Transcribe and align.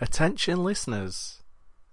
Attention 0.00 0.64
listeners, 0.64 1.40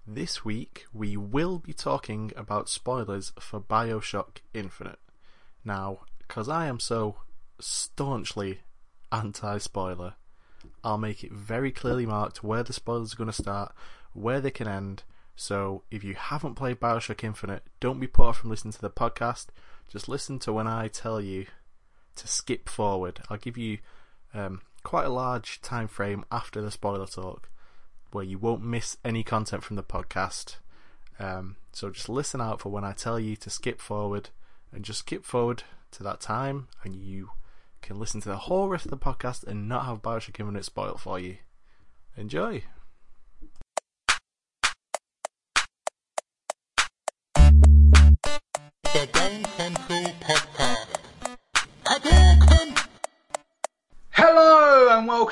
this 0.07 0.43
week 0.43 0.85
we 0.91 1.15
will 1.15 1.59
be 1.59 1.71
talking 1.71 2.31
about 2.35 2.67
spoilers 2.67 3.31
for 3.39 3.61
Bioshock 3.61 4.37
Infinite. 4.55 4.97
Now, 5.63 5.99
because 6.17 6.49
I 6.49 6.65
am 6.65 6.79
so 6.79 7.17
staunchly 7.59 8.61
anti 9.11 9.59
spoiler, 9.59 10.15
I'll 10.83 10.97
make 10.97 11.23
it 11.23 11.31
very 11.31 11.71
clearly 11.71 12.07
marked 12.07 12.43
where 12.43 12.63
the 12.63 12.73
spoilers 12.73 13.13
are 13.13 13.17
going 13.17 13.29
to 13.29 13.33
start, 13.33 13.71
where 14.13 14.41
they 14.41 14.49
can 14.49 14.67
end. 14.67 15.03
So 15.35 15.83
if 15.91 16.03
you 16.03 16.15
haven't 16.15 16.55
played 16.55 16.79
Bioshock 16.79 17.23
Infinite, 17.23 17.67
don't 17.79 17.99
be 17.99 18.07
put 18.07 18.25
off 18.25 18.39
from 18.39 18.49
listening 18.49 18.73
to 18.73 18.81
the 18.81 18.89
podcast. 18.89 19.49
Just 19.87 20.09
listen 20.09 20.39
to 20.39 20.51
when 20.51 20.65
I 20.65 20.87
tell 20.87 21.21
you 21.21 21.45
to 22.15 22.27
skip 22.27 22.67
forward. 22.67 23.19
I'll 23.29 23.37
give 23.37 23.59
you 23.59 23.77
um, 24.33 24.63
quite 24.81 25.05
a 25.05 25.09
large 25.09 25.61
time 25.61 25.87
frame 25.87 26.25
after 26.31 26.63
the 26.63 26.71
spoiler 26.71 27.05
talk 27.05 27.50
where 28.11 28.23
you 28.23 28.37
won't 28.37 28.63
miss 28.63 28.97
any 29.03 29.23
content 29.23 29.63
from 29.63 29.75
the 29.75 29.83
podcast. 29.83 30.57
Um, 31.19 31.57
so 31.71 31.89
just 31.89 32.09
listen 32.09 32.41
out 32.41 32.61
for 32.61 32.69
when 32.69 32.83
I 32.83 32.93
tell 32.93 33.19
you 33.19 33.35
to 33.37 33.49
skip 33.49 33.79
forward 33.79 34.29
and 34.71 34.83
just 34.83 34.99
skip 34.99 35.23
forward 35.23 35.63
to 35.91 36.03
that 36.03 36.21
time 36.21 36.67
and 36.83 36.95
you 36.95 37.31
can 37.81 37.99
listen 37.99 38.21
to 38.21 38.29
the 38.29 38.37
whole 38.37 38.69
rest 38.69 38.85
of 38.85 38.91
the 38.91 38.97
podcast 38.97 39.45
and 39.45 39.67
not 39.67 39.85
have 39.85 40.01
Bioshock 40.01 40.39
Infinite 40.39 40.65
spoiled 40.65 41.01
for 41.01 41.19
you. 41.19 41.37
Enjoy! 42.17 42.63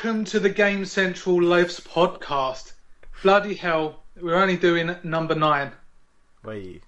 Welcome 0.02 0.24
to 0.24 0.40
the 0.40 0.50
Game 0.50 0.86
Central 0.86 1.44
Lives 1.44 1.82
podcast. 1.82 2.72
Bloody 3.22 3.54
hell, 3.54 4.04
we're 4.22 4.42
only 4.42 4.56
doing 4.56 4.96
number 5.04 5.36
nine. 5.36 5.74
Wait. 6.46 6.82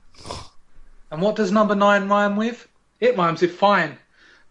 And 1.12 1.22
what 1.22 1.36
does 1.36 1.52
number 1.52 1.76
nine 1.76 2.08
rhyme 2.08 2.38
with? 2.38 2.70
It 3.02 3.18
rhymes 3.18 3.42
with 3.42 3.58
fine. 3.58 3.98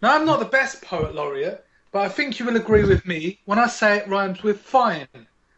Now, 0.03 0.15
I'm 0.15 0.27
not 0.27 0.41
the 0.41 0.45
best 0.45 0.83
poet 0.83 1.15
laureate, 1.15 1.65
but 1.91 2.01
I 2.01 2.11
think 2.11 2.39
you 2.39 2.45
will 2.45 2.57
agree 2.57 2.85
with 2.85 3.07
me 3.07 3.39
when 3.47 3.59
I 3.59 3.67
say 3.67 3.97
it 3.97 4.09
rhymes 4.09 4.43
with 4.43 4.61
fine. 4.61 5.09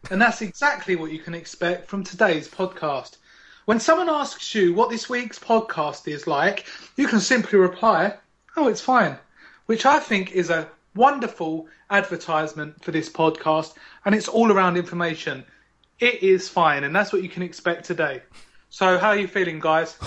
And 0.09 0.21
that's 0.21 0.41
exactly 0.41 0.95
what 0.95 1.11
you 1.11 1.19
can 1.19 1.33
expect 1.33 1.89
from 1.89 2.05
today's 2.05 2.47
podcast. 2.47 3.17
When 3.65 3.81
someone 3.81 4.09
asks 4.09 4.55
you 4.55 4.73
what 4.73 4.89
this 4.89 5.09
week's 5.09 5.39
podcast 5.39 6.07
is 6.07 6.25
like, 6.25 6.67
you 6.95 7.09
can 7.09 7.19
simply 7.19 7.59
reply, 7.59 8.13
Oh, 8.55 8.69
it's 8.69 8.79
fine, 8.79 9.17
which 9.65 9.85
I 9.85 9.99
think 9.99 10.31
is 10.31 10.49
a 10.49 10.69
wonderful 10.95 11.67
advertisement 11.89 12.83
for 12.83 12.91
this 12.91 13.09
podcast, 13.09 13.73
and 14.05 14.13
it's 14.15 14.27
all 14.27 14.51
around 14.51 14.77
information. 14.77 15.43
It 15.99 16.23
is 16.23 16.49
fine, 16.49 16.83
and 16.83 16.95
that's 16.95 17.13
what 17.13 17.23
you 17.23 17.29
can 17.29 17.43
expect 17.43 17.85
today. 17.85 18.21
So, 18.69 18.97
how 18.97 19.09
are 19.09 19.17
you 19.17 19.27
feeling, 19.27 19.59
guys? 19.59 19.97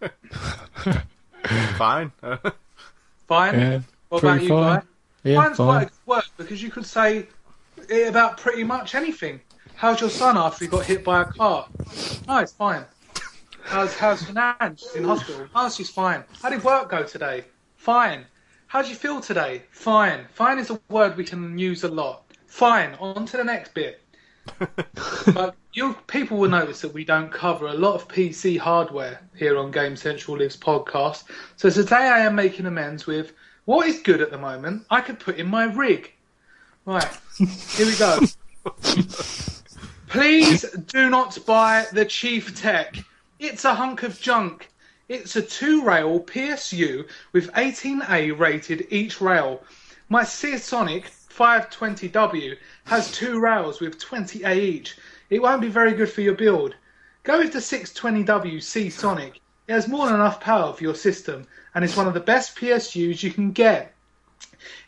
Fine. 1.76 2.12
Fine? 3.28 3.58
Yeah, 3.58 3.80
what 4.08 4.22
about 4.22 4.42
you, 4.42 4.48
fine. 4.48 4.80
Guy? 4.80 4.82
Yeah, 5.24 5.36
Mine's 5.36 5.56
quite 5.56 5.66
a 5.66 5.78
fine. 5.78 5.84
good 5.84 5.92
word 6.06 6.24
because 6.36 6.62
you 6.62 6.70
could 6.70 6.86
say 6.86 7.26
it 7.88 8.08
about 8.08 8.38
pretty 8.38 8.64
much 8.64 8.94
anything. 8.94 9.40
How's 9.74 10.00
your 10.00 10.10
son 10.10 10.36
after 10.36 10.64
he 10.64 10.70
got 10.70 10.84
hit 10.84 11.04
by 11.04 11.22
a 11.22 11.24
car? 11.24 11.68
Oh, 12.28 12.38
it's 12.38 12.52
fine. 12.52 12.84
How's 13.64 13.96
how's 13.96 14.22
Fernand? 14.22 14.78
She's 14.80 14.96
in 14.96 15.04
hospital. 15.04 15.46
Oh, 15.54 15.70
she's 15.70 15.90
fine. 15.90 16.24
How 16.42 16.50
did 16.50 16.62
work 16.62 16.90
go 16.90 17.04
today? 17.04 17.44
Fine. 17.76 18.26
How 18.72 18.80
do 18.80 18.88
you 18.88 18.94
feel 18.94 19.20
today? 19.20 19.64
Fine. 19.70 20.24
Fine 20.32 20.58
is 20.58 20.70
a 20.70 20.80
word 20.88 21.18
we 21.18 21.24
can 21.24 21.58
use 21.58 21.84
a 21.84 21.88
lot. 21.88 22.24
Fine. 22.46 22.94
On 23.00 23.26
to 23.26 23.36
the 23.36 23.44
next 23.44 23.74
bit. 23.74 24.00
but 25.34 25.54
you 25.74 25.94
people 26.06 26.38
will 26.38 26.48
notice 26.48 26.80
that 26.80 26.94
we 26.94 27.04
don't 27.04 27.30
cover 27.30 27.66
a 27.66 27.74
lot 27.74 27.96
of 27.96 28.08
PC 28.08 28.56
hardware 28.56 29.20
here 29.36 29.58
on 29.58 29.72
Game 29.72 29.94
Central 29.94 30.38
Lives 30.38 30.56
podcast. 30.56 31.24
So 31.56 31.68
today 31.68 31.96
I 31.96 32.20
am 32.20 32.34
making 32.34 32.64
amends 32.64 33.06
with 33.06 33.34
what 33.66 33.86
is 33.86 34.00
good 34.00 34.22
at 34.22 34.30
the 34.30 34.38
moment. 34.38 34.86
I 34.88 35.02
could 35.02 35.20
put 35.20 35.36
in 35.36 35.48
my 35.48 35.64
rig. 35.64 36.10
Right. 36.86 37.06
Here 37.36 37.84
we 37.84 37.94
go. 37.96 38.20
Please 40.08 40.62
do 40.86 41.10
not 41.10 41.38
buy 41.44 41.84
the 41.92 42.06
Chieftec. 42.06 43.04
It's 43.38 43.66
a 43.66 43.74
hunk 43.74 44.02
of 44.02 44.18
junk. 44.18 44.71
It's 45.14 45.36
a 45.36 45.42
two 45.42 45.84
rail 45.84 46.20
PSU 46.20 47.06
with 47.34 47.52
18A 47.52 48.38
rated 48.38 48.86
each 48.88 49.20
rail. 49.20 49.62
My 50.08 50.24
Seasonic 50.24 51.10
520W 51.28 52.56
has 52.86 53.12
two 53.12 53.38
rails 53.38 53.78
with 53.78 53.98
20A 53.98 54.56
each. 54.56 54.96
It 55.28 55.42
won't 55.42 55.60
be 55.60 55.68
very 55.68 55.92
good 55.92 56.10
for 56.10 56.22
your 56.22 56.34
build. 56.34 56.76
Go 57.24 57.40
with 57.40 57.52
the 57.52 57.58
620W 57.58 58.62
Seasonic. 58.62 59.38
It 59.68 59.74
has 59.74 59.86
more 59.86 60.06
than 60.06 60.14
enough 60.14 60.40
power 60.40 60.72
for 60.72 60.82
your 60.82 60.94
system 60.94 61.46
and 61.74 61.84
is 61.84 61.94
one 61.94 62.08
of 62.08 62.14
the 62.14 62.20
best 62.20 62.56
PSUs 62.56 63.22
you 63.22 63.32
can 63.32 63.52
get. 63.52 63.92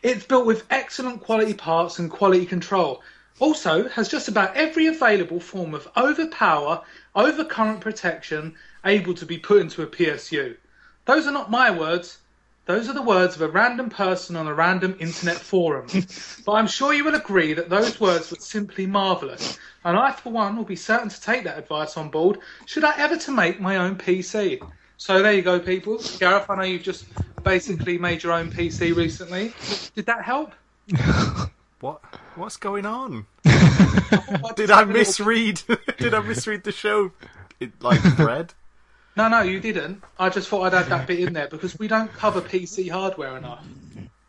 It's 0.01 0.25
built 0.25 0.47
with 0.47 0.65
excellent 0.71 1.21
quality 1.21 1.53
parts 1.53 1.99
and 1.99 2.09
quality 2.09 2.47
control. 2.47 3.03
Also 3.37 3.89
has 3.89 4.09
just 4.09 4.27
about 4.27 4.55
every 4.55 4.87
available 4.87 5.39
form 5.39 5.75
of 5.75 5.87
overpower, 5.95 6.81
overcurrent 7.15 7.81
protection 7.81 8.55
able 8.83 9.13
to 9.15 9.25
be 9.25 9.37
put 9.37 9.61
into 9.61 9.81
a 9.81 9.87
PSU. 9.87 10.57
Those 11.05 11.27
are 11.27 11.31
not 11.31 11.49
my 11.51 11.71
words. 11.71 12.19
Those 12.65 12.89
are 12.89 12.93
the 12.93 13.01
words 13.01 13.35
of 13.35 13.41
a 13.43 13.47
random 13.47 13.89
person 13.89 14.35
on 14.35 14.47
a 14.47 14.53
random 14.53 14.95
internet 14.99 15.37
forum. 15.51 15.87
but 16.45 16.53
I'm 16.53 16.67
sure 16.67 16.93
you 16.93 17.03
will 17.03 17.15
agree 17.15 17.53
that 17.53 17.69
those 17.69 17.99
words 17.99 18.31
were 18.31 18.37
simply 18.37 18.87
marvellous. 18.87 19.59
And 19.83 19.95
I, 19.95 20.11
for 20.11 20.31
one, 20.31 20.57
will 20.57 20.63
be 20.63 20.75
certain 20.75 21.09
to 21.09 21.21
take 21.21 21.43
that 21.43 21.59
advice 21.59 21.95
on 21.95 22.09
board 22.09 22.39
should 22.65 22.83
I 22.83 22.97
ever 22.97 23.17
to 23.17 23.31
make 23.31 23.59
my 23.59 23.77
own 23.77 23.95
PC. 23.95 24.59
So 24.97 25.21
there 25.21 25.33
you 25.33 25.41
go, 25.41 25.59
people. 25.59 25.99
Gareth, 26.19 26.49
I 26.49 26.55
know 26.55 26.63
you've 26.63 26.81
just 26.81 27.05
basically 27.43 27.97
made 27.97 28.23
your 28.23 28.33
own 28.33 28.49
PC 28.51 28.95
recently. 28.95 29.53
Did 29.93 30.07
that 30.07 30.23
help? 30.23 30.53
what? 31.81 32.01
What's 32.35 32.57
going 32.57 32.85
on? 32.85 33.27
What 34.41 34.55
Did 34.57 34.71
I 34.71 34.83
misread? 34.85 35.61
Did 35.97 36.13
I 36.13 36.19
misread 36.19 36.63
the 36.63 36.71
show? 36.71 37.11
It, 37.59 37.81
like 37.81 38.01
bread. 38.17 38.53
No, 39.17 39.29
no, 39.29 39.39
you 39.43 39.61
didn't. 39.61 40.03
I 40.19 40.27
just 40.27 40.49
thought 40.49 40.63
I'd 40.63 40.73
add 40.73 40.87
that 40.87 41.07
bit 41.07 41.21
in 41.21 41.31
there 41.31 41.47
because 41.47 41.79
we 41.79 41.87
don't 41.87 42.11
cover 42.11 42.41
PC 42.41 42.91
hardware 42.91 43.37
enough. 43.37 43.65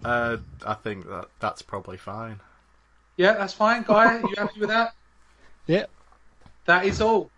Uh, 0.05 0.37
I 0.65 0.75
think 0.75 1.09
that 1.09 1.25
that's 1.41 1.61
probably 1.61 1.97
fine. 1.97 2.39
Yeah, 3.17 3.33
that's 3.33 3.53
fine, 3.53 3.83
Guy. 3.83 4.21
You 4.21 4.35
happy 4.39 4.61
with 4.61 4.69
that? 4.69 4.95
Yeah. 5.67 5.87
That 6.67 6.85
is 6.85 7.01
all. 7.01 7.33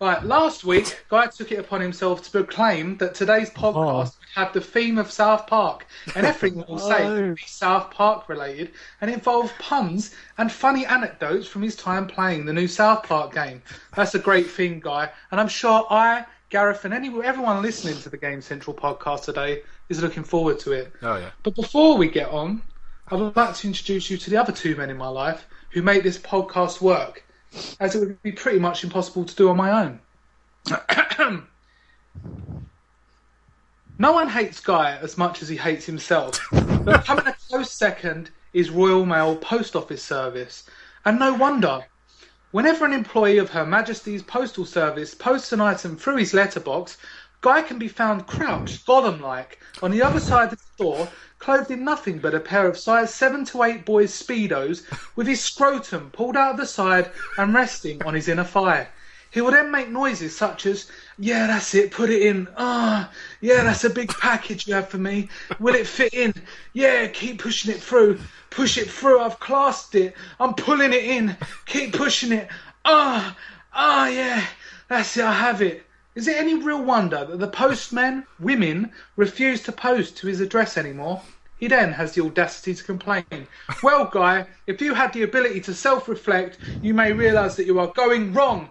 Right, 0.00 0.22
last 0.22 0.62
week, 0.62 1.04
Guy 1.08 1.26
took 1.26 1.50
it 1.50 1.58
upon 1.58 1.80
himself 1.80 2.22
to 2.22 2.30
proclaim 2.30 2.98
that 2.98 3.16
today's 3.16 3.50
oh. 3.56 3.60
podcast 3.72 4.16
would 4.18 4.28
have 4.36 4.52
the 4.52 4.60
theme 4.60 4.96
of 4.96 5.10
South 5.10 5.48
Park, 5.48 5.86
and 6.14 6.24
everything 6.24 6.64
we'll 6.68 6.78
say 6.78 7.04
Oh. 7.06 7.14
would 7.14 7.34
be 7.34 7.42
South 7.46 7.90
Park 7.90 8.28
related 8.28 8.70
and 9.00 9.10
involve 9.10 9.52
puns 9.58 10.14
and 10.38 10.52
funny 10.52 10.86
anecdotes 10.86 11.48
from 11.48 11.62
his 11.62 11.74
time 11.74 12.06
playing 12.06 12.44
the 12.44 12.52
new 12.52 12.68
South 12.68 13.02
Park 13.02 13.34
game. 13.34 13.60
That's 13.96 14.14
a 14.14 14.20
great 14.20 14.48
theme, 14.48 14.78
Guy, 14.78 15.10
and 15.32 15.40
I'm 15.40 15.48
sure 15.48 15.84
I, 15.90 16.24
Gareth, 16.50 16.84
and 16.84 16.94
anyone, 16.94 17.24
everyone 17.24 17.60
listening 17.60 18.00
to 18.02 18.08
the 18.08 18.18
Game 18.18 18.40
Central 18.40 18.76
podcast 18.76 19.24
today 19.24 19.62
is 19.88 20.00
looking 20.00 20.22
forward 20.22 20.60
to 20.60 20.72
it. 20.72 20.92
Oh 21.02 21.16
yeah. 21.16 21.30
But 21.42 21.56
before 21.56 21.96
we 21.96 22.08
get 22.08 22.28
on, 22.28 22.62
I 23.08 23.16
would 23.16 23.34
like 23.34 23.56
to 23.56 23.66
introduce 23.66 24.10
you 24.10 24.16
to 24.18 24.30
the 24.30 24.36
other 24.36 24.52
two 24.52 24.76
men 24.76 24.90
in 24.90 24.96
my 24.96 25.08
life 25.08 25.48
who 25.70 25.82
make 25.82 26.04
this 26.04 26.18
podcast 26.18 26.80
work, 26.80 27.24
as 27.80 27.94
it 27.94 28.00
would 28.00 28.22
be 28.22 28.32
pretty 28.32 28.58
much 28.58 28.84
impossible 28.84 29.24
to 29.24 29.34
do 29.34 29.48
on 29.50 29.56
my 29.56 29.84
own. 29.84 30.00
no 33.98 34.12
one 34.12 34.28
hates 34.28 34.60
Guy 34.60 34.96
as 34.96 35.18
much 35.18 35.42
as 35.42 35.48
he 35.48 35.56
hates 35.56 35.86
himself, 35.86 36.40
but 36.50 37.04
coming 37.04 37.26
a 37.26 37.34
close 37.48 37.72
second 37.72 38.30
is 38.52 38.70
Royal 38.70 39.04
Mail 39.04 39.36
Post 39.36 39.76
Office 39.76 40.02
Service, 40.02 40.64
and 41.04 41.18
no 41.18 41.34
wonder. 41.34 41.84
Whenever 42.50 42.86
an 42.86 42.94
employee 42.94 43.36
of 43.38 43.50
Her 43.50 43.66
Majesty's 43.66 44.22
Postal 44.22 44.64
Service 44.64 45.14
posts 45.14 45.52
an 45.52 45.60
item 45.60 45.96
through 45.96 46.16
his 46.16 46.32
letterbox, 46.32 46.96
Guy 47.40 47.62
can 47.62 47.78
be 47.78 47.88
found 47.88 48.26
crouched, 48.26 48.86
Gollum 48.86 49.20
like, 49.20 49.60
on 49.82 49.90
the 49.90 50.02
other 50.02 50.18
side 50.18 50.52
of 50.52 50.58
the 50.58 50.82
door, 50.82 51.08
clothed 51.38 51.70
in 51.70 51.84
nothing 51.84 52.18
but 52.18 52.34
a 52.34 52.40
pair 52.40 52.66
of 52.66 52.78
size 52.78 53.14
7 53.14 53.44
to 53.46 53.62
8 53.62 53.84
boys' 53.84 54.12
Speedos, 54.12 54.82
with 55.16 55.26
his 55.26 55.40
scrotum 55.40 56.10
pulled 56.10 56.36
out 56.36 56.52
of 56.52 56.56
the 56.56 56.66
side 56.66 57.10
and 57.36 57.54
resting 57.54 58.02
on 58.04 58.14
his 58.14 58.28
inner 58.28 58.44
thigh. 58.44 58.88
He 59.30 59.42
would 59.42 59.54
then 59.54 59.70
make 59.70 59.88
noises 59.88 60.34
such 60.34 60.64
as, 60.64 60.90
Yeah, 61.18 61.46
that's 61.46 61.74
it, 61.74 61.90
put 61.90 62.08
it 62.08 62.22
in. 62.22 62.48
Ah, 62.56 63.10
yeah, 63.40 63.62
that's 63.62 63.84
a 63.84 63.90
big 63.90 64.08
package 64.08 64.66
you 64.66 64.74
have 64.74 64.88
for 64.88 64.98
me. 64.98 65.28
Will 65.60 65.74
it 65.74 65.86
fit 65.86 66.14
in? 66.14 66.32
Yeah, 66.72 67.06
keep 67.08 67.40
pushing 67.40 67.70
it 67.70 67.82
through. 67.82 68.20
Push 68.50 68.78
it 68.78 68.90
through, 68.90 69.20
I've 69.20 69.38
clasped 69.38 69.94
it. 69.96 70.14
I'm 70.40 70.54
pulling 70.54 70.94
it 70.94 71.04
in. 71.04 71.36
Keep 71.66 71.94
pushing 71.94 72.32
it. 72.32 72.48
Ah, 72.84 73.36
ah, 73.74 74.08
yeah, 74.08 74.44
that's 74.88 75.16
it, 75.16 75.24
I 75.24 75.32
have 75.32 75.60
it. 75.60 75.84
Is 76.18 76.26
it 76.26 76.36
any 76.36 76.56
real 76.56 76.82
wonder 76.82 77.24
that 77.24 77.38
the 77.38 77.46
postmen, 77.46 78.26
women, 78.40 78.90
refuse 79.14 79.62
to 79.62 79.70
post 79.70 80.16
to 80.16 80.26
his 80.26 80.40
address 80.40 80.76
anymore? 80.76 81.22
He 81.60 81.68
then 81.68 81.92
has 81.92 82.12
the 82.12 82.24
audacity 82.24 82.74
to 82.74 82.82
complain. 82.82 83.46
Well, 83.84 84.06
Guy, 84.06 84.48
if 84.66 84.82
you 84.82 84.94
had 84.94 85.12
the 85.12 85.22
ability 85.22 85.60
to 85.60 85.74
self 85.74 86.08
reflect, 86.08 86.58
you 86.82 86.92
may 86.92 87.12
realise 87.12 87.54
that 87.54 87.66
you 87.66 87.78
are 87.78 87.92
going 87.94 88.32
wrong 88.32 88.68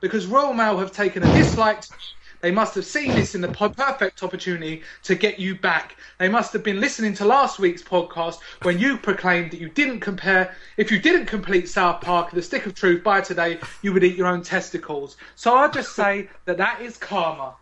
because 0.00 0.26
Royal 0.26 0.52
Mail 0.52 0.76
have 0.78 0.90
taken 0.90 1.22
a 1.22 1.32
dislike 1.34 1.82
to. 1.82 1.94
They 2.40 2.50
must 2.52 2.74
have 2.76 2.84
seen 2.84 3.10
this 3.12 3.34
in 3.34 3.40
the 3.40 3.48
perfect 3.48 4.22
opportunity 4.22 4.82
to 5.02 5.14
get 5.14 5.40
you 5.40 5.56
back. 5.56 5.96
They 6.18 6.28
must 6.28 6.52
have 6.52 6.62
been 6.62 6.80
listening 6.80 7.14
to 7.14 7.24
last 7.24 7.58
week's 7.58 7.82
podcast 7.82 8.38
when 8.62 8.78
you 8.78 8.96
proclaimed 8.96 9.50
that 9.50 9.60
you 9.60 9.68
didn't 9.68 10.00
compare. 10.00 10.54
If 10.76 10.92
you 10.92 11.00
didn't 11.00 11.26
complete 11.26 11.68
South 11.68 12.00
Park, 12.00 12.30
The 12.30 12.42
Stick 12.42 12.66
of 12.66 12.74
Truth 12.74 13.02
by 13.02 13.20
today, 13.22 13.58
you 13.82 13.92
would 13.92 14.04
eat 14.04 14.16
your 14.16 14.28
own 14.28 14.42
testicles. 14.42 15.16
So 15.34 15.56
I'll 15.56 15.70
just 15.70 15.96
say 15.96 16.28
that 16.44 16.58
that 16.58 16.80
is 16.80 16.96
karma. 16.96 17.54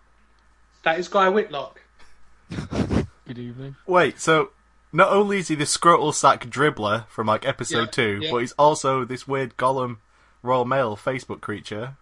That 0.82 0.98
is 0.98 1.08
Guy 1.08 1.28
Whitlock. 1.30 1.80
Good 3.26 3.38
evening. 3.38 3.76
Wait, 3.86 4.20
so 4.20 4.50
not 4.92 5.08
only 5.10 5.38
is 5.38 5.48
he 5.48 5.54
the 5.54 5.64
scrotal 5.64 6.14
sack 6.14 6.46
dribbler 6.46 7.06
from 7.08 7.26
like 7.26 7.46
episode 7.46 7.78
Yeah, 7.78 7.90
two, 7.90 8.20
yeah. 8.22 8.30
but 8.30 8.38
he's 8.38 8.52
also 8.52 9.04
this 9.04 9.26
weird 9.26 9.56
Gollum 9.56 9.96
Royal 10.42 10.64
Mail 10.64 10.96
Facebook 10.96 11.40
creature. 11.40 11.96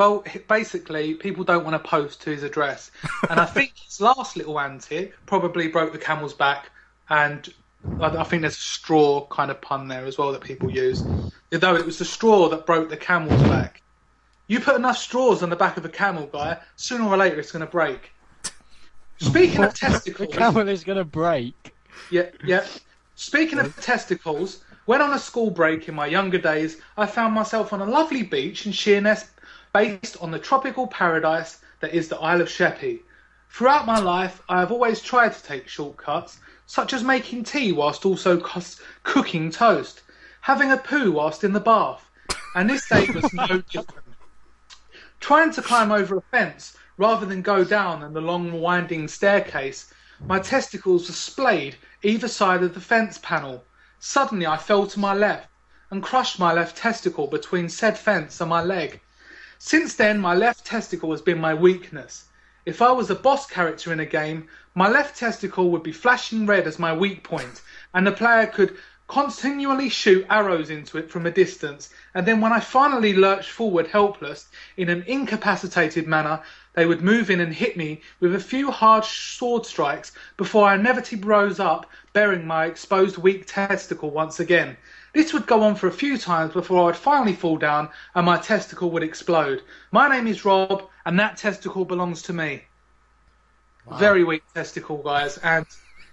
Well, 0.00 0.24
basically, 0.48 1.12
people 1.12 1.44
don't 1.44 1.62
want 1.62 1.74
to 1.74 1.86
post 1.86 2.22
to 2.22 2.30
his 2.30 2.42
address, 2.42 2.90
and 3.28 3.38
I 3.38 3.44
think 3.44 3.74
his 3.76 4.00
last 4.00 4.34
little 4.34 4.58
antic 4.58 5.12
probably 5.26 5.68
broke 5.68 5.92
the 5.92 5.98
camel's 5.98 6.32
back, 6.32 6.70
and 7.10 7.46
I, 8.00 8.06
I 8.06 8.24
think 8.24 8.40
there's 8.40 8.56
a 8.56 8.60
straw 8.60 9.26
kind 9.26 9.50
of 9.50 9.60
pun 9.60 9.88
there 9.88 10.06
as 10.06 10.16
well 10.16 10.32
that 10.32 10.40
people 10.40 10.70
use. 10.70 11.04
Though 11.50 11.76
it 11.76 11.84
was 11.84 11.98
the 11.98 12.06
straw 12.06 12.48
that 12.48 12.64
broke 12.64 12.88
the 12.88 12.96
camel's 12.96 13.42
back. 13.42 13.82
You 14.46 14.60
put 14.60 14.76
enough 14.76 14.96
straws 14.96 15.42
on 15.42 15.50
the 15.50 15.56
back 15.56 15.76
of 15.76 15.84
a 15.84 15.90
camel, 15.90 16.24
guy, 16.28 16.56
sooner 16.76 17.04
or 17.04 17.18
later 17.18 17.38
it's 17.38 17.52
going 17.52 17.66
to 17.66 17.70
break. 17.70 18.10
Speaking 19.18 19.62
of 19.62 19.74
testicles. 19.78 20.30
The 20.30 20.34
camel 20.38 20.66
is 20.66 20.82
gonna 20.82 21.04
break. 21.04 21.74
yeah, 22.10 22.30
yeah. 22.42 22.66
Speaking 23.16 23.58
of 23.58 23.78
testicles, 23.82 24.64
when 24.86 25.02
on 25.02 25.12
a 25.12 25.18
school 25.18 25.50
break 25.50 25.90
in 25.90 25.94
my 25.94 26.06
younger 26.06 26.38
days, 26.38 26.78
I 26.96 27.04
found 27.04 27.34
myself 27.34 27.74
on 27.74 27.82
a 27.82 27.84
lovely 27.84 28.22
beach 28.22 28.64
in 28.64 28.72
Sheerness, 28.72 29.26
based 29.72 30.16
on 30.20 30.30
the 30.30 30.38
tropical 30.38 30.86
paradise 30.86 31.60
that 31.80 31.94
is 31.94 32.08
the 32.08 32.18
Isle 32.18 32.40
of 32.40 32.50
Sheppey. 32.50 33.02
Throughout 33.48 33.86
my 33.86 33.98
life, 33.98 34.42
I 34.48 34.60
have 34.60 34.70
always 34.70 35.00
tried 35.00 35.32
to 35.32 35.42
take 35.42 35.68
shortcuts, 35.68 36.38
such 36.66 36.92
as 36.92 37.02
making 37.02 37.44
tea 37.44 37.72
whilst 37.72 38.06
also 38.06 38.40
cooking 39.02 39.50
toast, 39.50 40.02
having 40.40 40.70
a 40.70 40.76
poo 40.76 41.12
whilst 41.12 41.44
in 41.44 41.52
the 41.52 41.60
bath, 41.60 42.08
and 42.54 42.70
this 42.70 42.88
day 42.88 43.08
was 43.10 43.32
no 43.32 43.46
different. 43.70 44.16
Trying 45.20 45.52
to 45.52 45.62
climb 45.62 45.92
over 45.92 46.16
a 46.16 46.22
fence 46.22 46.76
rather 46.96 47.26
than 47.26 47.42
go 47.42 47.64
down 47.64 48.02
in 48.02 48.12
the 48.12 48.20
long 48.20 48.60
winding 48.60 49.08
staircase, 49.08 49.92
my 50.26 50.38
testicles 50.38 51.08
were 51.08 51.14
splayed 51.14 51.76
either 52.02 52.28
side 52.28 52.62
of 52.62 52.74
the 52.74 52.80
fence 52.80 53.18
panel. 53.18 53.64
Suddenly 53.98 54.46
I 54.46 54.56
fell 54.56 54.86
to 54.86 55.00
my 55.00 55.14
left 55.14 55.48
and 55.90 56.02
crushed 56.02 56.38
my 56.38 56.52
left 56.52 56.76
testicle 56.76 57.26
between 57.26 57.68
said 57.68 57.98
fence 57.98 58.40
and 58.40 58.50
my 58.50 58.62
leg. 58.62 59.00
Since 59.62 59.96
then, 59.96 60.18
my 60.18 60.34
left 60.34 60.64
testicle 60.64 61.10
has 61.10 61.20
been 61.20 61.38
my 61.38 61.52
weakness. 61.52 62.24
If 62.64 62.80
I 62.80 62.92
was 62.92 63.10
a 63.10 63.14
boss 63.14 63.46
character 63.46 63.92
in 63.92 64.00
a 64.00 64.06
game, 64.06 64.48
my 64.74 64.88
left 64.88 65.18
testicle 65.18 65.70
would 65.70 65.82
be 65.82 65.92
flashing 65.92 66.46
red 66.46 66.66
as 66.66 66.78
my 66.78 66.94
weak 66.94 67.22
point, 67.22 67.60
and 67.92 68.06
the 68.06 68.12
player 68.12 68.46
could 68.46 68.78
continually 69.06 69.90
shoot 69.90 70.24
arrows 70.30 70.70
into 70.70 70.96
it 70.96 71.10
from 71.10 71.26
a 71.26 71.30
distance, 71.30 71.92
and 72.14 72.24
then 72.24 72.40
when 72.40 72.54
I 72.54 72.60
finally 72.60 73.12
lurched 73.12 73.50
forward 73.50 73.88
helpless, 73.88 74.48
in 74.78 74.88
an 74.88 75.02
incapacitated 75.06 76.06
manner, 76.06 76.40
they 76.72 76.86
would 76.86 77.02
move 77.02 77.28
in 77.28 77.40
and 77.40 77.52
hit 77.52 77.76
me 77.76 78.00
with 78.18 78.34
a 78.34 78.40
few 78.40 78.70
hard 78.70 79.04
sword 79.04 79.66
strikes 79.66 80.12
before 80.38 80.68
I 80.68 80.76
inevitably 80.76 81.28
rose 81.28 81.60
up, 81.60 81.84
bearing 82.14 82.46
my 82.46 82.64
exposed 82.64 83.18
weak 83.18 83.44
testicle 83.46 84.10
once 84.10 84.40
again. 84.40 84.78
This 85.12 85.32
would 85.32 85.46
go 85.46 85.62
on 85.62 85.74
for 85.74 85.88
a 85.88 85.92
few 85.92 86.16
times 86.18 86.52
before 86.52 86.82
I 86.82 86.86
would 86.86 86.96
finally 86.96 87.34
fall 87.34 87.56
down 87.56 87.88
and 88.14 88.24
my 88.24 88.38
testicle 88.38 88.90
would 88.92 89.02
explode. 89.02 89.62
My 89.90 90.08
name 90.08 90.26
is 90.26 90.44
Rob, 90.44 90.88
and 91.04 91.18
that 91.18 91.36
testicle 91.36 91.84
belongs 91.84 92.22
to 92.22 92.32
me. 92.32 92.62
Very 93.98 94.22
weak 94.22 94.42
testicle, 94.54 94.98
guys. 94.98 95.38
And, 95.38 95.66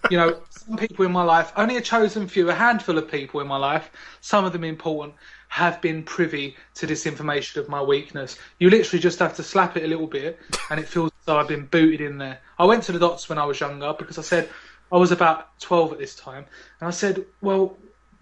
you 0.10 0.18
know, 0.18 0.42
some 0.50 0.78
people 0.78 1.06
in 1.06 1.12
my 1.12 1.24
life, 1.24 1.52
only 1.56 1.78
a 1.78 1.82
chosen 1.82 2.28
few, 2.28 2.50
a 2.50 2.56
handful 2.56 2.98
of 2.98 3.10
people 3.10 3.40
in 3.40 3.48
my 3.48 3.58
life, 3.58 3.92
some 4.22 4.46
of 4.46 4.54
them 4.54 4.64
important, 4.64 5.14
have 5.50 5.80
been 5.80 6.04
privy 6.04 6.56
to 6.76 6.88
this 6.88 7.06
information 7.06 7.62
of 7.62 7.70
my 7.70 7.82
weakness. 7.82 8.38
You 8.60 8.70
literally 8.70 9.02
just 9.02 9.20
have 9.20 9.36
to 9.36 9.44
slap 9.44 9.78
it 9.78 9.84
a 9.84 9.88
little 9.88 10.08
bit, 10.08 10.40
and 10.72 10.80
it 10.80 10.88
feels 10.88 11.12
as 11.20 11.26
though 11.26 11.38
I've 11.38 11.48
been 11.48 11.68
booted 11.68 12.02
in 12.02 12.18
there. 12.18 12.40
I 12.58 12.66
went 12.66 12.84
to 12.86 12.92
the 12.92 13.00
doctors 13.00 13.30
when 13.30 13.38
I 13.38 13.46
was 13.46 13.60
younger 13.60 13.94
because 13.94 14.18
I 14.18 14.24
said 14.24 14.50
I 14.92 14.98
was 14.98 15.12
about 15.12 15.60
12 15.60 15.94
at 15.94 16.00
this 16.00 16.16
time, 16.16 16.46
and 16.80 16.88
I 16.88 16.92
said, 16.92 17.26
well, 17.42 17.78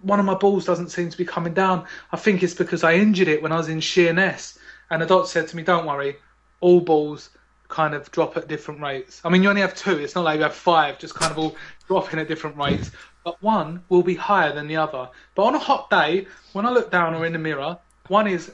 one 0.05 0.19
of 0.19 0.25
my 0.25 0.35
balls 0.35 0.65
doesn't 0.65 0.89
seem 0.89 1.09
to 1.09 1.17
be 1.17 1.25
coming 1.25 1.53
down. 1.53 1.85
I 2.11 2.17
think 2.17 2.43
it's 2.43 2.53
because 2.53 2.83
I 2.83 2.93
injured 2.93 3.27
it 3.27 3.41
when 3.41 3.51
I 3.51 3.57
was 3.57 3.69
in 3.69 3.79
Sheerness. 3.79 4.57
And 4.91 5.01
the 5.01 5.07
doctor 5.07 5.27
said 5.27 5.47
to 5.47 5.55
me, 5.55 5.63
don't 5.63 5.85
worry, 5.85 6.17
all 6.61 6.79
balls 6.79 7.31
kind 7.69 7.95
of 7.95 8.11
drop 8.11 8.37
at 8.37 8.47
different 8.47 8.81
rates. 8.81 9.19
I 9.25 9.29
mean, 9.29 9.41
you 9.41 9.49
only 9.49 9.61
have 9.61 9.73
two. 9.75 9.97
It's 9.97 10.13
not 10.13 10.23
like 10.23 10.37
you 10.37 10.43
have 10.43 10.53
five, 10.53 10.99
just 10.99 11.15
kind 11.15 11.31
of 11.31 11.39
all 11.39 11.55
dropping 11.87 12.19
at 12.19 12.27
different 12.27 12.55
rates. 12.55 12.91
But 13.23 13.41
one 13.41 13.83
will 13.89 14.03
be 14.03 14.13
higher 14.13 14.53
than 14.53 14.67
the 14.67 14.75
other. 14.75 15.09
But 15.33 15.43
on 15.43 15.55
a 15.55 15.59
hot 15.59 15.89
day, 15.89 16.27
when 16.53 16.67
I 16.67 16.69
look 16.69 16.91
down 16.91 17.15
or 17.15 17.25
in 17.25 17.33
the 17.33 17.39
mirror, 17.39 17.79
one 18.07 18.27
is 18.27 18.53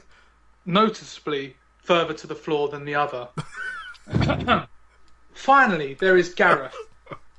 noticeably 0.64 1.56
further 1.76 2.14
to 2.14 2.26
the 2.26 2.34
floor 2.34 2.68
than 2.68 2.86
the 2.86 2.94
other. 2.94 3.28
Finally, 5.34 5.94
there 5.94 6.16
is 6.16 6.32
Gareth, 6.32 6.76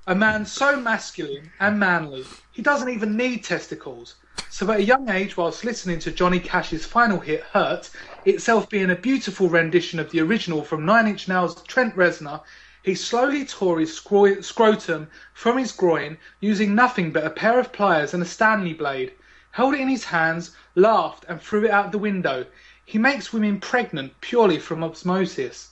a 0.06 0.14
man 0.14 0.46
so 0.46 0.76
masculine 0.76 1.50
and 1.62 1.80
manly, 1.80 2.26
he 2.52 2.62
doesn't 2.62 2.90
even 2.90 3.16
need 3.16 3.42
testicles. 3.42 4.16
So 4.50 4.70
at 4.70 4.82
a 4.82 4.84
young 4.84 5.08
age, 5.10 5.38
whilst 5.38 5.64
listening 5.64 6.00
to 6.00 6.12
Johnny 6.12 6.42
Cash's 6.42 6.86
final 6.86 7.22
hit, 7.22 7.44
Hurt, 7.54 7.90
itself 8.26 8.70
being 8.70 8.92
a 8.92 8.96
beautiful 8.96 9.48
rendition 9.48 10.00
of 10.00 10.12
the 10.12 10.20
original 10.20 10.62
from 10.62 10.86
Nine 10.86 11.08
Inch 11.08 11.30
Nails' 11.30 11.62
Trent 11.64 11.96
Reznor, 11.96 12.42
he 12.84 12.96
slowly 12.96 13.46
tore 13.46 13.80
his 13.80 13.94
scro- 13.94 14.42
scrotum 14.42 15.08
from 15.34 15.58
his 15.58 15.72
groin 15.72 16.18
using 16.42 16.76
nothing 16.76 17.12
but 17.12 17.26
a 17.26 17.30
pair 17.30 17.58
of 17.58 17.72
pliers 17.72 18.14
and 18.14 18.22
a 18.22 18.26
Stanley 18.26 18.74
blade. 18.74 19.14
Held 19.52 19.74
it 19.74 19.80
in 19.80 19.88
his 19.88 20.04
hands, 20.04 20.52
laughed, 20.76 21.24
and 21.30 21.42
threw 21.42 21.64
it 21.64 21.72
out 21.72 21.94
the 21.94 21.98
window. 21.98 22.46
He 22.84 22.98
makes 22.98 23.32
women 23.32 23.62
pregnant 23.62 24.20
purely 24.20 24.60
from 24.60 24.84
osmosis. 24.84 25.70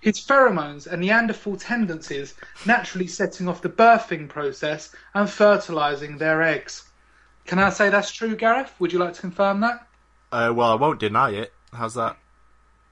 His 0.00 0.20
pheromones 0.20 0.86
and 0.86 1.02
Neanderthal 1.02 1.56
tendencies 1.56 2.34
naturally 2.64 3.06
setting 3.06 3.48
off 3.48 3.62
the 3.62 3.68
birthing 3.68 4.28
process 4.28 4.94
and 5.14 5.28
fertilizing 5.28 6.18
their 6.18 6.42
eggs. 6.42 6.84
Can 7.44 7.58
I 7.58 7.70
say 7.70 7.88
that's 7.88 8.10
true, 8.10 8.36
Gareth? 8.36 8.72
Would 8.78 8.92
you 8.92 8.98
like 8.98 9.14
to 9.14 9.20
confirm 9.20 9.60
that? 9.60 9.86
Uh, 10.32 10.52
well, 10.54 10.72
I 10.72 10.74
won't 10.74 11.00
deny 11.00 11.30
it. 11.30 11.52
How's 11.72 11.94
that? 11.94 12.16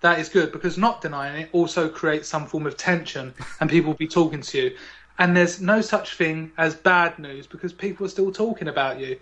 That 0.00 0.18
is 0.18 0.28
good 0.28 0.52
because 0.52 0.76
not 0.76 1.00
denying 1.00 1.42
it 1.42 1.49
also 1.52 1.88
creates 1.88 2.28
some 2.28 2.46
form 2.46 2.66
of 2.66 2.76
tension 2.76 3.34
and 3.61 3.70
people 3.70 3.92
will 3.92 3.99
be 3.99 4.06
talking 4.06 4.42
to 4.42 4.58
you. 4.58 4.76
And 5.18 5.37
there's 5.37 5.61
no 5.61 5.80
such 5.80 6.14
thing 6.14 6.52
as 6.58 6.75
bad 6.75 7.18
news 7.18 7.46
because 7.46 7.73
people 7.73 8.06
are 8.06 8.11
still 8.11 8.32
talking 8.32 8.68
about 8.68 9.00
you. 9.00 9.18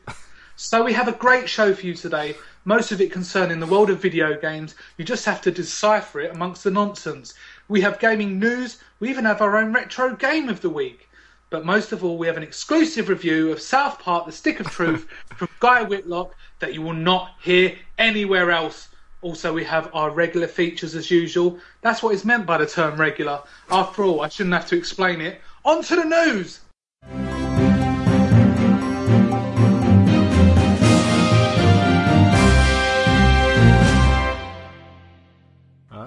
So 0.56 0.84
we 0.84 0.92
have 0.92 1.08
a 1.08 1.12
great 1.12 1.48
show 1.48 1.74
for 1.74 1.86
you 1.86 1.94
today, 1.94 2.36
most 2.64 2.92
of 2.92 3.00
it 3.00 3.10
concerning 3.10 3.58
the 3.58 3.66
world 3.66 3.90
of 3.90 4.02
video 4.02 4.38
games. 4.38 4.74
You 4.96 5.04
just 5.04 5.24
have 5.24 5.40
to 5.42 5.50
decipher 5.50 6.20
it 6.20 6.34
amongst 6.34 6.62
the 6.62 6.70
nonsense. 6.70 7.34
We 7.68 7.80
have 7.82 7.98
gaming 7.98 8.38
news, 8.38 8.78
we 9.00 9.08
even 9.08 9.24
have 9.24 9.40
our 9.40 9.56
own 9.56 9.72
retro 9.72 10.14
game 10.16 10.48
of 10.48 10.60
the 10.60 10.70
week. 10.70 11.08
But 11.50 11.66
most 11.66 11.92
of 11.92 12.02
all, 12.02 12.16
we 12.16 12.26
have 12.26 12.38
an 12.38 12.42
exclusive 12.42 13.10
review 13.10 13.52
of 13.52 13.60
South 13.60 13.98
Park 13.98 14.24
The 14.24 14.32
Stick 14.32 14.58
of 14.58 14.70
Truth 14.70 15.06
from 15.36 15.48
Guy 15.60 15.82
Whitlock 15.82 16.34
that 16.60 16.72
you 16.72 16.80
will 16.80 16.94
not 16.94 17.32
hear 17.42 17.76
anywhere 17.98 18.50
else. 18.50 18.88
Also, 19.20 19.52
we 19.52 19.62
have 19.64 19.90
our 19.92 20.10
regular 20.10 20.48
features 20.48 20.94
as 20.94 21.10
usual. 21.10 21.58
That's 21.82 22.02
what 22.02 22.14
is 22.14 22.24
meant 22.24 22.46
by 22.46 22.56
the 22.56 22.66
term 22.66 22.98
regular. 22.98 23.42
After 23.70 24.02
all, 24.02 24.22
I 24.22 24.28
shouldn't 24.28 24.54
have 24.54 24.66
to 24.68 24.78
explain 24.78 25.20
it. 25.20 25.42
On 25.64 25.82
to 25.82 25.94
the 25.94 26.04
news! 26.04 26.60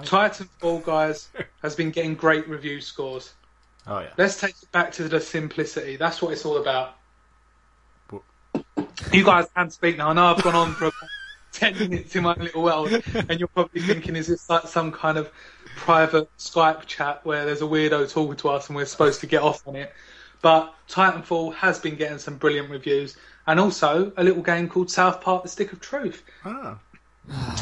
Titanfall, 0.06 0.84
guys, 0.84 1.28
has 1.62 1.74
been 1.74 1.90
getting 1.90 2.14
great 2.14 2.48
review 2.48 2.80
scores. 2.80 3.32
Oh 3.86 4.00
yeah. 4.00 4.10
Let's 4.16 4.40
take 4.40 4.54
it 4.62 4.70
back 4.72 4.92
to 4.92 5.08
the 5.08 5.20
simplicity. 5.20 5.96
That's 5.96 6.20
what 6.22 6.32
it's 6.32 6.44
all 6.44 6.56
about. 6.58 6.96
But- 8.08 8.22
You 9.12 9.24
guys 9.24 9.46
can 9.54 9.70
speak 9.70 9.96
now. 9.98 10.10
I 10.10 10.12
know 10.12 10.26
I've 10.26 10.42
gone 10.42 10.54
on 10.54 10.72
for 10.72 10.86
about 10.86 11.08
10 11.52 11.78
minutes 11.78 12.14
in 12.16 12.22
my 12.24 12.34
little 12.34 12.62
world, 12.62 12.90
and 13.14 13.38
you're 13.38 13.48
probably 13.48 13.80
thinking, 13.80 14.16
is 14.16 14.26
this 14.26 14.50
like 14.50 14.66
some 14.66 14.92
kind 14.92 15.16
of 15.18 15.30
private 15.76 16.28
Skype 16.38 16.84
chat 16.86 17.24
where 17.24 17.46
there's 17.46 17.62
a 17.62 17.66
weirdo 17.66 18.10
talking 18.12 18.36
to 18.36 18.48
us 18.50 18.68
and 18.68 18.76
we're 18.76 18.84
supposed 18.84 19.20
to 19.20 19.26
get 19.26 19.42
off 19.42 19.66
on 19.66 19.76
it? 19.76 19.92
But 20.42 20.74
Titanfall 20.88 21.54
has 21.54 21.78
been 21.78 21.96
getting 21.96 22.18
some 22.18 22.36
brilliant 22.36 22.70
reviews, 22.70 23.16
and 23.46 23.58
also 23.58 24.12
a 24.16 24.24
little 24.24 24.42
game 24.42 24.68
called 24.68 24.90
South 24.90 25.20
Park: 25.20 25.44
The 25.44 25.48
Stick 25.48 25.72
of 25.72 25.80
Truth. 25.80 26.24
Ah. 26.44 26.78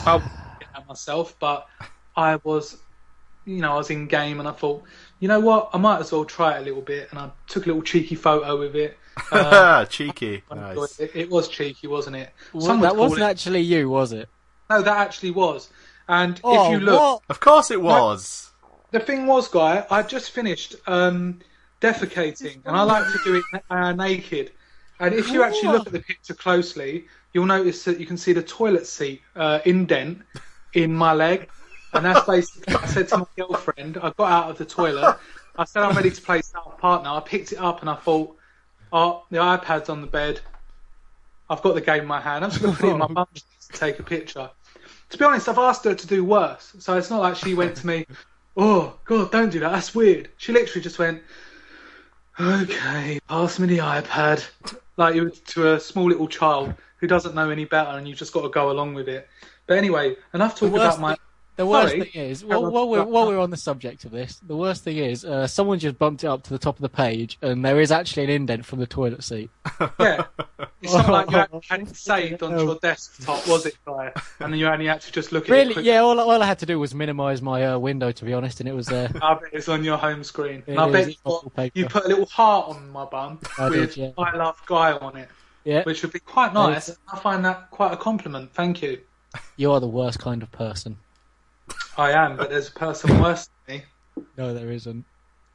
I 0.07 0.15
wouldn't 0.15 0.33
get 0.61 0.69
that 0.75 0.89
myself, 0.89 1.37
but 1.39 1.67
I 2.17 2.37
was, 2.45 2.79
you 3.45 3.57
know, 3.61 3.73
I 3.73 3.77
was 3.77 3.91
in 3.91 4.07
game 4.07 4.39
and 4.41 4.49
I 4.49 4.53
thought, 4.53 4.83
you 5.21 5.29
know 5.29 5.41
what, 5.41 5.71
I 5.73 5.79
might 5.79 6.01
as 6.01 6.13
well 6.13 6.25
try 6.25 6.57
it 6.57 6.61
a 6.61 6.65
little 6.65 6.83
bit, 6.83 7.09
and 7.11 7.19
I 7.19 7.31
took 7.47 7.65
a 7.65 7.69
little 7.69 7.83
cheeky 7.83 8.15
photo 8.15 8.59
with 8.59 8.77
it, 8.77 8.99
Cheeky. 9.91 10.43
Nice. 10.55 10.99
it. 11.01 11.11
It 11.15 11.31
was 11.31 11.49
cheeky, 11.49 11.87
wasn't 11.87 12.17
it? 12.17 12.31
Well, 12.53 12.79
that 12.79 12.97
wasn't 12.97 13.23
it- 13.23 13.25
actually 13.27 13.61
you, 13.61 13.89
was 13.89 14.13
it? 14.13 14.29
No, 14.71 14.83
that 14.83 14.97
actually 14.97 15.31
was. 15.31 15.71
And 16.09 16.41
Oh, 16.45 16.67
if 16.67 16.73
you 16.73 16.81
look, 16.85 17.01
what? 17.01 17.23
Of 17.31 17.41
course 17.41 17.71
it 17.71 17.81
was. 17.81 18.51
the 18.91 19.01
thing 19.01 19.27
was, 19.27 19.49
guy, 19.49 19.87
I 19.91 20.03
just 20.03 20.31
finished 20.33 20.77
um, 20.87 21.41
defecating, 21.81 22.61
and 22.65 22.77
I 22.77 22.83
like 22.83 23.05
to 23.13 23.19
do 23.25 23.37
it 23.37 23.63
uh, 23.71 23.93
naked. 23.93 24.53
And 25.01 25.15
if 25.15 25.29
you 25.31 25.43
actually 25.43 25.69
look 25.71 25.87
at 25.87 25.93
the 25.93 26.01
picture 26.01 26.35
closely, 26.35 27.07
you'll 27.33 27.47
notice 27.47 27.85
that 27.85 27.99
you 28.01 28.07
can 28.07 28.17
see 28.17 28.33
the 28.33 28.43
toilet 28.43 28.87
seat 28.87 29.23
uh, 29.37 29.59
indent 29.65 30.23
in 30.75 30.93
my 30.95 31.13
leg, 31.13 31.49
and 31.95 32.05
that's 32.05 32.27
basically. 32.27 32.75
I 32.75 32.87
said 32.87 33.09
to 33.09 33.19
my 33.19 33.27
girlfriend, 33.37 33.99
I 33.99 34.13
got 34.17 34.31
out 34.31 34.51
of 34.51 34.59
the 34.59 34.65
toilet. 34.65 35.17
I 35.57 35.65
said 35.65 35.83
I'm 35.83 35.97
ready 35.97 36.11
to 36.11 36.23
play 36.23 36.43
South 36.43 36.79
Partner. 36.79 37.11
I 37.11 37.21
picked 37.21 37.53
it 37.53 37.59
up 37.59 37.81
and 37.81 37.91
I 37.91 37.95
thought, 37.95 38.37
oh, 38.93 39.25
the 39.31 39.39
iPad's 39.39 39.89
on 39.89 40.01
the 40.01 40.07
bed. 40.07 40.41
I've 41.49 41.63
got 41.63 41.75
the 41.75 41.81
game 41.81 42.03
in 42.03 42.07
my 42.07 42.21
hand. 42.21 42.45
I'm 42.45 42.51
just 42.51 42.63
going 42.63 42.75
to 42.75 42.81
put 42.81 42.89
it 42.89 42.93
in 42.93 42.99
my 42.99 43.07
bum 43.11 43.27
to 43.35 43.79
take 43.79 43.99
a 43.99 44.03
picture. 44.03 44.51
To 45.11 45.19
be 45.19 45.25
honest, 45.25 45.49
I've 45.49 45.59
asked 45.59 45.85
her 45.85 45.95
to 45.95 46.07
do 46.07 46.25
worse, 46.25 46.75
so 46.79 46.97
it's 46.97 47.11
not 47.11 47.21
like 47.21 47.37
she 47.37 47.55
went 47.55 47.77
to 47.77 47.87
me, 47.87 48.07
oh 48.57 48.99
God, 49.05 49.31
don't 49.31 49.51
do 49.51 49.61
that. 49.61 49.73
That's 49.73 49.95
weird. 49.95 50.31
She 50.39 50.53
literally 50.53 50.83
just 50.83 50.99
went, 50.99 51.23
okay, 52.41 53.21
pass 53.29 53.59
me 53.59 53.67
the 53.69 53.79
iPad, 53.79 54.45
like 54.97 55.15
you 55.15 55.31
to 55.31 55.75
a 55.75 55.81
small 55.81 56.09
little 56.09 56.29
child 56.29 56.75
who 56.99 57.07
doesn't 57.07 57.35
know 57.35 57.51
any 57.51 57.65
better, 57.65 57.91
and 57.99 58.09
you 58.09 58.15
just 58.15 58.33
got 58.33 58.43
to 58.43 58.49
go 58.49 58.71
along 58.71 58.95
with 58.95 59.09
it. 59.09 59.29
But 59.67 59.79
anyway, 59.79 60.17
enough 60.33 60.59
talk 60.59 60.75
about 60.75 61.01
my. 61.01 61.17
The 61.57 61.67
worst 61.67 61.95
Sorry. 61.95 62.05
thing 62.05 62.23
is, 62.23 62.45
while, 62.45 62.69
while 62.69 62.89
we're 62.89 63.05
while 63.05 63.29
we're 63.29 63.39
on 63.39 63.51
the 63.51 63.57
subject 63.57 64.05
of 64.05 64.11
this, 64.11 64.41
the 64.45 64.57
worst 64.57 64.83
thing 64.83 64.97
is, 64.97 65.25
uh, 65.25 65.47
someone 65.47 65.79
just 65.79 65.97
bumped 65.99 66.25
it 66.25 66.27
up 66.27 66.43
to 66.45 66.51
the 66.51 66.59
top 66.59 66.77
of 66.77 66.83
the 66.83 66.89
page, 66.89 67.39
and 67.43 67.65
there 67.65 67.81
is 67.81 67.93
actually 67.93 68.25
an 68.25 68.31
indent 68.31 68.65
from 68.65 68.81
the 68.81 68.89
toilet 68.89 69.23
seat. 69.23 69.51
Yeah, 70.01 70.25
it's 70.83 70.93
not 70.93 71.09
like 71.09 71.31
you 71.31 71.61
had, 71.69 71.89
saved 71.97 72.43
onto 72.43 72.65
your 72.65 72.79
desktop, 72.83 73.47
was 73.47 73.67
it, 73.67 73.77
guy? 73.87 74.13
And 74.41 74.53
then 74.53 74.59
you 74.59 74.67
only 74.67 74.87
had 74.87 75.01
to 75.03 75.13
just 75.13 75.31
look 75.31 75.45
at 75.45 75.51
it. 75.51 75.69
Really? 75.69 75.83
Yeah. 75.85 76.01
All, 76.01 76.19
all 76.19 76.43
I 76.43 76.47
had 76.47 76.59
to 76.59 76.67
do 76.67 76.81
was 76.81 76.93
minimise 76.93 77.41
my 77.41 77.65
uh, 77.65 77.79
window, 77.79 78.11
to 78.11 78.25
be 78.25 78.33
honest, 78.33 78.59
and 78.59 78.69
it 78.69 78.75
was 78.75 78.89
there. 78.89 79.09
I 79.23 79.35
bet 79.35 79.51
it's 79.53 79.69
on 79.69 79.85
your 79.85 79.97
home 79.97 80.25
screen. 80.25 80.65
I 80.67 80.91
bet 80.91 81.07
you, 81.07 81.13
it's 81.13 81.21
put, 81.23 81.71
you 81.75 81.87
put 81.87 82.05
a 82.05 82.09
little 82.09 82.27
heart 82.27 82.71
on 82.71 82.91
my 82.91 83.05
bum 83.05 83.39
I 83.59 83.69
did, 83.69 83.81
with 83.81 83.97
yeah. 83.97 84.11
I 84.19 84.37
love 84.37 84.61
Guy 84.67 84.93
on 84.93 85.17
it, 85.17 85.29
yeah. 85.63 85.85
which 85.85 86.03
would 86.03 86.13
be 86.13 86.19
quite. 86.19 86.53
Nice. 86.53 86.91
I 87.13 87.19
find 87.21 87.45
that 87.45 87.71
quite 87.71 87.93
a 87.93 87.97
compliment. 87.97 88.53
Thank 88.53 88.83
you. 88.83 88.99
You 89.57 89.71
are 89.73 89.81
the 89.81 89.87
worst 89.87 90.19
kind 90.19 90.43
of 90.43 90.51
person. 90.51 90.97
I 91.97 92.13
am, 92.13 92.37
but 92.37 92.51
there's 92.51 92.69
a 92.69 92.73
person 92.73 93.21
worse 93.21 93.49
than 93.67 93.77
me. 93.77 93.85
No, 94.37 94.55
there 94.55 94.71
isn't. 94.71 95.05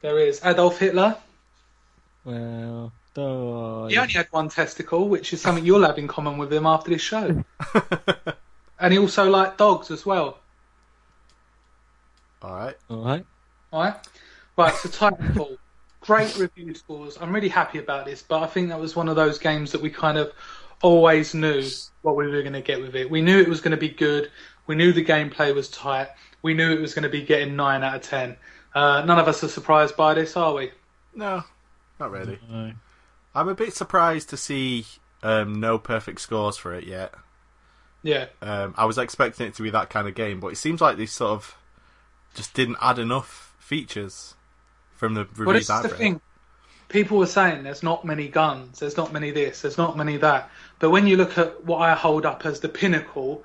There 0.02 0.20
is 0.20 0.42
Adolf 0.44 0.80
Hitler. 0.80 1.18
Well, 2.24 2.94
oh, 3.18 3.88
He 3.88 3.98
only 3.98 4.14
had 4.14 4.28
one 4.32 4.50
testicle, 4.50 5.10
which 5.10 5.34
is 5.34 5.42
something 5.42 5.66
you'll 5.66 5.86
have 5.86 5.98
in 5.98 6.08
common 6.08 6.38
with 6.38 6.52
him 6.52 6.66
after 6.66 6.90
this 6.90 7.02
show. 7.02 7.44
and 8.80 8.94
he 8.94 9.00
also 9.00 9.30
liked 9.30 9.58
dogs 9.58 9.92
as 9.92 10.06
well. 10.06 10.40
All 12.42 12.54
right. 12.54 12.76
all 12.90 13.04
right. 13.04 13.26
Right? 13.74 13.96
Right, 14.58 14.74
so 14.76 14.90
Titanfall. 14.90 15.58
Great 16.02 16.38
review 16.38 16.74
scores. 16.74 17.18
I'm 17.20 17.34
really 17.34 17.50
happy 17.50 17.80
about 17.80 18.06
this, 18.06 18.22
but 18.22 18.42
I 18.42 18.48
think 18.48 18.70
that 18.70 18.80
was 18.80 18.96
one 18.96 19.10
of 19.10 19.18
those 19.18 19.38
games 19.38 19.74
that 19.74 19.82
we 19.82 19.90
kind 19.90 20.18
of 20.18 20.32
always 20.82 21.34
knew 21.34 21.64
what 22.02 22.16
we 22.16 22.28
were 22.28 22.42
going 22.42 22.54
to 22.54 22.62
get 22.62 22.80
with 22.80 22.96
it. 22.96 23.10
We 23.10 23.22
knew 23.22 23.40
it 23.42 23.50
was 23.50 23.60
going 23.60 23.72
to 23.72 23.78
be 23.78 23.90
good. 23.90 24.32
We 24.70 24.76
knew 24.76 24.94
the 24.94 25.04
gameplay 25.04 25.56
was 25.56 25.68
tight. 25.68 26.10
We 26.44 26.54
knew 26.54 26.72
it 26.72 26.80
was 26.80 26.94
going 26.94 27.02
to 27.02 27.10
be 27.10 27.24
getting 27.24 27.56
9 27.56 27.84
out 27.84 27.96
of 27.96 28.02
10. 28.04 28.38
Uh, 28.76 29.02
none 29.04 29.18
of 29.18 29.28
us 29.28 29.44
are 29.44 29.48
surprised 29.48 29.98
by 29.98 30.14
this, 30.14 30.38
are 30.38 30.54
we? 30.54 30.70
No, 31.16 31.44
not 32.00 32.12
really. 32.12 32.38
No. 32.48 32.74
I'm 33.34 33.48
a 33.48 33.56
bit 33.56 33.74
surprised 33.74 34.30
to 34.30 34.38
see 34.38 34.86
um, 35.24 35.60
no 35.60 35.80
perfect 35.80 36.22
scores 36.22 36.56
for 36.56 36.76
it 36.76 36.84
yet. 36.84 37.16
Yeah. 38.04 38.28
Um, 38.44 38.76
I 38.78 38.86
was 38.86 39.00
expecting 39.00 39.48
it 39.48 39.56
to 39.56 39.64
be 39.64 39.72
that 39.72 39.90
kind 39.90 40.08
of 40.08 40.14
game, 40.14 40.40
but 40.40 40.50
it 40.50 40.58
seems 40.58 40.82
like 40.82 40.98
they 40.98 41.08
sort 41.08 41.32
of 41.32 41.58
just 42.36 42.54
didn't 42.54 42.78
add 42.80 43.00
enough 43.00 43.56
features 43.58 44.36
from 44.94 45.16
the 45.16 45.22
Well, 45.36 45.48
reviews 45.48 45.66
this 45.66 45.78
is 45.78 45.82
the 45.82 45.98
thing. 45.98 46.22
People 46.90 47.18
were 47.18 47.26
saying 47.26 47.64
there's 47.64 47.82
not 47.82 48.06
many 48.06 48.28
guns, 48.28 48.82
there's 48.82 48.98
not 48.98 49.12
many 49.12 49.32
this, 49.32 49.64
there's 49.64 49.80
not 49.80 49.98
many 49.98 50.18
that. 50.18 50.52
But 50.78 50.92
when 50.92 51.08
you 51.08 51.18
look 51.18 51.40
at 51.40 51.66
what 51.66 51.80
I 51.80 51.96
hold 51.96 52.24
up 52.24 52.46
as 52.46 52.60
the 52.60 52.70
pinnacle 52.70 53.44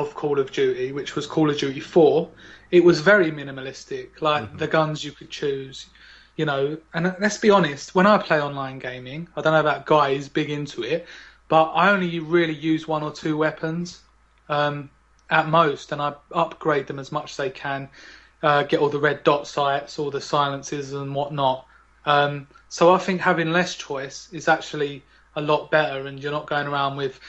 of 0.00 0.14
Call 0.14 0.38
of 0.38 0.50
Duty, 0.52 0.92
which 0.92 1.14
was 1.14 1.26
Call 1.26 1.50
of 1.50 1.58
Duty 1.58 1.80
4, 1.80 2.28
it 2.70 2.84
was 2.84 3.00
very 3.00 3.30
minimalistic. 3.30 4.20
Like 4.20 4.58
the 4.58 4.66
guns 4.66 5.04
you 5.04 5.12
could 5.12 5.30
choose, 5.30 5.86
you 6.36 6.44
know. 6.44 6.76
And 6.92 7.14
let's 7.20 7.38
be 7.38 7.50
honest, 7.50 7.94
when 7.94 8.06
I 8.06 8.18
play 8.18 8.40
online 8.40 8.78
gaming, 8.78 9.28
I 9.36 9.40
don't 9.40 9.52
know 9.52 9.60
about 9.60 9.86
guys 9.86 10.28
big 10.28 10.50
into 10.50 10.82
it, 10.82 11.06
but 11.48 11.70
I 11.72 11.90
only 11.90 12.18
really 12.18 12.54
use 12.54 12.88
one 12.88 13.02
or 13.02 13.12
two 13.12 13.36
weapons 13.36 14.02
um, 14.48 14.90
at 15.30 15.48
most, 15.48 15.92
and 15.92 16.02
I 16.02 16.14
upgrade 16.32 16.86
them 16.86 16.98
as 16.98 17.12
much 17.12 17.32
as 17.32 17.36
they 17.36 17.50
can. 17.50 17.88
Uh, 18.42 18.62
get 18.62 18.80
all 18.80 18.90
the 18.90 18.98
red 18.98 19.24
dot 19.24 19.46
sights, 19.46 19.98
all 19.98 20.10
the 20.10 20.20
silences 20.20 20.92
and 20.92 21.14
whatnot. 21.14 21.66
Um, 22.04 22.46
so 22.68 22.92
I 22.92 22.98
think 22.98 23.22
having 23.22 23.52
less 23.52 23.74
choice 23.74 24.28
is 24.32 24.48
actually 24.48 25.02
a 25.36 25.40
lot 25.40 25.70
better, 25.70 26.06
and 26.06 26.22
you're 26.22 26.32
not 26.32 26.46
going 26.46 26.66
around 26.66 26.96
with 26.96 27.20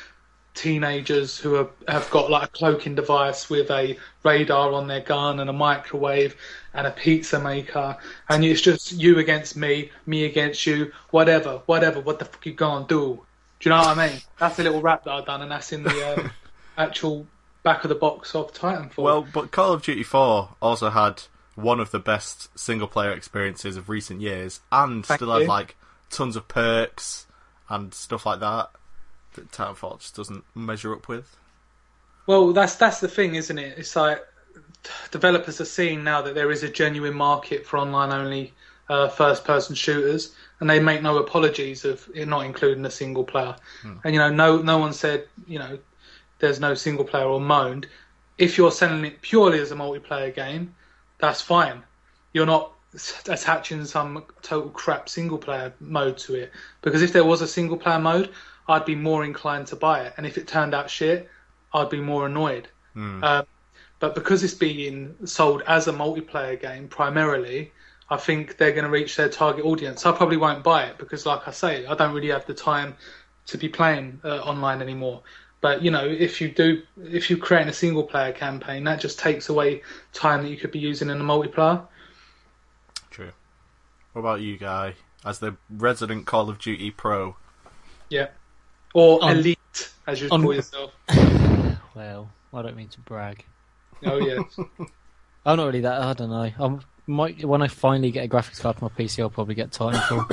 teenagers 0.56 1.38
who 1.38 1.56
are, 1.56 1.70
have 1.88 2.10
got 2.10 2.32
like 2.32 2.44
a 2.44 2.52
cloaking 2.52 2.96
device 2.96 3.50
with 3.50 3.70
a 3.70 3.98
radar 4.24 4.74
on 4.74 4.88
their 4.88 5.02
gun 5.02 5.40
and 5.40 5.50
a 5.50 5.54
microwave 5.54 6.36
and 6.74 6.88
a 6.88 6.92
pizza 6.92 7.40
maker, 7.40 7.98
and 8.30 8.44
it's 8.44 8.62
just 8.62 8.94
you 8.94 9.20
against 9.20 9.56
me, 9.56 9.92
me 10.06 10.26
against 10.26 10.66
you, 10.66 10.92
whatever, 11.12 11.62
whatever. 11.68 12.00
What 12.00 12.20
the 12.20 12.26
fuck 12.26 12.46
you 12.46 12.54
gonna 12.54 12.88
do? 12.88 13.24
Do 13.60 13.70
you 13.70 13.76
know 13.76 13.82
what 13.82 13.98
I 13.98 14.08
mean? 14.08 14.22
That's 14.40 14.58
a 14.60 14.64
little 14.64 14.82
rap 14.82 15.04
that 15.04 15.12
I've 15.12 15.26
done, 15.26 15.42
and 15.42 15.52
that's 15.52 15.72
in 15.72 15.84
the 15.84 16.08
uh, 16.08 16.30
actual 16.78 17.28
back 17.64 17.84
of 17.84 17.90
the 17.90 17.96
box 17.96 18.34
of 18.34 18.54
Titanfall. 18.54 19.04
Well, 19.04 19.28
but 19.32 19.52
Call 19.52 19.74
of 19.74 19.84
Duty 19.84 20.04
4 20.04 20.56
also 20.62 20.90
had 20.90 21.24
one 21.56 21.80
of 21.80 21.92
the 21.92 22.00
best 22.00 22.58
single 22.58 22.88
player 22.88 23.12
experiences 23.12 23.78
of 23.78 23.90
recent 23.90 24.22
years 24.22 24.60
and 24.72 25.06
Thank 25.06 25.20
still 25.20 25.38
had 25.38 25.48
like 25.48 25.78
tons 26.10 26.36
of 26.36 26.48
perks 26.50 27.28
and 27.70 27.94
stuff 27.94 28.26
like 28.26 28.42
that 28.42 28.70
that 29.36 29.52
Titanfall 29.52 30.00
just 30.00 30.16
doesn't 30.16 30.44
measure 30.54 30.94
up 30.94 31.08
with. 31.08 31.36
Well, 32.28 32.54
that's 32.54 32.76
that's 32.76 33.00
the 33.00 33.08
thing, 33.08 33.36
isn't 33.36 33.58
it? 33.58 33.78
It's 33.78 33.96
like 33.96 34.26
developers 35.12 35.62
are 35.62 35.66
seeing 35.66 36.04
now 36.04 36.22
that 36.22 36.36
there 36.36 36.52
is 36.52 36.64
a 36.64 36.70
genuine 36.70 37.14
market 37.14 37.66
for 37.66 37.78
online 37.78 38.12
only 38.12 38.54
uh, 38.90 39.08
first 39.08 39.46
person 39.46 39.76
shooters, 39.76 40.36
and 40.60 40.70
they 40.70 40.80
make 40.80 41.02
no 41.02 41.18
apologies 41.18 41.86
of 41.86 42.08
it 42.14 42.28
not 42.28 42.46
including 42.46 42.86
a 42.86 42.92
single 42.92 43.24
player. 43.24 43.56
And 44.04 44.14
you 44.14 44.20
know, 44.20 44.30
no 44.32 44.58
no 44.58 44.78
one 44.78 44.94
said 44.94 45.28
you 45.48 45.60
know 45.60 45.78
there's 46.40 46.60
no 46.60 46.74
single 46.74 47.06
player 47.06 47.26
or 47.26 47.40
moaned. 47.40 47.88
If 48.38 48.58
you're 48.58 48.72
selling 48.72 49.06
it 49.06 49.22
purely 49.22 49.60
as 49.60 49.72
a 49.72 49.76
multiplayer 49.76 50.34
game, 50.34 50.76
that's 51.20 51.42
fine. 51.42 51.84
You're 52.34 52.46
not 52.46 52.74
attaching 53.28 53.86
some 53.86 54.24
total 54.42 54.70
crap 54.70 55.10
single 55.10 55.38
player 55.38 55.74
mode 55.80 56.18
to 56.18 56.36
it 56.36 56.52
because 56.82 57.02
if 57.02 57.12
there 57.12 57.26
was 57.26 57.42
a 57.42 57.48
single 57.48 57.78
player 57.78 58.00
mode, 58.00 58.32
I'd 58.68 58.86
be 58.86 58.96
more 58.96 59.24
inclined 59.24 59.68
to 59.68 59.76
buy 59.76 60.02
it, 60.02 60.14
and 60.18 60.26
if 60.26 60.38
it 60.38 60.48
turned 60.48 60.74
out 60.74 60.90
shit, 60.90 61.30
I'd 61.74 61.90
be 61.90 62.02
more 62.02 62.26
annoyed. 62.26 62.68
Um, 63.24 63.46
but 64.00 64.16
because 64.16 64.44
it's 64.44 64.54
being 64.54 65.16
sold 65.26 65.64
as 65.68 65.88
a 65.88 65.94
multiplayer 65.94 66.60
game 66.60 66.88
primarily, 66.88 67.72
I 68.10 68.18
think 68.18 68.58
they're 68.58 68.72
going 68.72 68.86
to 68.86 68.90
reach 68.90 69.16
their 69.16 69.30
target 69.30 69.66
audience. 69.66 70.06
I 70.06 70.12
probably 70.12 70.38
won't 70.38 70.64
buy 70.64 70.86
it 70.86 70.98
because, 70.98 71.26
like 71.26 71.48
I 71.48 71.52
say, 71.52 71.86
I 71.86 71.96
don't 71.96 72.14
really 72.14 72.30
have 72.30 72.46
the 72.46 72.54
time 72.54 72.96
to 73.48 73.58
be 73.58 73.70
playing 73.70 74.20
uh, 74.24 74.40
online 74.40 74.82
anymore. 74.82 75.24
But 75.62 75.82
you 75.82 75.90
know, 75.90 76.06
if 76.06 76.42
you 76.42 76.50
do, 76.50 76.84
if 77.04 77.30
you 77.30 77.38
create 77.38 77.68
a 77.68 77.74
single 77.74 78.04
player 78.04 78.32
campaign, 78.32 78.84
that 78.84 79.00
just 79.00 79.18
takes 79.18 79.50
away 79.50 79.82
time 80.14 80.44
that 80.44 80.50
you 80.50 80.58
could 80.58 80.72
be 80.72 80.80
using 80.80 81.10
in 81.10 81.20
a 81.20 81.24
multiplayer. 81.24 81.88
True. 83.10 83.32
What 84.14 84.20
about 84.20 84.42
you, 84.42 84.58
Guy? 84.58 84.94
As 85.26 85.40
the 85.40 85.58
resident 85.70 86.28
Call 86.28 86.50
of 86.50 86.60
Duty 86.60 86.92
pro, 86.92 87.36
Yeah, 88.10 88.28
or 88.96 89.22
On- 89.24 89.38
elite, 89.38 89.92
as 90.08 90.22
you 90.22 90.30
on- 90.32 90.42
call 90.42 90.54
yourself. 90.56 90.92
Well, 91.96 92.30
I 92.54 92.62
don't 92.62 92.76
mean 92.76 92.90
to 92.90 93.00
brag. 93.02 93.46
Oh 94.06 94.18
yeah, 94.18 94.42
I'm 95.46 95.56
not 95.58 95.66
really 95.68 95.80
that. 95.82 96.02
I 96.02 96.12
don't 96.14 96.30
know. 96.30 96.52
I 96.60 96.80
might 97.08 97.46
when 97.46 97.62
I 97.62 97.70
finally 97.70 98.12
get 98.12 98.26
a 98.26 98.28
graphics 98.28 98.60
card 98.60 98.76
for 98.78 98.86
my 98.86 98.90
PC, 98.90 99.20
I'll 99.22 99.30
probably 99.30 99.56
get 99.56 99.72
Titanfall. 99.72 100.30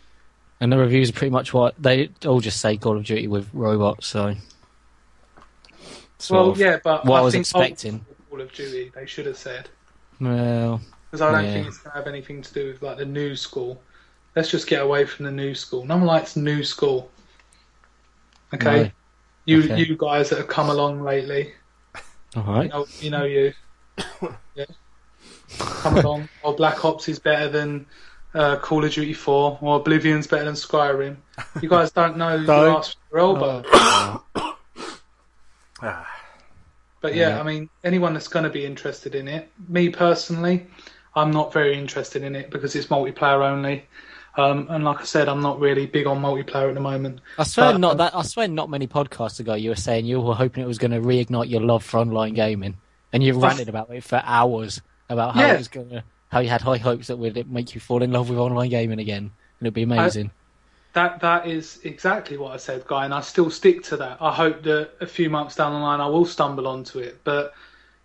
and 0.60 0.72
the 0.72 0.78
reviews 0.78 1.10
are 1.10 1.12
pretty 1.12 1.30
much 1.30 1.52
what 1.52 1.74
they 1.78 2.08
all 2.24 2.40
just 2.40 2.60
say 2.60 2.78
Call 2.78 2.96
of 2.96 3.04
Duty 3.04 3.28
with 3.28 3.50
robots. 3.52 4.06
So, 4.06 4.34
well 6.30 6.50
of 6.50 6.58
yeah, 6.58 6.78
but 6.82 7.04
what 7.04 7.16
I 7.16 7.20
I 7.20 7.22
was 7.22 7.34
think 7.34 7.42
expecting. 7.42 8.04
Call 8.30 8.40
of 8.40 8.50
Duty, 8.54 8.90
they 8.94 9.04
should 9.04 9.26
have 9.26 9.36
said. 9.36 9.68
Well, 10.20 10.80
because 11.10 11.20
I 11.20 11.32
don't 11.32 11.44
Yeah. 11.44 11.52
think 11.52 11.66
it's 11.66 11.78
going 11.78 11.90
to 11.92 11.98
have 11.98 12.06
anything 12.06 12.40
to 12.40 12.54
do 12.54 12.68
with 12.68 12.82
like 12.82 12.96
the 12.96 13.04
new 13.04 13.36
school. 13.36 13.82
Let's 14.34 14.50
just 14.50 14.66
get 14.66 14.80
away 14.82 15.04
from 15.04 15.26
the 15.26 15.30
new 15.32 15.54
school. 15.54 15.84
No 15.84 15.96
one 15.98 16.06
likes 16.06 16.34
new 16.34 16.64
school. 16.64 17.10
Okay, 18.54 18.82
No. 18.84 18.90
you 19.46 19.64
Okay. 19.64 19.82
you 19.84 19.96
guys 19.96 20.30
that 20.30 20.38
have 20.38 20.48
come 20.48 20.70
along 20.70 21.02
lately, 21.02 21.52
all 22.36 22.62
you 22.62 22.68
know, 22.68 22.86
you 23.00 23.10
know 23.10 23.24
you. 23.24 23.52
Yeah. 24.56 24.64
Come 25.58 25.98
along. 25.98 26.28
Or 26.42 26.54
Black 26.54 26.84
Ops 26.84 27.08
is 27.08 27.18
better 27.18 27.48
than 27.48 27.86
uh, 28.34 28.56
Call 28.56 28.84
of 28.84 28.92
Duty 28.92 29.12
4 29.12 29.58
or 29.60 29.80
Oblivion's 29.80 30.26
better 30.26 30.44
than 30.44 30.54
Skyrim. 30.54 31.16
You 31.60 31.68
guys 31.68 31.90
don't 31.92 32.16
know 32.16 32.36
you 32.36 32.46
Don't. 32.46 32.76
ask 32.76 32.96
for 33.10 33.18
your 33.18 33.26
elbow. 33.26 33.62
Ah, 35.82 36.06
But 37.00 37.14
yeah, 37.14 37.30
Yeah. 37.30 37.40
I 37.40 37.42
mean, 37.42 37.68
anyone 37.84 38.14
that's 38.14 38.28
going 38.28 38.44
to 38.44 38.50
be 38.50 38.64
interested 38.64 39.14
in 39.14 39.28
it, 39.28 39.50
me 39.68 39.88
personally, 39.90 40.66
I'm 41.14 41.30
not 41.30 41.52
very 41.52 41.76
interested 41.78 42.22
in 42.22 42.34
it 42.34 42.50
because 42.50 42.74
it's 42.74 42.86
multiplayer 42.86 43.42
only. 43.48 43.86
Um, 44.36 44.66
and 44.68 44.84
like 44.84 45.00
I 45.00 45.04
said, 45.04 45.28
I'm 45.28 45.40
not 45.40 45.60
really 45.60 45.86
big 45.86 46.06
on 46.06 46.20
multiplayer 46.20 46.68
at 46.68 46.74
the 46.74 46.80
moment. 46.80 47.20
I 47.38 47.44
swear, 47.44 47.72
But, 47.72 47.78
not 47.78 47.92
um, 47.92 47.98
that. 47.98 48.16
I 48.16 48.22
swear, 48.22 48.48
not 48.48 48.68
many 48.68 48.86
podcasts 48.88 49.38
ago, 49.38 49.54
you 49.54 49.70
were 49.70 49.76
saying 49.76 50.06
you 50.06 50.20
were 50.20 50.34
hoping 50.34 50.64
it 50.64 50.66
was 50.66 50.78
going 50.78 50.90
to 50.90 51.00
reignite 51.00 51.48
your 51.48 51.60
love 51.60 51.84
for 51.84 51.98
online 51.98 52.34
gaming, 52.34 52.76
and 53.12 53.22
you 53.22 53.38
ranted 53.38 53.68
about 53.68 53.90
it 53.90 54.02
for 54.02 54.20
hours 54.24 54.80
about 55.08 55.34
how 55.34 55.40
Yeah. 55.42 55.54
it 55.54 55.58
was 55.58 55.68
going 55.68 55.90
to, 55.90 56.04
how 56.30 56.40
you 56.40 56.48
had 56.48 56.62
high 56.62 56.78
hopes 56.78 57.06
that 57.06 57.14
it 57.14 57.18
would 57.20 57.36
it 57.36 57.48
make 57.48 57.74
you 57.74 57.80
fall 57.80 58.02
in 58.02 58.10
love 58.10 58.28
with 58.28 58.38
online 58.38 58.70
gaming 58.70 58.98
again, 58.98 59.30
and 59.58 59.66
it'd 59.66 59.74
be 59.74 59.82
amazing. 59.82 60.32
That 60.94 61.20
that 61.20 61.46
is 61.46 61.80
exactly 61.84 62.36
what 62.36 62.52
I 62.52 62.56
said, 62.56 62.86
guy, 62.86 63.04
and 63.04 63.14
I 63.14 63.20
still 63.20 63.50
stick 63.50 63.82
to 63.84 63.96
that. 63.98 64.18
I 64.20 64.32
hope 64.32 64.62
that 64.64 64.90
a 65.00 65.06
few 65.06 65.28
months 65.30 65.54
down 65.56 65.72
the 65.72 65.78
line 65.78 66.00
I 66.00 66.06
will 66.06 66.24
stumble 66.24 66.66
onto 66.66 66.98
it, 66.98 67.20
but 67.24 67.52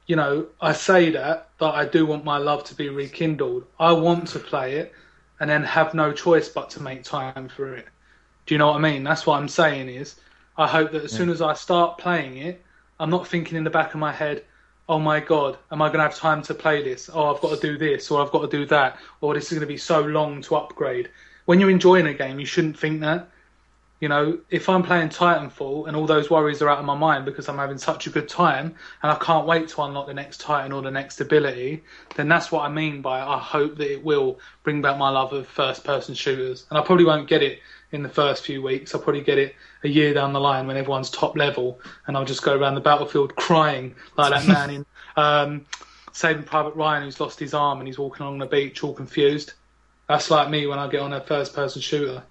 you 0.05 0.15
know, 0.15 0.47
I 0.59 0.73
say 0.73 1.11
that, 1.11 1.49
but 1.59 1.75
I 1.75 1.85
do 1.85 2.05
want 2.05 2.23
my 2.23 2.37
love 2.37 2.63
to 2.65 2.75
be 2.75 2.89
rekindled. 2.89 3.65
I 3.79 3.91
want 3.91 4.27
to 4.29 4.39
play 4.39 4.77
it, 4.77 4.91
and 5.39 5.49
then 5.49 5.63
have 5.63 5.93
no 5.93 6.11
choice 6.11 6.49
but 6.49 6.69
to 6.71 6.81
make 6.81 7.03
time 7.03 7.49
for 7.49 7.73
it. 7.73 7.87
Do 8.45 8.55
you 8.55 8.59
know 8.59 8.67
what 8.67 8.77
I 8.77 8.79
mean? 8.79 9.03
That's 9.03 9.25
what 9.25 9.39
I'm 9.39 9.47
saying. 9.47 9.89
Is 9.89 10.15
I 10.57 10.67
hope 10.67 10.91
that 10.91 11.03
as 11.03 11.11
soon 11.11 11.29
as 11.29 11.41
I 11.41 11.53
start 11.53 11.97
playing 11.97 12.37
it, 12.37 12.63
I'm 12.99 13.09
not 13.09 13.27
thinking 13.27 13.57
in 13.57 13.63
the 13.63 13.69
back 13.69 13.93
of 13.93 13.99
my 13.99 14.11
head, 14.11 14.43
"Oh 14.87 14.99
my 14.99 15.19
god, 15.19 15.57
am 15.71 15.81
I 15.81 15.87
going 15.87 15.99
to 15.99 16.03
have 16.03 16.15
time 16.15 16.41
to 16.43 16.53
play 16.53 16.83
this? 16.83 17.09
Oh, 17.13 17.33
I've 17.33 17.41
got 17.41 17.59
to 17.59 17.67
do 17.67 17.77
this, 17.77 18.11
or 18.11 18.21
I've 18.21 18.31
got 18.31 18.41
to 18.41 18.57
do 18.57 18.65
that, 18.65 18.97
or 19.21 19.33
this 19.33 19.45
is 19.45 19.57
going 19.57 19.61
to 19.61 19.73
be 19.73 19.77
so 19.77 20.01
long 20.01 20.41
to 20.43 20.55
upgrade." 20.55 21.09
When 21.45 21.59
you're 21.59 21.69
enjoying 21.69 22.07
a 22.07 22.13
game, 22.13 22.39
you 22.39 22.45
shouldn't 22.45 22.77
think 22.77 23.01
that. 23.01 23.29
You 23.99 24.07
know, 24.07 24.39
if 24.49 24.69
I'm 24.69 24.83
playing 24.83 25.09
Titanfall 25.09 25.87
and 25.87 25.95
all 25.95 26.05
those 26.05 26.29
worries 26.29 26.61
are 26.61 26.69
out 26.69 26.79
of 26.79 26.85
my 26.85 26.95
mind 26.95 27.25
because 27.25 27.49
I'm 27.49 27.57
having 27.57 27.77
such 27.77 28.07
a 28.07 28.09
good 28.09 28.29
time 28.29 28.75
and 29.03 29.11
I 29.11 29.15
can't 29.15 29.45
wait 29.45 29.67
to 29.69 29.81
unlock 29.81 30.07
the 30.07 30.13
next 30.13 30.39
Titan 30.39 30.71
or 30.71 30.81
the 30.81 30.91
next 30.91 31.19
ability, 31.19 31.83
then 32.15 32.29
that's 32.29 32.49
what 32.49 32.63
I 32.63 32.69
mean 32.69 33.01
by 33.01 33.19
I 33.19 33.37
hope 33.37 33.77
that 33.77 33.91
it 33.91 34.01
will 34.01 34.39
bring 34.63 34.81
back 34.81 34.97
my 34.97 35.09
love 35.09 35.33
of 35.33 35.47
first 35.47 35.83
person 35.83 36.15
shooters. 36.15 36.65
And 36.69 36.79
I 36.79 36.81
probably 36.81 37.03
won't 37.03 37.27
get 37.27 37.43
it 37.43 37.59
in 37.91 38.03
the 38.03 38.09
first 38.09 38.45
few 38.45 38.61
weeks. 38.61 38.95
I'll 38.95 39.01
probably 39.01 39.21
get 39.21 39.37
it 39.37 39.55
a 39.83 39.89
year 39.89 40.13
down 40.13 40.31
the 40.31 40.39
line 40.39 40.65
when 40.67 40.77
everyone's 40.77 41.09
top 41.09 41.35
level 41.35 41.79
and 42.07 42.15
I'll 42.15 42.25
just 42.25 42.43
go 42.43 42.55
around 42.55 42.75
the 42.75 42.81
battlefield 42.81 43.35
crying 43.35 43.95
like 44.17 44.31
that 44.31 44.47
man 44.47 44.69
in 44.69 44.85
um, 45.17 45.65
Saving 46.13 46.43
Private 46.43 46.75
Ryan 46.75 47.03
who's 47.03 47.19
lost 47.19 47.39
his 47.39 47.53
arm 47.53 47.79
and 47.79 47.87
he's 47.87 47.99
walking 47.99 48.25
along 48.25 48.39
the 48.39 48.45
beach 48.45 48.83
all 48.83 48.93
confused. 48.93 49.53
That's 50.07 50.31
like 50.31 50.49
me 50.49 50.67
when 50.67 50.79
I 50.79 50.87
get 50.87 51.01
on 51.01 51.13
a 51.13 51.21
first 51.21 51.53
person 51.53 51.81
shooter. 51.81 52.23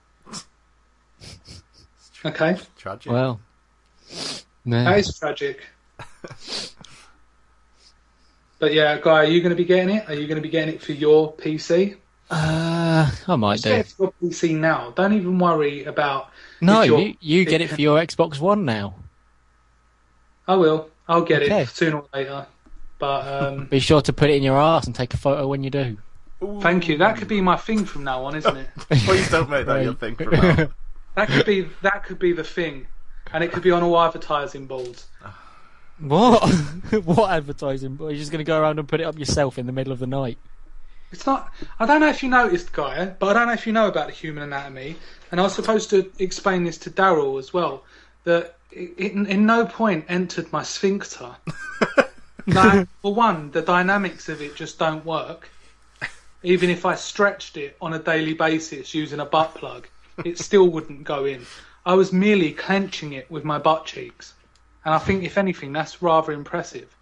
Okay, 2.24 2.56
tragic. 2.76 3.12
Well, 3.12 3.38
no. 4.64 4.84
that 4.84 4.98
is 4.98 5.16
tragic. 5.18 5.60
But 8.58 8.74
yeah, 8.74 8.98
Guy, 8.98 9.10
are 9.20 9.24
you 9.24 9.40
going 9.40 9.50
to 9.50 9.56
be 9.56 9.64
getting 9.64 9.94
it? 9.96 10.08
Are 10.08 10.14
you 10.14 10.26
going 10.26 10.36
to 10.36 10.42
be 10.42 10.48
getting 10.48 10.74
it 10.74 10.82
for 10.82 10.92
your 10.92 11.32
PC? 11.34 11.96
uh, 12.30 13.08
I 13.28 13.36
might 13.36 13.54
Just 13.54 13.64
get 13.66 13.78
it 13.80 13.86
for 13.86 14.12
your 14.20 14.30
PC 14.32 14.56
now. 14.58 14.90
Don't 14.96 15.12
even 15.12 15.38
worry 15.38 15.84
about. 15.84 16.30
No, 16.60 16.82
you're- 16.82 17.16
you, 17.20 17.38
you 17.40 17.44
get 17.44 17.60
it 17.60 17.68
for 17.74 17.80
your 17.80 17.98
Xbox 18.00 18.40
One 18.40 18.64
now. 18.64 18.96
I 20.48 20.56
will. 20.56 20.90
I'll 21.06 21.22
get 21.22 21.42
Okay. 21.44 21.62
it 21.62 21.68
sooner 21.68 21.98
or 21.98 22.08
later. 22.12 22.46
But 22.98 23.28
um, 23.28 23.66
Be 23.66 23.78
sure 23.78 24.00
to 24.02 24.12
put 24.12 24.28
it 24.28 24.34
in 24.34 24.42
your 24.42 24.58
ass 24.58 24.86
and 24.86 24.94
take 24.94 25.14
a 25.14 25.16
photo 25.16 25.46
when 25.46 25.62
you 25.62 25.70
do. 25.70 25.96
thank 26.60 26.88
you. 26.88 26.98
That 26.98 27.16
could 27.16 27.28
be 27.28 27.40
my 27.40 27.56
thing 27.56 27.84
from 27.84 28.02
now 28.02 28.24
on, 28.24 28.34
isn't 28.34 28.56
it? 28.56 28.68
Please 28.90 29.30
don't 29.30 29.48
make 29.48 29.66
that 29.66 29.84
your 29.84 29.94
thing 29.94 30.16
from 30.16 30.30
now. 30.32 30.68
That 31.18 31.26
could 31.26 31.46
be 31.46 31.68
that 31.82 32.04
could 32.04 32.20
be 32.20 32.32
the 32.32 32.44
thing, 32.44 32.86
and 33.32 33.42
it 33.42 33.50
could 33.50 33.64
be 33.64 33.72
on 33.72 33.82
all 33.82 34.00
advertising 34.00 34.66
boards. 34.66 35.08
What? 35.98 36.48
what 37.04 37.32
advertising? 37.32 37.96
You're 37.98 38.12
just 38.12 38.30
going 38.30 38.38
to 38.38 38.44
go 38.44 38.60
around 38.60 38.78
and 38.78 38.86
put 38.86 39.00
it 39.00 39.04
up 39.04 39.18
yourself 39.18 39.58
in 39.58 39.66
the 39.66 39.72
middle 39.72 39.92
of 39.92 39.98
the 39.98 40.06
night? 40.06 40.38
It's 41.10 41.26
not. 41.26 41.52
I 41.80 41.86
don't 41.86 42.00
know 42.00 42.08
if 42.08 42.22
you 42.22 42.28
noticed, 42.28 42.72
Guy, 42.72 43.06
but 43.18 43.30
I 43.30 43.32
don't 43.32 43.48
know 43.48 43.54
if 43.54 43.66
you 43.66 43.72
know 43.72 43.88
about 43.88 44.06
the 44.06 44.12
human 44.12 44.44
anatomy. 44.44 44.94
And 45.32 45.40
I 45.40 45.42
was 45.42 45.56
supposed 45.56 45.90
to 45.90 46.08
explain 46.20 46.62
this 46.62 46.78
to 46.78 46.90
Daryl 46.90 47.40
as 47.40 47.52
well. 47.52 47.82
That 48.22 48.54
it, 48.70 48.94
it 48.96 49.12
in 49.14 49.44
no 49.44 49.66
point 49.66 50.04
entered 50.08 50.52
my 50.52 50.62
sphincter. 50.62 51.34
like, 52.46 52.86
for 53.02 53.12
one, 53.12 53.50
the 53.50 53.62
dynamics 53.62 54.28
of 54.28 54.40
it 54.40 54.54
just 54.54 54.78
don't 54.78 55.04
work. 55.04 55.48
Even 56.44 56.70
if 56.70 56.86
I 56.86 56.94
stretched 56.94 57.56
it 57.56 57.76
on 57.80 57.92
a 57.92 57.98
daily 57.98 58.34
basis 58.34 58.94
using 58.94 59.18
a 59.18 59.26
butt 59.26 59.56
plug, 59.56 59.88
it 60.24 60.38
still 60.38 60.68
wouldn't 60.68 61.04
go 61.04 61.24
in. 61.24 61.46
I 61.86 61.94
was 61.94 62.12
merely 62.12 62.52
clenching 62.52 63.12
it 63.12 63.30
with 63.30 63.44
my 63.44 63.58
butt 63.58 63.86
cheeks. 63.86 64.34
And 64.84 64.94
I 64.94 64.98
think, 64.98 65.24
if 65.24 65.38
anything, 65.38 65.72
that's 65.72 66.02
rather 66.02 66.32
impressive. 66.32 66.94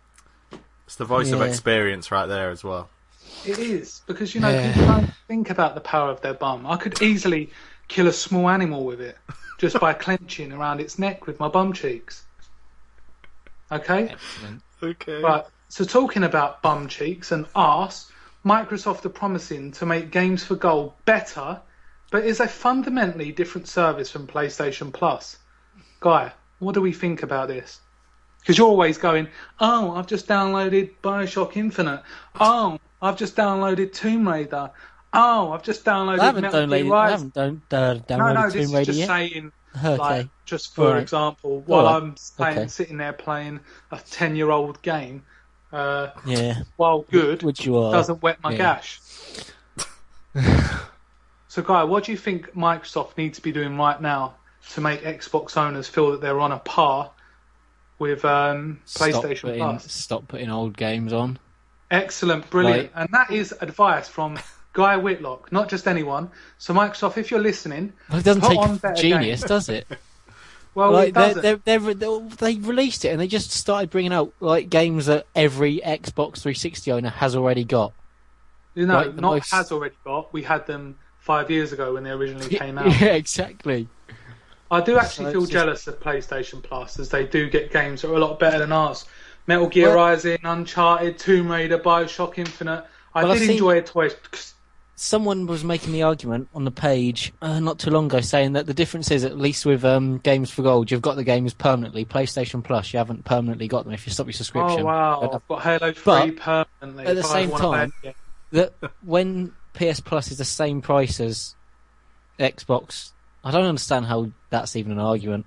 It's 0.86 0.96
the 0.96 1.04
voice 1.04 1.32
of 1.32 1.42
experience 1.42 2.10
right 2.10 2.26
there 2.26 2.50
as 2.50 2.62
well. 2.62 2.88
It 3.44 3.58
is 3.58 4.02
because 4.06 4.34
you 4.34 4.40
know 4.40 4.50
Yeah. 4.50 4.72
people 4.72 4.86
don't 4.86 5.10
think 5.28 5.50
about 5.50 5.74
the 5.74 5.80
power 5.80 6.10
of 6.10 6.20
their 6.20 6.34
bum. 6.34 6.66
I 6.66 6.76
could 6.76 7.02
easily 7.02 7.50
kill 7.88 8.06
a 8.06 8.12
small 8.12 8.48
animal 8.48 8.84
with 8.84 9.00
it 9.00 9.18
just 9.58 9.78
by 9.80 9.92
clenching 10.06 10.52
around 10.52 10.80
its 10.80 10.98
neck 10.98 11.26
with 11.26 11.38
my 11.40 11.48
bum 11.48 11.72
cheeks. 11.72 12.24
Okay, 13.70 14.08
Excellent. 14.10 14.62
Okay. 14.82 15.20
right. 15.22 15.44
So 15.68 15.84
talking 15.84 16.22
about 16.22 16.62
bum 16.62 16.86
cheeks 16.88 17.32
and 17.32 17.46
arse, 17.54 18.10
Microsoft 18.44 19.04
are 19.04 19.08
promising 19.10 19.72
to 19.72 19.86
make 19.86 20.12
Games 20.12 20.44
for 20.44 20.54
Gold 20.54 20.92
better, 21.04 21.60
but 22.10 22.24
is 22.24 22.40
a 22.40 22.48
fundamentally 22.48 23.32
different 23.32 23.68
service 23.68 24.10
from 24.10 24.26
PlayStation 24.26 24.92
Plus. 24.92 25.38
Guy, 26.00 26.32
what 26.58 26.74
do 26.74 26.80
we 26.80 26.92
think 26.92 27.22
about 27.22 27.48
this? 27.48 27.80
Because 28.40 28.58
you're 28.58 28.68
always 28.68 28.96
going, 28.98 29.26
oh, 29.60 29.92
I've 29.96 30.06
just 30.06 30.28
downloaded 30.28 30.90
Bioshock 31.02 31.56
Infinite. 31.56 32.02
Oh, 32.38 32.78
I've 33.02 33.16
just 33.16 33.34
downloaded 33.34 33.92
Tomb 33.92 34.28
Raider. 34.28 34.70
Oh, 35.12 35.50
I've 35.52 35.62
just 35.64 35.84
downloaded 35.84 36.20
I 36.20 36.24
haven't 36.26 36.42
Metal 36.42 36.60
downloaded, 36.66 36.86
I 36.86 36.90
Rise. 36.90 37.10
haven't 37.12 37.34
down, 37.34 37.62
uh, 37.72 37.94
no, 37.94 38.00
downloaded 38.00 38.34
no, 38.34 38.42
this 38.50 38.52
Tomb 38.52 38.62
is 38.62 38.72
Raider 38.74 38.84
just 38.86 38.98
yet. 39.00 39.06
saying, 39.08 39.52
Okay. 39.78 39.96
like, 39.98 40.28
just 40.44 40.74
for 40.74 40.86
Alright. 40.86 41.02
example, 41.02 41.60
while 41.66 41.86
Alright. 41.86 42.02
I'm 42.02 42.14
playing, 42.36 42.58
Okay. 42.58 42.68
sitting 42.68 42.96
there 42.98 43.12
playing 43.12 43.60
a 43.90 43.98
10 44.10 44.36
year 44.36 44.50
old 44.50 44.80
game, 44.82 45.22
uh, 45.72 46.08
yeah. 46.24 46.62
while 46.76 47.02
good, 47.10 47.42
Which 47.42 47.66
you 47.66 47.76
are. 47.78 47.92
doesn't 47.92 48.22
wet 48.22 48.38
my 48.42 48.52
yeah. 48.52 48.56
gash. 48.58 49.00
so, 51.48 51.62
Guy, 51.62 51.84
what 51.84 52.04
do 52.04 52.12
you 52.12 52.18
think 52.18 52.54
Microsoft 52.54 53.16
needs 53.16 53.38
to 53.38 53.42
be 53.42 53.52
doing 53.52 53.76
right 53.76 54.00
now 54.00 54.34
to 54.72 54.80
make 54.80 55.02
Xbox 55.02 55.56
owners 55.56 55.88
feel 55.88 56.10
that 56.12 56.20
they're 56.20 56.40
on 56.40 56.52
a 56.52 56.58
par 56.58 57.10
with 57.98 58.24
um, 58.24 58.80
Stop 58.84 59.08
PlayStation 59.08 59.42
putting, 59.42 59.60
Plus? 59.60 59.92
Stop 59.92 60.28
putting 60.28 60.50
old 60.50 60.76
games 60.76 61.12
on. 61.12 61.38
Excellent, 61.90 62.48
brilliant. 62.50 62.92
Right. 62.94 63.02
And 63.02 63.08
that 63.12 63.30
is 63.30 63.54
advice 63.60 64.08
from 64.08 64.38
Guy 64.72 64.96
Whitlock, 64.96 65.52
not 65.52 65.68
just 65.68 65.86
anyone. 65.86 66.30
So, 66.58 66.74
Microsoft, 66.74 67.16
if 67.16 67.30
you're 67.30 67.40
listening, 67.40 67.92
Well, 68.10 68.18
it 68.18 68.24
doesn't 68.24 68.42
take 68.42 68.96
genius, 68.96 69.40
games. 69.40 69.48
does 69.48 69.68
it? 69.68 69.86
well, 70.74 70.90
like 70.92 71.08
it 71.10 71.14
they 71.14 71.34
doesn't. 71.34 71.64
they 71.64 71.76
they 71.78 72.28
they 72.54 72.54
released 72.56 73.04
it 73.04 73.08
and 73.08 73.20
they 73.20 73.28
just 73.28 73.52
started 73.52 73.88
bringing 73.88 74.12
out 74.12 74.32
like 74.40 74.68
games 74.68 75.06
that 75.06 75.26
every 75.34 75.78
Xbox 75.78 76.40
360 76.40 76.90
owner 76.92 77.08
has 77.08 77.36
already 77.36 77.64
got. 77.64 77.92
You 78.74 78.86
know, 78.86 78.96
like 78.96 79.14
not 79.14 79.22
most- 79.22 79.52
has 79.52 79.70
already 79.72 79.94
got. 80.04 80.32
We 80.34 80.42
had 80.42 80.66
them 80.66 80.98
five 81.26 81.50
years 81.50 81.72
ago 81.72 81.92
when 81.94 82.04
they 82.04 82.10
originally 82.10 82.48
came 82.56 82.78
out. 82.82 82.86
Yeah, 83.00 83.08
exactly. 83.14 83.88
I 84.70 84.80
do 84.80 84.96
actually 84.96 85.26
So 85.26 85.32
feel 85.32 85.42
it's 85.42 85.50
just- 85.52 85.64
jealous 85.64 85.86
of 85.88 86.00
PlayStation 86.00 86.62
Plus 86.62 86.98
as 86.98 87.08
they 87.10 87.26
do 87.26 87.50
get 87.50 87.72
games 87.72 88.02
that 88.02 88.10
are 88.10 88.14
a 88.14 88.18
lot 88.18 88.38
better 88.38 88.58
than 88.60 88.72
ours. 88.72 89.04
Metal 89.48 89.68
Gear 89.68 89.88
Well- 89.88 89.96
Rising, 89.96 90.38
Uncharted, 90.44 91.18
Tomb 91.18 91.50
Raider, 91.50 91.78
Bioshock 91.78 92.38
Infinite. 92.38 92.84
I 93.14 93.22
Well, 93.24 93.32
I've 93.32 93.38
did 93.38 93.46
seen- 93.46 93.56
enjoy 93.56 93.76
it 93.78 93.86
twice. 93.86 94.54
Someone 94.98 95.46
was 95.46 95.62
making 95.62 95.92
the 95.92 96.02
argument 96.04 96.48
on 96.54 96.64
the 96.64 96.70
page 96.70 97.30
uh, 97.42 97.60
not 97.60 97.78
too 97.78 97.90
long 97.90 98.06
ago, 98.06 98.22
saying 98.22 98.54
that 98.54 98.64
the 98.66 98.72
difference 98.72 99.10
is 99.10 99.24
at 99.24 99.36
least 99.36 99.66
with 99.66 99.84
um, 99.84 100.16
Games 100.18 100.50
for 100.50 100.62
Gold, 100.62 100.90
you've 100.90 101.02
got 101.02 101.16
the 101.16 101.24
games 101.24 101.52
permanently. 101.52 102.06
PlayStation 102.06 102.64
Plus, 102.64 102.94
you 102.94 102.98
haven't 102.98 103.24
permanently 103.26 103.68
got 103.68 103.84
them 103.84 103.92
if 103.92 104.06
you 104.06 104.12
stop 104.12 104.24
your 104.26 104.32
subscription. 104.32 104.80
Oh 104.80 104.84
wow, 104.86 105.18
But 105.20 105.34
I've 105.34 105.48
got 105.48 105.62
Halo 105.62 105.94
But, 106.02 106.36
permanently. 106.80 107.04
at 107.06 107.14
the 107.16 107.22
same 107.22 107.50
time- 107.50 107.92
that 108.52 108.72
when 109.04 109.52
PS 109.76 110.00
Plus 110.00 110.30
is 110.32 110.38
the 110.38 110.44
same 110.44 110.82
price 110.82 111.20
as 111.20 111.54
Xbox, 112.40 113.12
I 113.44 113.50
don't 113.50 113.64
understand 113.64 114.06
how 114.06 114.30
that's 114.50 114.74
even 114.76 114.92
an 114.92 114.98
argument. 114.98 115.46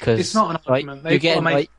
Cause, 0.00 0.18
it's 0.20 0.34
not 0.34 0.50
an 0.50 0.56
like, 0.66 0.86
argument. 0.86 1.02
you're 1.04 1.10
They've 1.12 1.22
got 1.22 1.34
to 1.34 1.40
getting 1.40 1.44
like 1.44 1.70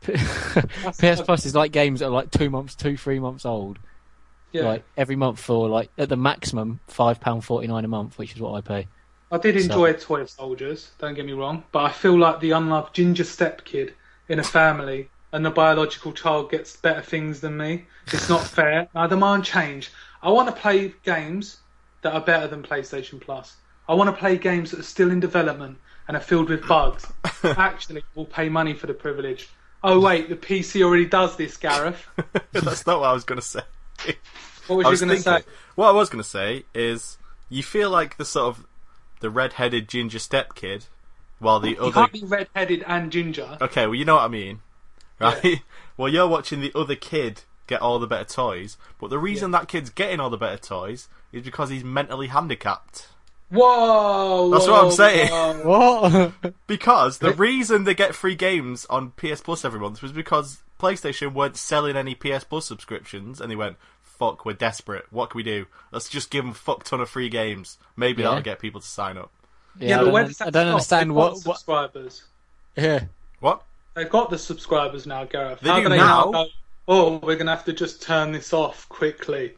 PS 0.98 1.20
Plus 1.22 1.46
is 1.46 1.54
like 1.54 1.72
games 1.72 2.00
that 2.00 2.06
are 2.06 2.10
like 2.10 2.30
two 2.30 2.50
months, 2.50 2.74
two 2.74 2.96
three 2.96 3.18
months 3.18 3.44
old. 3.44 3.78
yeah. 4.52 4.62
Like 4.62 4.84
every 4.96 5.16
month 5.16 5.38
for 5.40 5.68
like 5.68 5.90
at 5.98 6.08
the 6.08 6.16
maximum 6.16 6.80
five 6.86 7.20
pound 7.20 7.44
forty 7.44 7.66
nine 7.66 7.84
a 7.84 7.88
month, 7.88 8.18
which 8.18 8.34
is 8.34 8.40
what 8.40 8.54
I 8.54 8.60
pay. 8.60 8.88
I 9.30 9.38
did 9.38 9.56
So- 9.56 9.64
enjoy 9.64 9.92
Toy 9.94 10.24
Soldiers. 10.24 10.90
Don't 10.98 11.14
get 11.14 11.26
me 11.26 11.32
wrong, 11.32 11.64
but 11.72 11.84
I 11.84 11.90
feel 11.90 12.18
like 12.18 12.40
the 12.40 12.52
unloved 12.52 12.94
ginger 12.94 13.24
step 13.24 13.64
kid 13.64 13.92
in 14.28 14.38
a 14.38 14.44
family, 14.44 15.10
and 15.32 15.44
the 15.44 15.50
biological 15.50 16.12
child 16.12 16.50
gets 16.50 16.76
better 16.76 17.02
things 17.02 17.40
than 17.40 17.56
me. 17.56 17.84
It's 18.06 18.28
not 18.28 18.42
fair. 18.42 18.88
I 18.94 19.06
demand 19.06 19.44
change. 19.44 19.90
I 20.22 20.30
want 20.30 20.48
to 20.48 20.60
play 20.60 20.94
games 21.04 21.58
that 22.02 22.12
are 22.12 22.20
better 22.20 22.46
than 22.46 22.62
PlayStation 22.62 23.20
Plus. 23.20 23.56
I 23.88 23.94
want 23.94 24.10
to 24.10 24.16
play 24.16 24.36
games 24.36 24.70
that 24.70 24.80
are 24.80 24.84
still 24.84 25.10
in 25.10 25.20
development 25.20 25.78
and 26.06 26.16
are 26.16 26.20
filled 26.20 26.48
with 26.48 26.66
bugs. 26.66 27.06
Actually, 27.44 28.02
we'll 28.14 28.26
pay 28.26 28.48
money 28.48 28.74
for 28.74 28.86
the 28.86 28.94
privilege. 28.94 29.48
Oh 29.82 30.00
wait, 30.00 30.28
the 30.28 30.36
PC 30.36 30.82
already 30.82 31.06
does 31.06 31.36
this, 31.36 31.56
Gareth. 31.56 32.04
That's 32.52 32.86
not 32.86 33.00
what 33.00 33.08
I 33.08 33.12
was 33.12 33.24
going 33.24 33.40
to 33.40 33.46
say. 33.46 33.60
What 34.66 34.76
was 34.76 34.86
I 34.86 34.88
you 34.88 34.90
was 34.90 35.00
going 35.00 35.16
to 35.16 35.22
say? 35.22 35.42
what 35.76 35.88
I 35.88 35.92
was 35.92 36.10
going 36.10 36.22
to 36.22 36.28
say 36.28 36.64
is, 36.74 37.16
you 37.48 37.62
feel 37.62 37.90
like 37.90 38.16
the 38.16 38.24
sort 38.24 38.56
of 38.56 38.66
the 39.20 39.30
red-headed 39.30 39.88
ginger 39.88 40.18
step 40.18 40.54
kid, 40.54 40.86
while 41.38 41.60
the 41.60 41.70
You 41.70 41.80
other 41.80 41.92
can't 41.92 42.12
be 42.12 42.24
red-headed 42.24 42.84
and 42.86 43.10
ginger. 43.10 43.56
Okay, 43.60 43.86
well, 43.86 43.94
you 43.94 44.04
know 44.04 44.16
what 44.16 44.24
I 44.24 44.28
mean, 44.28 44.60
right? 45.20 45.62
well, 45.96 46.08
you're 46.08 46.28
watching 46.28 46.60
the 46.60 46.72
other 46.74 46.96
kid 46.96 47.42
get 47.68 47.80
all 47.80 48.00
the 48.00 48.06
better 48.08 48.24
toys, 48.24 48.76
but 49.00 49.10
the 49.10 49.18
reason 49.18 49.52
that 49.52 49.68
kid's 49.68 49.90
getting 49.90 50.18
all 50.18 50.30
the 50.30 50.36
better 50.36 50.56
toys 50.58 51.08
is 51.30 51.44
because 51.44 51.70
he's 51.70 51.84
mentally 51.84 52.26
handicapped. 52.26 53.08
Whoa! 53.50 54.50
That's 54.50 54.66
what 54.66 54.84
I'm 54.84 54.90
saying. 54.90 55.28
whoa. 55.64 56.32
What? 56.42 56.54
Because 56.66 57.18
the 57.18 57.32
reason 57.32 57.84
they 57.84 57.94
get 57.94 58.14
free 58.14 58.34
games 58.34 58.86
on 58.90 59.12
PS 59.12 59.40
Plus 59.40 59.64
every 59.64 59.80
month 59.80 60.02
was 60.02 60.12
because 60.12 60.58
PlayStation 60.78 61.32
weren't 61.34 61.56
selling 61.56 61.96
any 61.96 62.14
PS 62.14 62.44
Plus 62.44 62.66
subscriptions, 62.66 63.40
and 63.40 63.50
they 63.50 63.56
went, 63.56 63.76
"Fuck, 64.02 64.44
we're 64.44 64.52
desperate. 64.52 65.06
What 65.10 65.30
can 65.30 65.38
we 65.38 65.42
do? 65.44 65.66
Let's 65.92 66.08
just 66.08 66.30
give 66.30 66.44
them 66.44 66.52
fuck 66.52 66.84
ton 66.84 67.00
of 67.00 67.08
free 67.08 67.28
games. 67.28 67.78
Maybe 67.96 68.22
Yeah. 68.22 68.28
that'll 68.28 68.42
get 68.44 68.58
people 68.58 68.80
to 68.80 68.86
sign 68.86 69.16
up." 69.16 69.30
Yeah, 69.78 69.88
Yeah, 69.88 69.94
I 69.94 69.98
but 69.98 70.04
don't, 70.04 70.12
where 70.12 70.22
un- 70.24 70.28
does 70.28 70.38
that 70.38 70.46
I 70.48 70.50
don't 70.50 70.66
understand 70.68 71.14
what, 71.14 71.32
what. 71.32 71.40
subscribers. 71.56 72.24
Yeah. 72.76 73.04
What? 73.40 73.62
They've 73.94 74.10
got 74.10 74.30
the 74.30 74.38
subscribers 74.38 75.06
now, 75.06 75.24
Gareth. 75.24 75.60
They 75.60 75.68
How 75.70 75.76
do 75.78 75.82
do 75.84 75.88
they 75.88 75.96
now. 75.96 76.46
Go? 76.88 76.92
Oh, 76.92 77.18
we're 77.22 77.36
gonna 77.36 77.54
have 77.54 77.64
to 77.66 77.72
just 77.72 78.02
turn 78.02 78.32
this 78.32 78.52
off 78.52 78.88
quickly. 78.88 79.54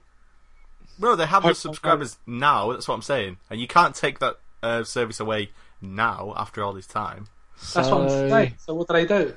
No, 0.99 1.17
they 1.17 1.27
have 1.27 1.43
the 1.43 1.55
subscribers 1.55 2.19
now. 2.27 2.73
That's 2.73 2.87
what 2.87 2.95
I'm 2.95 3.03
saying, 3.03 3.39
and 3.49 3.61
you 3.61 3.67
can't 3.67 3.95
take 3.95 4.19
that 4.19 4.39
uh, 4.63 4.85
service 4.85 5.21
away 5.21 5.51
now 5.81 6.35
after 6.37 6.63
all 6.63 6.73
this 6.73 6.87
time. 6.87 7.29
That's 7.75 7.89
what 7.89 8.03
I'm 8.03 8.09
saying. 8.09 8.55
So 8.59 8.75
what 8.75 8.89
do 8.89 8.95
they 8.95 9.07
do? 9.07 9.35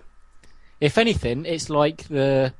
If 0.81 0.97
anything, 0.97 1.45
it's 1.45 1.69
like 1.69 2.07
the 2.07 2.53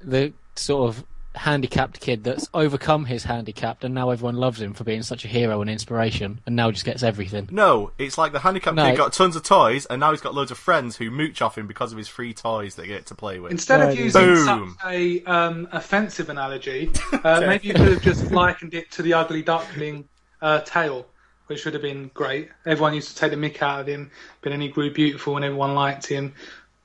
the 0.00 0.32
sort 0.54 0.88
of 0.88 1.04
handicapped 1.34 2.00
kid 2.00 2.24
that's 2.24 2.48
overcome 2.54 3.06
his 3.06 3.24
handicap, 3.24 3.84
and 3.84 3.94
now 3.94 4.10
everyone 4.10 4.36
loves 4.36 4.60
him 4.60 4.74
for 4.74 4.84
being 4.84 5.02
such 5.02 5.24
a 5.24 5.28
hero 5.28 5.60
and 5.60 5.70
inspiration, 5.70 6.40
and 6.46 6.56
now 6.56 6.70
just 6.70 6.84
gets 6.84 7.02
everything. 7.02 7.48
No, 7.50 7.92
it's 7.98 8.18
like 8.18 8.32
the 8.32 8.40
handicapped 8.40 8.76
No. 8.76 8.90
kid 8.90 8.96
got 8.96 9.12
tons 9.12 9.36
of 9.36 9.42
toys, 9.42 9.86
and 9.86 10.00
now 10.00 10.10
he's 10.10 10.20
got 10.20 10.34
loads 10.34 10.50
of 10.50 10.58
friends 10.58 10.96
who 10.96 11.10
mooch 11.10 11.40
off 11.42 11.56
him 11.56 11.66
because 11.66 11.92
of 11.92 11.98
his 11.98 12.08
free 12.08 12.34
toys 12.34 12.74
that 12.76 12.82
he 12.82 12.88
get 12.88 13.06
to 13.06 13.14
play 13.14 13.38
with. 13.38 13.52
Instead 13.52 13.80
of 13.80 13.98
using 13.98 14.20
Boom. 14.22 14.76
such 14.80 14.92
a 14.92 15.22
um, 15.24 15.68
offensive 15.72 16.28
analogy, 16.28 16.90
uh, 17.24 17.40
maybe 17.40 17.68
you 17.68 17.74
could 17.74 17.88
have 17.88 18.02
just 18.02 18.30
likened 18.30 18.74
it 18.74 18.90
to 18.92 19.02
the 19.02 19.14
ugly 19.14 19.42
duckling 19.42 20.08
uh, 20.40 20.60
tale, 20.60 21.06
which 21.46 21.64
would 21.64 21.74
have 21.74 21.82
been 21.82 22.10
great. 22.14 22.48
Everyone 22.66 22.94
used 22.94 23.08
to 23.10 23.16
take 23.16 23.30
the 23.30 23.36
mick 23.36 23.62
out 23.62 23.80
of 23.80 23.86
him, 23.86 24.10
but 24.40 24.50
then 24.50 24.60
he 24.60 24.68
grew 24.68 24.92
beautiful 24.92 25.36
and 25.36 25.44
everyone 25.44 25.74
liked 25.74 26.06
him. 26.06 26.34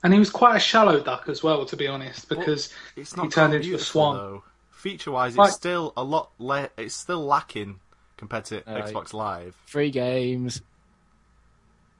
And 0.03 0.13
he 0.13 0.19
was 0.19 0.29
quite 0.29 0.55
a 0.55 0.59
shallow 0.59 0.99
duck 1.01 1.27
as 1.27 1.41
well, 1.43 1.65
to 1.65 1.75
be 1.75 1.87
honest, 1.87 2.29
because 2.29 2.71
It's 2.95 3.13
he 3.19 3.27
turned 3.29 3.53
into 3.53 3.75
a 3.75 3.79
swan. 3.79 4.15
though. 4.17 4.43
Feature-wise, 4.71 5.31
it's 5.33 5.37
Like- 5.37 5.51
still 5.53 5.91
a 5.97 6.03
lot. 6.03 6.29
Le- 6.37 6.69
it's 6.77 6.93
still 6.95 7.25
lacking 7.25 7.79
compared 8.15 8.45
to 8.45 8.57
Uh, 8.69 8.83
Xbox 8.87 9.11
Live, 9.13 9.55
Free 9.65 9.89
games. 9.89 10.61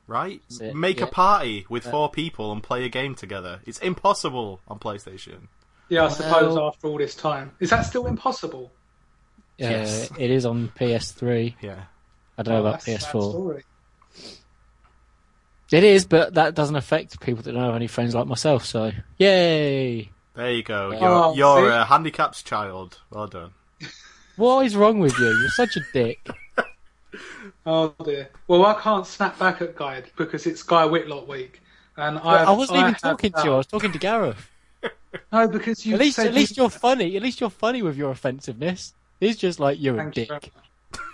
right? 0.06 0.42
That's 0.50 0.76
Make 0.76 1.00
yeah. 1.00 1.06
a 1.06 1.08
party 1.08 1.66
with 1.70 1.86
four 1.86 2.10
people 2.10 2.52
and 2.52 2.62
play 2.62 2.86
a 2.86 2.90
game 2.90 3.16
together. 3.16 3.62
It's 3.66 3.80
impossible 3.80 4.62
on 4.68 4.78
PlayStation. 4.80 5.48
Yeah, 5.90 6.06
I 6.06 6.10
suppose 6.10 6.54
Well- 6.56 6.68
after 6.68 6.88
all 6.88 6.98
this 6.98 7.16
time. 7.16 7.54
Is 7.60 7.70
that 7.72 7.82
still 7.84 8.06
impossible? 8.08 8.72
Uh, 9.60 9.66
Yes. 9.70 10.12
It 10.20 10.30
is 10.30 10.46
on 10.46 10.70
PS3. 10.76 11.56
Yeah. 11.62 11.86
I 12.38 12.44
don't 12.44 12.54
know 12.54 12.58
Oh, 12.60 12.62
about 12.68 12.72
that's 12.86 12.88
a 12.88 13.00
sad 13.00 13.12
PS4. 13.12 13.64
Story. 15.68 15.78
It 15.80 15.84
is, 15.84 16.06
but 16.06 16.34
that 16.36 16.56
doesn't 16.56 16.76
affect 16.76 17.20
people 17.20 17.44
that 17.44 17.52
don't 17.52 17.64
have 17.64 17.76
any 17.76 17.88
friends 17.88 18.16
like 18.16 18.28
myself. 18.28 18.66
So, 18.66 18.92
yay! 19.18 20.10
There 20.36 20.52
you 20.52 20.64
go. 20.64 20.92
You're, 20.92 21.00
Oh, 21.04 21.34
you're 21.34 21.70
a 21.70 21.86
handicapped 21.86 22.46
child. 22.46 23.00
Well 23.12 23.28
done. 23.28 23.52
What 24.38 24.66
is 24.68 24.76
wrong 24.76 25.00
with 25.00 25.18
you? 25.18 25.26
You're 25.26 25.50
such 25.50 25.76
a 25.78 25.82
dick. 25.94 26.28
Oh 27.66 27.94
dear. 28.04 28.30
Well, 28.48 28.66
I 28.66 28.76
can't 28.80 29.06
snap 29.06 29.38
back 29.40 29.62
at 29.62 29.76
Guy 29.76 30.04
because 30.16 30.46
it's 30.46 30.64
Guy 30.64 30.86
Whitlock 30.86 31.28
week, 31.28 31.62
and 31.98 32.18
I. 32.20 32.44
I 32.46 32.52
wasn't 32.52 32.80
even 32.80 32.94
have, 32.94 33.02
talking 33.02 33.32
to 33.34 33.40
uh, 33.40 33.44
you. 33.44 33.54
I 33.54 33.58
was 33.58 33.68
talking 33.68 33.92
to 33.92 34.00
Gareth. 34.00 34.50
No, 35.32 35.48
because 35.48 35.86
you 35.86 35.96
At 35.96 36.00
least, 36.02 36.18
said 36.18 36.28
at 36.28 36.34
least 36.34 36.56
you- 36.58 36.64
you're 36.64 36.70
funny. 36.70 37.16
At 37.18 37.24
least 37.24 37.42
you're 37.42 37.50
funny 37.50 37.82
with 37.82 37.98
your 37.98 38.12
offensiveness. 38.12 38.94
He's 39.20 39.36
just 39.38 39.60
like 39.60 39.82
you're 39.82 39.96
a 39.96 40.04
Thank 40.04 40.18
you 40.18 40.26
dick. 40.28 40.52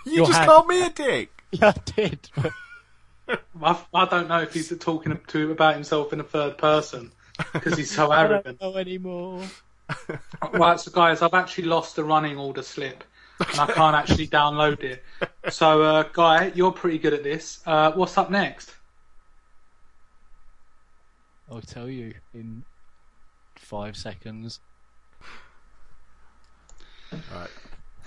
You 0.04 0.12
Your 0.12 0.26
just 0.26 0.38
hand- 0.38 0.50
called 0.50 0.66
me 0.68 0.84
a 0.84 0.90
dick. 0.90 1.30
Yeah, 1.52 1.68
I 1.74 1.90
did. 1.96 2.30
I, 3.28 3.84
I 3.94 4.04
don't 4.06 4.28
know 4.28 4.40
if 4.40 4.52
he's 4.52 4.76
talking 4.78 5.18
to 5.28 5.50
about 5.52 5.74
himself 5.74 6.12
in 6.12 6.20
a 6.20 6.24
third 6.24 6.58
person 6.58 7.12
because 7.52 7.76
he's 7.78 7.90
so 7.94 8.10
I 8.12 8.22
arrogant. 8.22 8.58
don't 8.58 8.72
know 8.74 8.78
anymore. 8.78 9.42
Right, 10.52 10.78
so 10.80 10.90
guys, 10.90 11.20
I've 11.20 11.34
actually 11.34 11.64
lost 11.64 11.96
the 11.96 12.04
running 12.04 12.38
order 12.38 12.62
slip, 12.62 13.04
and 13.40 13.60
I 13.60 13.66
can't 13.66 13.94
actually 13.96 14.28
download 14.28 14.82
it. 14.82 15.02
So, 15.50 15.82
uh, 15.82 16.04
Guy, 16.12 16.52
you're 16.54 16.72
pretty 16.72 16.98
good 16.98 17.12
at 17.12 17.22
this. 17.22 17.60
Uh, 17.66 17.92
what's 17.92 18.16
up 18.16 18.30
next? 18.30 18.74
I'll 21.50 21.60
tell 21.60 21.88
you 21.88 22.14
in 22.32 22.64
five 23.56 23.96
seconds. 23.96 24.60
Right. 27.12 27.50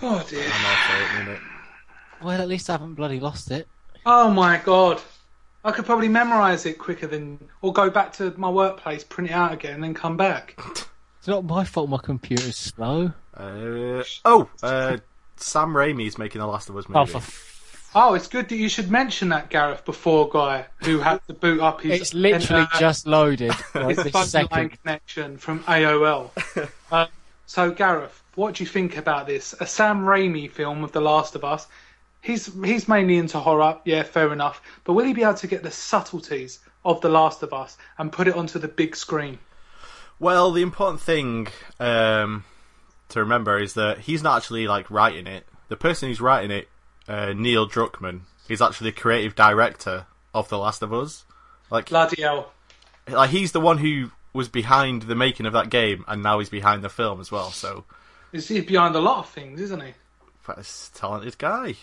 Oh 0.01 0.25
dear. 0.29 0.43
I'm 0.45 0.65
off 0.65 0.77
for 0.79 1.21
it 1.21 1.25
minute. 1.25 1.41
Well, 2.23 2.41
at 2.41 2.47
least 2.47 2.69
I 2.69 2.73
haven't 2.73 2.95
bloody 2.95 3.19
lost 3.19 3.51
it. 3.51 3.67
Oh 4.09 4.31
my 4.31 4.57
god. 4.63 5.01
I 5.65 5.71
could 5.71 5.85
probably 5.85 6.07
memorise 6.07 6.65
it 6.65 6.77
quicker 6.77 7.07
than, 7.07 7.39
or 7.61 7.73
go 7.73 7.89
back 7.89 8.13
to 8.13 8.33
my 8.37 8.49
workplace, 8.49 9.03
print 9.03 9.29
it 9.29 9.33
out 9.33 9.51
again, 9.51 9.75
and 9.75 9.83
then 9.83 9.93
come 9.93 10.15
back. 10.17 10.57
It's 11.19 11.27
not 11.27 11.43
my 11.43 11.65
fault. 11.65 11.89
My 11.89 11.97
computer's 11.97 12.55
slow. 12.55 13.11
Uh, 13.35 14.01
oh, 14.23 14.47
uh, 14.63 14.95
Sam 15.35 15.73
Raimi's 15.73 16.17
making 16.17 16.39
the 16.39 16.47
Last 16.47 16.69
of 16.69 16.77
Us 16.77 16.87
movie. 16.87 16.99
Oh, 16.99 17.05
for 17.05 17.17
f- 17.17 17.91
Oh, 17.93 18.13
it's 18.13 18.27
good 18.27 18.47
that 18.47 18.55
you 18.55 18.69
should 18.69 18.89
mention 18.89 19.27
that, 19.29 19.49
Gareth, 19.49 19.83
before 19.83 20.29
Guy, 20.29 20.67
who 20.77 20.99
had 20.99 21.19
to 21.27 21.33
boot 21.33 21.59
up 21.59 21.81
his. 21.81 21.99
it's 21.99 22.13
literally 22.13 22.67
uh, 22.71 22.79
just 22.79 23.07
loaded 23.07 23.51
right 23.75 23.87
his 23.97 23.97
this 24.05 24.13
phone 24.13 24.21
line 24.21 24.27
second. 24.29 24.69
connection 24.81 25.37
from 25.37 25.59
AOL. 25.63 26.29
um, 26.93 27.09
so, 27.45 27.71
Gareth, 27.71 28.23
what 28.35 28.53
do 28.55 28.63
you 28.63 28.69
think 28.69 28.95
about 28.95 29.27
this? 29.27 29.53
A 29.59 29.65
Sam 29.67 30.03
Raimi 30.05 30.49
film 30.49 30.81
of 30.81 30.93
The 30.93 31.01
Last 31.01 31.35
of 31.35 31.43
Us. 31.43 31.67
He's 32.21 32.51
he's 32.63 32.87
mainly 32.87 33.17
into 33.17 33.39
horror, 33.39 33.79
yeah, 33.85 34.03
fair 34.03 34.33
enough. 34.33 34.61
But 34.83 34.93
will 34.93 35.05
he 35.05 35.13
be 35.13 35.23
able 35.23 35.35
to 35.35 35.47
get 35.47 35.63
the 35.63 35.71
subtleties 35.71 36.59
of 36.83 36.99
The 37.01 37.09
Last 37.09 37.43
of 37.43 37.53
Us 37.53 37.77
and 37.97 38.11
put 38.11 38.27
it 38.27 38.35
onto 38.35 38.59
the 38.59 38.67
big 38.67 38.95
screen? 38.95 39.39
Well, 40.19 40.51
the 40.51 40.61
important 40.63 41.01
thing 41.01 41.47
um, 41.79 42.43
to 43.09 43.19
remember 43.19 43.59
is 43.59 43.75
that 43.75 43.99
he's 43.99 44.23
not 44.23 44.37
actually 44.37 44.67
like 44.67 44.89
writing 44.89 45.27
it. 45.27 45.45
The 45.69 45.77
person 45.77 46.09
who's 46.09 46.19
writing 46.21 46.49
it, 46.51 46.67
uh, 47.07 47.33
Neil 47.33 47.69
Druckmann, 47.69 48.21
is 48.49 48.61
actually 48.61 48.91
the 48.91 48.99
creative 48.99 49.35
director 49.35 50.07
of 50.33 50.49
The 50.49 50.57
Last 50.57 50.81
of 50.81 50.93
Us. 50.93 51.23
Like, 51.69 51.89
Bloody 51.89 52.21
hell! 52.21 52.51
like 53.07 53.29
he's 53.29 53.51
the 53.51 53.61
one 53.61 53.77
who 53.77 54.11
was 54.33 54.49
behind 54.49 55.03
the 55.03 55.15
making 55.15 55.45
of 55.45 55.53
that 55.53 55.69
game, 55.69 56.03
and 56.07 56.23
now 56.23 56.39
he's 56.39 56.49
behind 56.49 56.83
the 56.83 56.89
film 56.89 57.19
as 57.19 57.31
well. 57.31 57.51
So, 57.51 57.85
He's 58.31 58.47
he's 58.47 58.65
behind 58.65 58.95
a 58.95 58.99
lot 58.99 59.19
of 59.19 59.29
things, 59.29 59.61
isn't 59.61 59.81
he? 59.81 59.93
that's 60.47 60.89
a 60.89 60.97
talented 60.97 61.37
guy. 61.37 61.75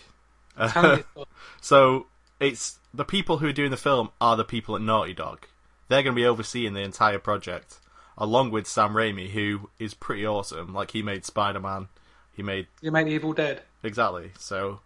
Uh, 0.57 0.69
Talented. 0.69 1.05
So 1.61 2.07
it's 2.39 2.77
the 2.93 3.05
people 3.05 3.37
who 3.39 3.47
are 3.47 3.53
doing 3.53 3.71
the 3.71 3.77
film 3.77 4.09
are 4.21 4.35
the 4.37 4.43
people 4.43 4.75
at 4.75 4.81
Naughty 4.81 5.13
Dog. 5.13 5.47
They're 5.87 6.03
going 6.03 6.15
to 6.15 6.21
be 6.21 6.25
overseeing 6.25 6.73
the 6.73 6.81
entire 6.81 7.17
project, 7.19 7.79
along 8.17 8.51
with 8.51 8.67
Sam 8.67 8.91
Raimi, 8.93 9.29
who 9.31 9.69
is 9.79 9.93
pretty 9.93 10.25
awesome. 10.27 10.73
Like 10.73 10.91
he 10.91 11.01
made 11.01 11.25
Spider 11.25 11.59
Man, 11.59 11.87
he 12.33 12.43
made 12.43 12.67
you 12.81 12.91
made 12.91 13.07
Evil 13.07 13.33
Dead. 13.33 13.63
exactly. 13.83 14.31
So 14.37 14.79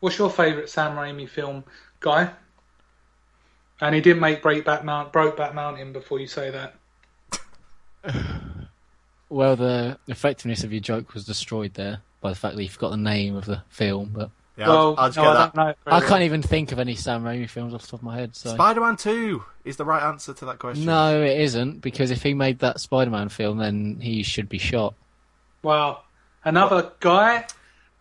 What's 0.00 0.18
your 0.18 0.30
favourite 0.30 0.68
Sam 0.68 0.96
Raimi 0.96 1.28
film, 1.28 1.64
Guy? 2.00 2.30
And 3.80 3.94
he 3.94 4.00
didn't 4.00 4.20
make 4.20 4.42
Breakback 4.42 4.84
Mount, 4.84 5.12
Brokeback 5.12 5.54
Mountain 5.54 5.92
before 5.92 6.20
you 6.20 6.26
say 6.26 6.50
that. 6.50 6.74
Well, 9.30 9.56
the 9.56 9.98
effectiveness 10.06 10.62
of 10.64 10.72
your 10.72 10.80
joke 10.80 11.14
was 11.14 11.24
destroyed 11.24 11.74
there 11.74 12.02
by 12.20 12.30
the 12.30 12.36
fact 12.36 12.56
that 12.56 12.62
you 12.62 12.68
forgot 12.68 12.90
the 12.90 12.96
name 12.98 13.34
of 13.34 13.46
the 13.46 13.62
film. 13.68 14.10
But 14.14 14.30
yeah, 14.56 14.68
well, 14.68 14.94
I'll, 14.96 15.04
I'll 15.04 15.08
just 15.08 15.16
no, 15.18 15.22
get 15.24 15.30
I 15.30 15.34
that. 15.46 15.54
know. 15.56 15.68
it 15.68 15.76
I 15.86 16.00
can't 16.00 16.22
even 16.22 16.42
think 16.42 16.72
of 16.72 16.78
any 16.78 16.94
Sam 16.94 17.22
Raimi 17.24 17.48
films 17.48 17.74
off 17.74 17.82
the 17.82 17.88
top 17.88 18.00
of 18.00 18.04
my 18.04 18.16
head. 18.16 18.36
So 18.36 18.54
Spider 18.54 18.80
Man 18.80 18.96
Two 18.96 19.44
is 19.64 19.76
the 19.76 19.84
right 19.84 20.02
answer 20.02 20.32
to 20.34 20.44
that 20.46 20.58
question. 20.58 20.84
no, 20.84 21.22
it 21.22 21.40
isn't 21.40 21.80
because 21.80 22.10
if 22.10 22.22
he 22.22 22.34
made 22.34 22.58
that 22.60 22.78
Spider-Man 22.80 23.30
film, 23.30 23.58
then 23.58 23.98
he 24.00 24.22
should 24.22 24.48
be 24.48 24.58
shot. 24.58 24.94
Wow, 25.62 26.02
another 26.44 26.92
guy, 27.00 27.46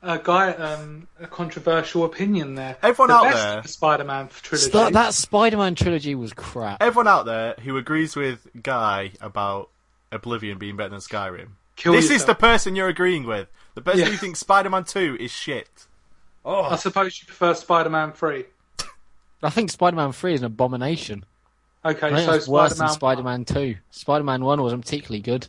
a 0.02 0.20
guy, 0.20 0.52
um, 0.52 1.08
a 1.22 1.28
controversial 1.28 2.04
opinion 2.04 2.56
there. 2.56 2.76
Everyone 2.84 3.08
the 3.08 3.14
out 3.16 3.24
best 3.24 3.38
there- 3.44 3.64
Spider-Man 3.64 4.30
trilogy. 4.42 4.72
St- 4.72 4.94
that 4.94 5.14
Spider-Man 5.14 5.76
trilogy 5.76 6.16
was 6.16 6.34
crap. 6.34 6.82
Everyone 6.84 7.08
out 7.08 7.26
there 7.26 7.56
who 7.64 7.78
agrees 7.78 8.16
with 8.16 8.46
Guy 8.62 9.12
about 9.22 9.70
Oblivion 10.12 10.58
being 10.58 10.76
better 10.76 10.90
than 10.90 11.00
Skyrim, 11.00 11.48
Kill 11.78 11.94
this 11.94 12.12
is 12.12 12.26
the 12.26 12.36
person 12.36 12.76
you're 12.76 12.90
agreeing 12.90 13.24
with. 13.26 13.48
The 13.76 13.82
person 13.82 14.02
Yeah. 14.02 14.06
who 14.08 14.18
thinks 14.18 14.40
Spider 14.40 14.70
Man 14.70 14.84
Two 14.84 15.18
is 15.20 15.32
shit. 15.32 15.88
Oh. 16.46 16.62
I 16.62 16.74
Oh, 16.74 16.76
suppose 16.76 17.20
you 17.22 17.26
prefer 17.28 17.54
Spider-Man 17.54 18.12
3. 18.14 18.46
I 19.44 19.50
think 19.50 19.72
Spider-Man 19.72 20.14
Three 20.14 20.34
is 20.34 20.40
an 20.42 20.46
abomination. 20.46 21.26
Okay, 21.86 22.08
I 22.08 22.16
think 22.16 22.30
so 22.30 22.34
it's 22.36 22.48
worse 22.48 22.72
Spider-Man. 22.72 22.88
than 22.88 22.94
Spider-Man 22.96 23.46
Two. 23.46 23.76
Spider-Man 23.92 24.44
One 24.46 24.62
wasn't 24.62 24.84
particularly 24.86 25.22
good. 25.22 25.48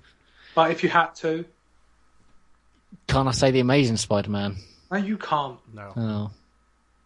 But 0.57 0.73
if 0.73 0.83
you 0.83 0.89
had 0.89 1.15
to, 1.17 1.45
Can't 3.07 3.29
I 3.29 3.33
say 3.33 3.51
the 3.53 3.61
Amazing 3.61 3.99
Spider-Man? 3.99 4.57
no, 4.91 4.97
you 4.99 5.17
can't. 5.17 5.59
no. 5.73 5.93
Oh, 5.97 6.31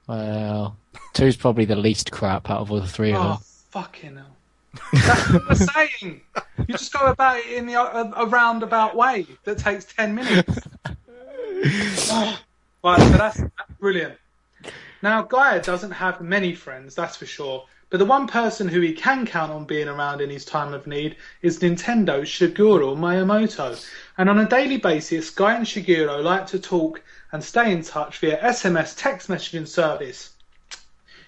well, 0.06 0.76
two's 1.12 1.36
probably 1.36 1.66
the 1.66 1.76
least 1.76 2.10
crap 2.10 2.48
out 2.48 2.60
of 2.60 2.70
all 2.72 2.80
the 2.80 2.86
three 2.86 3.12
of 3.12 3.18
Oh, 3.20 3.28
them. 3.28 3.38
fucking 3.70 4.16
hell. 4.16 4.36
That's 4.92 5.28
what 5.30 5.42
I'm 5.50 5.56
saying. 6.00 6.20
You 6.58 6.64
just 6.74 6.92
go 6.92 7.06
about 7.06 7.38
it 7.38 7.46
in 7.52 7.66
the 7.66 7.74
a, 7.74 8.12
a 8.16 8.26
roundabout 8.26 8.96
way 8.96 9.26
that 9.44 9.58
takes 9.58 9.84
ten 9.84 10.14
minutes. 10.14 10.58
Oh, 12.10 12.38
that's, 12.96 13.38
that's 13.38 13.72
brilliant. 13.78 14.14
Now, 15.02 15.22
Guy 15.22 15.58
doesn't 15.58 15.92
have 15.92 16.20
many 16.20 16.54
friends, 16.54 16.94
that's 16.94 17.16
for 17.16 17.26
sure. 17.26 17.66
But 17.90 17.98
the 17.98 18.04
one 18.04 18.26
person 18.26 18.68
who 18.68 18.80
he 18.80 18.92
can 18.92 19.24
count 19.26 19.50
on 19.50 19.64
being 19.64 19.88
around 19.88 20.20
in 20.20 20.28
his 20.28 20.44
time 20.44 20.74
of 20.74 20.86
need 20.86 21.16
is 21.40 21.60
Nintendo's 21.60 22.28
Shigeru 22.28 22.96
Miyamoto. 22.96 23.82
And 24.18 24.28
on 24.28 24.38
a 24.38 24.48
daily 24.48 24.76
basis, 24.76 25.30
Guy 25.30 25.54
and 25.54 25.64
Shigeru 25.64 26.22
like 26.22 26.46
to 26.48 26.58
talk 26.58 27.02
and 27.32 27.42
stay 27.42 27.72
in 27.72 27.82
touch 27.82 28.18
via 28.18 28.38
SMS 28.42 28.94
text 28.96 29.28
messaging 29.28 29.66
service. 29.66 30.34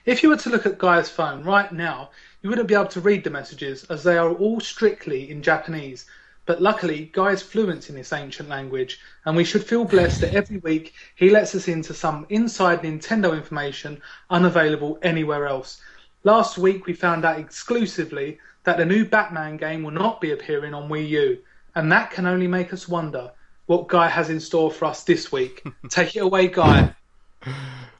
If 0.04 0.22
you 0.22 0.28
were 0.28 0.36
to 0.36 0.50
look 0.50 0.66
at 0.66 0.78
Guy's 0.78 1.08
phone 1.08 1.44
right 1.44 1.70
now, 1.72 2.10
you 2.42 2.50
wouldn't 2.50 2.68
be 2.68 2.74
able 2.74 2.86
to 2.86 3.00
read 3.00 3.24
the 3.24 3.30
messages 3.30 3.84
as 3.84 4.02
they 4.02 4.18
are 4.18 4.32
all 4.32 4.60
strictly 4.60 5.30
in 5.30 5.42
Japanese. 5.42 6.06
But 6.46 6.62
luckily, 6.62 7.10
Guy 7.12 7.32
is 7.32 7.42
fluent 7.42 7.88
in 7.88 7.94
this 7.94 8.12
ancient 8.12 8.48
language, 8.48 8.98
and 9.24 9.36
we 9.36 9.44
should 9.44 9.64
feel 9.64 9.84
blessed 9.84 10.22
that 10.22 10.34
every 10.34 10.58
week 10.58 10.94
he 11.14 11.30
lets 11.30 11.54
us 11.54 11.68
into 11.68 11.94
some 11.94 12.26
inside 12.28 12.82
Nintendo 12.82 13.34
information 13.34 14.00
unavailable 14.30 14.98
anywhere 15.02 15.46
else. 15.46 15.80
Last 16.24 16.58
week 16.58 16.86
we 16.86 16.92
found 16.92 17.24
out 17.24 17.38
exclusively 17.38 18.38
that 18.64 18.78
the 18.78 18.84
new 18.84 19.04
Batman 19.04 19.56
game 19.56 19.82
will 19.82 19.90
not 19.92 20.20
be 20.20 20.32
appearing 20.32 20.74
on 20.74 20.88
Wii 20.88 21.08
U, 21.08 21.38
and 21.74 21.90
that 21.92 22.10
can 22.10 22.26
only 22.26 22.46
make 22.46 22.72
us 22.72 22.88
wonder 22.88 23.30
what 23.66 23.86
Guy 23.86 24.08
has 24.08 24.30
in 24.30 24.40
store 24.40 24.70
for 24.70 24.86
us 24.86 25.04
this 25.04 25.30
week. 25.30 25.62
Take 25.88 26.16
it 26.16 26.20
away, 26.20 26.48
Guy. 26.48 26.94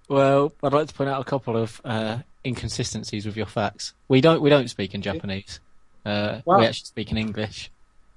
Well, 0.08 0.52
I'd 0.62 0.72
like 0.72 0.88
to 0.88 0.94
point 0.94 1.08
out 1.08 1.20
a 1.20 1.24
couple 1.24 1.56
of 1.56 1.80
uh, 1.84 2.18
inconsistencies 2.44 3.26
with 3.26 3.36
your 3.36 3.46
facts. 3.46 3.94
We 4.08 4.20
don't 4.20 4.42
we 4.42 4.50
don't 4.50 4.68
speak 4.68 4.94
in 4.94 5.02
Japanese. 5.02 5.60
Uh, 6.04 6.40
Wow. 6.44 6.58
We 6.58 6.66
actually 6.66 6.86
speak 6.86 7.10
in 7.12 7.18
English. 7.18 7.70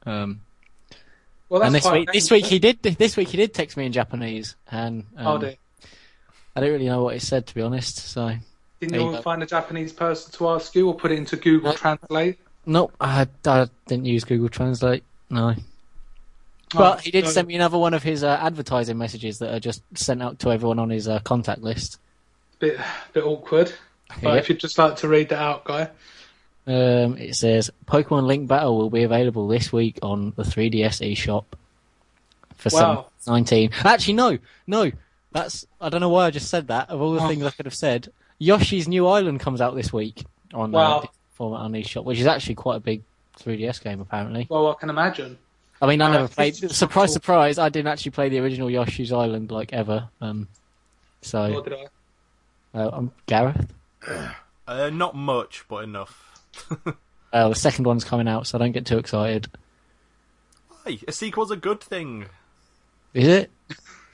Um, 0.06 0.42
Well, 1.50 1.60
that's 1.62 1.68
and 1.68 1.76
this 1.76 1.92
week, 1.92 2.10
this 2.12 2.32
week 2.32 2.46
he 2.46 2.60
did. 2.60 2.82
This 2.82 3.16
week 3.18 3.30
he 3.30 3.38
did 3.38 3.54
text 3.54 3.78
me 3.78 3.86
in 3.86 3.92
Japanese, 3.92 4.56
and 4.72 5.06
um, 5.18 5.28
Oh. 5.44 5.52
I 6.56 6.60
don't 6.60 6.72
really 6.72 6.86
know 6.88 7.04
what 7.04 7.14
he 7.14 7.20
said 7.20 7.48
to 7.48 7.56
be 7.56 7.62
honest. 7.62 7.98
So 7.98 8.36
Didn't 8.80 8.94
you 9.00 9.12
you 9.16 9.22
find 9.22 9.42
a 9.44 9.46
Japanese 9.46 9.92
person 9.94 10.32
to 10.34 10.50
ask 10.50 10.74
you, 10.76 10.88
or 10.88 10.96
put 10.96 11.12
it 11.12 11.18
into 11.18 11.36
Google 11.36 11.72
No. 11.72 11.76
Translate? 11.78 12.40
nope, 12.66 12.94
I, 13.00 13.28
I 13.46 13.68
didn't 13.88 14.06
use 14.06 14.24
Google 14.24 14.50
Translate. 14.50 15.04
No, 15.30 15.56
but 16.76 16.98
Oh, 16.98 17.00
he 17.00 17.12
did 17.12 17.26
so- 17.26 17.32
send 17.32 17.48
me 17.48 17.56
another 17.56 17.78
one 17.78 17.94
of 17.94 18.04
his 18.04 18.24
uh, 18.24 18.38
advertising 18.42 18.98
messages 18.98 19.40
that 19.40 19.54
are 19.54 19.60
just 19.60 19.82
sent 19.96 20.22
out 20.24 20.40
to 20.40 20.52
everyone 20.52 20.80
on 20.80 20.90
his 20.90 21.08
uh, 21.08 21.20
contact 21.20 21.62
list. 21.62 22.00
A 22.56 22.58
bit 22.60 22.80
bit 23.14 23.24
awkward. 23.24 23.72
But 24.22 24.34
Yep. 24.36 24.44
if 24.44 24.50
you'd 24.50 24.60
just 24.60 24.78
like 24.78 24.98
to 24.98 25.08
read 25.08 25.30
that 25.30 25.40
out, 25.40 25.64
guy. 25.66 25.90
Um, 26.66 27.18
it 27.18 27.36
says 27.36 27.70
Pokemon 27.86 28.24
Link 28.26 28.48
Battle 28.48 28.78
will 28.78 28.90
be 28.90 29.04
available 29.04 29.48
this 29.48 29.74
week 29.74 30.00
on 30.02 30.32
the 30.38 30.44
3DS 30.44 31.02
eShop 31.14 31.44
for 32.56 32.70
Wow. 32.72 33.08
19. 33.28 33.72
Actually, 33.84 34.14
no, 34.14 34.38
no. 34.68 34.92
That's 35.34 35.66
I 35.82 35.90
don't 35.90 36.00
know 36.02 36.10
why 36.10 36.26
I 36.26 36.30
just 36.32 36.50
said 36.50 36.68
that. 36.68 36.90
Of 36.90 37.02
all 37.02 37.14
the 37.14 37.22
Oh. 37.22 37.28
things 37.28 37.44
I 37.44 37.50
could 37.50 37.66
have 37.66 37.74
said, 37.76 38.10
Yoshi's 38.40 38.88
New 38.88 39.08
Island 39.08 39.40
comes 39.40 39.60
out 39.62 39.76
this 39.76 39.92
week 39.92 40.24
on 40.54 40.72
Wow. 40.72 41.00
uh, 41.00 41.06
format 41.34 41.62
on 41.62 41.72
eShop, 41.74 42.06
which 42.06 42.20
is 42.20 42.28
actually 42.28 42.56
quite 42.56 42.78
a 42.78 42.80
big 42.80 43.02
3DS 43.40 43.80
game 43.84 44.00
apparently. 44.00 44.46
Well, 44.50 44.68
I 44.72 44.76
can 44.80 44.90
imagine. 44.90 45.38
I 45.82 45.88
mean, 45.88 46.02
I 46.02 46.06
Uh, 46.08 46.12
never 46.14 46.28
played. 46.30 46.56
Surprise, 46.56 47.08
cool. 47.10 47.14
surprise! 47.14 47.58
I 47.58 47.68
didn't 47.68 47.88
actually 47.88 48.12
play 48.12 48.30
the 48.30 48.40
original 48.40 48.70
Yoshi's 48.70 49.12
Island 49.12 49.52
like 49.52 49.74
ever. 49.74 50.08
Um, 50.22 50.48
Or 51.22 51.26
so 51.26 51.62
did 51.64 51.74
I? 51.74 52.80
uh, 52.80 52.90
I'm 52.94 53.12
Gareth. 53.26 53.74
Uh, 54.68 54.90
not 54.92 55.14
much, 55.16 55.66
but 55.68 55.84
enough. 55.84 56.33
Uh, 57.34 57.50
the 57.50 57.56
second 57.56 57.84
one's 57.86 58.04
coming 58.04 58.28
out, 58.28 58.46
so 58.46 58.60
don't 58.60 58.74
get 58.74 58.86
too 58.86 59.00
excited. 59.00 59.48
Hey, 60.86 61.00
a 61.08 61.12
sequel's 61.12 61.50
a 61.50 61.56
good 61.56 61.82
thing. 61.82 62.28
Is 63.16 63.28
it? 63.28 63.52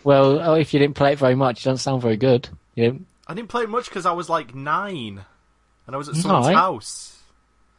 Well, 0.05 0.39
oh, 0.39 0.53
if 0.53 0.73
you 0.73 0.79
didn't 0.79 0.95
play 0.95 1.11
it 1.11 1.19
very 1.19 1.35
much, 1.35 1.59
it 1.59 1.63
doesn't 1.65 1.79
sound 1.79 2.01
very 2.01 2.15
good. 2.15 2.47
You 2.75 2.85
didn't? 2.85 3.07
I 3.27 3.33
didn't 3.33 3.49
play 3.49 3.63
it 3.63 3.69
much 3.69 3.89
because 3.89 4.05
I 4.05 4.13
was 4.13 4.29
like 4.29 4.55
nine, 4.55 5.25
and 5.85 5.93
I 5.93 5.97
was 5.97 6.07
at 6.07 6.15
someone's 6.15 6.45
Nine? 6.45 6.55
house. 6.55 7.21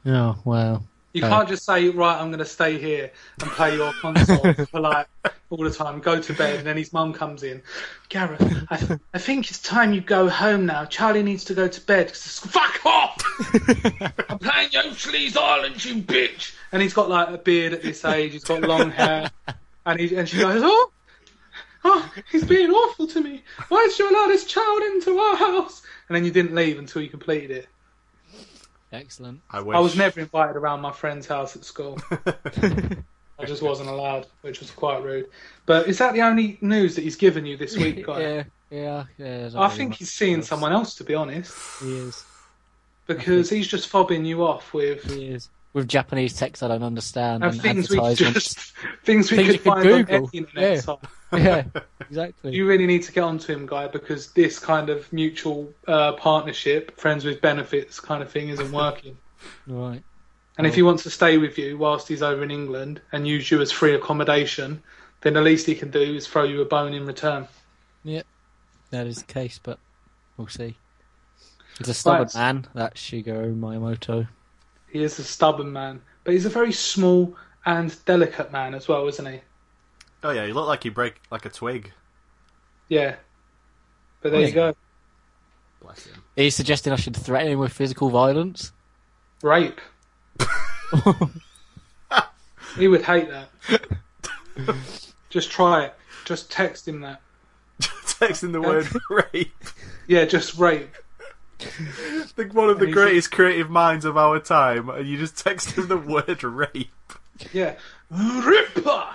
Oh, 0.05 0.37
well. 0.45 0.85
You 1.13 1.23
can't 1.23 1.49
just 1.49 1.65
say, 1.65 1.89
right, 1.89 2.21
I'm 2.21 2.29
going 2.29 2.39
to 2.39 2.45
stay 2.45 2.79
here 2.79 3.11
and 3.41 3.51
play 3.51 3.75
your 3.75 3.93
console 3.95 4.53
for 4.71 4.81
like 4.81 5.09
all 5.51 5.59
the 5.65 5.71
time, 5.71 5.99
go 5.99 6.21
to 6.21 6.33
bed, 6.35 6.59
and 6.59 6.67
then 6.67 6.77
his 6.77 6.93
mum 6.93 7.13
comes 7.13 7.43
in. 7.43 7.63
Gareth, 8.09 8.41
I, 8.71 8.99
I 9.15 9.19
think 9.19 9.51
it's 9.51 9.59
time 9.61 9.93
you 9.93 10.01
go 10.01 10.29
home 10.29 10.67
now. 10.67 10.85
Charlie 10.85 11.25
needs 11.25 11.45
to 11.47 11.55
go 11.55 11.67
to 11.67 11.81
bed. 11.81 12.07
'cause- 12.09 12.39
Fuck 12.39 12.87
off! 12.87 13.21
I'm 14.29 14.39
playing 14.39 14.71
Yoshi's 14.71 15.37
Island, 15.37 15.85
you 15.85 15.97
bitch! 15.97 16.55
And 16.71 16.81
he's 16.81 16.95
got 16.95 17.09
like 17.09 17.29
a 17.31 17.39
beard 17.39 17.73
at 17.73 17.83
this 17.83 18.05
age, 18.05 18.33
he's 18.33 18.45
got 18.45 18.61
long 18.63 18.91
hair, 18.93 19.29
and, 19.87 19.99
he, 19.99 20.15
and 20.15 20.29
she 20.29 20.39
goes, 20.39 20.63
oh, 20.65 20.93
oh, 21.85 22.13
he's 22.31 22.45
being 22.45 22.71
awful 22.71 23.09
to 23.09 23.21
me. 23.21 23.43
Why 23.69 23.87
did 23.89 23.99
you 23.99 24.09
allow 24.11 24.29
this 24.29 24.45
child 24.45 24.83
into 24.83 25.19
our 25.19 25.35
house? 25.37 25.83
And 26.09 26.15
then 26.17 26.25
you 26.25 26.31
didn't 26.31 26.55
leave 26.55 26.79
until 26.79 27.03
you 27.03 27.09
completed 27.09 27.51
it. 27.51 27.69
Excellent. 28.93 29.41
I 29.51 29.61
wish. 29.61 29.77
I 29.77 29.81
was 29.81 29.97
never 29.97 30.21
invited 30.21 30.57
around 30.57 30.81
my 30.81 30.93
friend's 30.93 31.27
house 31.27 31.55
at 31.57 31.65
school. 31.65 31.99
I 32.11 33.45
just 33.47 33.63
wasn't 33.63 33.89
allowed, 33.89 34.27
which 34.43 34.61
was 34.61 34.71
quite 34.71 35.03
rude. 35.03 35.27
But 35.65 35.89
is 35.89 35.99
that 35.99 36.13
the 36.13 36.23
only 36.23 36.59
news 36.61 36.95
that 36.97 37.03
he's 37.03 37.17
given 37.17 37.47
you 37.47 37.57
this 37.57 37.77
week, 37.77 38.05
guy? 38.07 38.21
Yeah, 38.21 38.43
yeah, 38.71 39.05
yeah. 39.17 39.49
I 39.55 39.65
really 39.67 39.77
think 39.77 39.95
he's 39.95 40.11
seeing 40.11 40.37
else. 40.39 40.49
someone 40.49 40.73
else, 40.73 40.95
to 40.97 41.05
be 41.05 41.15
honest, 41.15 41.55
He 41.83 41.97
is. 41.97 42.25
because 43.07 43.49
he's 43.49 43.67
just 43.67 43.91
fobbing 43.91 44.27
you 44.27 44.45
off 44.45 44.75
with 44.75 45.05
He 45.05 45.29
is. 45.29 45.49
With 45.73 45.87
Japanese 45.89 46.35
text 46.37 46.63
I 46.65 46.69
don't 46.69 46.83
understand 46.83 47.45
and 47.45 47.53
and, 47.53 47.63
things 47.63 47.89
we 47.91 47.97
advertisements. 47.99 48.55
just 48.55 48.73
things 49.05 49.31
we 49.31 49.37
Things 49.39 49.47
could 49.49 49.55
you 49.55 49.61
could 49.61 49.73
find 49.73 49.89
on 49.93 50.03
Google, 50.05 50.31
internet 50.33 50.85
yeah. 50.87 50.97
yeah, 51.37 51.65
exactly. 52.01 52.53
You 52.53 52.67
really 52.67 52.87
need 52.87 53.03
to 53.05 53.13
get 53.13 53.23
onto 53.23 53.53
him, 53.53 53.67
guy, 53.67 53.87
because 53.89 54.33
this 54.33 54.59
kind 54.59 54.91
of 54.91 55.13
mutual 55.13 55.73
uh, 55.87 56.13
partnership, 56.15 56.99
friends 56.99 57.25
with 57.25 57.41
benefits 57.41 58.01
kind 58.01 58.23
of 58.23 58.31
thing, 58.31 58.49
isn't 58.51 58.73
working. 58.73 59.17
Right. 59.67 60.03
And 60.59 60.67
if 60.67 60.75
he 60.75 60.83
wants 60.83 61.03
to 61.05 61.11
stay 61.11 61.39
with 61.39 61.57
you 61.57 61.79
whilst 61.79 62.07
he's 62.09 62.21
over 62.21 62.43
in 62.43 62.51
England 62.51 63.01
and 63.13 63.27
use 63.27 63.51
you 63.51 63.63
as 63.63 63.73
free 63.73 63.95
accommodation, 63.95 64.83
then 65.23 65.33
the 65.33 65.41
least 65.41 65.65
he 65.67 65.75
can 65.75 65.91
do 65.91 66.01
is 66.01 66.27
throw 66.27 66.43
you 66.45 66.61
a 66.61 66.67
bone 66.67 66.93
in 66.93 67.07
return. 67.07 67.49
Yep, 68.05 68.27
that 68.91 69.07
is 69.07 69.19
the 69.23 69.33
case, 69.33 69.59
but 69.63 69.79
we'll 70.37 70.49
see. 70.49 70.77
He's 71.79 71.89
a 71.89 71.95
stubborn 71.95 72.25
Right. 72.25 72.35
man, 72.35 72.67
that 72.75 72.97
Shigeru 72.97 73.59
Miyamoto. 73.59 74.29
He 74.91 75.03
is 75.03 75.19
a 75.19 75.25
stubborn 75.25 75.73
man, 75.73 76.03
but 76.25 76.35
he's 76.35 76.45
a 76.45 76.51
very 76.51 76.73
small 76.73 77.35
and 77.65 77.97
delicate 78.05 78.53
man 78.53 78.75
as 78.75 78.89
well, 78.89 79.09
isn't 79.09 79.25
he? 79.25 79.41
Oh 80.23 80.31
yeah, 80.31 80.45
you 80.45 80.55
look 80.55 80.67
like 80.67 80.85
you 80.85 80.91
break 80.91 81.21
like 81.31 81.45
a 81.47 81.49
twig. 81.51 81.93
Yeah. 82.89 83.17
But 84.21 84.33
there 84.33 84.41
Oh, 84.41 84.45
you 84.45 84.53
go. 84.53 84.75
Bless 85.81 86.07
him. 86.07 86.23
He's 86.37 86.55
suggesting 86.55 86.93
I 86.93 86.97
should 86.97 87.17
threaten 87.17 87.53
him 87.53 87.59
with 87.59 87.73
physical 87.73 88.11
violence. 88.11 88.73
Rape. 89.43 89.81
he 92.77 92.89
would 92.89 93.03
hate 93.03 93.29
that. 93.31 93.49
Just 95.31 95.51
try 95.51 95.85
it. 95.85 95.95
Just 96.25 96.51
text 96.51 96.87
him 96.87 97.01
that. 97.01 97.21
Texting 97.81 98.53
the 98.53 98.61
word 98.61 98.87
rape. 99.33 99.55
Yeah, 100.07 100.27
just 100.27 100.59
rape. 100.59 100.95
Like 102.37 102.53
one 102.53 102.69
of 102.69 102.79
the 102.79 102.87
He's- 102.87 102.95
greatest 102.95 103.31
creative 103.33 103.71
minds 103.71 104.05
of 104.05 104.17
our 104.19 104.39
time, 104.39 104.91
and 104.91 105.09
you 105.09 105.17
just 105.17 105.39
text 105.39 105.73
him 105.73 105.89
the 105.89 105.97
word 105.97 106.43
rape. 106.45 106.91
Yeah. 107.53 107.77
Ripper! 108.13 109.07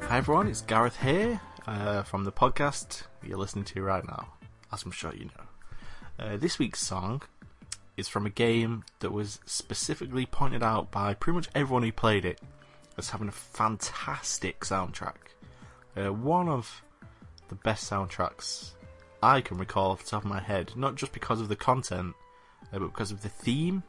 Hi 0.00 0.16
everyone, 0.16 0.46
it's 0.48 0.62
Gareth 0.62 0.98
here 1.02 1.42
uh, 1.66 2.04
from 2.04 2.24
the 2.24 2.32
podcast 2.32 3.02
you're 3.22 3.36
listening 3.36 3.66
to 3.66 3.82
right 3.82 4.06
now, 4.06 4.28
as 4.72 4.82
I'm 4.84 4.92
sure 4.92 5.12
you 5.14 5.26
know. 5.26 6.24
Uh, 6.24 6.36
this 6.38 6.58
week's 6.58 6.80
song 6.80 7.20
is 7.98 8.08
from 8.08 8.24
a 8.24 8.30
game 8.30 8.84
that 9.00 9.12
was 9.12 9.40
specifically 9.44 10.24
pointed 10.24 10.62
out 10.62 10.90
by 10.90 11.12
pretty 11.12 11.34
much 11.34 11.50
everyone 11.54 11.82
who 11.82 11.92
played 11.92 12.24
it 12.24 12.40
as 12.96 13.10
having 13.10 13.28
a 13.28 13.32
fantastic 13.32 14.60
soundtrack. 14.60 15.16
Uh, 15.94 16.14
one 16.14 16.48
of 16.48 16.82
the 17.48 17.54
best 17.56 17.90
soundtracks 17.90 18.72
I 19.22 19.40
can 19.40 19.56
recall 19.56 19.92
off 19.92 20.04
the 20.04 20.10
top 20.10 20.24
of 20.24 20.30
my 20.30 20.40
head, 20.40 20.72
not 20.76 20.96
just 20.96 21.12
because 21.12 21.40
of 21.40 21.48
the 21.48 21.56
content, 21.56 22.14
uh, 22.72 22.78
but 22.78 22.88
because 22.88 23.10
of 23.10 23.22
the 23.22 23.28
theme. 23.28 23.82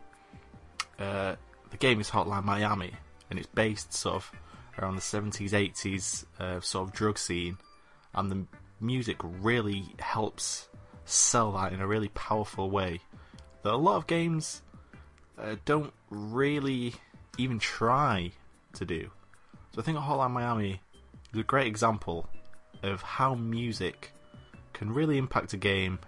uh, 0.99 1.35
the 1.71 1.77
game 1.77 1.99
is 1.99 2.09
Hotline 2.09 2.45
Miami, 2.45 2.93
and 3.29 3.37
it's 3.37 3.49
based 3.49 3.91
sort 3.91 4.15
of 4.15 4.31
around 4.79 4.95
the 4.95 5.01
70s, 5.01 5.49
80s 5.49 6.25
uh, 6.39 6.61
sort 6.61 6.87
of 6.87 6.93
drug 6.93 7.17
scene, 7.17 7.57
and 8.13 8.31
the 8.31 8.45
music 8.79 9.17
really 9.21 9.83
helps 9.99 10.69
sell 11.03 11.51
that 11.53 11.73
in 11.73 11.81
a 11.81 11.87
really 11.87 12.09
powerful 12.09 12.69
way. 12.69 13.01
That 13.63 13.73
a 13.73 13.77
lot 13.77 13.97
of 13.97 14.07
games 14.07 14.61
uh, 15.37 15.55
don't 15.65 15.93
really 16.09 16.95
even 17.37 17.59
try 17.59 18.31
to 18.73 18.85
do. 18.85 19.11
So 19.73 19.81
I 19.81 19.83
think 19.83 19.97
Hotline 19.97 20.31
Miami 20.31 20.81
is 21.33 21.39
a 21.39 21.43
great 21.43 21.67
example 21.67 22.29
of 22.85 23.01
how 23.01 23.35
music 23.35 24.11
can 24.73 24.93
really 24.93 25.17
impact 25.17 25.53
a 25.53 25.57
game 25.57 25.99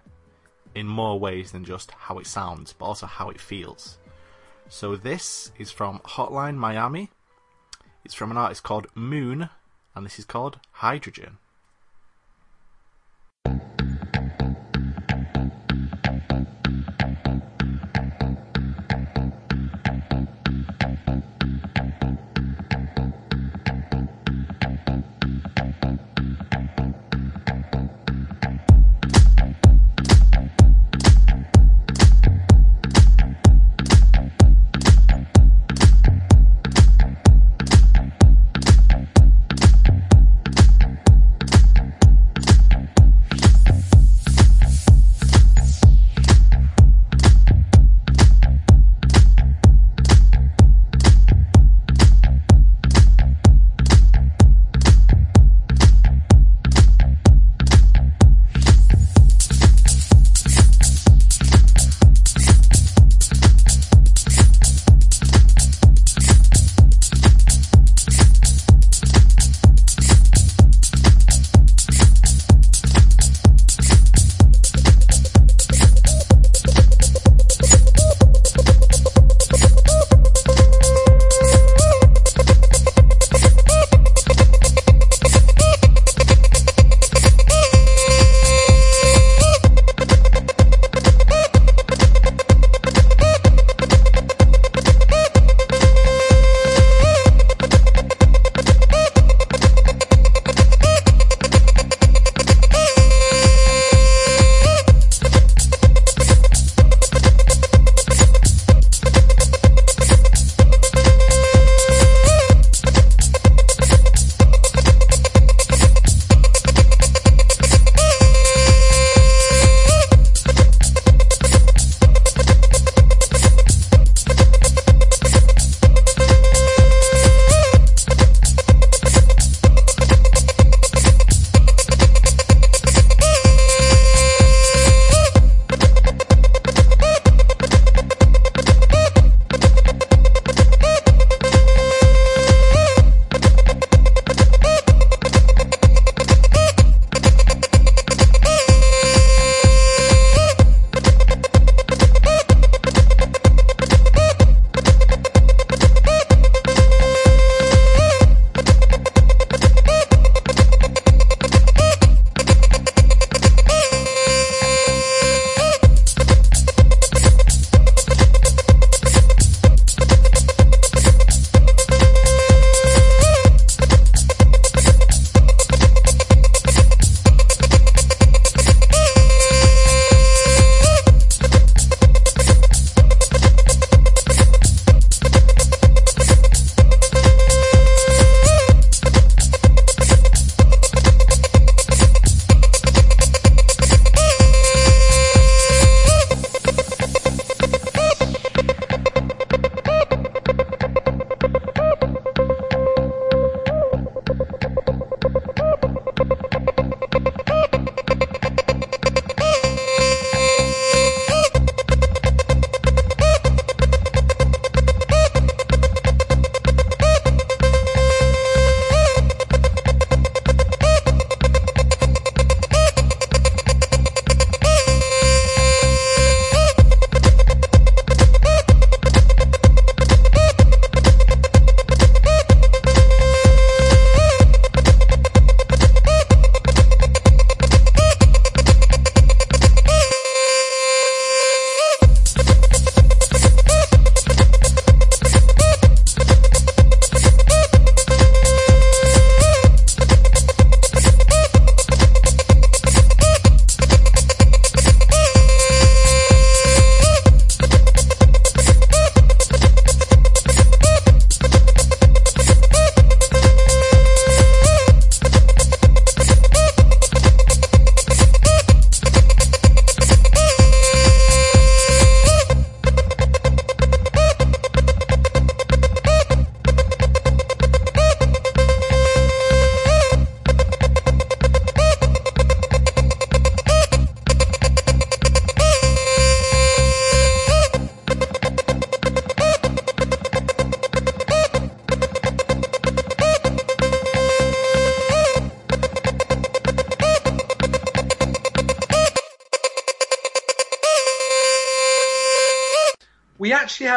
in 0.75 0.87
more 0.87 1.19
ways 1.19 1.51
than 1.51 1.65
just 1.65 1.91
how 1.91 2.19
it 2.19 2.27
sounds, 2.27 2.73
but 2.73 2.85
also 2.85 3.05
how 3.05 3.29
it 3.29 3.41
feels. 3.41 3.97
So 4.69 4.95
this 4.95 5.51
is 5.57 5.71
from 5.71 5.99
Hotline 5.99 6.55
Miami. 6.55 7.09
It's 8.05 8.13
from 8.13 8.31
an 8.31 8.37
artist 8.37 8.63
called 8.63 8.87
Moon, 8.93 9.49
and 9.95 10.05
this 10.05 10.19
is 10.19 10.25
called 10.25 10.59
Hydrogen. 10.71 11.37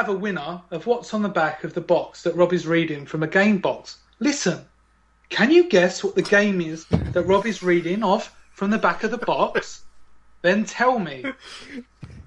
Have 0.00 0.08
a 0.08 0.14
winner 0.14 0.62
of 0.70 0.86
what's 0.86 1.12
on 1.12 1.20
the 1.20 1.28
back 1.28 1.62
of 1.62 1.74
the 1.74 1.80
box 1.82 2.22
that 2.22 2.34
Rob 2.34 2.54
is 2.54 2.66
reading 2.66 3.04
from 3.04 3.22
a 3.22 3.26
game 3.26 3.58
box. 3.58 3.98
Listen, 4.18 4.64
can 5.28 5.50
you 5.50 5.68
guess 5.68 6.02
what 6.02 6.14
the 6.14 6.22
game 6.22 6.62
is 6.62 6.86
that 6.86 7.24
Rob 7.26 7.44
is 7.44 7.62
reading 7.62 8.02
off 8.02 8.34
from 8.54 8.70
the 8.70 8.78
back 8.78 9.04
of 9.04 9.10
the 9.10 9.18
box? 9.18 9.82
Then 10.40 10.64
tell 10.64 10.98
me. 10.98 11.26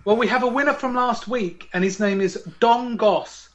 Well, 0.05 0.15
we 0.15 0.27
have 0.27 0.43
a 0.43 0.47
winner 0.47 0.75
from 0.75 0.93
last 0.93 1.27
week, 1.27 1.67
and 1.73 1.83
his 1.83 1.99
name 1.99 2.21
is 2.21 2.35
Don 2.59 2.95
Goss, 2.95 3.49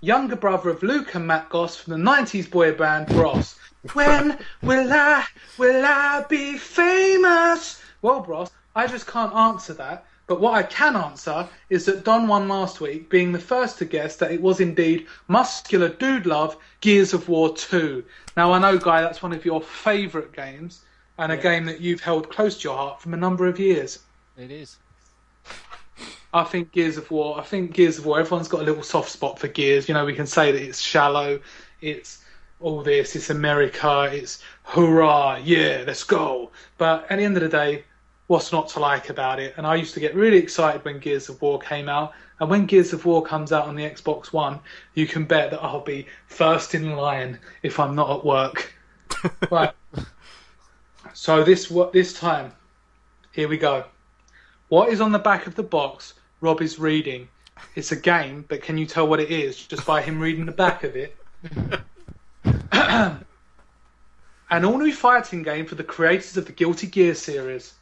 younger 0.00 0.36
brother 0.36 0.70
of 0.70 0.84
Luke 0.84 1.12
and 1.16 1.26
Matt 1.26 1.48
Goss 1.48 1.74
from 1.74 1.94
the 1.94 2.10
90s 2.10 2.48
boy 2.48 2.74
band 2.74 3.08
Bros. 3.08 3.56
When 3.92 4.38
will 4.62 4.92
I, 4.92 5.24
will 5.58 5.84
I 5.84 6.24
be 6.28 6.58
famous? 6.58 7.82
Well, 8.02 8.20
Bros, 8.20 8.52
I 8.76 8.86
just 8.86 9.08
can't 9.08 9.34
answer 9.34 9.74
that. 9.74 10.06
But 10.26 10.40
what 10.40 10.54
I 10.54 10.62
can 10.62 10.96
answer 10.96 11.46
is 11.68 11.84
that 11.84 12.04
Don 12.04 12.26
won 12.28 12.48
last 12.48 12.80
week, 12.80 13.10
being 13.10 13.32
the 13.32 13.38
first 13.38 13.78
to 13.78 13.84
guess 13.84 14.16
that 14.16 14.32
it 14.32 14.40
was 14.40 14.58
indeed 14.60 15.06
Muscular 15.28 15.88
Dude 15.88 16.24
Love 16.24 16.56
Gears 16.80 17.12
of 17.12 17.28
War 17.28 17.54
2. 17.54 18.02
Now, 18.36 18.52
I 18.52 18.58
know, 18.58 18.78
Guy, 18.78 19.02
that's 19.02 19.22
one 19.22 19.32
of 19.32 19.44
your 19.44 19.60
favourite 19.60 20.32
games, 20.32 20.80
and 21.18 21.30
a 21.30 21.36
game 21.36 21.66
that 21.66 21.80
you've 21.80 22.00
held 22.00 22.30
close 22.30 22.58
to 22.58 22.68
your 22.68 22.76
heart 22.76 23.02
from 23.02 23.12
a 23.12 23.18
number 23.18 23.46
of 23.46 23.58
years. 23.58 24.00
It 24.38 24.50
is. 24.50 24.78
I 26.32 26.42
think 26.42 26.72
Gears 26.72 26.96
of 26.96 27.10
War. 27.10 27.38
I 27.38 27.42
think 27.42 27.74
Gears 27.74 27.98
of 27.98 28.06
War. 28.06 28.18
Everyone's 28.18 28.48
got 28.48 28.62
a 28.62 28.64
little 28.64 28.82
soft 28.82 29.10
spot 29.10 29.38
for 29.38 29.46
Gears. 29.46 29.88
You 29.88 29.94
know, 29.94 30.04
we 30.04 30.14
can 30.14 30.26
say 30.26 30.50
that 30.50 30.60
it's 30.60 30.80
shallow. 30.80 31.38
It's 31.80 32.24
all 32.60 32.82
this. 32.82 33.14
It's 33.14 33.30
America. 33.30 34.08
It's 34.10 34.42
hurrah, 34.64 35.36
yeah, 35.36 35.84
let's 35.86 36.02
go. 36.02 36.50
But 36.78 37.06
at 37.10 37.18
the 37.18 37.24
end 37.24 37.36
of 37.36 37.42
the 37.42 37.48
day, 37.48 37.84
what's 38.26 38.52
not 38.52 38.68
to 38.68 38.80
like 38.80 39.10
about 39.10 39.38
it? 39.40 39.54
And 39.56 39.66
I 39.66 39.74
used 39.74 39.94
to 39.94 40.00
get 40.00 40.14
really 40.14 40.38
excited 40.38 40.84
when 40.84 40.98
Gears 40.98 41.28
of 41.28 41.40
War 41.42 41.58
came 41.58 41.88
out. 41.88 42.12
And 42.40 42.50
when 42.50 42.66
Gears 42.66 42.92
of 42.92 43.04
War 43.04 43.22
comes 43.22 43.52
out 43.52 43.66
on 43.66 43.76
the 43.76 43.88
Xbox 43.88 44.32
One, 44.32 44.58
you 44.94 45.06
can 45.06 45.24
bet 45.24 45.50
that 45.50 45.62
I'll 45.62 45.80
be 45.80 46.06
first 46.26 46.74
in 46.74 46.96
line 46.96 47.38
if 47.62 47.78
I'm 47.78 47.94
not 47.94 48.18
at 48.18 48.24
work. 48.24 48.72
right. 49.50 49.72
So 51.12 51.44
this 51.44 51.72
this 51.92 52.12
time, 52.12 52.52
here 53.32 53.48
we 53.48 53.56
go. 53.56 53.84
What 54.68 54.88
is 54.88 55.00
on 55.00 55.12
the 55.12 55.18
back 55.18 55.46
of 55.46 55.54
the 55.54 55.62
box 55.62 56.14
Rob 56.40 56.60
is 56.60 56.78
reading? 56.78 57.28
It's 57.76 57.92
a 57.92 57.96
game, 57.96 58.44
but 58.48 58.62
can 58.62 58.76
you 58.76 58.86
tell 58.86 59.06
what 59.06 59.20
it 59.20 59.30
is 59.30 59.64
just 59.66 59.86
by 59.86 60.02
him 60.02 60.18
reading 60.18 60.44
the 60.44 60.52
back 60.52 60.82
of 60.82 60.96
it? 60.96 61.16
An 64.50 64.64
all 64.64 64.78
new 64.78 64.92
fighting 64.92 65.42
game 65.42 65.66
for 65.66 65.74
the 65.76 65.84
creators 65.84 66.36
of 66.36 66.46
the 66.46 66.52
Guilty 66.52 66.86
Gear 66.86 67.14
series. 67.14 67.74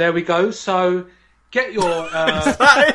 There 0.00 0.14
we 0.14 0.22
go. 0.22 0.50
So 0.50 1.04
get 1.50 1.74
your. 1.74 1.84
Uh, 2.10 2.92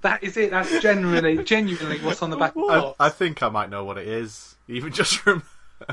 that 0.00 0.24
is 0.24 0.38
it. 0.38 0.50
That's 0.50 0.80
generally, 0.80 1.44
genuinely 1.44 1.98
what's 1.98 2.22
on 2.22 2.30
the 2.30 2.36
back 2.38 2.56
of 2.56 2.66
the 2.66 2.94
I. 2.98 3.06
I 3.06 3.08
think 3.10 3.42
I 3.42 3.50
might 3.50 3.68
know 3.68 3.84
what 3.84 3.98
it 3.98 4.08
is, 4.08 4.56
even 4.66 4.90
just 4.90 5.18
from. 5.18 5.42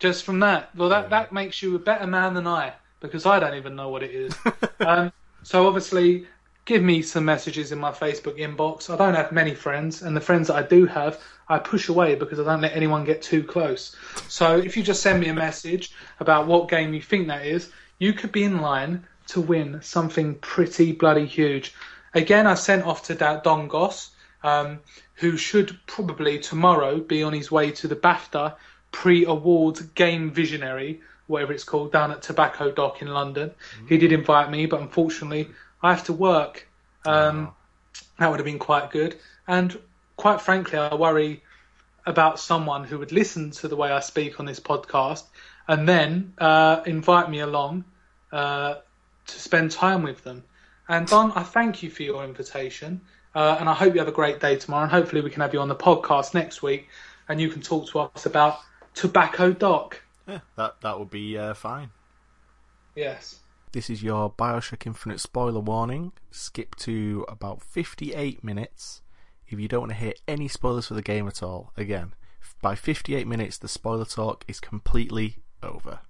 Just 0.00 0.24
from 0.24 0.40
that. 0.40 0.74
Well, 0.76 0.88
that, 0.88 1.10
that 1.10 1.32
makes 1.32 1.60
you 1.62 1.74
a 1.74 1.78
better 1.78 2.06
man 2.06 2.34
than 2.34 2.46
I, 2.46 2.72
because 3.00 3.26
I 3.26 3.40
don't 3.40 3.54
even 3.54 3.74
know 3.74 3.88
what 3.88 4.04
it 4.04 4.12
is. 4.12 4.32
um, 4.80 5.12
so 5.42 5.66
obviously, 5.66 6.26
give 6.64 6.82
me 6.82 7.02
some 7.02 7.24
messages 7.24 7.72
in 7.72 7.78
my 7.78 7.90
Facebook 7.90 8.38
inbox. 8.38 8.92
I 8.92 8.96
don't 8.96 9.14
have 9.14 9.32
many 9.32 9.54
friends, 9.54 10.02
and 10.02 10.16
the 10.16 10.20
friends 10.20 10.48
that 10.48 10.54
I 10.54 10.62
do 10.62 10.86
have, 10.86 11.20
I 11.48 11.58
push 11.58 11.88
away 11.88 12.16
because 12.16 12.38
I 12.40 12.44
don't 12.44 12.60
let 12.60 12.76
anyone 12.76 13.04
get 13.04 13.22
too 13.22 13.42
close. 13.42 13.94
So 14.28 14.56
if 14.58 14.76
you 14.76 14.82
just 14.82 15.02
send 15.02 15.20
me 15.20 15.28
a 15.28 15.34
message 15.34 15.92
about 16.20 16.46
what 16.48 16.68
game 16.68 16.94
you 16.94 17.02
think 17.02 17.28
that 17.28 17.46
is, 17.46 17.70
you 17.98 18.12
could 18.12 18.32
be 18.32 18.44
in 18.44 18.60
line 18.60 19.04
to 19.28 19.40
win 19.40 19.80
something 19.82 20.34
pretty 20.36 20.92
bloody 20.92 21.26
huge. 21.26 21.74
Again, 22.14 22.46
I 22.46 22.54
sent 22.54 22.84
off 22.84 23.04
to 23.04 23.14
Da- 23.14 23.40
Don 23.40 23.68
Goss, 23.68 24.10
um, 24.42 24.80
who 25.14 25.36
should 25.36 25.78
probably 25.86 26.38
tomorrow 26.38 26.98
be 26.98 27.22
on 27.22 27.32
his 27.32 27.50
way 27.50 27.70
to 27.72 27.88
the 27.88 27.96
BAFTA 27.96 28.54
pre-awards 28.92 29.82
game 29.82 30.30
visionary, 30.30 31.00
whatever 31.26 31.52
it's 31.52 31.64
called, 31.64 31.92
down 31.92 32.10
at 32.10 32.22
Tobacco 32.22 32.70
Dock 32.70 33.02
in 33.02 33.08
London. 33.08 33.50
He 33.88 33.98
did 33.98 34.12
invite 34.12 34.50
me, 34.50 34.66
but 34.66 34.80
unfortunately, 34.80 35.50
I 35.82 35.90
have 35.92 36.04
to 36.04 36.12
work. 36.12 36.66
Um, 37.04 37.52
That 38.18 38.30
would 38.30 38.40
have 38.40 38.46
been 38.46 38.58
quite 38.58 38.90
good. 38.90 39.16
And 39.46 39.78
quite 40.16 40.40
frankly, 40.40 40.78
I 40.78 40.94
worry 40.94 41.42
about 42.06 42.40
someone 42.40 42.84
who 42.84 42.98
would 42.98 43.12
listen 43.12 43.50
to 43.50 43.68
the 43.68 43.76
way 43.76 43.90
I 43.92 44.00
speak 44.00 44.40
on 44.40 44.46
this 44.46 44.60
podcast 44.60 45.24
and 45.68 45.86
then 45.86 46.32
uh, 46.38 46.80
invite 46.86 47.30
me 47.30 47.40
along 47.40 47.84
uh, 48.32 48.76
to 49.28 49.40
spend 49.40 49.70
time 49.70 50.02
with 50.02 50.24
them. 50.24 50.44
And 50.88 51.06
Don, 51.06 51.32
I 51.32 51.42
thank 51.42 51.82
you 51.82 51.90
for 51.90 52.02
your 52.02 52.24
invitation, 52.24 53.00
uh, 53.34 53.56
and 53.60 53.68
I 53.68 53.74
hope 53.74 53.94
you 53.94 54.00
have 54.00 54.08
a 54.08 54.12
great 54.12 54.40
day 54.40 54.56
tomorrow. 54.56 54.84
And 54.84 54.90
hopefully, 54.90 55.20
we 55.20 55.30
can 55.30 55.42
have 55.42 55.52
you 55.52 55.60
on 55.60 55.68
the 55.68 55.76
podcast 55.76 56.34
next 56.34 56.62
week, 56.62 56.88
and 57.28 57.40
you 57.40 57.50
can 57.50 57.62
talk 57.62 57.88
to 57.90 58.00
us 58.00 58.26
about 58.26 58.58
Tobacco 58.94 59.52
Dock. 59.52 60.02
Yeah, 60.26 60.40
that 60.56 60.80
that 60.80 60.98
would 60.98 61.10
be 61.10 61.38
uh, 61.38 61.54
fine. 61.54 61.90
Yes. 62.94 63.40
This 63.72 63.90
is 63.90 64.02
your 64.02 64.30
Bioshock 64.32 64.86
Infinite 64.86 65.20
spoiler 65.20 65.60
warning. 65.60 66.12
Skip 66.30 66.74
to 66.76 67.26
about 67.28 67.62
58 67.62 68.42
minutes 68.42 69.02
if 69.46 69.60
you 69.60 69.68
don't 69.68 69.80
want 69.80 69.92
to 69.92 69.98
hear 69.98 70.14
any 70.26 70.48
spoilers 70.48 70.86
for 70.86 70.94
the 70.94 71.02
game 71.02 71.26
at 71.28 71.42
all. 71.42 71.72
Again, 71.76 72.14
by 72.60 72.74
58 72.74 73.26
minutes, 73.26 73.58
the 73.58 73.68
spoiler 73.68 74.04
talk 74.04 74.44
is 74.48 74.58
completely 74.58 75.36
over. 75.62 76.00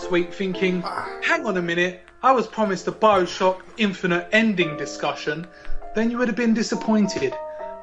Last 0.00 0.10
week 0.10 0.32
thinking, 0.32 0.80
hang 1.20 1.44
on 1.44 1.58
a 1.58 1.62
minute, 1.62 2.00
I 2.22 2.32
was 2.32 2.46
promised 2.46 2.88
a 2.88 2.92
Bioshock 2.92 3.60
Infinite 3.76 4.28
ending 4.32 4.78
discussion, 4.78 5.46
then 5.94 6.10
you 6.10 6.16
would 6.16 6.26
have 6.26 6.38
been 6.38 6.54
disappointed. 6.54 7.34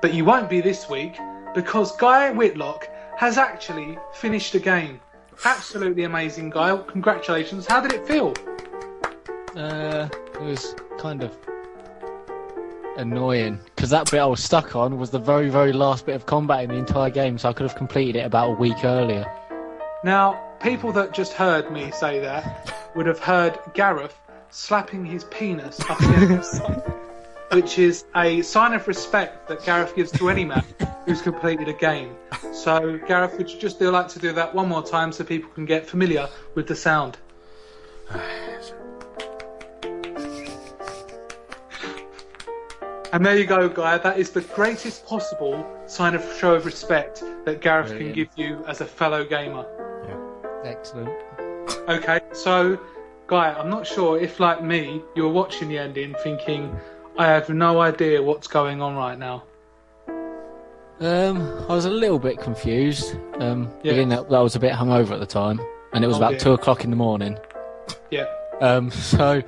But 0.01 0.15
you 0.15 0.25
won't 0.25 0.49
be 0.49 0.59
this 0.59 0.89
week 0.89 1.15
because 1.53 1.95
Guy 1.97 2.31
Whitlock 2.31 2.89
has 3.17 3.37
actually 3.37 3.99
finished 4.15 4.53
the 4.53 4.59
game. 4.59 4.99
Absolutely 5.45 6.05
amazing, 6.05 6.49
Guy. 6.49 6.75
Congratulations. 6.87 7.67
How 7.67 7.81
did 7.81 7.93
it 7.93 8.07
feel? 8.07 8.33
Uh, 9.55 10.09
it 10.33 10.41
was 10.41 10.73
kind 10.97 11.21
of 11.21 11.37
annoying 12.97 13.59
because 13.75 13.91
that 13.91 14.09
bit 14.09 14.19
I 14.19 14.25
was 14.25 14.43
stuck 14.43 14.75
on 14.75 14.97
was 14.97 15.11
the 15.11 15.19
very, 15.19 15.49
very 15.49 15.71
last 15.71 16.07
bit 16.07 16.15
of 16.15 16.25
combat 16.25 16.63
in 16.63 16.71
the 16.71 16.77
entire 16.77 17.11
game, 17.11 17.37
so 17.37 17.49
I 17.49 17.53
could 17.53 17.67
have 17.67 17.77
completed 17.77 18.15
it 18.15 18.25
about 18.25 18.49
a 18.49 18.53
week 18.53 18.83
earlier. 18.83 19.31
Now, 20.07 20.41
people 20.61 20.93
that 20.93 21.11
just 21.11 21.33
heard 21.33 21.69
me 21.69 21.91
say 21.91 22.21
that 22.21 22.73
would 22.95 23.07
have 23.07 23.19
heard 23.19 23.59
Gareth 23.73 24.17
slapping 24.49 25.03
his 25.03 25.25
penis 25.25 25.81
up 25.81 25.99
against 25.99 26.61
which 27.51 27.77
is 27.77 28.05
a 28.15 28.41
sign 28.41 28.71
of 28.71 28.87
respect 28.87 29.49
that 29.49 29.65
Gareth 29.65 29.97
gives 29.97 30.13
to 30.13 30.29
any 30.29 30.45
man 30.45 30.63
who's 31.05 31.21
completed 31.21 31.67
a 31.67 31.73
game. 31.73 32.15
So, 32.53 32.97
Gareth, 33.05 33.37
would 33.37 33.49
you 33.49 33.59
just 33.59 33.79
do 33.79 33.91
like 33.91 34.07
to 34.07 34.19
do 34.19 34.31
that 34.31 34.55
one 34.55 34.69
more 34.69 34.81
time 34.81 35.11
so 35.11 35.25
people 35.25 35.49
can 35.49 35.65
get 35.65 35.85
familiar 35.85 36.29
with 36.55 36.67
the 36.67 36.75
sound? 36.77 37.17
And 43.11 43.25
there 43.25 43.37
you 43.37 43.45
go, 43.45 43.67
Guy. 43.67 43.97
That 43.97 44.17
is 44.17 44.29
the 44.29 44.39
greatest 44.39 45.05
possible 45.05 45.69
sign 45.85 46.15
of 46.15 46.23
show 46.39 46.55
of 46.55 46.65
respect 46.65 47.21
that 47.43 47.59
Gareth 47.59 47.89
can 47.89 48.13
give 48.13 48.29
you 48.37 48.63
as 48.67 48.79
a 48.79 48.85
fellow 48.85 49.25
gamer. 49.25 49.65
Excellent. 50.67 51.09
Okay, 51.89 52.19
so 52.33 52.77
Guy, 53.27 53.53
I'm 53.53 53.69
not 53.69 53.85
sure 53.85 54.19
if, 54.19 54.39
like 54.39 54.63
me, 54.63 55.01
you 55.15 55.23
were 55.23 55.29
watching 55.31 55.69
the 55.69 55.77
ending 55.79 56.15
thinking, 56.23 56.73
I 57.17 57.27
have 57.27 57.49
no 57.49 57.81
idea 57.81 58.21
what's 58.21 58.47
going 58.47 58.81
on 58.81 58.95
right 58.95 59.17
now. 59.17 59.43
Um, 60.99 61.41
I 61.69 61.73
was 61.75 61.85
a 61.85 61.89
little 61.89 62.19
bit 62.19 62.39
confused. 62.39 63.15
Um, 63.39 63.69
Yeah. 63.83 63.93
being 63.93 64.09
that, 64.09 64.29
that 64.29 64.35
I 64.35 64.41
was 64.41 64.55
a 64.55 64.59
bit 64.59 64.71
hungover 64.73 65.11
at 65.11 65.19
the 65.19 65.25
time, 65.25 65.59
and 65.93 66.03
it 66.03 66.07
was 66.07 66.15
Oh, 66.15 66.19
about 66.19 66.31
dear. 66.31 66.39
two 66.39 66.51
o'clock 66.53 66.83
in 66.83 66.89
the 66.89 66.95
morning. 66.95 67.37
Yeah. 68.11 68.25
Um, 68.61 68.89
so 69.11 69.41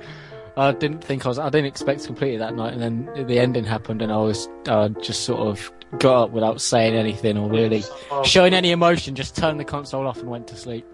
I 0.56 0.72
didn't 0.72 1.02
think 1.02 1.24
I 1.26 1.28
was. 1.28 1.38
I 1.38 1.48
didn't 1.48 1.66
expect 1.66 2.00
to 2.02 2.06
complete 2.06 2.34
it 2.34 2.38
that 2.38 2.54
night, 2.54 2.72
and 2.74 2.82
then 2.82 3.26
the 3.26 3.38
ending 3.38 3.64
happened, 3.64 4.00
and 4.02 4.12
I 4.12 4.18
was 4.18 4.48
uh, 4.68 4.90
just 5.00 5.24
sort 5.24 5.40
of 5.40 5.70
got 5.98 6.24
up 6.24 6.30
without 6.30 6.60
saying 6.60 6.94
anything 6.94 7.36
or 7.36 7.50
really 7.50 7.82
Oh, 8.12 8.22
showing 8.22 8.54
any 8.54 8.70
emotion. 8.70 9.14
Just 9.16 9.36
turned 9.36 9.58
the 9.58 9.64
console 9.64 10.06
off 10.06 10.18
and 10.18 10.28
went 10.30 10.46
to 10.48 10.56
sleep. 10.56 10.86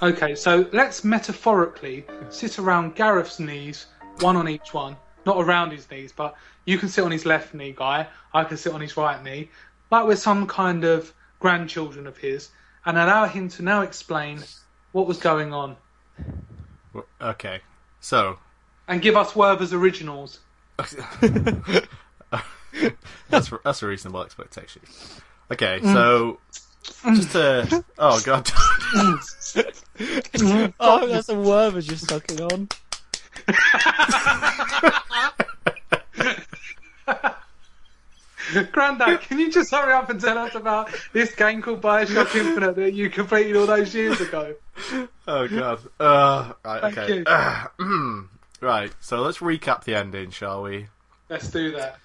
Okay, 0.00 0.34
so 0.34 0.68
let's 0.72 1.04
metaphorically 1.04 2.04
sit 2.30 2.58
around 2.58 2.96
Gareth's 2.96 3.38
knees, 3.38 3.86
one 4.20 4.36
on 4.36 4.48
each 4.48 4.72
one. 4.72 4.96
Not 5.24 5.40
around 5.40 5.70
his 5.70 5.88
knees, 5.90 6.12
but 6.12 6.34
you 6.64 6.78
can 6.78 6.88
sit 6.88 7.04
on 7.04 7.10
his 7.10 7.24
left 7.24 7.54
knee, 7.54 7.72
guy. 7.76 8.08
I 8.34 8.44
can 8.44 8.56
sit 8.56 8.72
on 8.72 8.80
his 8.80 8.96
right 8.96 9.22
knee, 9.22 9.50
like 9.90 10.06
we're 10.06 10.16
some 10.16 10.46
kind 10.46 10.84
of 10.84 11.12
grandchildren 11.38 12.06
of 12.06 12.16
his, 12.16 12.50
and 12.84 12.98
allow 12.98 13.26
him 13.26 13.48
to 13.50 13.62
now 13.62 13.82
explain 13.82 14.42
what 14.90 15.06
was 15.06 15.18
going 15.18 15.52
on 15.52 15.76
Okay, 17.20 17.60
so 18.00 18.38
and 18.88 19.00
give 19.00 19.16
us 19.16 19.34
Werther's 19.34 19.72
originals. 19.72 20.40
that's 23.30 23.50
that's 23.64 23.82
a 23.82 23.86
reasonable 23.86 24.22
expectation. 24.22 24.82
Okay, 25.50 25.80
so 25.82 26.38
mm. 26.52 26.62
Just 26.84 27.34
a. 27.34 27.84
oh 27.98 28.20
god, 28.24 28.50
Oh, 30.80 31.06
that's 31.06 31.28
a 31.28 31.38
word 31.38 31.74
was 31.74 31.86
just 31.86 32.08
sucking 32.08 32.40
on. 32.40 32.68
Grandad, 38.72 39.20
can 39.22 39.38
you 39.38 39.50
just 39.50 39.70
hurry 39.70 39.92
up 39.92 40.10
and 40.10 40.20
tell 40.20 40.36
us 40.36 40.54
about 40.54 40.90
this 41.12 41.34
game 41.34 41.62
called 41.62 41.80
Bioshock 41.80 42.34
Infinite 42.34 42.76
that 42.76 42.92
you 42.92 43.08
completed 43.08 43.56
all 43.56 43.66
those 43.66 43.94
years 43.94 44.20
ago? 44.20 44.54
oh 45.26 45.48
god. 45.48 45.80
Uh, 45.98 46.52
right, 46.64 46.80
Thank 46.82 46.98
okay. 46.98 47.16
you. 47.18 47.24
Uh, 47.26 47.66
right, 48.60 48.92
so 49.00 49.22
let's 49.22 49.38
recap 49.38 49.84
the 49.84 49.94
ending, 49.94 50.30
shall 50.30 50.62
we? 50.62 50.88
Let's 51.28 51.50
do 51.50 51.72
that. 51.72 51.98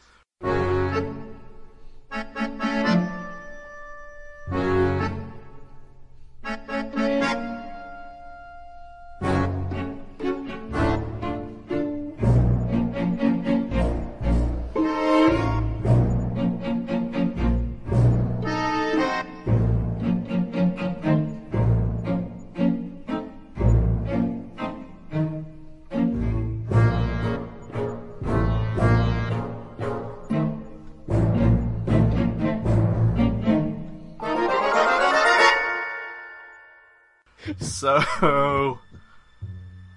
So, 37.77 37.99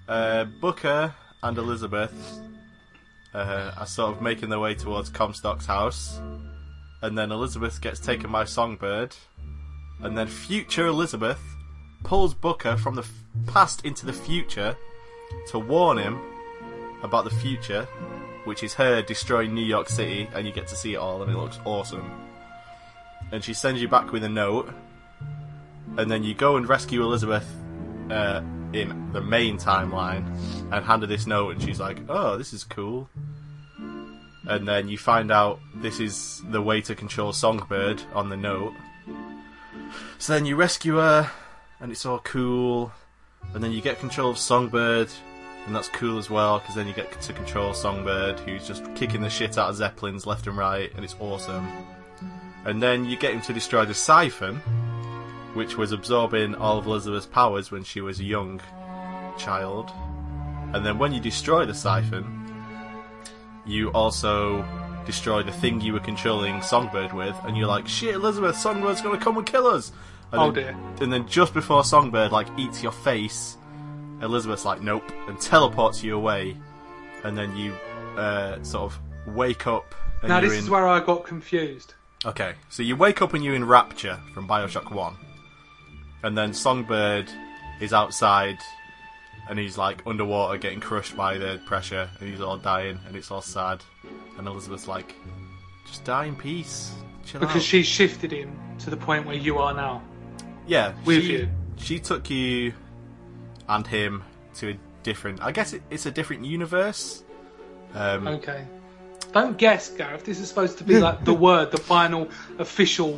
uh, 0.07 0.43
Booker 0.43 1.15
and 1.41 1.57
Elizabeth 1.57 2.13
uh, 3.33 3.71
are 3.75 3.87
sort 3.87 4.15
of 4.15 4.21
making 4.21 4.49
their 4.49 4.59
way 4.59 4.75
towards 4.75 5.09
Comstock's 5.09 5.65
house, 5.65 6.21
and 7.01 7.17
then 7.17 7.31
Elizabeth 7.31 7.81
gets 7.81 7.99
taken 7.99 8.31
by 8.31 8.45
Songbird, 8.45 9.15
and 9.99 10.15
then 10.15 10.27
future 10.27 10.85
Elizabeth 10.85 11.41
pulls 12.03 12.35
Booker 12.35 12.77
from 12.77 12.93
the 12.93 13.01
f- 13.01 13.23
past 13.47 13.83
into 13.83 14.05
the 14.05 14.13
future 14.13 14.77
to 15.47 15.57
warn 15.57 15.97
him 15.97 16.21
about 17.01 17.23
the 17.23 17.31
future, 17.31 17.85
which 18.43 18.61
is 18.61 18.75
her 18.75 19.01
destroying 19.01 19.55
New 19.55 19.65
York 19.65 19.89
City, 19.89 20.29
and 20.35 20.45
you 20.45 20.53
get 20.53 20.67
to 20.67 20.75
see 20.75 20.93
it 20.93 20.97
all, 20.97 21.23
and 21.23 21.31
it 21.31 21.35
looks 21.35 21.59
awesome. 21.65 22.11
And 23.31 23.43
she 23.43 23.55
sends 23.55 23.81
you 23.81 23.87
back 23.87 24.11
with 24.11 24.23
a 24.23 24.29
note 24.29 24.71
and 25.97 26.09
then 26.09 26.23
you 26.23 26.33
go 26.33 26.55
and 26.55 26.67
rescue 26.69 27.03
Elizabeth 27.03 27.45
uh, 28.09 28.41
in 28.73 29.11
the 29.11 29.21
main 29.21 29.57
timeline 29.57 30.25
and 30.71 30.85
handed 30.85 31.09
this 31.09 31.27
note, 31.27 31.53
and 31.53 31.61
she's 31.61 31.79
like, 31.79 31.99
"Oh, 32.09 32.37
this 32.37 32.53
is 32.53 32.63
cool." 32.63 33.09
And 34.47 34.67
then 34.67 34.89
you 34.89 34.97
find 34.97 35.31
out 35.31 35.59
this 35.75 35.99
is 35.99 36.41
the 36.49 36.61
way 36.61 36.81
to 36.81 36.95
control 36.95 37.31
Songbird 37.31 38.01
on 38.13 38.29
the 38.29 38.37
note. 38.37 38.73
So 40.17 40.33
then 40.33 40.45
you 40.45 40.55
rescue 40.55 40.95
her, 40.95 41.29
and 41.79 41.91
it's 41.91 42.05
all 42.05 42.19
cool. 42.19 42.91
And 43.53 43.63
then 43.63 43.71
you 43.71 43.81
get 43.81 43.99
control 43.99 44.31
of 44.31 44.37
Songbird, 44.37 45.09
and 45.65 45.75
that's 45.75 45.89
cool 45.89 46.17
as 46.17 46.29
well 46.29 46.59
because 46.59 46.75
then 46.75 46.87
you 46.87 46.93
get 46.93 47.21
to 47.21 47.33
control 47.33 47.73
Songbird, 47.73 48.39
who's 48.39 48.67
just 48.67 48.83
kicking 48.95 49.21
the 49.21 49.29
shit 49.29 49.57
out 49.57 49.69
of 49.69 49.75
Zeppelins 49.75 50.25
left 50.25 50.47
and 50.47 50.57
right, 50.57 50.91
and 50.95 51.03
it's 51.03 51.15
awesome. 51.19 51.67
And 52.65 52.81
then 52.81 53.05
you 53.05 53.17
get 53.17 53.33
him 53.33 53.41
to 53.41 53.53
destroy 53.53 53.85
the 53.85 53.93
siphon, 53.93 54.61
which 55.53 55.77
was 55.77 55.91
absorbing 55.91 56.55
all 56.55 56.77
of 56.77 56.85
Elizabeth's 56.85 57.25
powers 57.25 57.71
when 57.71 57.83
she 57.83 58.01
was 58.01 58.19
a 58.19 58.23
young 58.23 58.61
child. 59.37 59.91
And 60.73 60.85
then 60.85 60.97
when 60.97 61.13
you 61.13 61.19
destroy 61.19 61.65
the 61.65 61.73
siphon, 61.73 62.37
you 63.65 63.89
also 63.91 64.65
destroy 65.05 65.43
the 65.43 65.51
thing 65.51 65.81
you 65.81 65.93
were 65.93 65.99
controlling 65.99 66.61
Songbird 66.61 67.13
with, 67.13 67.35
and 67.43 67.57
you're 67.57 67.67
like, 67.67 67.87
shit, 67.87 68.15
Elizabeth, 68.15 68.55
Songbird's 68.55 69.01
gonna 69.01 69.17
come 69.17 69.37
and 69.37 69.45
kill 69.45 69.67
us! 69.67 69.91
And 70.31 70.41
Oh 70.41 70.51
then, 70.51 70.63
dear. 70.63 71.03
And 71.03 71.11
then 71.11 71.27
just 71.27 71.53
before 71.53 71.83
Songbird, 71.83 72.31
like, 72.31 72.47
eats 72.57 72.81
your 72.81 72.91
face, 72.91 73.57
Elizabeth's 74.21 74.65
like, 74.65 74.81
nope, 74.81 75.11
and 75.27 75.39
teleports 75.39 76.03
you 76.03 76.15
away. 76.15 76.55
And 77.23 77.37
then 77.37 77.55
you, 77.57 77.73
uh, 78.15 78.61
sort 78.63 78.93
of 78.93 78.99
wake 79.35 79.67
up. 79.67 79.93
And 80.21 80.29
Now 80.29 80.39
this 80.39 80.53
in... 80.53 80.59
is 80.59 80.69
where 80.69 80.87
I 80.87 80.99
got 80.99 81.23
confused. 81.25 81.95
Okay, 82.25 82.53
so 82.69 82.83
you 82.83 82.95
wake 82.95 83.21
up 83.21 83.33
and 83.33 83.43
you're 83.43 83.55
in 83.55 83.65
Rapture 83.65 84.19
from 84.33 84.47
Bioshock 84.47 84.91
1. 84.91 85.15
And 86.23 86.37
then 86.37 86.53
Songbird 86.53 87.29
is 87.79 87.93
outside 87.93 88.59
and 89.49 89.57
he's 89.57 89.77
like 89.77 90.03
underwater 90.05 90.57
getting 90.57 90.79
crushed 90.79 91.15
by 91.17 91.37
the 91.37 91.59
pressure 91.65 92.09
and 92.19 92.29
he's 92.29 92.41
all 92.41 92.57
dying 92.57 92.99
and 93.07 93.15
it's 93.15 93.31
all 93.31 93.41
sad. 93.41 93.81
And 94.37 94.47
Elizabeth's 94.47 94.87
like, 94.87 95.15
just 95.87 96.03
die 96.03 96.25
in 96.25 96.35
peace. 96.35 96.93
Chill 97.25 97.39
Because 97.39 97.55
out. 97.57 97.61
she 97.63 97.83
shifted 97.83 98.31
him 98.31 98.55
to 98.79 98.89
the 98.89 98.97
point 98.97 99.25
where 99.25 99.35
you 99.35 99.57
are 99.57 99.73
now. 99.73 100.01
yeah, 100.67 100.93
with 101.05 101.23
she, 101.23 101.31
you. 101.33 101.49
She 101.77 101.99
took 101.99 102.29
you 102.29 102.73
and 103.67 103.85
him 103.87 104.23
to 104.55 104.71
a 104.71 104.79
different. 105.03 105.41
I 105.41 105.51
guess 105.51 105.73
it, 105.73 105.81
it's 105.89 106.05
a 106.05 106.11
different 106.11 106.45
universe. 106.45 107.23
Um, 107.95 108.27
Okay. 108.27 108.65
Don't 109.33 109.57
guess, 109.57 109.89
Gareth. 109.89 110.25
This 110.25 110.39
is 110.39 110.49
supposed 110.49 110.77
to 110.79 110.83
be 110.83 110.99
like 110.99 111.23
the 111.25 111.33
word, 111.47 111.71
the 111.71 111.77
final 111.77 112.29
official, 112.59 113.17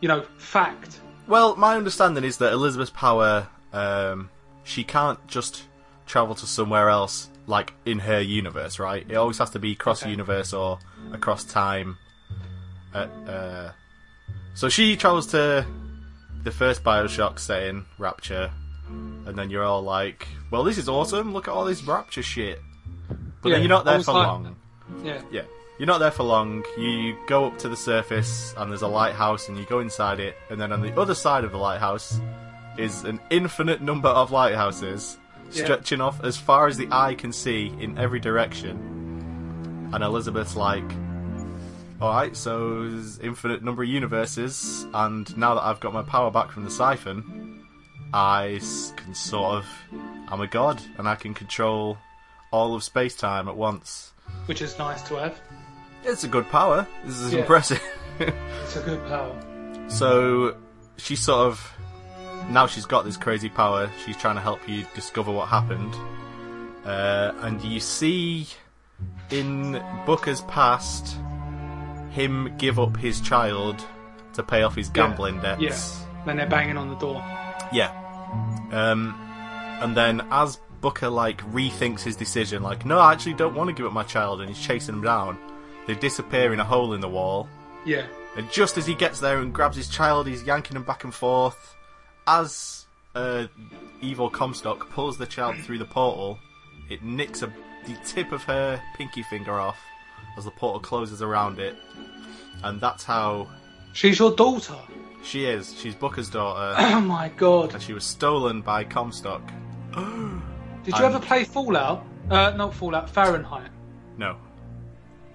you 0.00 0.08
know, 0.08 0.22
fact. 0.38 1.00
Well, 1.26 1.56
my 1.56 1.76
understanding 1.76 2.24
is 2.24 2.38
that 2.38 2.52
Elizabeth's 2.52 2.90
power, 2.90 3.48
um, 3.72 4.30
she 4.64 4.84
can't 4.84 5.24
just 5.26 5.64
travel 6.06 6.34
to 6.36 6.46
somewhere 6.46 6.88
else, 6.88 7.28
like 7.46 7.72
in 7.84 7.98
her 8.00 8.20
universe, 8.20 8.78
right? 8.78 9.04
It 9.08 9.16
always 9.16 9.38
has 9.38 9.50
to 9.50 9.58
be 9.58 9.72
across 9.72 10.02
Okay. 10.02 10.10
universe 10.10 10.52
or 10.52 10.78
across 11.12 11.44
time. 11.44 11.98
Uh, 12.94 13.06
uh, 13.28 13.72
so 14.54 14.68
she 14.68 14.96
travels 14.96 15.26
to 15.28 15.66
the 16.44 16.50
first 16.52 16.84
Bioshock 16.84 17.38
setting, 17.40 17.84
Rapture, 17.98 18.50
and 18.88 19.36
then 19.36 19.50
you're 19.50 19.64
all 19.64 19.82
like, 19.82 20.28
"Well, 20.52 20.62
this 20.62 20.78
is 20.78 20.88
awesome! 20.88 21.32
Look 21.32 21.48
at 21.48 21.52
all 21.54 21.64
this 21.64 21.82
Rapture 21.82 22.22
shit." 22.22 22.60
But 23.42 23.48
Yeah, 23.50 23.54
then 23.56 23.62
you're 23.62 23.68
not 23.68 23.84
there 23.84 24.00
for 24.02 24.12
like- 24.12 24.26
long. 24.26 24.56
Yeah. 25.02 25.20
Yeah. 25.32 25.42
You're 25.78 25.86
not 25.86 25.98
there 25.98 26.10
for 26.10 26.22
long. 26.22 26.64
You 26.78 27.16
go 27.26 27.44
up 27.46 27.58
to 27.58 27.68
the 27.68 27.76
surface 27.76 28.54
and 28.56 28.70
there's 28.70 28.82
a 28.82 28.88
lighthouse 28.88 29.48
and 29.48 29.58
you 29.58 29.64
go 29.66 29.80
inside 29.80 30.20
it 30.20 30.36
and 30.50 30.58
then 30.60 30.72
on 30.72 30.80
the 30.80 30.98
other 30.98 31.14
side 31.14 31.44
of 31.44 31.52
the 31.52 31.58
lighthouse 31.58 32.18
is 32.78 33.04
an 33.04 33.20
infinite 33.30 33.82
number 33.82 34.08
of 34.08 34.30
lighthouses 34.32 35.18
Yeah. 35.50 35.64
stretching 35.64 36.00
off 36.00 36.22
as 36.24 36.36
far 36.36 36.66
as 36.66 36.76
the 36.78 36.88
eye 36.90 37.14
can 37.14 37.32
see 37.32 37.72
in 37.78 37.98
every 37.98 38.20
direction. 38.20 39.90
And 39.92 40.02
Elizabeth's 40.02 40.56
like, 40.56 40.84
Alright, 42.00 42.36
so 42.36 42.82
there's 42.90 43.18
infinite 43.20 43.62
number 43.62 43.82
of 43.82 43.88
universes 43.88 44.86
and 44.94 45.34
now 45.36 45.54
that 45.54 45.62
I've 45.64 45.80
got 45.80 45.92
my 45.94 46.02
power 46.02 46.30
back 46.30 46.50
from 46.50 46.64
the 46.64 46.70
siphon, 46.70 47.66
I 48.14 48.60
can 48.96 49.14
sort 49.14 49.56
of 49.56 49.66
I'm 50.28 50.40
a 50.40 50.46
god 50.46 50.80
and 50.98 51.06
I 51.08 51.14
can 51.16 51.34
control 51.34 51.98
all 52.50 52.74
of 52.74 52.82
space-time 52.82 53.46
at 53.48 53.56
once. 53.56 54.12
Which 54.46 54.62
is 54.62 54.78
nice 54.78 55.02
to 55.02 55.16
have. 55.16 55.38
It's 56.06 56.24
a 56.24 56.28
good 56.28 56.48
power. 56.50 56.86
This 57.04 57.20
is 57.20 57.32
Yeah. 57.32 57.40
impressive. 57.40 57.82
It's 58.18 58.76
a 58.76 58.80
good 58.80 59.06
power. 59.08 59.34
so 59.88 60.56
she 60.96 61.16
sort 61.16 61.46
of 61.48 61.72
now 62.48 62.66
she's 62.66 62.86
got 62.86 63.04
this 63.04 63.16
crazy 63.16 63.48
power. 63.48 63.90
She's 64.04 64.16
trying 64.16 64.36
to 64.36 64.40
help 64.40 64.60
you 64.68 64.86
discover 64.94 65.30
what 65.32 65.48
happened, 65.48 65.94
uh, 66.84 67.32
and 67.42 67.60
you 67.62 67.80
see 67.80 68.46
in 69.30 69.82
Booker's 70.06 70.40
past 70.42 71.16
him 72.10 72.54
give 72.56 72.78
up 72.78 72.96
his 72.96 73.20
child 73.20 73.84
to 74.34 74.42
pay 74.42 74.62
off 74.62 74.74
his 74.74 74.88
gambling 74.88 75.40
debts. 75.40 75.60
Yeah. 75.60 76.22
Then 76.24 76.36
they're 76.38 76.46
banging 76.46 76.76
on 76.78 76.88
the 76.88 76.96
door. 76.96 77.22
Yeah. 77.72 77.90
Um, 78.72 79.14
and 79.82 79.96
then 79.96 80.26
as 80.30 80.58
Booker 80.80 81.08
like 81.08 81.42
rethinks 81.52 82.00
his 82.02 82.16
decision, 82.16 82.62
like, 82.62 82.84
no, 82.86 82.98
I 82.98 83.12
actually 83.12 83.34
don't 83.34 83.54
want 83.54 83.68
to 83.68 83.74
give 83.74 83.86
up 83.86 83.92
my 83.92 84.04
child, 84.04 84.40
and 84.40 84.48
he's 84.48 84.64
chasing 84.64 84.94
him 84.96 85.02
down. 85.02 85.36
They 85.86 85.94
disappear 85.94 86.52
in 86.52 86.60
a 86.60 86.64
hole 86.64 86.92
in 86.94 87.00
the 87.00 87.08
wall, 87.08 87.48
Yeah. 87.84 88.06
and 88.36 88.50
just 88.50 88.76
as 88.76 88.86
he 88.86 88.94
gets 88.94 89.20
there 89.20 89.38
and 89.38 89.52
grabs 89.54 89.76
his 89.76 89.88
child, 89.88 90.26
he's 90.26 90.42
yanking 90.42 90.76
him 90.76 90.82
back 90.82 91.04
and 91.04 91.14
forth. 91.14 91.74
As 92.26 92.86
uh, 93.14 93.46
evil 94.00 94.28
Comstock 94.28 94.90
pulls 94.90 95.16
the 95.16 95.26
child 95.26 95.56
through 95.58 95.78
the 95.78 95.84
portal, 95.84 96.38
it 96.90 97.02
nicks 97.04 97.42
a, 97.42 97.46
the 97.86 97.96
tip 98.04 98.32
of 98.32 98.42
her 98.44 98.80
pinky 98.96 99.22
finger 99.22 99.60
off 99.60 99.78
as 100.36 100.44
the 100.44 100.50
portal 100.50 100.80
closes 100.80 101.22
around 101.22 101.58
it, 101.60 101.76
and 102.64 102.80
that's 102.80 103.04
how 103.04 103.48
She's 103.92 104.18
your 104.18 104.34
daughter. 104.34 104.76
she 105.22 105.44
is. 105.46 105.78
She's 105.78 105.94
Booker's 105.94 106.28
daughter, 106.28 106.74
Oh 106.78 107.00
my 107.00 107.28
god. 107.30 107.74
and 107.74 107.82
she 107.82 107.92
was 107.92 108.04
stolen 108.04 108.60
by 108.60 108.82
Comstock. 108.84 109.40
Did 109.94 110.02
you 110.88 110.94
I'm- 110.94 111.04
ever 111.14 111.20
play 111.20 111.44
Fallout? 111.44 112.04
Uh, 112.28 112.50
not 112.56 112.74
Fallout, 112.74 113.08
Fahrenheit. 113.08 113.70
No. 114.18 114.36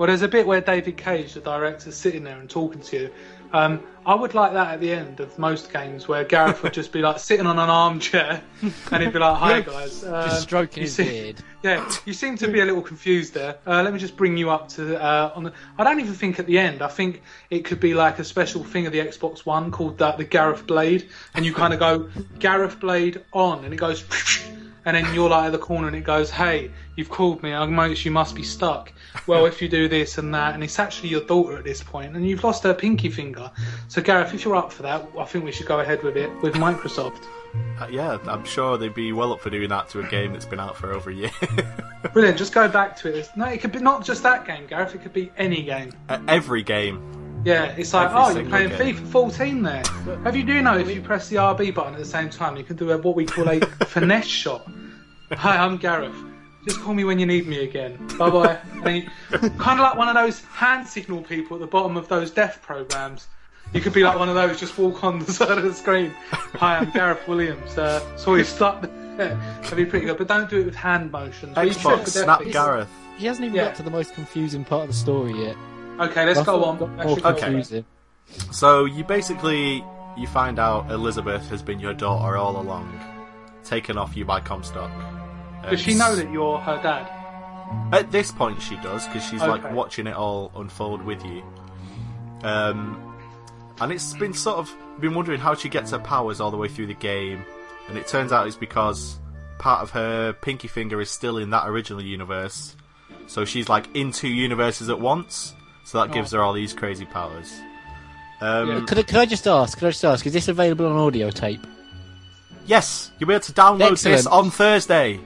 Well, 0.01 0.07
there's 0.07 0.23
a 0.23 0.27
bit 0.27 0.47
where 0.47 0.61
David 0.61 0.97
Cage, 0.97 1.35
the 1.35 1.41
director, 1.41 1.89
is 1.89 1.95
sitting 1.95 2.23
there 2.23 2.39
and 2.39 2.49
talking 2.49 2.81
to 2.81 2.99
you. 3.01 3.11
Um, 3.53 3.83
I 4.03 4.15
would 4.15 4.33
like 4.33 4.53
that 4.53 4.73
at 4.73 4.79
the 4.79 4.91
end 4.91 5.19
of 5.19 5.37
most 5.37 5.71
games 5.71 6.07
where 6.07 6.23
Gareth 6.23 6.63
would 6.63 6.73
just 6.73 6.91
be 6.91 7.03
like 7.03 7.19
sitting 7.19 7.45
on 7.45 7.59
an 7.59 7.69
armchair 7.69 8.41
and 8.91 9.03
he'd 9.03 9.13
be 9.13 9.19
like, 9.19 9.37
"Hi 9.37 9.61
guys." 9.61 10.03
Uh, 10.03 10.23
Just 10.23 10.41
stroking 10.41 10.81
you 10.81 10.87
his 10.87 10.95
see- 10.95 11.03
beard. 11.03 11.43
Yeah, 11.61 11.87
you 12.05 12.13
seem 12.13 12.35
to 12.37 12.47
be 12.47 12.61
a 12.61 12.65
little 12.65 12.81
confused 12.81 13.35
there. 13.35 13.59
Uh, 13.67 13.83
let 13.83 13.93
me 13.93 13.99
just 13.99 14.17
bring 14.17 14.37
you 14.37 14.49
up 14.49 14.69
to 14.69 14.99
uh, 14.99 15.33
on 15.35 15.43
the. 15.43 15.53
I 15.77 15.83
don't 15.83 15.99
even 15.99 16.15
think 16.15 16.39
at 16.39 16.47
the 16.47 16.57
end. 16.57 16.81
I 16.81 16.87
think 16.87 17.21
it 17.51 17.65
could 17.65 17.79
be 17.79 17.93
like 17.93 18.17
a 18.17 18.23
special 18.23 18.63
thing 18.63 18.87
of 18.87 18.93
the 18.93 18.99
Xbox 19.01 19.45
One 19.45 19.69
called 19.69 19.99
the, 19.99 20.13
the 20.13 20.23
Gareth 20.23 20.65
Blade, 20.65 21.09
and 21.35 21.45
you 21.45 21.53
kind 21.53 21.75
of 21.75 21.79
go 21.79 22.09
Gareth 22.39 22.79
Blade 22.79 23.23
on, 23.33 23.65
and 23.65 23.71
it 23.71 23.77
goes, 23.77 24.03
and 24.85 24.95
then 24.95 25.13
you're 25.13 25.29
like 25.29 25.47
at 25.47 25.51
the 25.51 25.57
corner, 25.57 25.87
and 25.87 25.95
it 25.95 26.03
goes, 26.03 26.29
"Hey, 26.29 26.71
you've 26.95 27.09
called 27.09 27.41
me. 27.43 27.53
I 27.53 27.65
notice 27.65 28.05
you 28.05 28.11
must 28.11 28.35
be 28.35 28.43
stuck. 28.43 28.91
Well, 29.27 29.45
if 29.45 29.61
you 29.61 29.69
do 29.69 29.87
this 29.87 30.17
and 30.17 30.33
that, 30.33 30.53
and 30.53 30.63
it's 30.63 30.79
actually 30.79 31.09
your 31.09 31.21
daughter 31.21 31.57
at 31.57 31.63
this 31.63 31.83
point, 31.83 32.15
and 32.15 32.27
you've 32.27 32.43
lost 32.43 32.63
her 32.63 32.73
pinky 32.73 33.09
finger. 33.09 33.51
So, 33.87 34.01
Gareth, 34.01 34.33
if 34.33 34.45
you're 34.45 34.55
up 34.55 34.71
for 34.71 34.83
that, 34.83 35.07
I 35.17 35.25
think 35.25 35.45
we 35.45 35.51
should 35.51 35.67
go 35.67 35.79
ahead 35.79 36.03
with 36.03 36.17
it 36.17 36.31
with 36.41 36.55
Microsoft. 36.55 37.23
Uh, 37.79 37.87
yeah, 37.91 38.17
I'm 38.27 38.45
sure 38.45 38.77
they'd 38.77 38.93
be 38.93 39.11
well 39.11 39.33
up 39.33 39.41
for 39.41 39.49
doing 39.49 39.69
that 39.69 39.89
to 39.89 39.99
a 39.99 40.07
game 40.07 40.33
that's 40.33 40.45
been 40.45 40.59
out 40.59 40.77
for 40.77 40.93
over 40.93 41.09
a 41.09 41.13
year. 41.13 41.31
Brilliant. 42.13 42.37
Just 42.37 42.53
go 42.53 42.67
back 42.67 42.95
to 42.97 43.13
it. 43.13 43.29
No, 43.35 43.45
it 43.45 43.59
could 43.59 43.71
be 43.71 43.79
not 43.79 44.05
just 44.05 44.23
that 44.23 44.45
game, 44.45 44.67
Gareth. 44.67 44.95
It 44.95 45.01
could 45.01 45.13
be 45.13 45.31
any 45.37 45.63
game. 45.63 45.91
Uh, 46.07 46.19
Every 46.27 46.63
game. 46.63 47.20
Yeah, 47.43 47.65
it's 47.77 47.93
like, 47.93 48.09
Every 48.11 48.19
oh, 48.21 48.29
you're 48.39 48.49
playing 48.49 48.69
game. 48.69 48.95
FIFA 48.95 49.07
14 49.07 49.63
there. 49.63 49.83
Have 50.23 50.35
you 50.35 50.43
do 50.43 50.61
know 50.61 50.77
if 50.77 50.89
you 50.93 51.01
press 51.01 51.27
the 51.27 51.37
RB 51.37 51.73
button 51.73 51.93
at 51.93 51.99
the 51.99 52.05
same 52.05 52.29
time, 52.29 52.55
you 52.55 52.63
can 52.63 52.75
do 52.75 52.91
a, 52.91 52.97
what 52.97 53.15
we 53.15 53.25
call 53.25 53.47
a 53.49 53.59
finesse 53.85 54.27
shot. 54.27 54.69
Hi, 55.31 55.57
I'm 55.57 55.77
Gareth. 55.77 56.15
Just 56.67 56.79
call 56.81 56.93
me 56.93 57.03
when 57.03 57.17
you 57.17 57.25
need 57.25 57.47
me 57.47 57.63
again. 57.63 57.97
Bye 58.19 58.29
bye. 58.29 58.59
kind 59.31 59.79
of 59.79 59.79
like 59.79 59.95
one 59.95 60.07
of 60.07 60.13
those 60.13 60.41
hand 60.45 60.87
signal 60.87 61.23
people 61.23 61.57
at 61.57 61.61
the 61.61 61.67
bottom 61.67 61.97
of 61.97 62.07
those 62.07 62.29
death 62.29 62.59
programs. 62.61 63.27
You 63.73 63.81
could 63.81 63.93
be 63.93 64.03
like 64.03 64.19
one 64.19 64.29
of 64.29 64.35
those, 64.35 64.59
just 64.59 64.77
walk 64.77 65.03
on 65.03 65.19
the 65.19 65.31
side 65.33 65.57
of 65.57 65.63
the 65.63 65.73
screen. 65.73 66.11
Hi, 66.29 66.77
I'm 66.77 66.91
Gareth 66.91 67.27
Williams. 67.27 67.75
Uh, 67.75 68.01
sorry, 68.17 68.43
start 68.43 68.83
there. 69.17 69.35
That'd 69.63 69.77
be 69.77 69.85
pretty 69.85 70.05
good, 70.05 70.17
but 70.19 70.27
don't 70.27 70.47
do 70.49 70.59
it 70.59 70.65
with 70.65 70.75
hand 70.75 71.11
motions. 71.11 71.55
But 71.55 71.65
you 71.67 71.73
should 71.73 71.81
Xbox, 71.81 72.07
Snap. 72.09 72.43
Gareth. 72.51 72.89
He 73.17 73.25
hasn't 73.25 73.45
even 73.45 73.55
Yeah. 73.55 73.65
got 73.65 73.75
to 73.77 73.83
the 73.83 73.89
most 73.89 74.13
confusing 74.13 74.63
part 74.63 74.83
of 74.83 74.87
the 74.89 74.93
story 74.93 75.33
yet. 75.33 75.55
Okay, 75.99 76.25
let's 76.25 76.41
go 76.43 76.63
on. 76.63 76.77
Got 76.77 76.97
That 76.97 77.05
more 77.05 77.15
should 77.15 77.23
go 77.23 77.29
Okay. 77.29 77.83
So 78.51 78.85
you 78.85 79.03
basically 79.03 79.83
you 80.17 80.27
find 80.27 80.59
out 80.59 80.91
Elizabeth 80.91 81.47
has 81.49 81.61
been 81.61 81.79
your 81.79 81.93
daughter 81.93 82.37
all 82.37 82.59
along, 82.59 82.99
taken 83.63 83.97
off 83.97 84.15
you 84.15 84.25
by 84.25 84.39
Comstock. 84.39 84.91
Does 85.69 85.79
she 85.79 85.93
know 85.93 86.15
that 86.15 86.31
you're 86.31 86.57
her 86.59 86.81
dad? 86.81 87.09
At 87.93 88.11
this 88.11 88.31
point, 88.31 88.61
she 88.61 88.75
does 88.77 89.05
because 89.07 89.23
she's 89.23 89.41
like 89.41 89.71
watching 89.73 90.07
it 90.07 90.15
all 90.15 90.51
unfold 90.55 91.03
with 91.03 91.23
you. 91.25 91.43
Um, 92.43 93.15
and 93.79 93.91
it's 93.91 94.13
been 94.13 94.33
sort 94.33 94.57
of 94.57 94.75
been 94.99 95.13
wondering 95.13 95.39
how 95.39 95.55
she 95.55 95.69
gets 95.69 95.91
her 95.91 95.99
powers 95.99 96.41
all 96.41 96.51
the 96.51 96.57
way 96.57 96.67
through 96.67 96.87
the 96.87 96.93
game, 96.95 97.45
and 97.87 97.97
it 97.97 98.07
turns 98.07 98.31
out 98.31 98.47
it's 98.47 98.55
because 98.55 99.19
part 99.59 99.81
of 99.81 99.91
her 99.91 100.33
pinky 100.33 100.67
finger 100.67 100.99
is 100.99 101.09
still 101.09 101.37
in 101.37 101.51
that 101.51 101.67
original 101.67 102.01
universe, 102.01 102.75
so 103.27 103.45
she's 103.45 103.69
like 103.69 103.87
in 103.95 104.11
two 104.11 104.27
universes 104.27 104.89
at 104.89 104.99
once. 104.99 105.55
So 105.85 105.99
that 105.99 106.11
gives 106.13 106.33
Oh. 106.33 106.37
her 106.37 106.43
all 106.43 106.53
these 106.53 106.73
crazy 106.73 107.05
powers. 107.05 107.51
Um, 108.41 108.69
Yeah. 108.69 108.79
Could 108.87 108.99
I, 108.99 109.03
could 109.03 109.17
I 109.17 109.25
just 109.25 109.47
ask? 109.47 109.77
Could 109.77 109.87
I 109.87 109.91
just 109.91 110.05
ask? 110.05 110.25
Is 110.25 110.33
this 110.33 110.47
available 110.47 110.85
on 110.87 110.97
audio 110.97 111.29
tape? 111.29 111.65
Yes, 112.65 113.11
you'll 113.19 113.27
be 113.27 113.33
able 113.33 113.43
to 113.43 113.51
download 113.53 114.01
this 114.01 114.25
on 114.27 114.51
Thursday. 114.51 115.19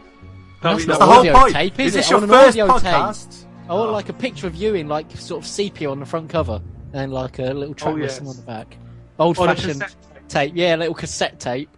That's 0.61 0.85
That's 0.85 0.99
the 0.99 1.05
whole 1.05 1.25
point. 1.31 1.53
tape, 1.53 1.79
is 1.79 1.87
is 1.87 1.93
this 1.93 2.07
it? 2.07 2.11
your 2.11 2.21
On 2.21 2.27
first 2.27 2.57
audio 2.59 2.77
tape. 2.79 2.85
I 3.69 3.73
want 3.73 3.89
Oh. 3.89 3.91
like 3.93 4.09
a 4.09 4.13
picture 4.13 4.47
of 4.47 4.55
you 4.55 4.73
in 4.75 4.87
like 4.87 5.11
sort 5.17 5.43
of 5.43 5.47
sepia 5.47 5.89
on 5.91 5.99
the 5.99 6.05
front 6.05 6.29
cover, 6.29 6.61
and 6.93 7.13
like 7.13 7.39
a 7.39 7.53
little 7.53 7.73
track 7.75 7.93
Oh, 7.93 7.97
listing 7.97 8.25
yes. 8.25 8.35
on 8.35 8.39
the 8.39 8.47
back. 8.47 8.77
Old 9.19 9.37
On 9.37 9.49
a 9.49 9.55
fashioned 9.55 9.83
tape, 10.27 10.53
yeah, 10.55 10.75
a 10.75 10.77
little 10.77 10.95
cassette 10.95 11.39
tape. 11.39 11.69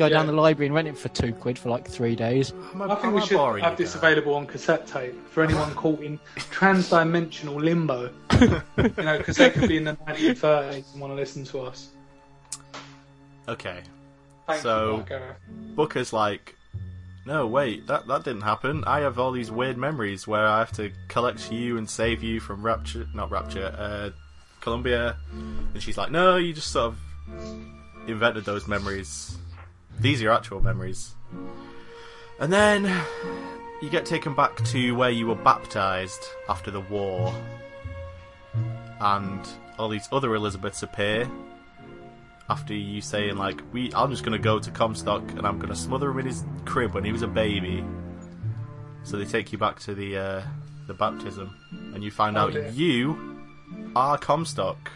Go 0.00 0.08
down 0.08 0.26
the 0.26 0.32
library 0.32 0.64
and 0.68 0.74
rent 0.74 0.88
it 0.88 0.96
for 0.96 1.08
two 1.10 1.34
quid 1.34 1.58
for 1.58 1.68
like 1.68 1.86
three 1.86 2.16
days. 2.16 2.54
Am 2.72 2.80
I 2.80 2.94
think 2.94 3.12
we 3.14 3.20
should 3.20 3.38
have 3.60 3.76
this 3.76 3.90
guys? 3.94 3.96
available 3.96 4.32
on 4.34 4.46
cassette 4.46 4.86
tape 4.86 5.14
for 5.28 5.42
anyone 5.42 5.70
caught 5.74 6.00
in 6.00 6.18
trans-dimensional 6.36 7.56
limbo. 7.60 8.10
you 8.40 8.48
know, 8.78 9.18
because 9.18 9.36
they 9.36 9.50
could 9.50 9.68
be 9.68 9.76
in 9.76 9.84
the 9.84 9.92
1930s 10.08 10.92
and 10.92 11.00
want 11.02 11.10
to 11.10 11.14
listen 11.16 11.44
to 11.44 11.60
us. 11.60 11.90
Okay. 13.46 13.82
Thank 14.46 14.62
So- 14.62 15.04
you, 15.10 15.74
Booker's 15.74 16.14
like, 16.14 16.56
no, 17.26 17.46
wait, 17.46 17.86
that 17.88 18.06
that 18.06 18.24
didn't 18.24 18.40
happen. 18.40 18.82
I 18.86 19.00
have 19.00 19.18
all 19.18 19.32
these 19.32 19.50
weird 19.50 19.76
memories 19.76 20.26
where 20.26 20.46
I 20.46 20.60
have 20.60 20.72
to 20.72 20.90
collect 21.08 21.52
you 21.52 21.76
and 21.76 21.88
save 21.90 22.22
you 22.22 22.40
from 22.40 22.62
Rapture, 22.62 23.06
not 23.14 23.30
Rapture, 23.30 23.74
uh, 23.78 24.10
Columbia. 24.62 25.16
And 25.30 25.82
she's 25.82 25.98
like, 25.98 26.10
no, 26.10 26.36
you 26.36 26.54
just 26.54 26.72
sort 26.72 26.94
of 26.94 26.98
invented 28.08 28.46
those 28.46 28.66
memories. 28.66 29.36
These 30.00 30.20
are 30.20 30.24
your 30.24 30.32
actual 30.32 30.60
memories. 30.60 31.14
And 32.40 32.52
then 32.52 32.84
you 33.82 33.90
get 33.90 34.06
taken 34.06 34.34
back 34.34 34.56
to 34.66 34.92
where 34.92 35.10
you 35.10 35.26
were 35.26 35.34
baptized 35.34 36.24
after 36.48 36.70
the 36.70 36.80
war. 36.80 37.34
And 39.00 39.46
all 39.78 39.88
these 39.88 40.08
other 40.12 40.34
Elizabeths 40.34 40.82
appear 40.82 41.30
after 42.48 42.74
you 42.74 43.00
saying 43.00 43.36
like 43.36 43.62
we 43.72 43.92
I'm 43.94 44.10
just 44.10 44.24
gonna 44.24 44.38
go 44.38 44.58
to 44.58 44.70
Comstock 44.70 45.22
and 45.32 45.46
I'm 45.46 45.58
gonna 45.58 45.76
smother 45.76 46.10
him 46.10 46.18
in 46.18 46.26
his 46.26 46.44
crib 46.64 46.94
when 46.94 47.04
he 47.04 47.12
was 47.12 47.22
a 47.22 47.28
baby. 47.28 47.84
So 49.04 49.16
they 49.16 49.24
take 49.24 49.52
you 49.52 49.58
back 49.58 49.78
to 49.80 49.94
the 49.94 50.16
uh, 50.18 50.42
the 50.86 50.94
baptism 50.94 51.54
and 51.94 52.02
you 52.02 52.10
find 52.10 52.36
Oh, 52.36 52.40
out 52.42 52.52
dear. 52.52 52.68
you 52.70 53.38
are 53.94 54.18
Comstock. 54.18 54.90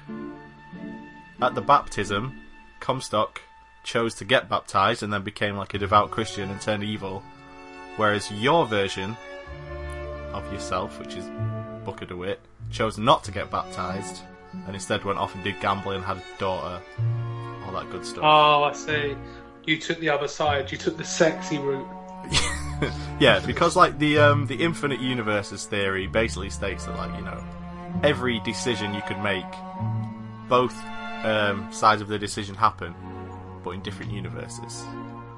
At 1.40 1.54
the 1.54 1.60
baptism, 1.62 2.38
Comstock 2.80 3.40
chose 3.84 4.14
to 4.14 4.24
get 4.24 4.48
baptized 4.48 5.02
and 5.02 5.12
then 5.12 5.22
became 5.22 5.56
like 5.56 5.74
a 5.74 5.78
devout 5.78 6.10
Christian 6.10 6.50
and 6.50 6.60
turned 6.60 6.82
evil. 6.82 7.22
Whereas 7.96 8.30
your 8.32 8.66
version 8.66 9.16
of 10.32 10.50
yourself, 10.52 10.98
which 10.98 11.14
is 11.14 11.24
Booker 11.84 12.06
DeWitt, 12.06 12.40
chose 12.70 12.98
not 12.98 13.22
to 13.24 13.30
get 13.30 13.50
baptized 13.50 14.22
and 14.66 14.74
instead 14.74 15.04
went 15.04 15.18
off 15.18 15.34
and 15.34 15.44
did 15.44 15.60
gambling 15.60 15.96
and 15.98 16.04
had 16.04 16.16
a 16.16 16.38
daughter. 16.38 16.82
All 17.64 17.72
that 17.72 17.90
good 17.90 18.04
stuff. 18.04 18.24
Oh, 18.24 18.64
I 18.64 18.72
see. 18.72 19.16
You 19.64 19.78
took 19.78 20.00
the 20.00 20.10
other 20.10 20.28
side. 20.28 20.72
You 20.72 20.78
took 20.78 20.96
the 20.96 21.04
sexy 21.04 21.58
route. 21.58 21.86
Yeah, 23.20 23.40
because 23.46 23.76
like 23.76 23.98
the 23.98 24.18
um, 24.18 24.46
the 24.46 24.56
infinite 24.56 25.00
universes 25.00 25.64
theory 25.64 26.06
basically 26.06 26.50
states 26.50 26.84
that 26.86 26.96
like 26.96 27.14
you 27.16 27.24
know 27.24 27.42
every 28.02 28.40
decision 28.40 28.92
you 28.92 29.02
could 29.02 29.20
make, 29.20 29.44
both 30.48 30.74
um, 31.24 31.68
sides 31.72 32.02
of 32.02 32.08
the 32.08 32.18
decision 32.18 32.54
happen, 32.54 32.94
but 33.64 33.70
in 33.70 33.80
different 33.82 34.12
universes. 34.12 34.84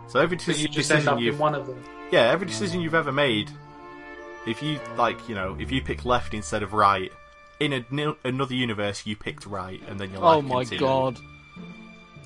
So 0.09 0.21
every 0.21 0.37
But 0.37 0.47
deci- 0.47 0.59
you 0.59 0.69
just 0.69 0.91
end 0.91 1.01
decision 1.01 1.09
up 1.15 1.21
you've 1.21 1.35
in 1.35 1.41
one 1.41 1.55
of 1.55 1.67
them. 1.67 1.83
yeah 2.11 2.31
every 2.31 2.47
decision 2.47 2.81
you've 2.81 2.95
ever 2.95 3.13
made, 3.13 3.51
if 4.47 4.63
you 4.63 4.79
like 4.97 5.29
you 5.29 5.35
know 5.35 5.57
if 5.59 5.71
you 5.73 5.81
pick 5.83 6.05
left 6.05 6.35
instead 6.35 6.63
of 6.63 6.73
right, 6.73 7.13
in 7.61 7.73
a, 7.73 8.15
another 8.25 8.55
universe 8.55 9.07
you 9.07 9.17
picked 9.17 9.47
right, 9.47 9.81
and 9.89 9.99
then 9.99 10.11
you're 10.11 10.21
like, 10.21 10.37
Oh 10.39 10.43
my 10.43 10.65
continued. 10.65 10.81
god, 10.81 11.19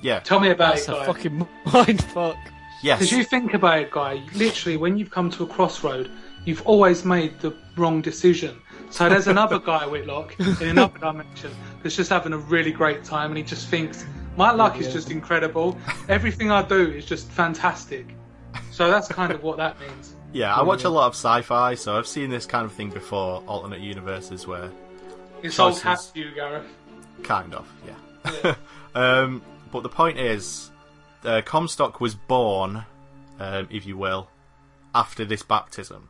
Yeah. 0.01 0.19
Tell 0.19 0.39
me 0.39 0.49
about 0.49 0.75
that's 0.75 0.87
it, 0.87 0.91
a 0.91 0.95
guy. 0.95 1.05
fucking 1.05 1.47
mind 1.73 2.03
fuck. 2.05 2.35
Yes. 2.83 2.99
Because 2.99 3.11
you 3.11 3.23
think 3.23 3.53
about 3.53 3.77
it, 3.79 3.91
guy, 3.91 4.23
literally, 4.33 4.75
when 4.77 4.97
you've 4.97 5.11
come 5.11 5.29
to 5.31 5.43
a 5.43 5.47
crossroad, 5.47 6.09
you've 6.45 6.63
always 6.65 7.05
made 7.05 7.39
the 7.39 7.55
wrong 7.77 8.01
decision. 8.01 8.59
So 8.89 9.07
there's 9.07 9.27
another 9.27 9.59
guy, 9.71 9.85
Whitlock, 9.85 10.35
in 10.39 10.69
another 10.69 10.97
dimension, 10.97 11.51
that's 11.83 11.95
just 11.95 12.09
having 12.09 12.33
a 12.33 12.37
really 12.39 12.71
great 12.71 13.03
time, 13.03 13.29
and 13.29 13.37
he 13.37 13.43
just 13.43 13.67
thinks, 13.67 14.03
my 14.41 14.49
luck 14.49 14.81
is 14.81 14.91
just 14.91 15.11
incredible. 15.11 15.77
Everything 16.09 16.49
I 16.49 16.63
do 16.63 16.89
is 16.89 17.05
just 17.05 17.29
fantastic. 17.29 18.07
So 18.71 18.89
that's 18.89 19.07
kind 19.07 19.31
of 19.31 19.43
what 19.43 19.57
that 19.57 19.79
means. 19.79 20.15
Yeah, 20.33 20.55
I 20.55 20.63
watch 20.63 20.83
a 20.83 20.89
lot 20.89 21.05
of 21.05 21.13
sci-fi, 21.13 21.75
so 21.75 21.95
I've 21.95 22.07
seen 22.07 22.31
this 22.31 22.47
kind 22.47 22.65
of 22.65 22.73
thing 22.73 22.89
before. 22.89 23.43
Alternate 23.45 23.81
universes 23.81 24.47
where 24.47 24.71
It's 25.43 25.55
Choices. 25.55 25.83
hat 25.83 25.99
to 26.15 26.19
you, 26.19 26.31
Gareth. 26.33 26.65
Kind 27.21 27.53
of, 27.53 27.71
yeah. 27.85 28.55
um, 28.95 29.43
but 29.71 29.83
the 29.83 29.89
point 29.89 30.17
is, 30.17 30.71
uh, 31.23 31.43
Comstock 31.45 32.01
was 32.01 32.15
born, 32.15 32.85
um, 33.39 33.67
if 33.69 33.85
you 33.85 33.95
will, 33.95 34.27
after 34.95 35.23
this 35.23 35.43
baptism. 35.43 36.09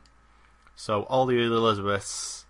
So 0.74 1.04
all 1.04 1.26
the 1.26 1.38
Elizabeths, 1.38 2.46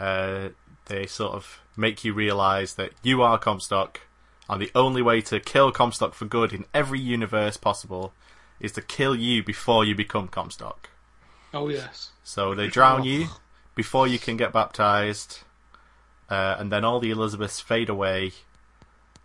uh, 0.00 0.48
they 0.86 1.04
sort 1.04 1.34
of 1.34 1.60
make 1.76 2.02
you 2.02 2.14
realise 2.14 2.72
that 2.74 2.92
you 3.02 3.20
are 3.20 3.36
Comstock, 3.38 4.00
and 4.48 4.60
the 4.60 4.70
only 4.74 5.02
way 5.02 5.20
to 5.22 5.40
kill 5.40 5.70
Comstock 5.72 6.14
for 6.14 6.24
good 6.24 6.52
in 6.52 6.64
every 6.72 7.00
universe 7.00 7.56
possible 7.56 8.12
is 8.60 8.72
to 8.72 8.82
kill 8.82 9.14
you 9.14 9.42
before 9.42 9.84
you 9.84 9.94
become 9.94 10.28
Comstock. 10.28 10.90
Oh 11.54 11.68
yes. 11.68 12.10
So 12.24 12.54
they 12.54 12.66
drown 12.68 13.04
you 13.04 13.28
before 13.74 14.06
you 14.06 14.18
can 14.18 14.36
get 14.36 14.52
baptized, 14.52 15.40
uh, 16.28 16.56
and 16.58 16.70
then 16.72 16.84
all 16.84 17.00
the 17.00 17.10
Elizabeths 17.10 17.60
fade 17.60 17.88
away. 17.88 18.32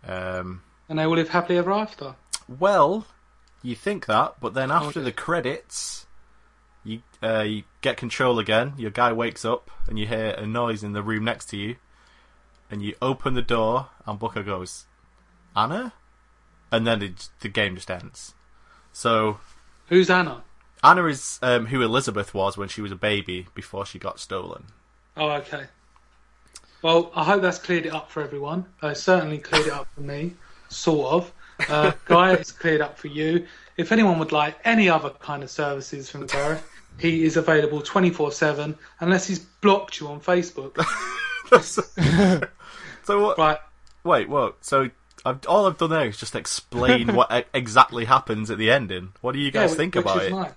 Um, 0.06 0.62
And 0.88 0.98
they 0.98 1.06
will 1.06 1.16
live 1.16 1.30
happily 1.30 1.58
ever 1.58 1.72
after. 1.72 2.14
well, 2.48 3.06
you 3.62 3.74
think 3.74 4.06
that, 4.06 4.34
but 4.40 4.52
then 4.52 4.70
after 4.70 5.00
the 5.00 5.12
credits, 5.12 6.06
you 6.84 7.00
uh, 7.22 7.40
you 7.40 7.62
get 7.80 7.96
control 7.96 8.38
again. 8.38 8.74
Your 8.76 8.90
guy 8.90 9.10
wakes 9.12 9.44
up, 9.44 9.70
and 9.88 9.98
you 9.98 10.06
hear 10.06 10.28
a 10.36 10.46
noise 10.46 10.84
in 10.84 10.92
the 10.92 11.02
room 11.02 11.24
next 11.24 11.46
to 11.46 11.56
you, 11.56 11.76
and 12.70 12.82
you 12.82 12.94
open 13.00 13.32
the 13.34 13.42
door, 13.42 13.88
and 14.06 14.18
Booker 14.18 14.42
goes, 14.42 14.84
"Anna," 15.56 15.92
and 16.70 16.86
then 16.86 17.02
it, 17.02 17.28
the 17.40 17.48
game 17.48 17.74
just 17.74 17.90
ends. 17.90 18.34
So 18.92 19.38
Who's 19.88 20.10
Anna? 20.10 20.42
Anna 20.82 21.06
is 21.06 21.38
um, 21.42 21.66
who 21.66 21.82
Elizabeth 21.82 22.34
was 22.34 22.56
when 22.56 22.68
she 22.68 22.80
was 22.80 22.92
a 22.92 22.96
baby 22.96 23.46
before 23.54 23.86
she 23.86 23.98
got 23.98 24.20
stolen. 24.20 24.64
Oh, 25.16 25.30
okay. 25.30 25.64
Well, 26.82 27.10
I 27.14 27.24
hope 27.24 27.42
that's 27.42 27.58
cleared 27.58 27.86
it 27.86 27.94
up 27.94 28.10
for 28.10 28.22
everyone. 28.22 28.66
Uh, 28.82 28.92
certainly 28.92 29.38
cleared 29.38 29.68
it 29.68 29.72
up 29.72 29.88
for 29.94 30.02
me, 30.02 30.34
sort 30.68 31.12
of. 31.12 31.32
Uh, 31.70 31.92
Guy, 32.04 32.32
it's 32.32 32.52
cleared 32.52 32.82
up 32.82 32.98
for 32.98 33.08
you. 33.08 33.46
If 33.76 33.92
anyone 33.92 34.18
would 34.18 34.32
like 34.32 34.58
any 34.64 34.88
other 34.88 35.10
kind 35.10 35.42
of 35.42 35.50
services 35.50 36.10
from 36.10 36.26
Gareth, 36.26 36.68
he 36.98 37.24
is 37.24 37.36
available 37.36 37.80
24 37.80 38.32
7, 38.32 38.76
unless 39.00 39.26
he's 39.26 39.38
blocked 39.38 40.00
you 40.00 40.08
on 40.08 40.20
Facebook. 40.20 40.76
So 43.06 43.22
what? 43.22 43.36
Right. 43.36 43.58
Wait, 44.02 44.30
whoa. 44.30 44.54
So 44.62 44.90
I've, 45.24 45.46
all 45.46 45.66
I've 45.66 45.78
done 45.78 45.90
there 45.90 46.06
is 46.06 46.18
just 46.18 46.34
explain 46.34 47.08
what 47.14 47.46
exactly 47.54 48.04
happens 48.04 48.50
at 48.50 48.58
the 48.58 48.70
ending. 48.70 49.12
What 49.20 49.32
do 49.32 49.38
you 49.38 49.50
guys 49.50 49.70
Yeah, 49.70 49.76
think 49.76 49.96
about 49.96 50.22
it? 50.22 50.30
nice. 50.32 50.52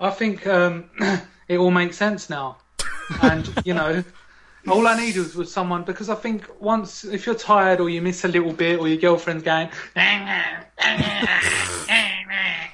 I 0.00 0.10
think 0.10 0.46
um, 0.46 0.90
it 1.48 1.58
all 1.58 1.70
makes 1.70 1.96
sense 1.96 2.28
now, 2.28 2.58
and 3.22 3.48
you 3.64 3.72
know, 3.74 4.02
all 4.68 4.86
I 4.86 4.98
needed 4.98 5.18
was, 5.18 5.34
was 5.34 5.52
someone 5.52 5.84
because 5.84 6.08
I 6.08 6.14
think 6.14 6.46
once 6.60 7.04
if 7.04 7.26
you're 7.26 7.34
tired 7.34 7.80
or 7.80 7.88
you 7.88 8.02
miss 8.02 8.24
a 8.24 8.28
little 8.28 8.52
bit 8.52 8.78
or 8.80 8.88
your 8.88 8.98
girlfriend's 8.98 9.42
going 9.44 9.70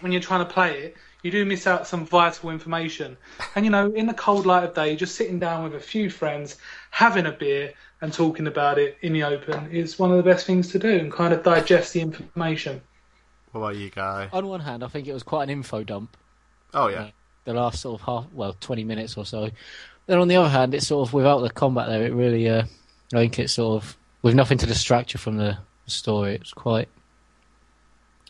when 0.01 0.13
you're 0.13 0.21
trying 0.21 0.47
to 0.47 0.53
play 0.53 0.83
it, 0.85 0.97
you 1.23 1.31
do 1.31 1.45
miss 1.45 1.67
out 1.67 1.87
some 1.87 2.07
vital 2.07 2.51
information. 2.51 3.17
And 3.55 3.65
you 3.65 3.71
know, 3.71 3.91
in 3.93 4.07
the 4.07 4.15
cold 4.15 4.47
light 4.47 4.65
of 4.65 4.75
day, 4.75 4.97
just 4.97 5.15
sitting 5.17 5.39
down 5.39 5.65
with 5.65 5.75
a 5.75 5.81
few 5.81 6.11
friends, 6.11 6.57
having 6.91 7.27
a 7.27 7.33
beer 7.33 7.73
and 8.01 8.13
talking 8.13 8.47
about 8.47 8.79
it 8.79 8.97
in 9.03 9.13
the 9.13 9.23
open 9.25 9.71
is 9.71 9.99
one 9.99 10.11
of 10.11 10.17
the 10.17 10.23
best 10.23 10.47
things 10.47 10.69
to 10.73 10.79
do 10.79 10.91
and 10.99 11.11
kind 11.13 11.33
of 11.35 11.43
digest 11.43 11.93
the 11.93 12.01
information. 12.01 12.81
What 13.53 13.61
about 13.61 13.77
you, 13.77 13.91
guy? 13.91 14.29
On 14.33 14.47
one 14.47 14.61
hand, 14.61 14.85
I 14.85 14.89
think 14.89 15.09
it 15.09 15.13
was 15.13 15.23
quite 15.23 15.45
an 15.45 15.51
info 15.51 15.83
dump. 15.83 16.17
Oh 16.75 16.89
yeah, 16.89 17.11
the 17.45 17.55
last 17.55 17.81
sort 17.81 18.01
of 18.01 18.07
half, 18.07 18.27
well, 18.33 18.55
20 18.61 18.85
minutes 18.85 19.17
or 19.17 19.25
so. 19.25 19.51
Then 20.07 20.19
on 20.19 20.29
the 20.29 20.37
other 20.37 20.49
hand, 20.49 20.75
it's 20.75 20.87
sort 20.87 21.09
of 21.09 21.13
without 21.15 21.41
the 21.41 21.51
combat 21.51 21.89
there, 21.89 22.05
it 22.05 22.13
really, 22.13 22.49
uh, 22.49 22.63
I 23.15 23.17
think 23.17 23.39
it's 23.39 23.55
sort 23.55 23.83
of 23.83 23.97
with 24.23 24.35
nothing 24.35 24.59
to 24.59 24.67
distract 24.67 25.13
you 25.15 25.19
from 25.19 25.37
the 25.39 25.59
story. 25.87 26.35
It's 26.35 26.53
quite, 26.53 26.89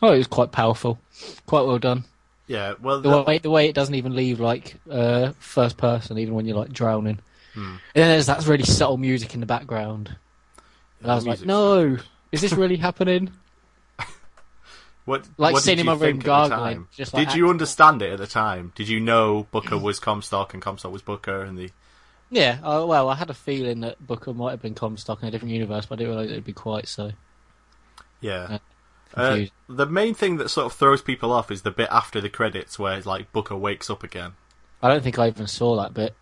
oh, 0.01 0.13
it 0.13 0.17
was 0.17 0.27
quite 0.27 0.51
powerful, 0.51 0.99
quite 1.45 1.61
well 1.65 1.79
done. 1.79 2.05
yeah. 2.47 2.73
Well, 2.81 3.01
The 3.01 3.09
the- 3.09 3.23
way 3.23 3.37
the 3.39 3.49
way 3.49 3.67
it 3.69 3.75
doesn't 3.75 3.95
even 3.95 4.15
leave 4.15 4.39
like 4.39 4.75
uh, 4.89 5.33
first 5.39 5.77
person, 5.77 6.17
even 6.17 6.33
when 6.33 6.45
you're 6.45 6.57
like 6.57 6.71
drowning. 6.71 7.19
And 7.63 7.79
then 7.93 8.09
there's 8.09 8.27
that 8.27 8.45
really 8.47 8.63
subtle 8.63 8.97
music 8.97 9.33
in 9.33 9.39
the 9.39 9.45
background. 9.45 10.15
And 11.01 11.11
I 11.11 11.15
was 11.15 11.25
like, 11.25 11.45
no, 11.45 11.97
is 12.31 12.41
this 12.41 12.53
really 12.53 12.77
happening? 12.77 13.31
what, 15.05 15.27
like 15.37 15.53
what 15.53 15.63
did 15.63 15.77
cinema 15.77 15.93
you 15.93 15.97
room 15.97 15.99
think 15.99 16.15
at 16.15 16.23
the 16.23 16.25
gargling, 16.25 16.75
time? 16.75 16.87
just 16.95 17.13
like 17.13 17.27
Did 17.27 17.37
you 17.37 17.49
understand 17.49 18.01
it 18.01 18.11
at 18.11 18.19
the 18.19 18.27
time? 18.27 18.71
Did 18.75 18.89
you 18.89 18.99
know 18.99 19.47
Booker 19.51 19.77
was 19.77 19.99
Comstock 19.99 20.53
and 20.53 20.61
Comstock 20.61 20.91
was 20.91 21.01
Booker 21.01 21.41
and 21.41 21.57
the? 21.57 21.69
Yeah, 22.31 22.59
uh, 22.63 22.85
well, 22.85 23.09
I 23.09 23.15
had 23.15 23.31
a 23.31 23.33
feeling 23.33 23.79
that 23.79 24.05
Booker 24.05 24.33
might 24.33 24.51
have 24.51 24.61
been 24.61 24.75
Comstock 24.75 25.21
in 25.23 25.27
a 25.27 25.31
different 25.31 25.53
universe, 25.53 25.87
but 25.87 25.95
I 25.95 25.97
didn't 25.99 26.15
realise 26.15 26.31
it'd 26.31 26.45
be 26.45 26.53
quite 26.53 26.87
so. 26.87 27.11
Yeah. 28.21 28.49
Yeah. 28.51 28.57
Uh, 29.15 29.45
the 29.67 29.87
main 29.87 30.13
thing 30.13 30.37
that 30.37 30.49
sort 30.49 30.67
of 30.67 30.73
throws 30.73 31.01
people 31.01 31.31
off 31.31 31.49
is 31.49 31.63
the 31.63 31.71
bit 31.71 31.87
after 31.91 32.21
the 32.21 32.29
credits 32.29 32.77
where 32.77 33.01
like 33.01 33.31
Booker 33.31 33.55
wakes 33.55 33.89
up 33.89 34.03
again. 34.03 34.33
I 34.83 34.89
don't 34.89 35.03
think 35.03 35.17
I 35.17 35.27
even 35.27 35.47
saw 35.47 35.75
that 35.81 35.93
bit. 35.93 36.15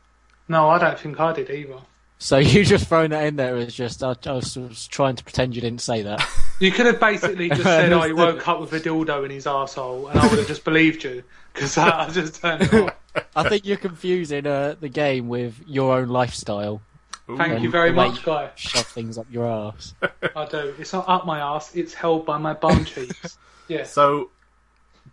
No, 0.47 0.69
I 0.69 0.79
don't 0.79 0.97
think 0.97 1.19
I 1.19 1.33
did 1.33 1.49
either. 1.49 1.79
So 2.19 2.37
you 2.37 2.65
just 2.65 2.87
thrown 2.87 3.11
that 3.11 3.25
in 3.25 3.35
there 3.35 3.57
is 3.57 3.73
just 3.73 4.03
I, 4.03 4.15
I 4.25 4.31
was, 4.33 4.57
was 4.57 4.87
trying 4.87 5.15
to 5.15 5.23
pretend 5.23 5.55
you 5.55 5.61
didn't 5.61 5.81
say 5.81 6.03
that. 6.03 6.27
You 6.59 6.71
could 6.71 6.87
have 6.87 6.99
basically 6.99 7.49
just 7.51 7.61
said, 7.61 7.93
"Oh, 7.93 8.01
he 8.01 8.13
woke 8.13 8.47
up 8.47 8.59
with 8.59 8.73
a 8.73 8.79
dildo 8.79 9.23
in 9.23 9.29
his 9.29 9.45
arsehole," 9.45 10.09
and 10.09 10.19
I 10.19 10.27
would 10.27 10.39
have 10.39 10.47
just 10.47 10.63
believed 10.63 11.03
you 11.03 11.23
because 11.53 11.77
I, 11.77 12.05
I 12.05 12.09
just 12.09 12.41
turned 12.41 12.63
it 12.63 12.73
off. 12.73 12.95
I 13.35 13.47
think 13.47 13.63
you're 13.63 13.77
confusing 13.77 14.47
uh, 14.47 14.73
the 14.79 14.89
game 14.89 15.27
with 15.27 15.61
your 15.67 15.95
own 15.95 16.07
lifestyle. 16.07 16.81
Thank 17.27 17.61
you 17.61 17.69
very 17.69 17.91
the 17.91 17.97
way 17.97 18.07
much, 18.07 18.23
guy. 18.23 18.49
Shove 18.55 18.87
things 18.87 19.19
up 19.19 19.27
your 19.29 19.45
ass. 19.45 19.93
I 20.35 20.47
do. 20.47 20.73
It's 20.79 20.93
not 20.93 21.07
up 21.07 21.27
my 21.27 21.39
ass. 21.39 21.75
It's 21.75 21.93
held 21.93 22.25
by 22.25 22.39
my 22.39 22.55
bum 22.55 22.85
cheeks. 22.85 23.37
Yes. 23.67 23.93
So 23.93 24.31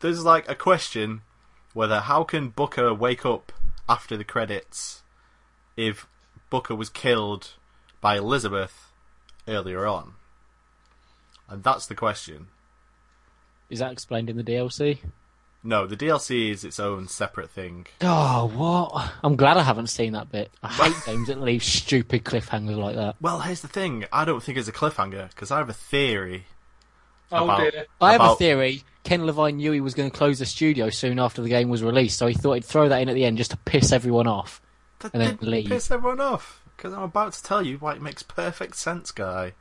there's 0.01 0.25
like 0.25 0.49
a 0.49 0.55
question 0.55 1.21
whether 1.75 2.01
how 2.01 2.25
can 2.25 2.49
Booker 2.49 2.95
wake 2.95 3.27
up 3.27 3.53
after 3.87 4.17
the 4.17 4.25
credits 4.25 5.03
if 5.77 6.07
Booker 6.51 6.75
was 6.75 6.89
killed 6.91 7.53
by 8.01 8.17
Elizabeth 8.17 8.93
earlier 9.49 9.87
on? 9.87 10.15
And 11.49 11.63
that's 11.63 11.87
the 11.87 11.95
question. 11.95 12.49
Is 13.71 13.79
that 13.81 13.93
explained 13.93 14.31
in 14.31 14.37
the 14.37 14.45
DLC? 14.45 14.99
No, 15.67 15.87
the 15.87 15.97
DLC 15.97 16.51
is 16.51 16.63
its 16.63 16.79
own 16.79 17.09
separate 17.09 17.49
thing. 17.51 17.87
Oh, 18.03 18.47
what? 18.55 19.13
I'm 19.23 19.35
glad 19.37 19.57
I 19.57 19.63
haven't 19.63 19.87
seen 19.87 20.13
that 20.13 20.31
bit. 20.31 20.51
I 20.63 20.69
hate 20.69 20.95
games 21.07 21.29
that 21.29 21.41
leave 21.41 21.65
stupid 21.65 22.23
cliffhangers 22.25 22.77
like 22.77 22.97
that. 22.97 23.17
Well, 23.21 23.41
here's 23.41 23.63
the 23.63 23.69
thing. 23.69 24.05
I 24.13 24.27
don't 24.27 24.43
think 24.43 24.59
it's 24.59 24.69
a 24.69 24.73
cliffhanger 24.73 25.31
because 25.31 25.51
I 25.51 25.57
have 25.59 25.71
a 25.71 25.75
theory. 25.75 26.45
oh 27.33 27.45
about- 27.45 27.61
dear. 27.73 27.87
I 28.01 28.13
have 28.13 28.21
a 28.21 28.35
theory. 28.37 28.83
Ken 29.05 29.25
Levine 29.27 29.57
knew 29.57 29.73
he 29.73 29.81
was 29.81 29.95
going 29.95 30.11
to 30.11 30.17
close 30.17 30.39
the 30.39 30.47
studio 30.47 30.89
soon 30.91 31.19
after 31.19 31.41
the 31.43 31.49
game 31.49 31.69
was 31.71 31.83
released, 31.83 32.19
so 32.19 32.27
he 32.27 32.35
thought 32.35 32.55
he'd 32.55 32.65
throw 32.65 32.89
that 32.91 33.01
in 33.03 33.09
at 33.09 33.15
the 33.15 33.25
end 33.25 33.37
just 33.39 33.51
to 33.51 33.57
piss 33.59 33.93
everyone 33.93 34.27
off. 34.27 34.61
That 35.05 35.13
And 35.13 35.23
then 35.23 35.37
didn't 35.37 35.51
leave. 35.51 35.69
piss 35.69 35.91
everyone 35.91 36.21
off 36.21 36.63
because 36.77 36.95
I'm 36.95 37.03
about 37.03 37.35
to 37.35 37.43
tell 37.43 37.61
you 37.65 37.77
why 37.77 37.93
it 37.95 38.01
makes 38.03 38.23
perfect 38.23 38.75
sense, 38.77 39.11
guy. 39.13 39.53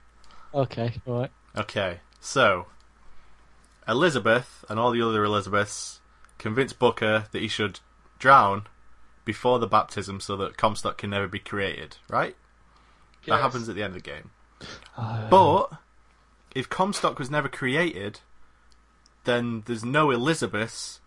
Okay, 0.54 0.94
all 1.06 1.20
right. 1.20 1.32
Okay, 1.56 2.00
so 2.22 2.68
Elizabeth 3.88 4.64
and 4.70 4.80
all 4.80 4.92
the 4.92 5.02
other 5.02 5.24
Elizabeths 5.26 6.00
convince 6.38 6.72
Booker 6.74 7.26
that 7.32 7.42
he 7.42 7.48
should 7.48 7.82
drown 8.20 8.68
before 9.26 9.60
the 9.60 9.68
baptism 9.68 10.20
so 10.22 10.38
that 10.38 10.56
Comstock 10.58 10.98
can 10.98 11.10
never 11.10 11.28
be 11.28 11.40
created, 11.40 11.98
right? 12.10 12.36
That 13.28 13.42
happens 13.42 13.68
at 13.70 13.76
the 13.76 13.84
end 13.84 13.96
of 13.96 14.04
the 14.04 14.10
game. 14.10 14.32
Uh, 14.98 15.30
But 15.30 15.72
if 16.56 16.70
Comstock 16.70 17.20
was 17.20 17.30
never 17.30 17.48
created, 17.50 18.20
then 19.26 19.64
there's 19.66 19.84
no 19.86 20.12
Elizabeths 20.12 21.00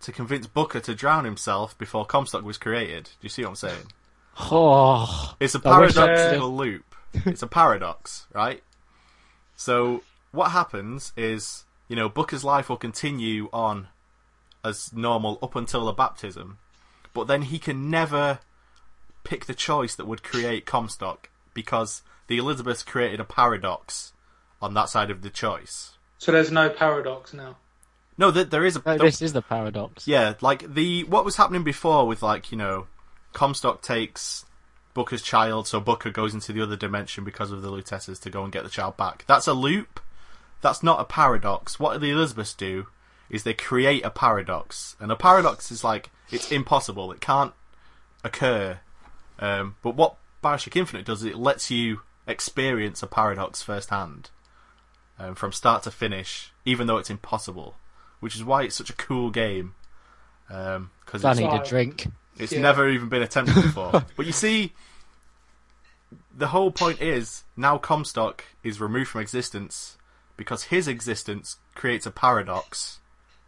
to 0.00 0.12
convince 0.12 0.46
Booker 0.46 0.80
to 0.80 0.94
drown 0.94 1.24
himself 1.24 1.76
before 1.78 2.04
Comstock 2.04 2.44
was 2.44 2.58
created. 2.58 3.04
Do 3.04 3.10
you 3.22 3.28
see 3.28 3.42
what 3.42 3.50
I'm 3.50 3.56
saying? 3.56 3.92
Oh, 4.38 5.34
It's 5.40 5.54
a 5.54 5.58
wish 5.58 5.64
paradoxical 5.94 6.54
loop. 6.54 6.94
It's 7.14 7.42
a 7.42 7.46
paradox, 7.46 8.26
right? 8.34 8.62
So 9.56 10.02
what 10.32 10.50
happens 10.50 11.12
is, 11.16 11.64
you 11.88 11.96
know, 11.96 12.08
Booker's 12.08 12.44
life 12.44 12.68
will 12.68 12.76
continue 12.76 13.48
on 13.52 13.88
as 14.62 14.92
normal 14.92 15.38
up 15.42 15.56
until 15.56 15.86
the 15.86 15.92
baptism, 15.92 16.58
but 17.14 17.26
then 17.26 17.42
he 17.42 17.58
can 17.58 17.88
never 17.88 18.40
pick 19.24 19.46
the 19.46 19.54
choice 19.54 19.94
that 19.94 20.06
would 20.06 20.22
create 20.22 20.66
Comstock 20.66 21.30
because 21.54 22.02
the 22.26 22.36
Elizabeths 22.36 22.82
created 22.82 23.20
a 23.20 23.24
paradox 23.24 24.12
on 24.60 24.74
that 24.74 24.88
side 24.88 25.10
of 25.10 25.22
the 25.22 25.30
choice. 25.30 25.96
So 26.18 26.32
there's 26.32 26.50
no 26.52 26.68
paradox 26.68 27.32
now. 27.32 27.56
No, 28.18 28.30
th- 28.30 28.48
there 28.48 28.64
is 28.64 28.76
a 28.76 28.82
no, 28.84 28.98
this 28.98 29.20
is 29.20 29.32
the 29.32 29.42
paradox. 29.42 30.08
yeah, 30.08 30.34
like 30.40 30.72
the 30.74 31.04
what 31.04 31.24
was 31.24 31.36
happening 31.36 31.64
before 31.64 32.06
with 32.06 32.22
like 32.22 32.50
you 32.50 32.58
know, 32.58 32.86
Comstock 33.32 33.82
takes 33.82 34.46
Booker's 34.94 35.22
child, 35.22 35.66
so 35.66 35.80
Booker 35.80 36.10
goes 36.10 36.32
into 36.32 36.52
the 36.52 36.62
other 36.62 36.76
dimension 36.76 37.24
because 37.24 37.50
of 37.50 37.60
the 37.62 37.70
Luteces 37.70 38.20
to 38.22 38.30
go 38.30 38.42
and 38.42 38.52
get 38.52 38.64
the 38.64 38.70
child 38.70 38.96
back. 38.96 39.24
That's 39.26 39.46
a 39.46 39.52
loop. 39.52 40.00
That's 40.62 40.82
not 40.82 41.00
a 41.00 41.04
paradox. 41.04 41.78
What 41.78 42.00
the 42.00 42.10
Elizabeths 42.10 42.54
do 42.54 42.86
is 43.28 43.42
they 43.42 43.52
create 43.54 44.04
a 44.04 44.10
paradox, 44.10 44.96
and 44.98 45.12
a 45.12 45.16
paradox 45.16 45.70
is 45.70 45.84
like 45.84 46.10
it's 46.30 46.50
impossible. 46.50 47.12
It 47.12 47.20
can't 47.20 47.52
occur. 48.24 48.80
Um, 49.38 49.76
but 49.82 49.94
what 49.94 50.16
Bioshock 50.42 50.76
Infinite 50.76 51.04
does 51.04 51.20
is 51.22 51.26
it 51.26 51.36
lets 51.36 51.70
you 51.70 52.00
experience 52.26 53.02
a 53.02 53.06
paradox 53.06 53.62
firsthand, 53.62 54.30
um, 55.18 55.34
from 55.34 55.52
start 55.52 55.82
to 55.82 55.90
finish, 55.90 56.52
even 56.64 56.86
though 56.86 56.96
it's 56.96 57.10
impossible. 57.10 57.74
Which 58.20 58.34
is 58.36 58.44
why 58.44 58.62
it's 58.62 58.74
such 58.76 58.90
a 58.90 58.94
cool 58.94 59.30
game. 59.30 59.74
Um, 60.48 60.90
because 61.04 61.24
I 61.24 61.32
it's, 61.32 61.40
need 61.40 61.52
a 61.52 61.64
drink. 61.64 62.06
it's 62.38 62.52
Yeah. 62.52 62.60
never 62.60 62.88
even 62.88 63.08
been 63.08 63.22
attempted 63.22 63.54
before. 63.62 64.04
but 64.16 64.26
you 64.26 64.32
see, 64.32 64.72
the 66.36 66.48
whole 66.48 66.70
point 66.70 67.00
is 67.00 67.44
now 67.56 67.78
Comstock 67.78 68.44
is 68.62 68.80
removed 68.80 69.10
from 69.10 69.20
existence 69.20 69.98
because 70.36 70.64
his 70.64 70.86
existence 70.88 71.56
creates 71.74 72.06
a 72.06 72.10
paradox 72.10 73.00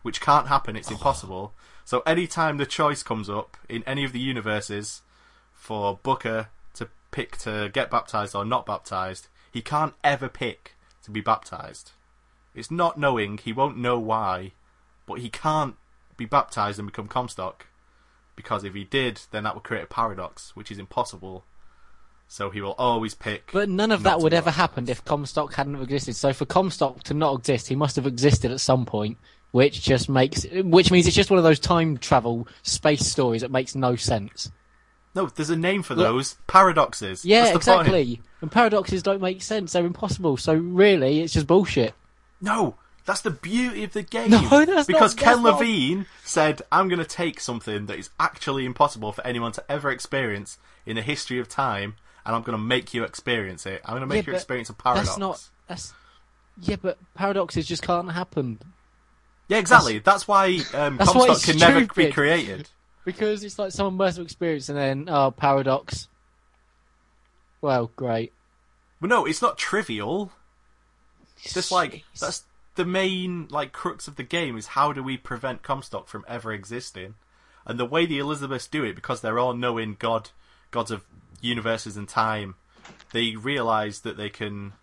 which 0.03 0.21
can't 0.21 0.49
happen. 0.49 0.77
It's 0.77 0.91
impossible. 0.91 1.53
So 1.85 2.01
anytime 2.07 2.57
the 2.57 2.67
choice 2.67 3.03
comes 3.03 3.29
up 3.31 3.57
in 3.69 3.83
any 3.85 4.05
of 4.05 4.13
the 4.13 4.21
universes 4.21 5.03
for 5.55 5.99
Booker 6.03 6.49
to 6.75 6.89
pick 7.11 7.37
to 7.39 7.71
get 7.73 7.91
baptized 7.91 8.35
or 8.35 8.45
not 8.45 8.65
baptized, 8.67 9.29
he 9.53 9.61
can't 9.63 9.95
ever 10.05 10.29
pick 10.29 10.75
to 11.05 11.11
be 11.11 11.21
baptized. 11.21 11.93
It's 12.55 12.71
not 12.71 12.99
knowing. 12.99 13.39
He 13.39 13.53
won't 13.53 13.77
know 13.79 13.99
why, 13.99 14.53
but 15.09 15.19
he 15.21 15.29
can't 15.29 15.75
be 16.17 16.27
baptized 16.27 16.79
and 16.79 16.87
become 16.87 17.09
Comstock 17.09 17.67
because 18.37 18.63
if 18.63 18.75
he 18.75 18.85
did, 18.85 19.23
then 19.33 19.43
that 19.45 19.55
would 19.57 19.65
create 19.65 19.83
a 19.83 19.87
paradox, 19.87 20.55
which 20.55 20.71
is 20.71 20.79
impossible. 20.79 21.45
So 22.29 22.51
he 22.51 22.61
will 22.61 22.75
always 22.79 23.15
pick. 23.15 23.51
But 23.53 23.69
none 23.71 23.91
of 23.91 24.03
that 24.03 24.21
would 24.21 24.35
ever 24.35 24.51
happen 24.51 24.89
if 24.89 25.05
Comstock 25.05 25.55
hadn't 25.55 25.81
existed. 25.83 26.15
So 26.15 26.33
for 26.33 26.45
Comstock 26.45 27.03
to 27.05 27.15
not 27.15 27.39
exist, 27.39 27.69
he 27.69 27.75
must 27.75 27.97
have 27.97 28.07
existed 28.07 28.51
at 28.53 28.61
some 28.61 28.85
point, 28.85 29.17
which 29.51 29.81
just 29.83 30.09
makes, 30.11 30.45
which 30.53 30.91
means 30.91 31.07
it's 31.07 31.17
just 31.17 31.31
one 31.31 31.39
of 31.39 31.45
those 31.45 31.59
time 31.59 31.97
travel 31.97 32.47
space 32.63 33.07
stories 33.07 33.41
that 33.41 33.51
makes 33.51 33.75
no 33.75 33.97
sense. 33.97 34.53
No, 35.15 35.27
there's 35.27 35.51
a 35.51 35.57
name 35.57 35.83
for 35.83 35.95
Look- 35.95 36.07
those 36.07 36.37
paradoxes. 36.47 37.25
Yeah, 37.25 37.45
the 37.45 37.49
point. 37.53 37.57
exactly. 37.57 38.21
And 38.41 38.53
paradoxes 38.53 39.03
don't 39.03 39.23
make 39.23 39.43
sense; 39.43 39.73
they're 39.73 39.87
impossible. 39.87 40.37
So 40.37 40.55
really, 40.55 41.23
it's 41.23 41.33
just 41.33 41.47
bullshit. 41.47 41.95
No, 42.41 42.77
that's 43.09 43.23
the 43.23 43.31
beauty 43.31 43.85
of 43.85 43.95
the 43.95 44.03
game. 44.03 44.31
No, 44.31 44.67
that's 44.67 44.87
because 44.87 45.17
not- 45.17 45.25
Ken 45.25 45.33
that's 45.33 45.43
not- 45.43 45.61
Levine 45.61 46.05
said, 46.25 46.61
"I'm 46.71 46.89
going 46.89 46.99
to 46.99 47.07
take 47.07 47.41
something 47.41 47.87
that 47.87 47.99
is 47.99 48.11
actually 48.21 48.67
impossible 48.67 49.13
for 49.13 49.27
anyone 49.27 49.51
to 49.53 49.65
ever 49.67 49.91
experience 49.91 50.59
in 50.85 50.97
the 50.97 51.01
history 51.01 51.39
of 51.39 51.49
time, 51.49 51.97
and 52.27 52.37
I'm 52.37 52.43
going 52.43 52.57
to 52.57 52.63
make 52.63 52.93
you 52.93 53.05
experience 53.05 53.65
it. 53.65 53.81
I'm 53.87 53.93
going 53.93 54.03
to 54.03 54.07
make 54.07 54.27
Yeah, 54.27 54.33
you 54.33 54.37
experience 54.37 54.69
a 54.69 54.75
paradox." 54.75 55.09
That's 55.09 55.19
not. 55.19 55.49
That's 55.69 55.95
yeah, 56.61 56.77
but 56.77 56.99
paradoxes 57.15 57.67
just 57.67 57.83
can't 57.83 58.13
happen 58.13 58.59
Yeah, 59.49 59.57
exactly. 59.57 60.01
That's, 60.01 60.29
why 60.29 60.61
um, 60.75 60.97
That's 60.99 61.15
why 61.15 61.29
Comstock 61.29 61.37
it's 61.37 61.45
can 61.47 61.57
never 61.57 61.81
be 61.81 61.87
stupid. 61.87 62.13
created. 62.13 62.69
because 63.07 63.43
it's 63.43 63.59
like 63.59 63.73
someone 63.73 63.95
must 63.95 64.19
have 64.19 64.27
experienced, 64.27 64.69
and 64.69 64.77
then 64.77 65.09
oh, 65.09 65.31
paradox. 65.31 66.09
Well, 67.63 67.91
great. 67.97 68.35
No, 69.01 69.25
it's 69.25 69.41
not 69.41 69.57
trivial. 69.57 70.31
It's 71.43 71.55
just 71.55 71.73
like 71.73 72.05
that's 72.21 72.45
the 72.79 72.85
main 72.85 73.49
like 73.51 73.73
crux 73.73 74.07
of 74.07 74.15
the 74.15 74.23
game 74.23 74.57
is 74.57 74.69
how 74.69 74.93
do 74.93 75.03
we 75.03 75.17
prevent 75.17 75.65
Comstock 75.65 76.07
from 76.07 76.25
ever 76.29 76.53
existing? 76.53 77.15
And 77.67 77.79
the 77.79 77.85
way 77.85 78.07
the 78.07 78.21
Elizabeths 78.21 78.69
do 78.69 78.85
it, 78.85 78.95
because 78.95 79.21
they're 79.21 79.39
all 79.39 79.53
knowing 79.53 79.97
God, 79.99 80.31
gods 80.71 80.93
of 80.93 81.05
universes 81.41 81.97
and 81.97 82.09
time, 82.09 82.55
they 83.13 83.35
realise 83.35 83.99
that 84.01 84.17
they 84.17 84.31
can 84.31 84.75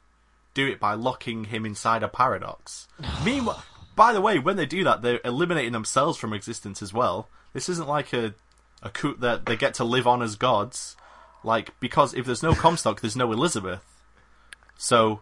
do 0.54 0.68
it 0.68 0.78
by 0.78 0.94
locking 0.94 1.46
him 1.46 1.66
inside 1.66 2.04
a 2.04 2.10
paradox. 2.10 2.90
Meanwhile, 3.26 3.64
by 3.96 4.12
the 4.12 4.22
way, 4.22 4.40
when 4.40 4.58
they 4.58 4.66
do 4.66 4.84
that, 4.84 5.02
they're 5.02 5.22
eliminating 5.24 5.72
themselves 5.72 6.18
from 6.18 6.34
existence 6.34 6.82
as 6.82 6.94
well. 6.94 7.30
This 7.54 7.70
isn't 7.70 7.88
like 7.88 8.12
a 8.12 8.36
a 8.84 8.90
coup 8.90 9.16
that 9.20 9.46
they 9.46 9.56
get 9.56 9.74
to 9.76 9.86
live 9.86 10.06
on 10.06 10.22
as 10.22 10.36
gods. 10.36 10.98
Like 11.46 11.80
because 11.80 12.14
if 12.14 12.26
there's 12.26 12.44
no 12.44 12.54
Comstock, 12.54 13.00
there's 13.00 13.16
no 13.16 13.32
Elizabeth. 13.32 13.82
So 14.78 15.22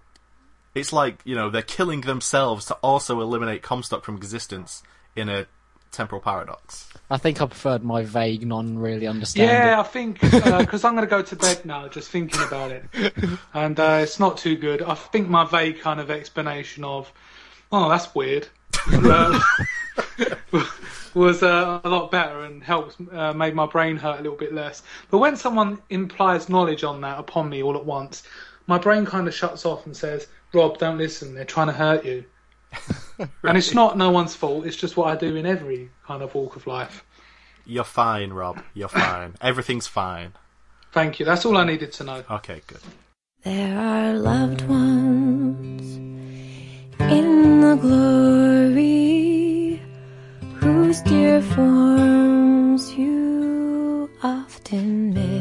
it's 0.76 0.94
like 0.94 1.20
you 1.24 1.36
know 1.36 1.50
they're 1.50 1.62
killing 1.62 2.02
themselves 2.02 2.66
to 2.66 2.76
also 2.76 3.22
eliminate 3.22 3.62
Comstock 3.62 4.04
from 4.04 4.16
existence 4.18 4.84
in 5.16 5.30
a 5.30 5.46
temporal 5.94 6.20
paradox. 6.20 6.90
I 7.10 7.18
think 7.18 7.42
I 7.42 7.46
preferred 7.46 7.84
my 7.84 8.04
vague, 8.04 8.46
non-really 8.46 9.08
understanding. 9.08 9.56
Yeah, 9.56 9.80
I 9.80 9.84
think 9.84 10.20
because 10.20 10.84
I'm 10.84 10.96
going 10.96 11.06
to 11.06 11.10
go 11.10 11.22
to 11.22 11.36
bed 11.36 11.66
now, 11.66 11.88
just 11.88 12.10
thinking 12.10 12.42
about 12.42 12.72
it, 12.72 12.86
and 13.54 13.80
uh, 13.80 14.00
it's 14.02 14.20
not 14.20 14.38
too 14.38 14.58
good. 14.58 14.82
I 14.82 14.96
think 14.96 15.30
my 15.30 15.46
vague 15.46 15.80
kind 15.80 16.00
of 16.00 16.12
explanation 16.12 16.84
of, 16.84 17.12
"Oh, 17.72 17.88
that's 17.88 18.14
weird," 18.16 18.48
uh, 18.92 19.40
was 21.14 21.44
uh, 21.44 21.80
a 21.84 21.90
lot 21.90 22.12
better 22.12 22.44
and 22.44 22.64
helped 22.64 22.98
uh, 23.12 23.34
made 23.34 23.54
my 23.54 23.68
brain 23.68 23.98
hurt 23.98 24.20
a 24.20 24.24
little 24.24 24.38
bit 24.38 24.54
less. 24.54 24.84
But 25.12 25.20
when 25.20 25.36
someone 25.36 25.80
implies 25.90 26.50
knowledge 26.50 26.84
on 26.84 27.02
that 27.02 27.20
upon 27.20 27.50
me 27.50 27.62
all 27.62 27.78
at 27.78 27.86
once, 27.86 28.24
my 28.68 28.78
brain 28.78 29.06
kind 29.06 29.28
of 29.28 29.34
shuts 29.34 29.66
off 29.66 29.86
and 29.86 29.96
says, 29.96 30.28
"Rob, 30.54 30.78
don't 30.78 30.98
listen. 30.98 31.36
They're 31.36 31.46
trying 31.46 31.68
to 31.68 31.74
hurt 31.74 32.06
you." 32.06 32.26
And 33.44 33.58
it's 33.58 33.76
not 33.76 33.96
no 33.96 34.10
one's 34.10 34.36
fault. 34.36 34.66
It's 34.66 34.76
just 34.76 34.98
what 34.98 35.08
I 35.08 35.16
do 35.16 35.36
in 35.36 35.46
every 35.46 35.92
kind 36.06 36.24
of 36.24 36.34
walk 36.34 36.56
of 36.56 36.66
life. 36.66 37.06
You're 37.66 37.84
fine, 37.84 38.34
Rob. 38.34 38.62
You're 38.74 38.88
fine. 38.88 39.36
Everything's 39.42 39.88
fine. 39.88 40.34
Thank 40.92 41.20
you. 41.20 41.26
That's 41.26 41.46
all 41.46 41.58
I 41.58 41.64
needed 41.64 41.92
to 41.94 42.04
know. 42.04 42.24
Okay, 42.30 42.62
good. 42.68 42.82
There 43.44 43.78
are 43.78 44.14
loved 44.14 44.62
ones 44.64 45.96
in 47.00 47.62
the 47.62 47.76
glory 47.76 49.82
whose 50.56 51.02
dear 51.02 51.42
forms 51.42 52.94
you 52.94 54.10
often 54.24 55.14
miss 55.14 55.24
when 55.24 55.33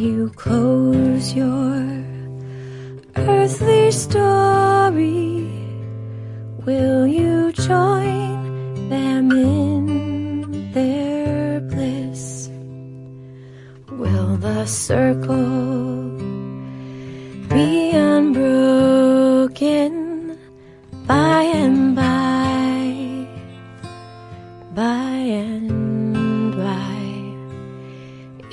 you 0.00 0.30
close 0.34 1.34
your 1.34 1.76
earthly 3.16 3.90
story. 3.90 5.46
Will 6.64 7.06
you 7.06 7.52
join 7.52 8.88
them 8.88 9.30
in 9.30 10.72
their 10.72 11.60
bliss? 11.60 12.48
Will 13.90 14.38
the 14.38 14.64
circle 14.64 16.16
be 17.50 17.90
unbroken 17.90 18.78
by 21.06 21.42
and 21.42 21.94
by, 21.94 23.26
by 24.74 25.09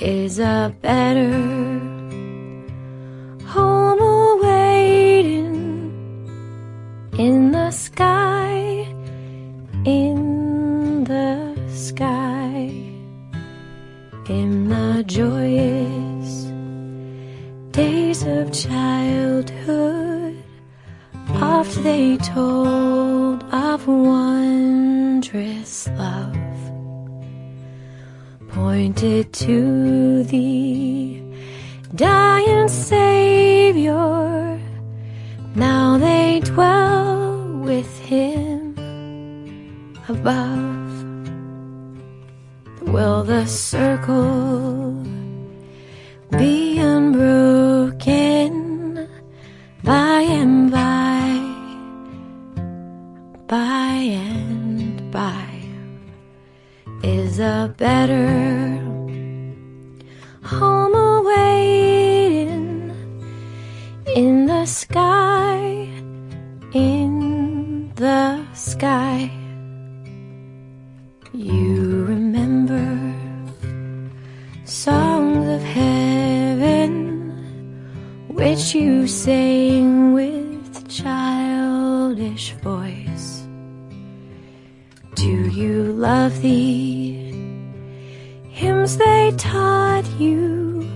Is 0.00 0.38
a 0.38 0.74
better 0.80 1.30
home 3.46 4.00
awaiting 4.00 5.44
in 7.18 7.52
the 7.52 7.70
sky, 7.70 8.86
in 9.84 11.04
the 11.04 11.54
sky? 11.68 12.88
in 14.28 14.68
the 14.68 15.02
joyous 15.04 16.52
days 17.72 18.22
of 18.24 18.52
childhood. 18.52 20.36
Oft 21.30 21.82
they 21.82 22.18
told 22.18 23.42
of 23.44 23.88
wondrous 23.88 25.88
love, 25.96 26.37
pointed 28.58 29.32
to 29.32 30.24
the 30.24 31.22
dying 31.94 32.66
Savior. 32.66 34.58
Now 35.54 35.96
they 35.98 36.40
dwell 36.40 37.60
with 37.68 38.00
him 38.00 38.74
above. 40.08 40.90
Will 42.82 43.22
the 43.22 43.46
circle 43.46 45.04
be 46.36 46.80
unbroken 46.80 48.52
by 49.84 50.22
and 50.40 50.72
by, 50.72 51.28
by 53.46 53.92
and 54.26 55.12
by? 55.12 55.47
Is 57.02 57.38
a 57.38 57.72
better 57.78 58.80
home 60.42 60.94
awaiting 60.94 62.90
in 64.16 64.46
the 64.46 64.66
sky, 64.66 65.88
in 66.74 67.92
the 67.94 68.44
sky? 68.52 69.30
You 71.32 72.04
remember 72.04 73.14
songs 74.64 75.46
of 75.48 75.62
heaven 75.62 76.92
which 78.28 78.74
you 78.74 79.06
sang 79.06 80.12
with 80.14 80.88
childish 80.88 82.54
voice. 82.54 82.97
Do 85.18 85.50
you 85.50 85.94
love 85.94 86.40
the 86.42 87.10
hymns 88.50 88.96
they 88.98 89.32
taught 89.36 90.06
you, 90.16 90.88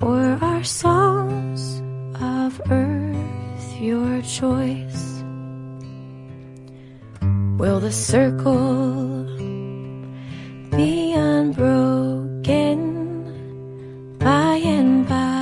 or 0.00 0.36
are 0.42 0.64
songs 0.64 1.80
of 2.20 2.60
earth 2.68 3.80
your 3.80 4.22
choice? 4.22 5.22
Will 7.58 7.78
the 7.78 7.92
circle 7.92 9.22
be 10.76 11.12
unbroken 11.14 12.58
by 14.18 14.56
and 14.56 15.08
by? 15.08 15.35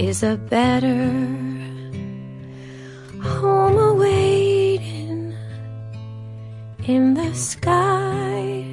Is 0.00 0.22
a 0.22 0.34
better 0.34 1.04
home 3.22 3.76
awaiting 3.76 5.36
in 6.86 7.12
the 7.12 7.34
sky, 7.34 8.64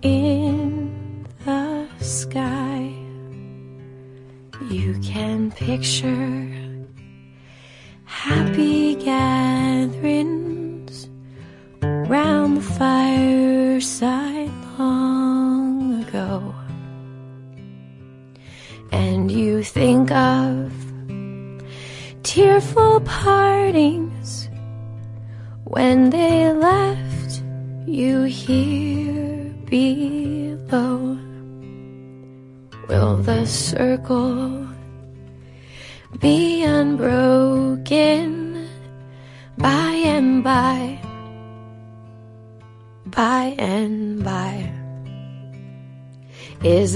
in 0.00 1.26
the 1.44 1.86
sky. 2.00 2.90
You 4.70 4.98
can 5.02 5.50
picture 5.50 6.29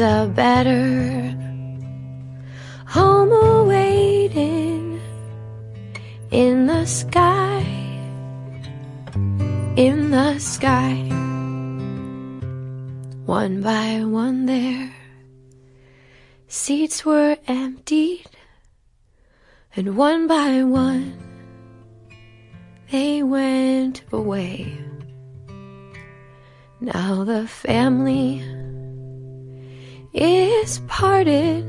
a 0.05 0.27
better 0.27 1.35
home 2.87 3.33
awaiting 3.33 5.01
in 6.31 6.67
the 6.67 6.85
sky, 6.85 7.65
in 9.77 10.11
the 10.11 10.39
sky. 10.39 10.95
One 13.25 13.63
by 13.63 14.05
one 14.05 14.45
there, 14.45 14.95
seats 16.49 17.07
were 17.07 17.39
emptied, 17.49 18.29
and 19.75 19.97
one 19.97 20.27
by 20.27 20.65
one 20.65 21.17
they 22.91 23.23
went 23.23 24.03
away. 24.13 24.77
Now 26.81 27.25
the 27.25 27.49
family 27.49 28.45
is 30.15 30.81
parted. 30.87 31.67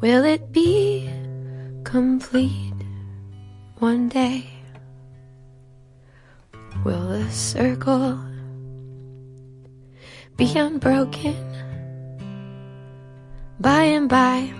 Will 0.00 0.24
it 0.24 0.52
be 0.52 1.10
complete 1.84 2.74
one 3.78 4.08
day? 4.08 4.44
Will 6.84 7.08
the 7.08 7.30
circle 7.30 8.18
be 10.36 10.56
unbroken 10.56 11.36
by 13.58 13.82
and 13.82 14.08
by? 14.08 14.52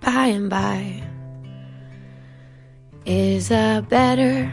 By 0.00 0.26
and 0.26 0.50
by 0.50 1.02
is 3.04 3.50
a 3.50 3.84
better 3.88 4.52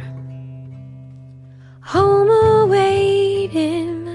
home 1.81 2.29
awaiting 2.29 4.08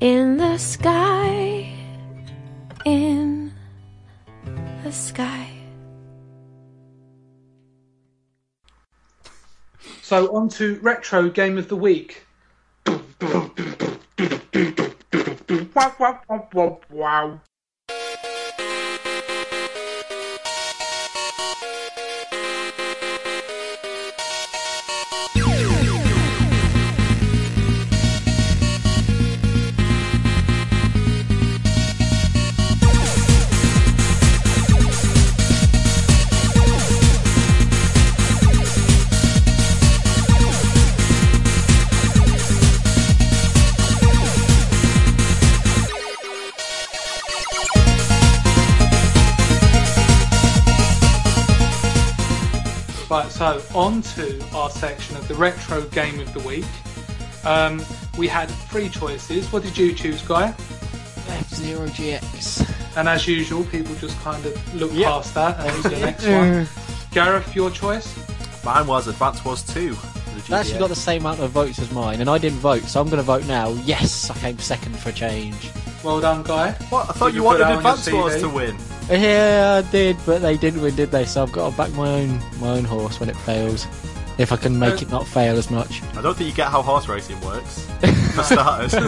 in 0.00 0.38
the 0.38 0.56
sky, 0.56 1.70
in 2.86 3.52
the 4.82 4.92
sky. 4.92 5.46
So 10.02 10.34
on 10.34 10.48
to 10.50 10.78
retro 10.80 11.28
game 11.28 11.58
of 11.58 11.68
the 11.68 11.76
week. 11.76 12.24
Wow, 15.74 15.94
wow, 15.98 16.20
wow, 16.28 16.48
wow, 16.52 16.80
wow. 16.90 17.40
On 54.00 54.14
to 54.14 54.56
our 54.56 54.70
section 54.70 55.16
of 55.16 55.26
the 55.28 55.34
retro 55.34 55.82
game 55.88 56.20
of 56.20 56.32
the 56.32 56.40
week. 56.40 56.64
Um, 57.44 57.82
we 58.18 58.26
had 58.28 58.46
three 58.46 58.88
choices. 58.88 59.50
What 59.52 59.62
did 59.62 59.76
you 59.76 59.92
choose, 59.94 60.22
Guy? 60.22 60.48
F 61.28 61.48
Zero 61.54 61.86
GX. 61.88 62.96
And 62.96 63.08
as 63.08 63.26
usual, 63.26 63.64
people 63.64 63.94
just 63.96 64.18
kind 64.20 64.44
of 64.44 64.74
look 64.74 64.90
Yep. 64.92 65.04
past 65.06 65.34
that 65.34 65.60
and 65.60 65.76
into 65.76 65.88
the 65.90 65.98
next 66.06 66.26
one. 66.26 66.68
Gareth, 67.12 67.54
your 67.54 67.70
choice? 67.70 68.14
Mine 68.64 68.86
was 68.86 69.06
Advance 69.06 69.44
Wars 69.44 69.62
2. 69.62 69.94
for 69.94 70.54
actually 70.54 70.78
got 70.78 70.88
the 70.88 70.94
same 70.96 71.22
amount 71.22 71.40
of 71.40 71.50
votes 71.50 71.78
as 71.78 71.90
mine, 71.92 72.20
and 72.20 72.28
I 72.30 72.38
didn't 72.38 72.58
vote, 72.58 72.82
so 72.82 73.00
I'm 73.00 73.06
going 73.06 73.18
to 73.18 73.22
vote 73.22 73.46
now. 73.46 73.70
Yes, 73.84 74.30
I 74.30 74.34
came 74.38 74.58
second 74.58 74.98
for 74.98 75.10
a 75.10 75.12
change. 75.12 75.70
Well 76.02 76.20
done, 76.20 76.42
Guy. 76.42 76.72
What? 76.88 77.08
I 77.08 77.12
thought 77.12 77.26
Did 77.26 77.34
you 77.34 77.40
you 77.40 77.44
wanted 77.44 77.60
that 77.60 77.72
on 77.72 77.76
Advance 77.78 78.10
Wars 78.10 78.40
to 78.40 78.48
win. 78.48 78.76
Yeah, 79.10 79.82
I 79.84 79.90
did, 79.90 80.16
but 80.24 80.40
they 80.40 80.56
didn't 80.56 80.82
win, 80.82 80.94
did 80.94 81.10
they? 81.10 81.24
So 81.24 81.42
I've 81.42 81.52
got 81.52 81.70
to 81.70 81.76
back 81.76 81.92
my 81.94 82.08
own 82.08 82.40
my 82.60 82.68
own 82.70 82.84
horse 82.84 83.18
when 83.18 83.28
it 83.28 83.36
fails. 83.38 83.86
If 84.38 84.52
I 84.52 84.56
can 84.56 84.78
make 84.78 84.94
Uh, 84.94 85.02
it 85.02 85.10
not 85.10 85.26
fail 85.26 85.58
as 85.58 85.70
much. 85.70 86.00
I 86.16 86.22
don't 86.22 86.34
think 86.34 86.48
you 86.48 86.56
get 86.56 86.68
how 86.68 86.80
horse 86.80 87.08
racing 87.08 87.38
works. 87.42 87.84
For 88.34 88.42
starters. 88.42 88.94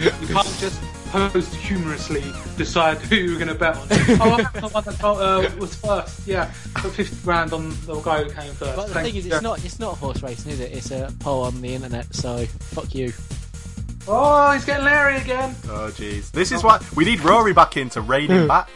You 0.00 0.26
can't 0.28 0.56
just 0.58 0.80
post 1.12 1.54
humorously 1.54 2.24
decide 2.56 2.96
who 2.98 3.16
you're 3.16 3.36
going 3.38 3.48
to 3.48 3.54
bet 3.54 3.76
on. 3.76 3.86
oh, 3.90 4.48
I'm 4.54 4.60
the 4.62 4.68
one 4.68 4.82
that 4.84 4.98
got, 4.98 5.16
uh, 5.20 5.50
was 5.58 5.74
first. 5.76 6.26
Yeah, 6.26 6.50
put 6.74 6.92
50 6.92 7.16
grand 7.22 7.52
on 7.52 7.68
the 7.86 8.00
guy 8.00 8.24
who 8.24 8.30
came 8.30 8.52
first. 8.54 8.74
But 8.76 8.88
the 8.88 8.94
Thank 8.94 9.06
thing 9.08 9.16
is, 9.16 9.26
you. 9.26 9.32
it's 9.34 9.42
not 9.42 9.64
it's 9.64 9.78
not 9.78 9.98
horse 9.98 10.22
racing, 10.22 10.52
is 10.52 10.60
it? 10.60 10.72
It's 10.72 10.90
a 10.90 11.12
poll 11.20 11.42
on 11.44 11.60
the 11.60 11.74
internet. 11.74 12.12
So 12.14 12.44
fuck 12.46 12.94
you. 12.94 13.12
Oh, 14.08 14.50
he's 14.52 14.64
getting 14.64 14.84
Larry 14.84 15.18
again. 15.18 15.54
oh, 15.66 15.92
jeez. 15.94 16.32
This 16.32 16.50
is 16.50 16.64
why 16.64 16.80
we 16.96 17.04
need 17.04 17.20
Rory 17.20 17.52
back 17.52 17.76
in 17.76 17.90
to 17.90 18.00
rein 18.00 18.28
him 18.30 18.48
back. 18.56 18.68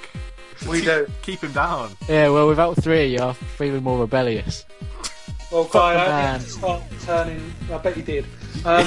We 0.69 0.83
don't 0.83 1.09
Keep 1.23 1.43
him 1.43 1.53
down. 1.53 1.93
Yeah, 2.09 2.29
well, 2.29 2.49
without 2.49 2.77
three 2.83 3.07
you, 3.07 3.19
I'm 3.19 3.35
feeling 3.35 3.83
more 3.83 4.01
rebellious. 4.01 4.65
Well, 5.53 5.65
Guy, 5.65 5.95
the 5.95 6.01
I 6.01 6.07
man. 6.07 6.33
had 6.33 6.41
to 6.41 6.49
start 6.49 6.83
turning. 7.03 7.55
I 7.73 7.79
bet 7.79 7.97
you 7.97 8.03
did. 8.03 8.25
Um, 8.65 8.65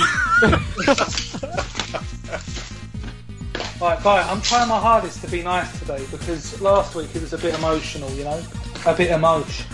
right, 3.82 4.03
Guy, 4.03 4.30
I'm 4.30 4.41
trying 4.41 4.67
my 4.67 4.80
hardest 4.80 5.24
to 5.24 5.32
be 5.32 5.41
nice 5.41 5.80
today 5.80 6.05
because 6.11 6.59
last 6.61 6.95
week 6.95 7.15
it 7.15 7.22
was 7.22 7.34
a 7.34 7.38
bit 7.38 7.55
emotional, 7.55 8.11
you 8.11 8.26
know? 8.26 8.43
A 8.86 8.93
bit 8.93 9.11
emotion. 9.11 9.65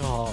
Oh, 0.00 0.32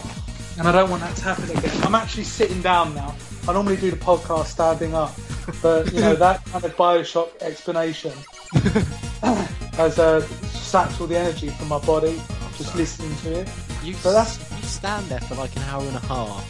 and 0.60 0.68
I 0.68 0.72
don't 0.72 0.89
want 0.89 1.02
that 1.02 1.16
to 1.16 1.24
happen 1.24 1.49
again. 1.49 1.84
I'm 1.84 1.95
actually 1.95 2.26
sitting 2.26 2.62
down 2.62 2.93
now. 2.93 3.16
I 3.47 3.54
normally 3.54 3.78
do 3.78 3.89
the 3.89 3.97
podcast 3.97 4.45
standing 4.45 4.93
up, 4.93 5.16
but 5.62 5.91
you 5.91 6.02
know 6.02 6.14
that 6.16 6.45
kind 6.45 6.64
of 6.64 6.76
Bioshock 6.76 7.41
explanation 7.41 8.14
has 9.74 9.97
uh, 9.99 10.22
sapped 10.22 10.99
all 10.99 11.08
the 11.08 11.18
energy 11.18 11.49
from 11.49 11.70
my 11.70 11.80
body 11.80 12.22
just 12.58 12.76
listening 12.76 13.16
to 13.18 13.39
it. 13.41 13.49
you 13.84 13.95
But 14.04 14.14
that's- 14.14 14.39
you 14.58 14.68
stand 14.68 15.06
there 15.08 15.22
for 15.22 15.36
like 15.36 15.56
an 15.56 15.64
hour 15.64 15.82
and 15.84 15.95
a 15.95 15.99
half. 16.02 16.45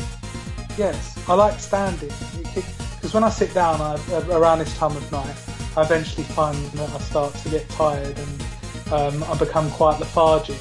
Yes, 0.78 1.18
I 1.28 1.34
like 1.36 1.60
standing 1.60 2.12
because 2.54 3.14
when 3.14 3.24
I 3.24 3.30
sit 3.30 3.54
down 3.54 3.82
I, 3.82 3.96
around 4.32 4.60
this 4.60 4.76
time 4.78 4.96
of 4.96 5.12
night, 5.12 5.36
I 5.78 5.84
eventually 5.84 6.24
find 6.24 6.58
that 6.74 6.90
I 6.90 6.98
start 7.00 7.34
to 7.36 7.50
get 7.50 7.68
tired 7.70 8.18
and 8.18 8.44
um, 8.92 9.24
I 9.24 9.38
become 9.38 9.70
quite 9.72 10.00
lethargic, 10.00 10.58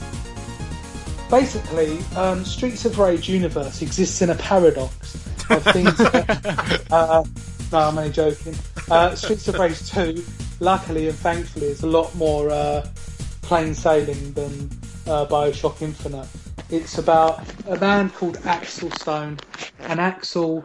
basically, 1.31 1.97
um, 2.15 2.45
Streets 2.45 2.85
of 2.85 2.99
Rage 2.99 3.27
universe 3.27 3.81
exists 3.81 4.21
in 4.21 4.29
a 4.29 4.35
paradox 4.35 5.15
of 5.49 5.63
things. 5.63 5.97
that, 5.97 6.85
uh, 6.91 7.23
no, 7.71 7.79
I'm 7.79 7.97
only 7.97 8.11
joking. 8.11 8.53
Uh, 8.89 9.15
Streets 9.15 9.47
of 9.47 9.57
Rage 9.57 9.89
2, 9.89 10.23
luckily 10.59 11.07
and 11.07 11.17
thankfully, 11.17 11.67
is 11.67 11.81
a 11.81 11.87
lot 11.87 12.13
more 12.15 12.51
uh, 12.51 12.85
plain 13.41 13.73
sailing 13.73 14.33
than 14.33 14.69
uh, 15.07 15.25
Bioshock 15.25 15.81
Infinite. 15.81 16.27
It's 16.69 16.97
about 16.97 17.43
a 17.67 17.77
man 17.79 18.09
called 18.09 18.37
Axel 18.45 18.91
Stone, 18.91 19.39
and 19.79 19.99
Axel, 19.99 20.63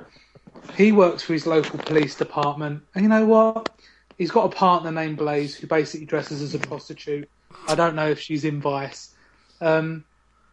he 0.76 0.92
works 0.92 1.22
for 1.22 1.32
his 1.32 1.46
local 1.46 1.78
police 1.78 2.14
department, 2.14 2.82
and 2.94 3.02
you 3.02 3.08
know 3.08 3.26
what? 3.26 3.70
He's 4.18 4.30
got 4.30 4.52
a 4.52 4.56
partner 4.56 4.90
named 4.90 5.18
Blaze 5.18 5.56
who 5.56 5.66
basically 5.66 6.06
dresses 6.06 6.42
as 6.42 6.54
a 6.54 6.58
prostitute. 6.58 7.28
I 7.68 7.74
don't 7.74 7.94
know 7.94 8.08
if 8.08 8.20
she's 8.20 8.44
in 8.44 8.60
Vice. 8.60 9.14
Um, 9.60 10.04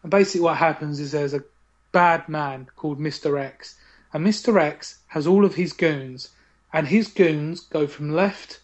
and 0.02 0.12
basically, 0.12 0.42
what 0.42 0.58
happens 0.58 1.00
is 1.00 1.12
there's 1.12 1.34
a 1.34 1.44
bad 1.92 2.28
man 2.28 2.68
called 2.76 3.00
Mr. 3.00 3.40
X, 3.40 3.76
and 4.12 4.26
Mr. 4.26 4.60
X 4.60 5.00
has 5.08 5.28
all 5.28 5.46
of 5.46 5.56
his 5.56 5.74
goons, 5.74 6.30
and 6.74 6.88
his 6.88 7.08
goons 7.08 7.62
go 7.62 7.88
from 7.88 8.14
left 8.14 8.60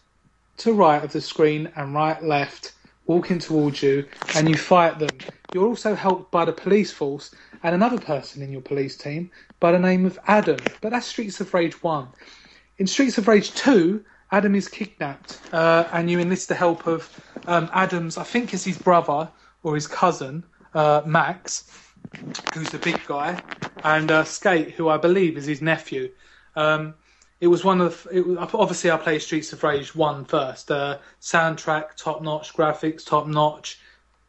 to 0.58 0.72
right 0.72 1.02
of 1.02 1.12
the 1.12 1.20
screen 1.20 1.70
and 1.76 1.94
right 1.94 2.22
left, 2.22 2.72
walking 3.10 3.40
towards 3.40 3.82
you, 3.82 4.06
and 4.36 4.48
you 4.48 4.56
fight 4.56 5.00
them. 5.00 5.18
You're 5.52 5.66
also 5.66 5.96
helped 5.96 6.30
by 6.30 6.44
the 6.44 6.52
police 6.52 6.92
force 6.92 7.34
and 7.64 7.74
another 7.74 7.98
person 7.98 8.40
in 8.40 8.52
your 8.52 8.62
police 8.62 8.96
team 8.96 9.32
by 9.58 9.72
the 9.72 9.80
name 9.80 10.06
of 10.06 10.16
Adam, 10.28 10.72
but 10.80 10.90
that's 10.90 11.08
Streets 11.08 11.40
of 11.40 11.52
Rage 11.52 11.82
1. 11.82 12.08
In 12.78 12.86
Streets 12.86 13.18
of 13.18 13.26
Rage 13.26 13.52
2, 13.54 14.04
Adam 14.30 14.54
is 14.54 14.68
kidnapped, 14.68 15.40
uh, 15.52 15.88
and 15.92 16.08
you 16.08 16.20
enlist 16.20 16.48
the 16.48 16.54
help 16.54 16.86
of 16.86 17.10
um, 17.48 17.68
Adam's, 17.74 18.16
I 18.16 18.22
think 18.22 18.54
it's 18.54 18.64
his 18.64 18.78
brother 18.78 19.28
or 19.64 19.74
his 19.74 19.88
cousin, 19.88 20.44
uh, 20.74 21.02
Max, 21.04 21.68
who's 22.54 22.70
the 22.70 22.78
big 22.78 23.04
guy, 23.08 23.42
and 23.82 24.08
uh, 24.12 24.22
Skate, 24.22 24.70
who 24.72 24.88
I 24.88 24.98
believe 24.98 25.36
is 25.36 25.46
his 25.46 25.60
nephew. 25.60 26.12
Um, 26.54 26.94
it 27.40 27.46
was 27.46 27.64
one 27.64 27.80
of 27.80 28.06
it 28.12 28.26
was, 28.26 28.36
obviously 28.52 28.90
I 28.90 28.96
played 28.98 29.22
Streets 29.22 29.52
of 29.52 29.62
Rage 29.62 29.94
one 29.94 30.24
first. 30.24 30.70
Uh, 30.70 30.98
soundtrack 31.20 31.96
top 31.96 32.22
notch, 32.22 32.52
graphics 32.52 33.04
top 33.04 33.26
notch, 33.26 33.80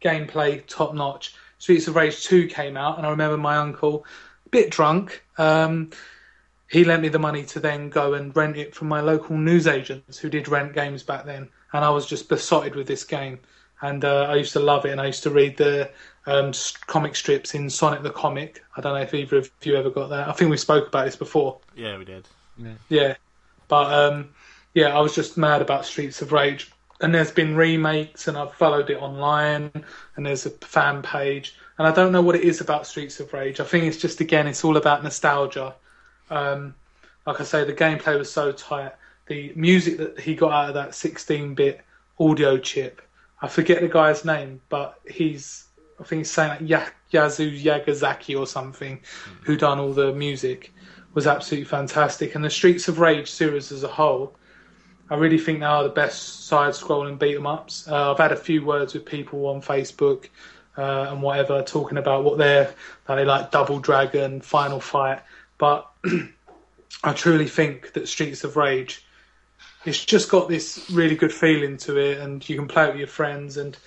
gameplay 0.01 0.66
top 0.66 0.93
notch. 0.93 1.36
Streets 1.59 1.88
of 1.88 1.95
Rage 1.95 2.24
two 2.24 2.47
came 2.47 2.78
out, 2.78 2.97
and 2.97 3.05
I 3.05 3.09
remember 3.09 3.38
my 3.38 3.57
uncle, 3.57 4.05
a 4.45 4.49
bit 4.49 4.72
drunk. 4.72 5.24
Um, 5.38 5.91
he 6.70 6.86
lent 6.86 7.01
me 7.01 7.09
the 7.09 7.20
money 7.20 7.43
to 7.47 7.59
then 7.59 7.89
go 7.89 8.14
and 8.14 8.36
rent 8.36 8.55
it 8.55 8.74
from 8.74 8.88
my 8.88 9.01
local 9.01 9.38
newsagents 9.38 10.18
who 10.18 10.30
did 10.30 10.47
rent 10.47 10.74
games 10.74 11.03
back 11.03 11.26
then, 11.26 11.49
and 11.74 11.84
I 11.86 11.89
was 11.89 12.05
just 12.05 12.30
besotted 12.30 12.76
with 12.76 12.88
this 12.88 13.03
game. 13.03 13.39
And 13.84 14.05
uh, 14.05 14.28
I 14.30 14.36
used 14.36 14.53
to 14.53 14.59
love 14.59 14.86
it, 14.86 14.91
and 14.91 15.01
I 15.01 15.07
used 15.07 15.24
to 15.24 15.32
read 15.32 15.57
the 15.57 15.91
um, 16.28 16.53
comic 16.88 17.16
strips 17.16 17.55
in 17.55 17.70
Sonic 17.70 18.03
the 18.03 18.12
Comic. 18.12 18.64
I 18.78 18.82
don't 18.82 18.93
know 18.93 19.01
if 19.01 19.14
either 19.14 19.38
of 19.38 19.51
you 19.64 19.76
ever 19.76 19.89
got 19.89 20.09
that. 20.12 20.30
I 20.30 20.32
think 20.32 20.49
we 20.49 20.57
spoke 20.57 20.88
about 20.88 21.05
this 21.05 21.16
before. 21.16 21.59
Yeah, 21.76 21.97
we 21.97 22.05
did. 22.05 22.28
Yeah, 22.89 23.16
but 23.68 23.93
um, 23.93 24.30
yeah, 24.74 24.95
I 24.95 24.99
was 25.01 25.16
just 25.16 25.38
mad 25.38 25.62
about 25.62 25.86
Streets 25.86 26.22
of 26.22 26.32
Rage, 26.32 26.72
and 27.01 27.14
there's 27.14 27.32
been 27.32 27.55
remakes, 27.55 28.28
and 28.28 28.38
I've 28.38 28.53
followed 28.53 28.89
it 28.89 29.01
online, 29.01 29.72
and 30.16 30.26
there's 30.26 30.45
a 30.45 30.51
fan 30.51 31.01
page, 31.01 31.55
and 31.78 31.88
I 31.88 31.91
don't 31.91 32.12
know 32.12 32.22
what 32.22 32.36
it 32.36 32.43
is 32.43 32.62
about 32.62 32.88
Streets 32.88 33.20
of 33.20 33.34
Rage. 33.34 33.59
I 33.59 33.64
think 33.64 33.86
it's 33.86 33.97
just 33.97 34.22
again, 34.22 34.47
it's 34.47 34.64
all 34.64 34.78
about 34.78 35.03
nostalgia. 35.03 35.74
Um, 36.30 36.76
like 37.26 37.39
I 37.39 37.43
say, 37.43 37.64
the 37.64 37.74
gameplay 37.74 38.18
was 38.18 38.32
so 38.32 38.51
tight. 38.51 38.93
The 39.28 39.53
music 39.55 39.97
that 39.97 40.20
he 40.20 40.36
got 40.36 40.51
out 40.51 40.70
of 40.70 40.74
that 40.76 40.89
16-bit 40.91 41.82
audio 42.20 42.57
chip, 42.57 43.01
I 43.41 43.47
forget 43.47 43.82
the 43.82 43.88
guy's 43.88 44.26
name, 44.26 44.62
but 44.70 44.99
he's 45.09 45.66
I 45.99 46.03
think 46.03 46.22
he's 46.22 46.32
saying 46.32 46.49
like 46.49 46.62
ya- 46.70 46.86
Yazu 47.12 47.62
Yagazaki 47.62 48.38
or 48.38 48.47
something, 48.47 48.99
who 49.43 49.55
done 49.55 49.80
all 49.80 49.93
the 49.93 50.12
music, 50.14 50.74
was 51.14 51.28
absolutely 51.28 51.66
fantastic. 51.66 52.36
And 52.36 52.43
the 52.43 52.49
Streets 52.49 52.88
of 52.88 52.99
Rage 52.99 53.30
series 53.30 53.72
as 53.72 53.84
a 53.84 53.88
whole, 53.88 54.36
I 55.09 55.16
really 55.16 55.38
think 55.38 55.59
they 55.59 55.66
are 55.66 55.84
the 55.84 55.89
best 55.89 56.45
side-scrolling 56.45 57.20
beat 57.20 57.36
'em 57.36 57.45
ups. 57.45 57.88
Uh, 57.88 58.12
I've 58.12 58.18
had 58.18 58.32
a 58.32 58.38
few 58.38 58.64
words 58.64 58.93
with 58.93 59.05
people 59.05 59.45
on 59.47 59.62
Facebook 59.62 60.30
uh, 60.78 61.07
and 61.09 61.22
whatever 61.22 61.62
talking 61.64 61.97
about 61.97 62.24
what 62.24 62.38
they're 62.38 62.74
they 63.07 63.26
like 63.26 63.51
Double 63.51 63.80
Dragon, 63.80 64.39
Final 64.39 64.80
Fight, 64.80 65.22
but 65.57 65.91
I 67.03 67.14
truly 67.14 67.47
think 67.47 67.93
that 67.93 68.07
Streets 68.07 68.43
of 68.43 68.55
Rage, 68.55 69.05
it's 69.86 70.03
just 70.03 70.30
got 70.30 70.47
this 70.47 70.89
really 70.91 71.16
good 71.16 71.34
feeling 71.34 71.76
to 71.78 71.97
it, 71.97 72.20
and 72.20 72.47
you 72.47 72.55
can 72.55 72.68
play 72.68 72.86
it 72.86 72.91
with 72.91 72.99
your 72.99 73.07
friends. 73.07 73.57
And 73.57 73.78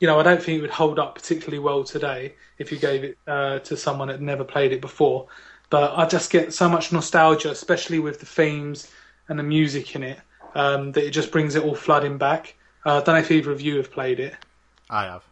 you 0.00 0.06
know, 0.06 0.20
I 0.20 0.22
don't 0.22 0.42
think 0.42 0.58
it 0.58 0.60
would 0.60 0.70
hold 0.70 0.98
up 0.98 1.14
particularly 1.14 1.60
well 1.60 1.82
today 1.82 2.34
if 2.58 2.70
you 2.70 2.78
gave 2.78 3.04
it 3.04 3.18
uh, 3.26 3.60
to 3.60 3.76
someone 3.76 4.08
that 4.08 4.20
never 4.20 4.44
played 4.44 4.72
it 4.72 4.82
before. 4.82 5.28
But 5.70 5.96
I 5.96 6.06
just 6.06 6.30
get 6.30 6.52
so 6.52 6.68
much 6.68 6.92
nostalgia, 6.92 7.50
especially 7.50 7.98
with 7.98 8.20
the 8.20 8.26
themes 8.26 8.90
and 9.28 9.38
the 9.38 9.42
music 9.42 9.96
in 9.96 10.02
it, 10.02 10.20
um, 10.54 10.92
that 10.92 11.04
it 11.04 11.10
just 11.10 11.32
brings 11.32 11.54
it 11.54 11.64
all 11.64 11.74
flooding 11.74 12.18
back. 12.18 12.54
Uh, 12.84 12.98
I 12.98 13.00
don't 13.02 13.14
know 13.14 13.20
if 13.20 13.30
either 13.30 13.50
of 13.50 13.60
you 13.60 13.76
have 13.76 13.90
played 13.90 14.20
it. 14.20 14.34
I 14.90 15.04
have. 15.04 15.24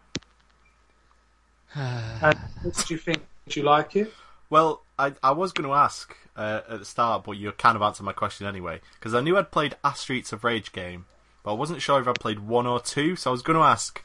And 2.23 2.39
what 2.63 2.75
did 2.75 2.91
you 2.91 2.99
think? 2.99 3.23
Did 3.47 3.57
you 3.57 3.63
like 3.63 3.97
it? 3.97 4.13
Well, 4.51 4.83
I 4.99 5.15
I 5.23 5.31
was 5.31 5.53
going 5.53 5.69
to 5.69 5.75
ask 5.75 6.15
uh, 6.37 6.61
at 6.69 6.79
the 6.79 6.85
start, 6.85 7.25
but 7.25 7.33
you 7.33 7.51
kind 7.53 7.77
of 7.77 7.83
answered 7.83 8.05
my 8.05 8.13
question 8.13 8.47
anyway, 8.47 8.81
because 8.95 9.15
I 9.15 9.21
knew 9.21 9.37
I'd 9.37 9.51
played 9.51 9.77
a 9.83 9.95
Streets 9.95 10.33
of 10.33 10.45
Rage 10.45 10.73
game, 10.73 11.07
but 11.43 11.53
I 11.53 11.55
wasn't 11.55 11.83
sure 11.83 12.01
if 12.01 12.07
I'd 12.07 12.21
played 12.21 12.41
one 12.41 12.67
or 12.67 12.81
two, 12.81 13.17
so 13.17 13.31
I 13.31 13.33
was 13.33 13.43
going 13.43 13.59
to 13.59 13.65
ask 13.65 14.05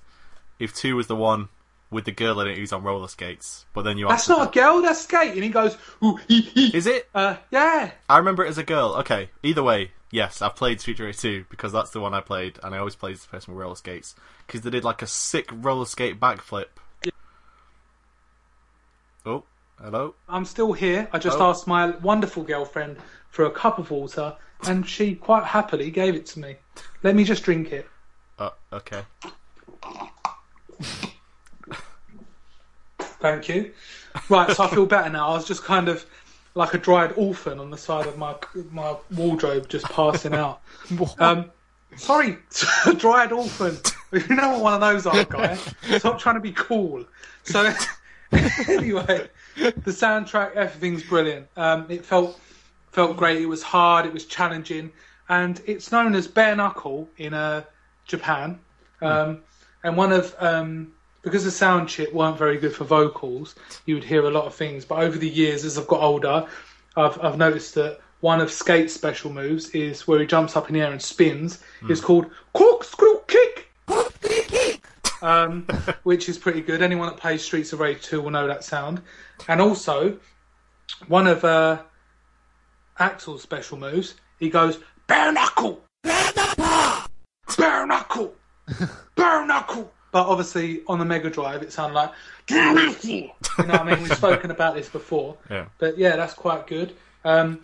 if 0.60 0.74
two 0.74 0.96
was 0.96 1.08
the 1.08 1.16
one 1.16 1.50
with 1.90 2.06
the 2.06 2.12
girl 2.12 2.40
in 2.42 2.48
it 2.48 2.58
who's 2.58 2.74
on 2.74 2.84
roller 2.84 3.08
skates. 3.08 3.66
But 3.74 3.84
then 3.84 3.98
you 3.98 4.08
ask. 4.10 4.28
That's 4.28 4.38
not 4.40 4.50
a 4.50 4.52
girl, 4.60 4.82
that's 4.82 5.02
Skate. 5.02 5.34
And 5.34 5.44
he 5.44 5.50
goes, 5.50 5.78
ooh, 6.04 6.18
hee, 6.28 6.42
hee. 6.42 6.76
Is 6.76 6.86
it? 6.88 7.08
Uh, 7.16 7.38
yeah. 7.52 7.92
I 8.10 8.18
remember 8.18 8.44
it 8.46 8.50
as 8.50 8.58
a 8.58 8.64
girl. 8.64 8.96
Okay, 9.00 9.30
either 9.44 9.64
way, 9.64 9.92
yes, 10.12 10.42
I've 10.42 10.56
played 10.56 10.82
Street 10.82 10.98
Fighter 10.98 11.14
2 11.14 11.46
because 11.50 11.72
that's 11.72 11.92
the 11.92 12.00
one 12.02 12.14
I 12.14 12.20
played, 12.22 12.60
and 12.64 12.76
I 12.76 12.80
always 12.80 12.96
played 12.96 13.16
the 13.18 13.28
person 13.28 13.54
with 13.54 13.62
roller 13.62 13.76
skates 13.76 14.16
because 14.46 14.62
they 14.62 14.70
did 14.70 14.84
like 14.84 15.02
a 15.02 15.08
sick 15.08 15.50
roller 15.52 15.86
skate 15.86 16.20
backflip. 16.20 16.66
Oh, 19.26 19.44
hello. 19.82 20.16
I'm 20.30 20.46
still 20.46 20.74
here. 20.74 21.08
I 21.12 21.20
just 21.20 21.38
Oh. 21.40 21.50
asked 21.50 21.68
my 21.68 21.90
wonderful 21.98 22.44
girlfriend 22.44 22.98
for 23.30 23.46
a 23.46 23.52
cup 23.52 23.78
of 23.78 23.92
water, 23.92 24.36
and 24.64 24.88
she 24.88 25.16
quite 25.16 25.44
happily 25.46 25.92
gave 25.92 26.16
it 26.16 26.26
to 26.28 26.40
me. 26.40 26.56
Let 27.04 27.16
me 27.16 27.24
just 27.24 27.44
drink 27.44 27.72
it. 27.72 27.88
Oh, 28.40 28.54
okay. 28.72 29.04
Thank 33.20 33.50
you. 33.50 33.72
Right, 34.30 34.56
so 34.56 34.64
I 34.64 34.68
feel 34.70 34.86
better 34.86 35.10
now. 35.10 35.30
I 35.30 35.34
was 35.34 35.46
just 35.46 35.64
kind 35.64 35.90
of 35.90 36.06
like 36.56 36.74
a 36.74 36.78
dried 36.78 37.14
orphan 37.16 37.60
on 37.60 37.70
the 37.70 37.78
side 37.78 38.08
of 38.08 38.18
my 38.18 38.36
my 38.72 38.96
wardrobe, 39.16 39.70
just 39.70 39.86
passing 39.86 40.34
out. 40.34 40.62
Um, 41.20 41.52
sorry, 41.96 42.38
dried 42.98 43.32
orphan. 43.32 43.78
You 44.12 44.36
know 44.36 44.54
what 44.54 44.62
one 44.62 44.74
of 44.74 44.82
those 44.82 45.06
are, 45.06 45.24
guy. 45.26 45.56
Stop 45.98 46.20
trying 46.20 46.36
to 46.36 46.42
be 46.42 46.54
cool. 46.54 47.06
So 47.44 47.72
anyway, 48.32 49.30
the 49.56 49.92
soundtrack, 49.92 50.56
everything's 50.56 51.04
brilliant. 51.04 51.48
Um, 51.56 51.86
it 51.90 52.06
felt 52.06 52.40
felt 52.92 53.18
great. 53.18 53.42
It 53.42 53.48
was 53.48 53.64
hard. 53.64 54.06
It 54.06 54.14
was 54.14 54.26
challenging, 54.26 54.92
and 55.30 55.62
it's 55.66 55.92
known 55.92 56.16
as 56.16 56.28
bare 56.28 56.56
knuckle 56.56 57.10
in 57.18 57.34
uh, 57.34 57.64
Japan. 58.06 58.60
Um, 59.02 59.42
and 59.84 59.96
one 59.96 60.12
of 60.12 60.36
um, 60.40 60.94
because 61.28 61.44
the 61.44 61.52
sound 61.52 61.90
chip 61.90 62.14
weren't 62.14 62.38
very 62.38 62.58
good 62.58 62.74
for 62.74 62.86
vocals, 62.86 63.56
you 63.86 63.96
would 63.96 64.04
hear 64.04 64.26
a 64.26 64.32
lot 64.32 64.46
of 64.46 64.56
things. 64.56 64.86
But 64.86 65.00
over 65.00 65.18
the 65.18 65.28
years, 65.28 65.66
as 65.66 65.78
I've 65.78 65.88
got 65.88 66.02
older, 66.02 66.48
I've 66.96 67.22
I've 67.22 67.38
noticed 67.38 67.76
that 67.76 68.00
one 68.22 68.40
of 68.40 68.50
Skate's 68.50 68.94
special 68.94 69.32
moves 69.32 69.70
is 69.72 70.08
where 70.08 70.20
he 70.20 70.26
jumps 70.26 70.56
up 70.56 70.70
in 70.70 70.74
the 70.74 70.82
air 70.82 70.92
and 70.92 71.02
spins. 71.02 71.60
It's 71.90 72.02
called 72.02 72.32
corkscrew 72.54 73.20
kick. 73.28 73.70
Um, 75.22 75.68
which 76.04 76.30
is 76.30 76.38
pretty 76.38 76.62
good. 76.62 76.82
Anyone 76.82 77.10
that 77.10 77.18
plays 77.18 77.44
Streets 77.44 77.74
of 77.74 77.80
Rage 77.80 78.02
2 78.04 78.22
will 78.22 78.32
know 78.32 78.48
that 78.48 78.64
sound. 78.64 79.02
And 79.48 79.60
also, 79.60 80.18
one 81.08 81.28
of 81.28 81.44
uh, 81.44 81.82
Axel's 83.00 83.42
special 83.42 83.78
moves, 83.78 84.16
he 84.40 84.50
goes, 84.50 84.80
bare 85.08 85.32
knuckle! 85.32 85.84
Bare 86.04 87.86
knuckle! 87.86 88.34
Bare 89.16 89.46
knuckle! 89.46 89.92
But 90.12 90.28
obviously, 90.28 90.82
on 90.88 91.00
the 91.00 91.06
Mega 91.06 91.30
Drive, 91.30 91.62
it 91.62 91.72
sounded 91.72 91.96
like, 91.96 92.12
bare! 92.48 92.96
You 93.04 93.66
know 93.66 93.74
what 93.74 93.82
I 93.82 93.96
mean? 93.96 94.04
We've 94.04 94.16
spoken 94.16 94.52
about 94.52 94.76
this 94.76 94.88
before. 94.88 95.36
Yeah. 95.50 95.66
But 95.80 95.98
yeah, 95.98 96.16
that's 96.16 96.34
quite 96.34 96.68
good. 96.68 96.96
Um, 97.26 97.60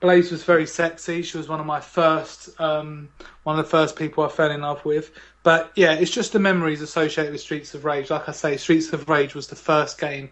Blaze 0.00 0.30
was 0.30 0.44
very 0.44 0.66
sexy. 0.66 1.22
She 1.22 1.38
was 1.38 1.48
one 1.48 1.58
of 1.58 1.66
my 1.66 1.80
first, 1.80 2.50
um, 2.60 3.08
one 3.42 3.58
of 3.58 3.64
the 3.64 3.70
first 3.70 3.96
people 3.96 4.24
I 4.24 4.28
fell 4.28 4.50
in 4.50 4.60
love 4.60 4.84
with. 4.84 5.10
But 5.42 5.72
yeah, 5.74 5.94
it's 5.94 6.10
just 6.10 6.32
the 6.32 6.38
memories 6.38 6.82
associated 6.82 7.32
with 7.32 7.40
Streets 7.40 7.74
of 7.74 7.84
Rage. 7.84 8.10
Like 8.10 8.28
I 8.28 8.32
say, 8.32 8.56
Streets 8.56 8.92
of 8.92 9.08
Rage 9.08 9.34
was 9.34 9.48
the 9.48 9.56
first 9.56 9.98
game 9.98 10.30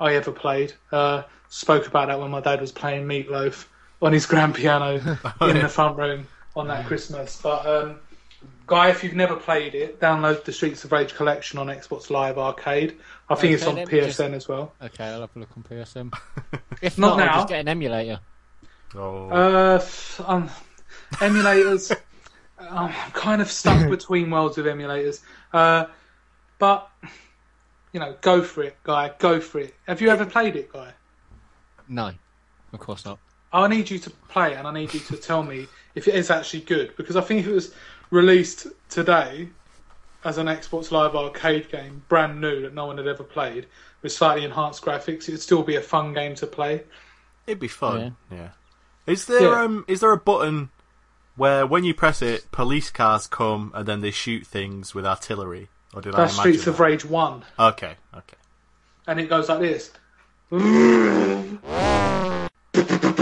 I 0.00 0.14
ever 0.14 0.32
played. 0.32 0.72
Uh, 0.90 1.24
spoke 1.48 1.86
about 1.86 2.08
that 2.08 2.18
when 2.18 2.30
my 2.30 2.40
dad 2.40 2.60
was 2.60 2.72
playing 2.72 3.06
Meatloaf 3.06 3.66
on 4.00 4.12
his 4.12 4.26
grand 4.26 4.54
piano 4.54 4.94
in 5.42 5.58
the 5.58 5.68
front 5.68 5.98
room 5.98 6.26
on 6.56 6.68
that 6.68 6.86
Christmas. 6.86 7.40
But 7.42 7.66
um, 7.66 7.96
Guy, 8.66 8.88
if 8.88 9.04
you've 9.04 9.14
never 9.14 9.36
played 9.36 9.74
it, 9.74 10.00
download 10.00 10.44
the 10.44 10.52
Streets 10.52 10.84
of 10.84 10.92
Rage 10.92 11.14
collection 11.14 11.58
on 11.58 11.66
Xbox 11.66 12.08
Live 12.08 12.38
Arcade. 12.38 12.98
I 13.28 13.34
think 13.34 13.52
it's 13.54 13.66
on 13.66 13.76
PSN 13.76 13.90
just- 14.06 14.20
as 14.20 14.48
well. 14.48 14.72
Okay, 14.80 15.04
I'll 15.04 15.20
have 15.20 15.30
a 15.36 15.38
look 15.38 15.50
on 15.56 15.62
PSN. 15.64 16.12
If 16.82 16.98
Not 16.98 17.18
not, 17.18 17.20
I'll 17.20 17.26
now. 17.26 17.34
just 17.40 17.48
get 17.48 17.60
an 17.60 17.68
emulator. 17.68 18.20
Oh. 18.94 19.28
Uh, 19.28 19.84
um, 20.26 20.50
emulators. 21.14 21.94
I'm 22.58 22.92
kind 23.12 23.42
of 23.42 23.50
stuck 23.50 23.88
between 23.90 24.30
worlds 24.30 24.56
with 24.56 24.66
emulators. 24.66 25.20
Uh, 25.52 25.86
but 26.58 26.90
you 27.92 28.00
know, 28.00 28.16
go 28.20 28.42
for 28.42 28.62
it, 28.62 28.76
guy. 28.82 29.12
Go 29.18 29.40
for 29.40 29.60
it. 29.60 29.74
Have 29.86 30.00
you 30.00 30.08
ever 30.08 30.24
played 30.26 30.56
it, 30.56 30.72
guy? 30.72 30.92
No, 31.88 32.12
of 32.72 32.80
course 32.80 33.04
not. 33.04 33.18
I 33.52 33.68
need 33.68 33.88
you 33.90 33.98
to 34.00 34.10
play 34.10 34.54
and 34.54 34.66
I 34.66 34.72
need 34.72 34.92
you 34.94 35.00
to 35.00 35.16
tell 35.16 35.42
me 35.42 35.68
if 35.94 36.08
it 36.08 36.14
is 36.14 36.30
actually 36.30 36.62
good. 36.62 36.96
Because 36.96 37.14
I 37.16 37.20
think 37.20 37.40
if 37.40 37.46
it 37.46 37.52
was 37.54 37.72
released 38.14 38.66
today 38.88 39.48
as 40.24 40.38
an 40.38 40.46
Xbox 40.46 40.90
Live 40.90 41.14
Arcade 41.14 41.70
game, 41.70 42.02
brand 42.08 42.40
new 42.40 42.62
that 42.62 42.72
no 42.72 42.86
one 42.86 42.96
had 42.96 43.06
ever 43.06 43.22
played, 43.24 43.66
with 44.00 44.12
slightly 44.12 44.42
enhanced 44.44 44.82
graphics, 44.82 45.28
it 45.28 45.32
would 45.32 45.42
still 45.42 45.62
be 45.62 45.76
a 45.76 45.82
fun 45.82 46.14
game 46.14 46.34
to 46.36 46.46
play. 46.46 46.84
It'd 47.46 47.60
be 47.60 47.68
fun. 47.68 48.16
Yeah. 48.30 48.50
Is 49.06 49.26
there 49.26 49.42
Yeah. 49.50 49.60
um 49.62 49.84
is 49.86 50.00
there 50.00 50.12
a 50.12 50.16
button 50.16 50.70
where 51.36 51.66
when 51.66 51.84
you 51.84 51.92
press 51.92 52.22
it, 52.22 52.50
police 52.52 52.90
cars 52.90 53.26
come 53.26 53.70
and 53.74 53.86
then 53.86 54.00
they 54.00 54.10
shoot 54.10 54.46
things 54.46 54.94
with 54.94 55.04
artillery? 55.04 55.68
Or 55.92 56.00
did 56.00 56.14
That's 56.14 56.38
I 56.38 56.44
imagine 56.44 56.60
Streets 56.60 56.66
of? 56.68 56.80
Rage 56.80 57.04
One, 57.04 57.44
Okay, 57.58 57.96
okay. 58.16 58.36
and 59.06 59.20
it 59.20 59.28
goes 59.28 59.50
like 59.50 59.60
this. 59.60 59.90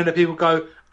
then 0.00 0.06
the 0.06 0.12
people 0.12 0.34
go, 0.34 0.66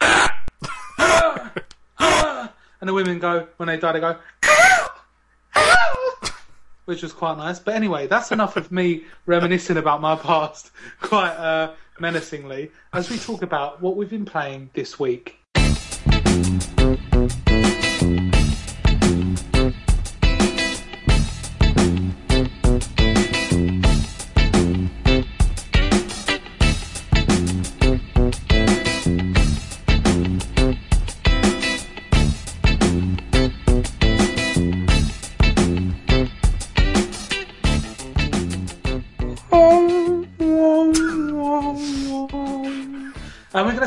and 2.80 2.88
the 2.88 2.92
women 2.92 3.18
go, 3.18 3.48
when 3.56 3.66
they 3.68 3.78
die, 3.78 3.92
they 3.92 4.00
go, 4.00 4.18
which 6.84 7.02
was 7.02 7.12
quite 7.12 7.38
nice. 7.38 7.58
But 7.58 7.74
anyway, 7.74 8.06
that's 8.06 8.32
enough 8.32 8.56
of 8.56 8.70
me 8.70 9.04
reminiscing 9.24 9.78
about 9.78 10.02
my 10.02 10.14
past 10.16 10.70
quite 11.00 11.32
uh, 11.32 11.72
menacingly 11.98 12.70
as 12.92 13.08
we 13.08 13.18
talk 13.18 13.42
about 13.42 13.80
what 13.80 13.96
we've 13.96 14.10
been 14.10 14.26
playing 14.26 14.70
this 14.74 14.98
week. 14.98 15.36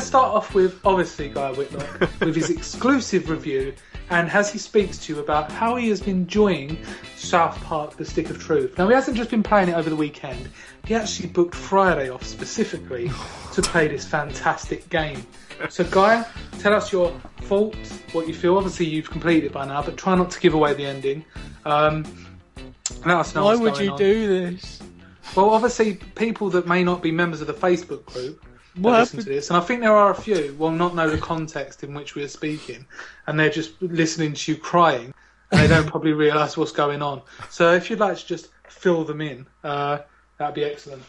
To 0.01 0.07
start 0.07 0.33
off 0.33 0.53
with, 0.55 0.79
obviously, 0.83 1.29
Guy 1.29 1.51
Whitlock, 1.51 1.99
with 2.19 2.35
his 2.35 2.49
exclusive 2.49 3.29
review, 3.29 3.73
and 4.09 4.29
as 4.31 4.51
he 4.51 4.57
speaks 4.57 4.97
to 4.97 5.13
you 5.13 5.19
about 5.19 5.51
how 5.51 5.75
he 5.75 5.89
has 5.89 6.01
been 6.01 6.21
enjoying 6.21 6.77
South 7.15 7.61
Park 7.63 7.97
The 7.97 8.05
Stick 8.05 8.29
of 8.31 8.39
Truth. 8.39 8.77
Now, 8.77 8.87
he 8.87 8.95
hasn't 8.95 9.15
just 9.15 9.29
been 9.29 9.43
playing 9.43 9.69
it 9.69 9.73
over 9.73 9.89
the 9.89 9.95
weekend, 9.95 10.49
he 10.85 10.95
actually 10.95 11.29
booked 11.29 11.53
Friday 11.53 12.09
off 12.09 12.23
specifically 12.23 13.11
to 13.53 13.61
play 13.61 13.87
this 13.87 14.03
fantastic 14.05 14.89
game. 14.89 15.25
So, 15.69 15.83
Guy, 15.83 16.25
tell 16.59 16.73
us 16.73 16.91
your 16.91 17.11
thoughts, 17.41 17.99
what 18.11 18.27
you 18.27 18.33
feel. 18.33 18.57
Obviously, 18.57 18.87
you've 18.87 19.11
completed 19.11 19.45
it 19.45 19.51
by 19.51 19.65
now, 19.67 19.83
but 19.83 19.97
try 19.97 20.15
not 20.15 20.31
to 20.31 20.39
give 20.39 20.55
away 20.55 20.73
the 20.73 20.85
ending. 20.85 21.23
Um, 21.65 22.05
let 23.05 23.17
us 23.17 23.35
know 23.35 23.45
Why 23.45 23.55
would 23.55 23.77
you 23.77 23.91
on. 23.91 23.97
do 23.99 24.27
this? 24.27 24.81
Well, 25.35 25.51
obviously, 25.51 25.95
people 26.15 26.49
that 26.49 26.67
may 26.67 26.83
not 26.83 27.03
be 27.03 27.11
members 27.11 27.39
of 27.39 27.47
the 27.47 27.53
Facebook 27.53 28.05
group 28.05 28.43
What 28.75 28.99
listen 28.99 29.19
to 29.19 29.25
this, 29.25 29.49
and 29.49 29.57
I 29.57 29.59
think 29.59 29.81
there 29.81 29.95
are 29.95 30.11
a 30.11 30.15
few, 30.15 30.55
will 30.57 30.71
not 30.71 30.95
know 30.95 31.09
the 31.09 31.17
context 31.17 31.83
in 31.83 31.93
which 31.93 32.15
we 32.15 32.23
are 32.23 32.29
speaking, 32.29 32.85
and 33.27 33.37
they're 33.37 33.49
just 33.49 33.81
listening 33.81 34.33
to 34.33 34.51
you 34.53 34.57
crying, 34.57 35.13
and 35.51 35.61
they 35.61 35.67
don't 35.67 35.87
probably 35.87 36.13
realise 36.13 36.55
what's 36.55 36.71
going 36.71 37.01
on. 37.01 37.21
So, 37.49 37.73
if 37.73 37.89
you'd 37.89 37.99
like 37.99 38.17
to 38.17 38.25
just 38.25 38.47
fill 38.69 39.03
them 39.03 39.19
in, 39.19 39.45
uh, 39.65 39.99
that'd 40.37 40.55
be 40.55 40.63
excellent. 40.63 41.03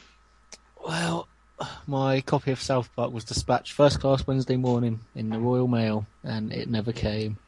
Well, 0.84 1.28
my 1.86 2.20
copy 2.20 2.50
of 2.50 2.60
South 2.60 2.90
Park 2.96 3.12
was 3.12 3.24
dispatched 3.24 3.72
first 3.72 4.00
class 4.00 4.26
Wednesday 4.26 4.56
morning 4.56 5.00
in 5.14 5.30
the 5.30 5.38
Royal 5.38 5.68
Mail, 5.68 6.06
and 6.24 6.52
it 6.52 6.68
never 6.68 6.92
came. 6.92 7.38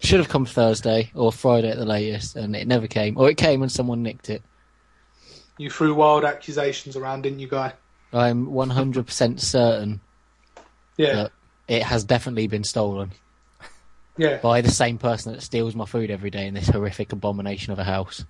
Should 0.00 0.20
have 0.20 0.28
come 0.28 0.44
Thursday 0.44 1.10
or 1.14 1.32
Friday 1.32 1.70
at 1.70 1.78
the 1.78 1.86
latest, 1.86 2.36
and 2.36 2.54
it 2.54 2.66
never 2.66 2.86
came. 2.86 3.16
Or 3.16 3.30
it 3.30 3.36
came 3.36 3.62
and 3.62 3.72
someone 3.72 4.02
nicked 4.02 4.30
it. 4.30 4.42
You 5.58 5.70
threw 5.70 5.94
wild 5.94 6.24
accusations 6.24 6.96
around, 6.96 7.22
didn't 7.22 7.38
you, 7.38 7.48
Guy? 7.48 7.72
I'm 8.12 8.46
100% 8.48 9.40
certain 9.40 10.00
Yeah, 10.96 11.14
that 11.14 11.32
it 11.68 11.82
has 11.82 12.04
definitely 12.04 12.46
been 12.48 12.64
stolen 12.64 13.12
yeah. 14.16 14.38
by 14.38 14.60
the 14.60 14.70
same 14.70 14.98
person 14.98 15.32
that 15.32 15.42
steals 15.42 15.74
my 15.74 15.84
food 15.86 16.10
every 16.10 16.30
day 16.30 16.46
in 16.46 16.54
this 16.54 16.68
horrific 16.68 17.12
abomination 17.12 17.72
of 17.72 17.78
a 17.78 17.84
house. 17.84 18.24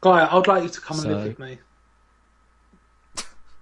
Guy, 0.00 0.28
I'd 0.30 0.46
like 0.46 0.62
you 0.62 0.68
to 0.68 0.80
come 0.80 0.98
and 0.98 1.02
So- 1.02 1.08
live 1.10 1.24
with 1.26 1.38
me. 1.38 1.58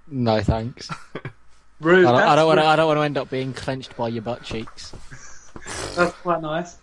No 0.09 0.40
thanks. 0.42 0.90
Rude. 1.80 2.06
I 2.06 2.12
don't, 2.12 2.20
I 2.20 2.36
don't 2.36 2.46
want 2.46 2.60
to. 2.60 2.66
I 2.66 2.76
don't 2.76 2.86
want 2.86 2.98
to 2.98 3.02
end 3.02 3.18
up 3.18 3.30
being 3.30 3.52
clenched 3.52 3.96
by 3.96 4.09
your 4.09 4.22
butt 4.22 4.42
cheeks. 4.44 4.92
That's 5.96 6.12
quite 6.16 6.40
nice. 6.42 6.76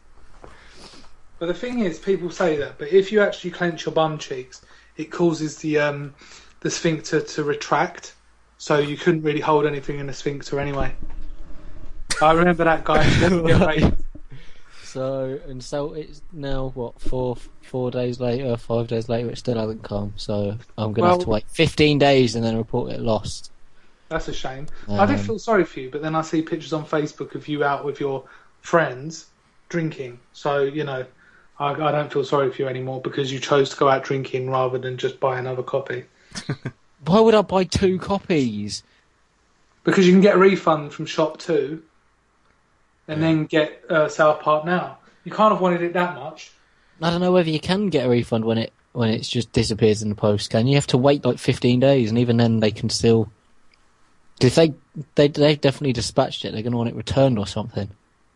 But 1.38 1.46
the 1.46 1.54
thing 1.54 1.80
is, 1.80 2.00
people 2.00 2.30
say 2.32 2.58
that, 2.58 2.78
but 2.78 2.92
if 2.92 3.12
you 3.12 3.22
actually 3.22 3.52
clench 3.52 3.86
your 3.86 3.94
bum 3.94 4.18
cheeks, 4.18 4.62
it 4.98 5.06
causes 5.06 5.58
the 5.58 5.80
um, 5.80 6.14
the 6.62 6.70
sphincter 6.72 7.22
to 7.22 7.44
retract, 7.44 8.16
so 8.60 8.78
you 8.78 8.96
couldn't 8.98 9.24
really 9.24 9.40
hold 9.40 9.66
anything 9.66 10.00
in 10.00 10.06
the 10.06 10.14
sphincter 10.14 10.60
anyway. 10.60 10.94
I 12.22 12.34
remember 12.34 12.66
that 12.66 12.84
guy. 12.84 13.92
So 14.84 15.40
and 15.48 15.64
so 15.64 15.94
it's 15.94 16.22
now 16.34 16.72
what 16.74 17.00
four 17.00 17.38
four 17.62 17.92
days 17.92 18.20
later, 18.20 18.58
five 18.58 18.88
days 18.88 19.08
later, 19.08 19.30
it 19.30 19.38
still 19.38 19.56
hasn't 19.58 19.84
come. 19.84 20.14
So 20.16 20.58
I'm 20.78 20.94
gonna 20.94 21.12
have 21.12 21.20
to 21.20 21.30
wait 21.30 21.46
15 21.48 22.00
days 22.00 22.36
and 22.36 22.44
then 22.44 22.58
report 22.58 22.92
it 22.92 23.00
lost. 23.00 23.52
That's 24.10 24.28
a 24.28 24.34
shame. 24.34 24.66
I 24.90 25.06
did 25.06 25.20
Um, 25.20 25.26
feel 25.26 25.40
sorry 25.40 25.64
for 25.64 25.80
you, 25.80 25.92
but 25.92 26.02
then 26.02 26.16
I 26.16 26.24
see 26.24 26.42
pictures 26.42 26.74
on 26.74 26.86
Facebook 26.86 27.36
of 27.36 27.48
you 27.48 27.64
out 27.64 27.86
with 27.86 28.00
your 28.00 28.24
friends 28.62 29.28
drinking. 29.70 30.20
So 30.34 30.64
you 30.64 30.84
know, 30.84 31.06
I, 31.60 31.74
I 31.74 31.92
don't 31.92 32.12
feel 32.12 32.26
sorry 32.26 32.52
for 32.52 32.64
you 32.64 32.68
anymore 32.68 33.00
because 33.00 33.32
you 33.32 33.40
chose 33.40 33.70
to 33.70 33.76
go 33.78 33.88
out 33.88 34.04
drinking 34.04 34.50
rather 34.50 34.80
than 34.80 34.98
just 34.98 35.20
buy 35.20 35.38
another 35.38 35.64
copy. 35.64 36.06
Why 37.06 37.20
would 37.20 37.36
I 37.36 37.42
buy 37.42 37.64
two 37.64 37.98
copies? 38.00 38.84
Because 39.84 40.06
you 40.06 40.14
can 40.14 40.22
get 40.22 40.36
a 40.36 40.40
refund 40.40 40.94
from 40.94 41.06
ShopTo, 41.06 41.82
and 43.08 43.24
then 43.24 43.46
get 43.46 43.84
uh, 43.90 44.08
South 44.08 44.42
Park 44.42 44.66
now. 44.66 45.00
You 45.24 45.32
can't 45.32 45.52
have 45.52 45.62
wanted 45.62 45.82
it 45.82 45.94
that 45.94 46.16
much. 46.16 46.52
I 47.02 47.10
don't 47.10 47.22
know 47.22 47.32
whether 47.32 47.50
you 47.50 47.60
can 47.60 47.88
get 47.88 48.06
a 48.06 48.10
refund 48.10 48.46
when 48.46 48.58
it 48.58 48.74
when 48.92 49.10
it's 49.10 49.30
just 49.30 49.52
disappears 49.52 50.02
in 50.02 50.10
the 50.10 50.16
post. 50.16 50.50
Can 50.50 50.68
you 50.68 50.76
have 50.76 50.88
to 50.88 50.98
wait 50.98 51.24
like 51.24 51.40
15 51.40 51.80
days, 51.80 52.10
and 52.10 52.20
even 52.20 52.38
then 52.38 52.60
they 52.60 52.72
can 52.72 52.90
still. 52.90 53.32
If 54.42 54.56
they 54.56 54.74
they 55.16 55.28
they've 55.28 55.60
definitely 55.60 55.94
dispatched 55.94 56.46
it, 56.46 56.52
they're 56.52 56.62
gonna 56.62 56.78
want 56.78 56.90
it 56.90 56.96
returned 56.96 57.40
or 57.40 57.48
something. 57.48 57.90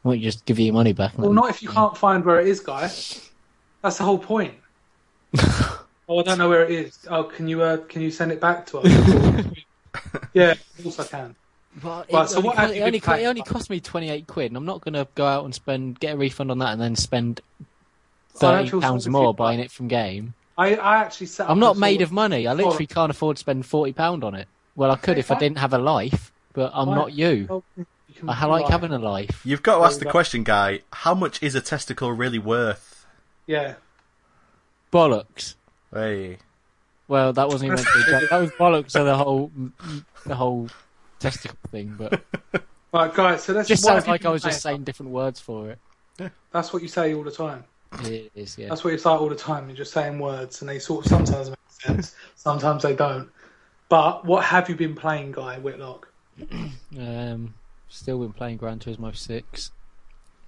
Won't 0.03 0.19
you 0.19 0.25
just 0.25 0.45
give 0.45 0.59
you 0.59 0.65
your 0.65 0.73
money 0.73 0.93
back? 0.93 1.17
Well, 1.17 1.31
not 1.31 1.49
if 1.49 1.63
you 1.63 1.69
can't 1.69 1.97
find 1.97 2.25
where 2.25 2.39
it 2.39 2.47
is, 2.47 2.59
guy. 2.59 2.81
That's 3.81 3.97
the 3.97 4.03
whole 4.03 4.19
point. 4.19 4.55
oh, 6.07 6.19
I 6.19 6.23
don't 6.23 6.37
know 6.37 6.49
where 6.49 6.63
it 6.63 6.71
is. 6.71 6.99
Oh, 7.09 7.23
can 7.23 7.47
you 7.47 7.61
uh, 7.61 7.77
can 7.77 8.01
you 8.01 8.11
send 8.11 8.31
it 8.31 8.39
back 8.39 8.65
to 8.67 8.79
us? 8.79 9.45
yeah, 10.33 10.51
of 10.51 10.83
course 10.83 10.99
I 10.99 11.05
can. 11.05 11.35
But 11.81 12.11
Right, 12.11 12.25
it, 12.25 12.29
so 12.29 12.37
only, 12.37 12.49
what 12.49 12.57
it, 12.71 12.81
only, 12.81 12.97
it 12.97 13.25
only 13.25 13.41
cost 13.41 13.69
me 13.71 13.79
28 13.79 14.27
quid, 14.27 14.51
and 14.51 14.57
I'm 14.57 14.65
not 14.65 14.81
going 14.81 14.93
to 14.93 15.07
go 15.15 15.25
out 15.25 15.43
and 15.43 15.55
spend 15.55 15.99
get 15.99 16.13
a 16.13 16.17
refund 16.17 16.51
on 16.51 16.59
that 16.59 16.73
and 16.73 16.79
then 16.79 16.95
spend 16.95 17.41
I 18.41 18.51
don't 18.51 18.57
30 18.57 18.69
feel 18.69 18.81
pounds 18.81 19.03
sorry 19.05 19.11
you, 19.11 19.23
more 19.23 19.33
buying 19.33 19.59
it 19.59 19.71
from 19.71 19.87
game. 19.87 20.35
I, 20.55 20.75
I 20.75 20.97
actually 20.97 21.27
set. 21.27 21.49
I'm 21.49 21.59
not 21.59 21.77
made 21.77 22.01
of 22.01 22.11
money. 22.11 22.47
I 22.47 22.53
literally 22.53 22.85
can't 22.85 23.09
afford 23.09 23.37
to 23.37 23.39
spend 23.39 23.65
40 23.65 23.93
pound 23.93 24.23
on 24.23 24.35
it. 24.35 24.47
Well, 24.75 24.91
I 24.91 24.95
could 24.97 25.17
if 25.17 25.31
I 25.31 25.39
didn't 25.39 25.57
have 25.57 25.73
a 25.73 25.79
life, 25.79 26.31
but 26.53 26.71
I'm 26.73 26.87
Fine. 26.87 26.95
not 26.95 27.13
you. 27.13 27.63
You 27.75 27.85
I 28.27 28.45
like 28.45 28.67
having 28.67 28.91
a 28.91 28.99
life. 28.99 29.41
You've 29.43 29.63
got 29.63 29.79
to 29.79 29.85
ask 29.85 29.99
the 29.99 30.05
question, 30.05 30.43
guy. 30.43 30.81
How 30.91 31.15
much 31.15 31.41
is 31.41 31.55
a 31.55 31.61
testicle 31.61 32.11
really 32.11 32.37
worth? 32.37 33.07
Yeah. 33.47 33.75
Bollocks. 34.91 35.55
Hey, 35.93 36.37
Well, 37.07 37.33
that 37.33 37.47
wasn't 37.47 37.73
even 37.73 37.75
meant 37.75 37.87
to 37.87 37.93
be 37.93 38.11
a 38.15 38.19
joke. 38.19 38.29
That 38.29 38.39
was 38.39 38.51
bollocks 38.51 38.95
of 38.99 39.05
the 39.05 39.15
whole 39.15 39.51
the 40.25 40.35
whole 40.35 40.69
testicle 41.19 41.57
thing, 41.71 41.95
but 41.97 42.23
Right, 42.93 43.13
guys. 43.13 43.43
So 43.43 43.53
that's 43.53 43.67
just 43.67 43.83
what 43.83 43.93
sounds 43.93 44.07
like 44.07 44.23
I 44.25 44.29
was 44.29 44.43
just 44.43 44.61
playing? 44.61 44.77
saying 44.77 44.83
different 44.83 45.11
words 45.11 45.39
for 45.39 45.71
it. 45.71 46.31
That's 46.51 46.71
what 46.71 46.81
you 46.83 46.87
say 46.87 47.13
all 47.15 47.23
the 47.23 47.31
time. 47.31 47.63
It 48.03 48.31
is, 48.35 48.57
yeah. 48.57 48.69
That's 48.69 48.83
what 48.83 48.91
you 48.91 48.99
say 48.99 49.09
all 49.09 49.29
the 49.29 49.35
time. 49.35 49.67
You're 49.67 49.77
just 49.77 49.93
saying 49.93 50.19
words, 50.19 50.61
and 50.61 50.69
they 50.69 50.77
sort 50.79 51.05
of 51.05 51.09
sometimes 51.09 51.49
make 51.49 51.57
sense, 51.69 52.15
sometimes 52.35 52.83
they 52.83 52.95
don't. 52.95 53.29
But 53.89 54.25
what 54.25 54.43
have 54.43 54.69
you 54.69 54.75
been 54.75 54.95
playing, 54.95 55.31
Guy 55.31 55.57
Whitlock? 55.59 56.11
Um, 56.99 57.55
still 57.89 58.19
been 58.19 58.33
playing 58.33 58.57
Gran 58.57 58.77
Turismo 58.77 59.15
6. 59.15 59.71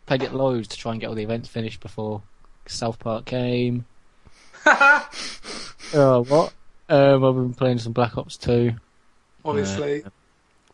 Played 0.05 0.21
it 0.23 0.33
loads 0.33 0.67
to 0.67 0.77
try 0.77 0.91
and 0.91 1.01
get 1.01 1.07
all 1.07 1.15
the 1.15 1.23
events 1.23 1.49
finished 1.49 1.79
before 1.79 2.21
South 2.67 2.99
Park 2.99 3.25
came. 3.25 3.85
Oh, 5.93 6.23
what? 6.27 6.53
Um, 6.89 7.23
I've 7.23 7.35
been 7.35 7.53
playing 7.53 7.77
some 7.79 7.93
Black 7.93 8.17
Ops 8.17 8.37
2. 8.37 8.71
Obviously, 9.45 10.03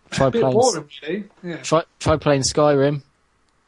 Try 0.09 0.27
a 0.27 0.31
bit 0.31 0.41
playing, 0.41 0.53
boring, 0.55 0.89
really. 1.03 1.23
Yeah. 1.43 1.57
try, 1.57 1.83
try 1.99 2.17
playing 2.17 2.41
Skyrim. 2.41 3.01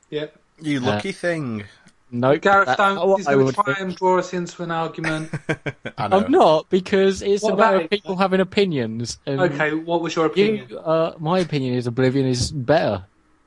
Yep. 0.09 0.35
You 0.61 0.79
lucky 0.79 1.11
thing. 1.11 1.65
Nope. 2.11 2.41
Gareth, 2.41 2.67
that's 2.67 2.77
don't. 2.77 3.17
He's 3.17 3.25
going 3.27 3.47
to 3.47 3.53
try 3.53 3.73
do. 3.73 3.83
and 3.83 3.95
draw 3.95 4.19
us 4.19 4.33
into 4.33 4.61
an 4.63 4.71
argument. 4.71 5.31
I 5.97 6.07
know. 6.07 6.19
I'm 6.19 6.31
not 6.31 6.69
because 6.69 7.21
it's 7.21 7.43
What 7.43 7.53
about 7.55 7.73
about 7.73 7.83
it? 7.85 7.89
people 7.89 8.15
having 8.15 8.39
opinions. 8.39 9.17
And 9.25 9.41
okay, 9.41 9.73
what 9.73 10.01
was 10.01 10.15
your 10.15 10.27
opinion? 10.27 10.67
You, 10.69 10.79
uh, 10.79 11.15
my 11.19 11.39
opinion 11.39 11.73
is 11.75 11.87
Oblivion 11.87 12.25
is 12.25 12.51
better. 12.51 13.05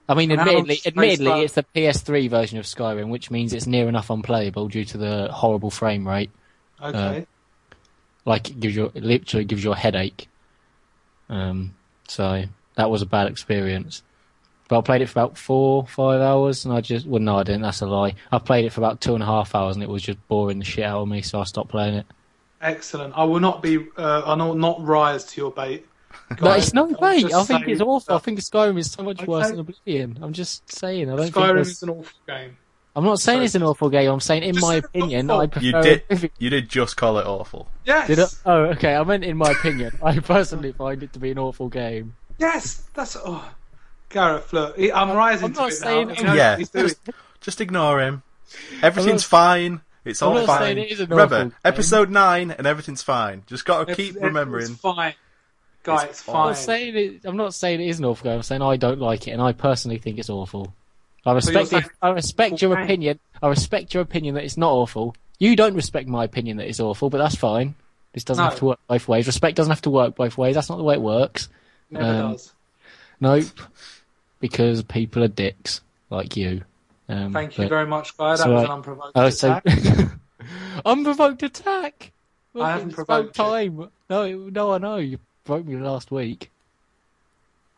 I 0.09 0.15
mean, 0.15 0.31
And 0.31 0.41
admittedly, 0.41 0.81
admittedly, 0.85 1.43
it's 1.43 1.55
the 1.55 1.65
PS3 1.75 2.29
version 2.31 2.59
of 2.59 2.65
Skyrim, 2.67 3.09
which 3.09 3.31
means 3.31 3.53
it's 3.53 3.67
near 3.67 3.89
enough 3.89 4.11
unplayable 4.11 4.69
due 4.69 4.85
to 4.87 4.99
the 4.99 5.29
horrible 5.33 5.71
frame 5.71 6.07
rate. 6.07 6.31
Okay. 6.83 7.27
Like, 8.25 8.51
it 8.51 8.61
gives 8.61 8.75
you 8.77 8.91
it 8.95 9.03
literally 9.03 9.45
gives 9.45 9.63
you 9.65 9.73
a 9.73 9.77
headache. 9.77 10.29
Um, 11.29 11.75
so 12.09 12.45
that 12.77 12.91
was 12.91 13.03
a 13.03 13.07
bad 13.07 13.29
experience. 13.29 14.03
But 14.69 14.79
I 14.79 14.81
played 14.83 15.01
it 15.03 15.07
for 15.07 15.21
about 15.21 15.39
four, 15.39 15.87
five 15.87 16.21
hours, 16.21 16.65
and 16.65 16.75
I 16.75 16.81
just 16.81 17.07
well, 17.07 17.21
no, 17.23 17.39
I 17.39 17.45
didn't. 17.45 17.63
That's 17.63 17.83
a 17.83 17.87
lie. 17.87 18.15
I 18.33 18.39
played 18.39 18.65
it 18.65 18.73
for 18.73 18.81
about 18.81 19.01
two 19.01 19.15
and 19.15 19.23
a 19.23 19.27
half 19.27 19.55
hours, 19.55 19.77
and 19.77 19.83
it 19.83 19.89
was 19.89 20.03
just 20.03 20.19
boring 20.27 20.59
the 20.59 20.65
shit 20.65 20.85
out 20.85 21.03
of 21.03 21.09
me, 21.09 21.23
so 21.23 21.41
I 21.41 21.45
stopped 21.45 21.71
playing 21.71 21.95
it. 21.95 22.07
Excellent. 22.61 23.15
I 23.17 23.23
will 23.25 23.39
not 23.39 23.63
be. 23.63 23.79
Uh, 23.97 24.23
I 24.27 24.35
will 24.35 24.55
not 24.55 24.85
rise 24.85 25.25
to 25.25 25.41
your 25.41 25.51
bait. 25.53 25.87
It's 26.31 26.73
no 26.75 26.87
I'll 26.89 26.95
way. 26.95 27.21
just 27.21 27.35
I 27.35 27.45
think 27.45 27.69
it's 27.69 27.81
awful. 27.81 28.17
I 28.17 28.19
think 28.19 28.41
Skyrim 28.41 28.79
is 28.79 28.91
so 28.91 29.03
much 29.05 29.25
worse 29.27 29.51
than 29.51 29.61
Oblivion. 29.61 30.19
I'm 30.23 30.33
just 30.33 30.69
saying. 30.73 31.11
I 31.13 31.15
don't 31.17 31.25
think 31.27 31.37
Skyrim 31.37 31.55
there's- 31.55 31.69
is 31.69 31.83
an 31.85 31.91
awful 31.91 32.19
game. 32.27 32.57
I'm 32.97 33.05
not 33.05 33.21
saying 33.21 33.37
Sorry. 33.37 33.45
it's 33.45 33.55
an 33.55 33.63
awful 33.63 33.91
game. 33.91 34.11
I'm 34.11 34.21
saying, 34.21 34.43
in 34.43 34.55
Just 34.55 34.67
my 34.67 34.77
opinion, 34.77 35.31
awful. 35.31 35.41
I 35.43 35.47
prefer. 35.49 35.67
You 35.67 35.73
did. 35.83 36.03
Oblivion. 36.05 36.31
You 36.39 36.51
did 36.51 36.69
just 36.71 36.97
call 36.97 37.19
it 37.19 37.27
awful. 37.27 37.69
Yes. 37.85 38.07
Did 38.09 38.19
I? 38.21 38.27
Oh, 38.47 38.57
okay. 38.73 38.97
I 38.97 39.05
meant 39.05 39.23
in 39.23 39.37
my 39.37 39.51
opinion. 39.51 39.93
I 40.03 40.19
personally 40.19 40.73
find 40.73 41.03
it 41.03 41.13
to 41.13 41.19
be 41.19 41.31
an 41.31 41.39
awful 41.39 41.69
game. 41.69 42.17
Yes. 42.39 42.83
That's. 42.95 43.17
Oh, 43.23 43.47
Gareth, 44.09 44.53
look, 44.53 44.77
he- 44.79 44.91
I'm 44.93 45.11
rising 45.13 45.45
I'm 45.47 45.53
to 45.55 45.61
not 45.61 45.73
it 45.73 45.75
saying- 45.75 46.09
now. 46.23 46.33
Yeah. 46.35 46.59
what. 46.73 46.95
Just 47.41 47.61
ignore 47.61 48.01
him. 48.01 48.23
Everything's 48.83 49.23
not- 49.23 49.29
fine. 49.29 49.81
It's 50.05 50.23
I'm 50.23 50.29
all 50.29 50.35
not 50.37 50.47
fine. 50.47 50.59
saying 50.61 50.79
it 50.79 50.91
is 50.93 51.01
an 51.01 51.09
Remember, 51.11 51.35
awful 51.35 51.45
game. 51.51 51.55
episode 51.65 52.11
nine, 52.11 52.51
and 52.53 52.67
everything's 52.67 53.03
fine. 53.03 53.43
Just 53.47 53.65
gotta 53.65 53.87
keep 53.87 54.11
Everything's 54.17 54.23
remembering. 54.25 54.75
fine. 54.77 55.15
Guy, 55.83 56.05
it's, 56.05 56.21
It's 56.21 56.29
I'm 56.29 56.33
fine. 56.33 56.47
not 56.47 56.57
saying 56.57 56.97
it. 56.97 57.21
I'm 57.25 57.37
not 57.37 57.53
saying 57.55 57.81
it 57.81 57.89
is 57.89 57.99
an 57.99 58.05
awful 58.05 58.25
game. 58.25 58.37
I'm 58.37 58.43
saying 58.43 58.63
I 58.63 58.77
don't 58.77 59.01
like 59.01 59.27
it, 59.29 59.33
and 59.33 59.43
I 59.43 59.53
personally 59.53 59.99
think 59.99 60.19
it's 60.19 60.31
awful. 60.31 60.73
I 61.27 61.33
respect. 61.33 61.73
It, 61.73 61.85
I 62.01 62.11
respect 62.11 62.63
your 62.63 62.79
opinion. 62.81 63.19
I 63.43 63.49
respect 63.49 63.93
your 63.93 64.03
opinion 64.03 64.37
that 64.37 64.45
it's 64.45 64.57
not 64.57 64.71
awful. 64.71 65.15
You 65.39 65.57
don't 65.57 65.75
respect 65.75 66.09
my 66.09 66.25
opinion 66.25 66.57
that 66.59 66.69
it's 66.69 66.81
awful, 66.81 67.11
but 67.11 67.19
that's 67.19 67.35
fine. 67.35 67.75
This 68.13 68.25
doesn't 68.25 68.43
No. 68.43 68.49
have 68.49 68.59
to 68.61 68.65
work 68.65 68.79
both 68.87 69.09
ways. 69.09 69.27
Respect 69.27 69.57
doesn't 69.57 69.71
have 69.71 69.83
to 69.83 69.91
work 69.91 70.15
both 70.15 70.39
ways. 70.39 70.55
That's 70.55 70.71
not 70.71 70.77
the 70.77 70.85
way 70.85 70.95
it 70.95 71.03
works. 71.03 71.49
Never 71.91 72.07
um, 72.07 72.33
does. 72.33 72.53
Nope. 73.21 73.45
Because 74.41 74.83
people 74.83 75.23
are 75.25 75.29
dicks 75.29 75.81
like 76.09 76.37
you. 76.37 76.63
Um, 77.09 77.33
Thank 77.33 77.59
you 77.59 77.69
very 77.69 77.87
much, 77.87 78.17
Guy. 78.17 78.31
That 78.37 78.39
so 78.39 78.53
was 78.53 78.65
an 78.65 78.71
unprovoked 78.71 79.13
Oh, 79.15 79.31
so 79.31 79.57
attack. 79.57 80.11
unprovoked 80.87 81.43
attack. 81.43 82.13
I 82.59 82.71
haven't 82.71 82.93
provoked 82.93 83.35
time. 83.35 83.91
No, 84.09 84.33
no, 84.33 84.73
I 84.73 84.79
know 84.79 84.97
you 84.97 85.19
broke 85.45 85.67
me 85.67 85.77
last 85.77 86.11
week. 86.11 86.51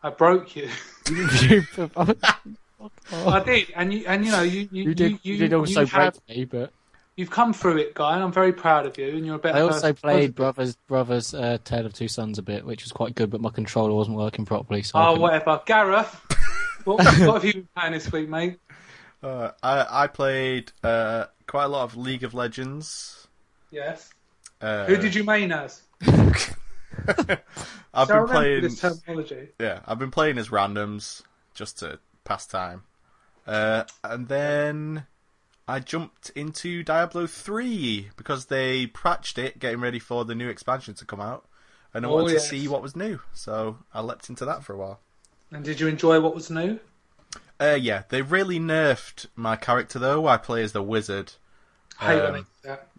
I 0.01 0.09
broke 0.09 0.55
you. 0.55 0.69
you 1.09 1.65
I 3.11 3.39
did, 3.43 3.71
and 3.75 3.93
you 3.93 4.05
and 4.07 4.25
you 4.25 4.31
know 4.31 4.41
you 4.41 4.69
you, 4.71 4.83
you 4.83 4.95
did. 4.95 5.11
you, 5.23 5.33
You, 5.33 5.37
did 5.37 5.53
also 5.53 5.81
you 5.81 5.85
have, 5.87 6.19
break 6.27 6.37
me, 6.37 6.45
but 6.45 6.71
you've 7.15 7.29
come 7.31 7.51
through 7.53 7.77
it, 7.77 7.93
Guy, 7.93 8.15
and 8.15 8.23
I'm 8.23 8.31
very 8.31 8.53
proud 8.53 8.85
of 8.85 8.97
you. 8.97 9.09
And 9.09 9.25
you're 9.25 9.35
a 9.35 9.39
better. 9.39 9.57
I 9.57 9.61
also 9.61 9.93
person. 9.93 9.95
played 9.95 10.35
Brothers 10.35 10.75
Brothers 10.87 11.33
uh, 11.33 11.57
Tale 11.63 11.85
of 11.85 11.93
Two 11.93 12.07
Sons 12.07 12.37
a 12.37 12.41
bit, 12.41 12.65
which 12.65 12.83
was 12.83 12.91
quite 12.91 13.15
good, 13.15 13.29
but 13.29 13.41
my 13.41 13.49
controller 13.49 13.93
wasn't 13.93 14.17
working 14.17 14.45
properly. 14.45 14.83
So 14.83 14.97
Oh, 14.99 15.19
whatever, 15.19 15.61
Gareth. 15.65 16.13
what, 16.85 16.97
what 16.97 17.33
have 17.33 17.45
you 17.45 17.53
been 17.53 17.67
playing 17.75 17.93
this 17.93 18.11
week, 18.11 18.29
mate? 18.29 18.59
Uh, 19.21 19.51
I 19.61 20.03
I 20.03 20.07
played 20.07 20.71
uh, 20.83 21.25
quite 21.47 21.65
a 21.65 21.69
lot 21.69 21.83
of 21.83 21.97
League 21.97 22.23
of 22.23 22.33
Legends. 22.33 23.27
Yes. 23.71 24.09
Uh, 24.61 24.85
Who 24.85 24.97
did 24.97 25.13
you 25.15 25.23
main 25.23 25.51
as? 25.51 25.81
I've 27.93 28.07
So 28.07 28.07
been 28.07 28.27
playing. 28.27 28.61
this 28.61 28.79
terminology. 28.79 29.49
Yeah, 29.59 29.79
I've 29.85 29.99
been 29.99 30.11
playing 30.11 30.37
as 30.37 30.49
randoms 30.49 31.21
just 31.53 31.79
to 31.79 31.99
pass 32.29 32.45
time. 32.45 32.83
Uh, 33.47 33.83
and 34.03 34.27
then 34.27 35.05
I 35.67 35.79
jumped 35.79 36.29
into 36.35 36.83
Diablo 36.83 37.25
3 37.27 38.11
because 38.15 38.45
they 38.45 38.85
patched 38.87 39.37
it, 39.39 39.57
getting 39.59 39.81
ready 39.81 39.97
for 39.99 40.23
the 40.23 40.35
new 40.35 40.47
expansion 40.47 40.93
to 40.95 41.05
come 41.05 41.19
out. 41.19 41.45
And 41.93 42.05
I 42.05 42.09
Oh, 42.09 42.15
wanted 42.17 42.33
yes. 42.33 42.43
to 42.43 42.49
see 42.49 42.67
what 42.67 42.83
was 42.83 42.95
new, 42.95 43.19
so 43.33 43.79
I 43.93 44.01
leapt 44.01 44.29
into 44.29 44.45
that 44.45 44.63
for 44.63 44.73
a 44.73 44.77
while. 44.77 44.99
And 45.51 45.65
did 45.65 45.79
you 45.79 45.87
enjoy 45.87 46.19
what 46.19 46.35
was 46.35 46.51
new? 46.51 46.79
Uh, 47.59 47.77
yeah, 47.81 48.03
they 48.09 48.21
really 48.21 48.59
nerfed 48.59 49.25
my 49.35 49.55
character 49.55 49.97
though. 49.97 50.27
I 50.27 50.37
play 50.37 50.61
as 50.61 50.71
the 50.71 50.83
wizard. 50.83 51.33
Um. 51.99 52.45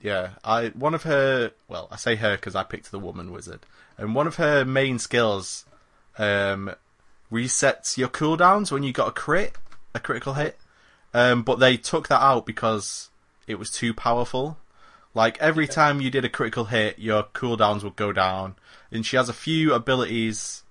Yeah, 0.02 0.30
I 0.44 0.68
one 0.70 0.94
of 0.94 1.04
her. 1.04 1.52
Well, 1.68 1.86
I 1.92 1.96
say 1.96 2.16
her 2.16 2.34
because 2.36 2.54
I 2.56 2.64
picked 2.64 2.90
the 2.90 2.98
woman 2.98 3.30
wizard, 3.30 3.60
and 3.96 4.14
one 4.14 4.26
of 4.26 4.36
her 4.36 4.64
main 4.64 4.98
skills 4.98 5.64
um, 6.18 6.74
resets 7.30 7.96
your 7.96 8.08
cooldowns 8.08 8.70
when 8.70 8.82
you 8.82 8.92
got 8.92 9.08
a 9.08 9.12
crit, 9.12 9.56
a 9.94 10.00
critical 10.00 10.34
hit. 10.34 10.58
Um, 11.12 11.42
but 11.42 11.58
they 11.58 11.76
took 11.76 12.08
that 12.08 12.22
out 12.22 12.46
because 12.46 13.10
it 13.46 13.58
was 13.58 13.70
too 13.70 13.92
powerful. 13.92 14.58
Like 15.14 15.38
every 15.38 15.66
time 15.66 16.00
you 16.00 16.10
did 16.10 16.24
a 16.24 16.28
critical 16.28 16.66
hit, 16.66 16.98
your 16.98 17.24
cooldowns 17.24 17.82
would 17.82 17.96
go 17.96 18.12
down, 18.12 18.54
and 18.92 19.04
she 19.04 19.16
has 19.16 19.28
a 19.28 19.34
few 19.34 19.74
abilities 19.74 20.62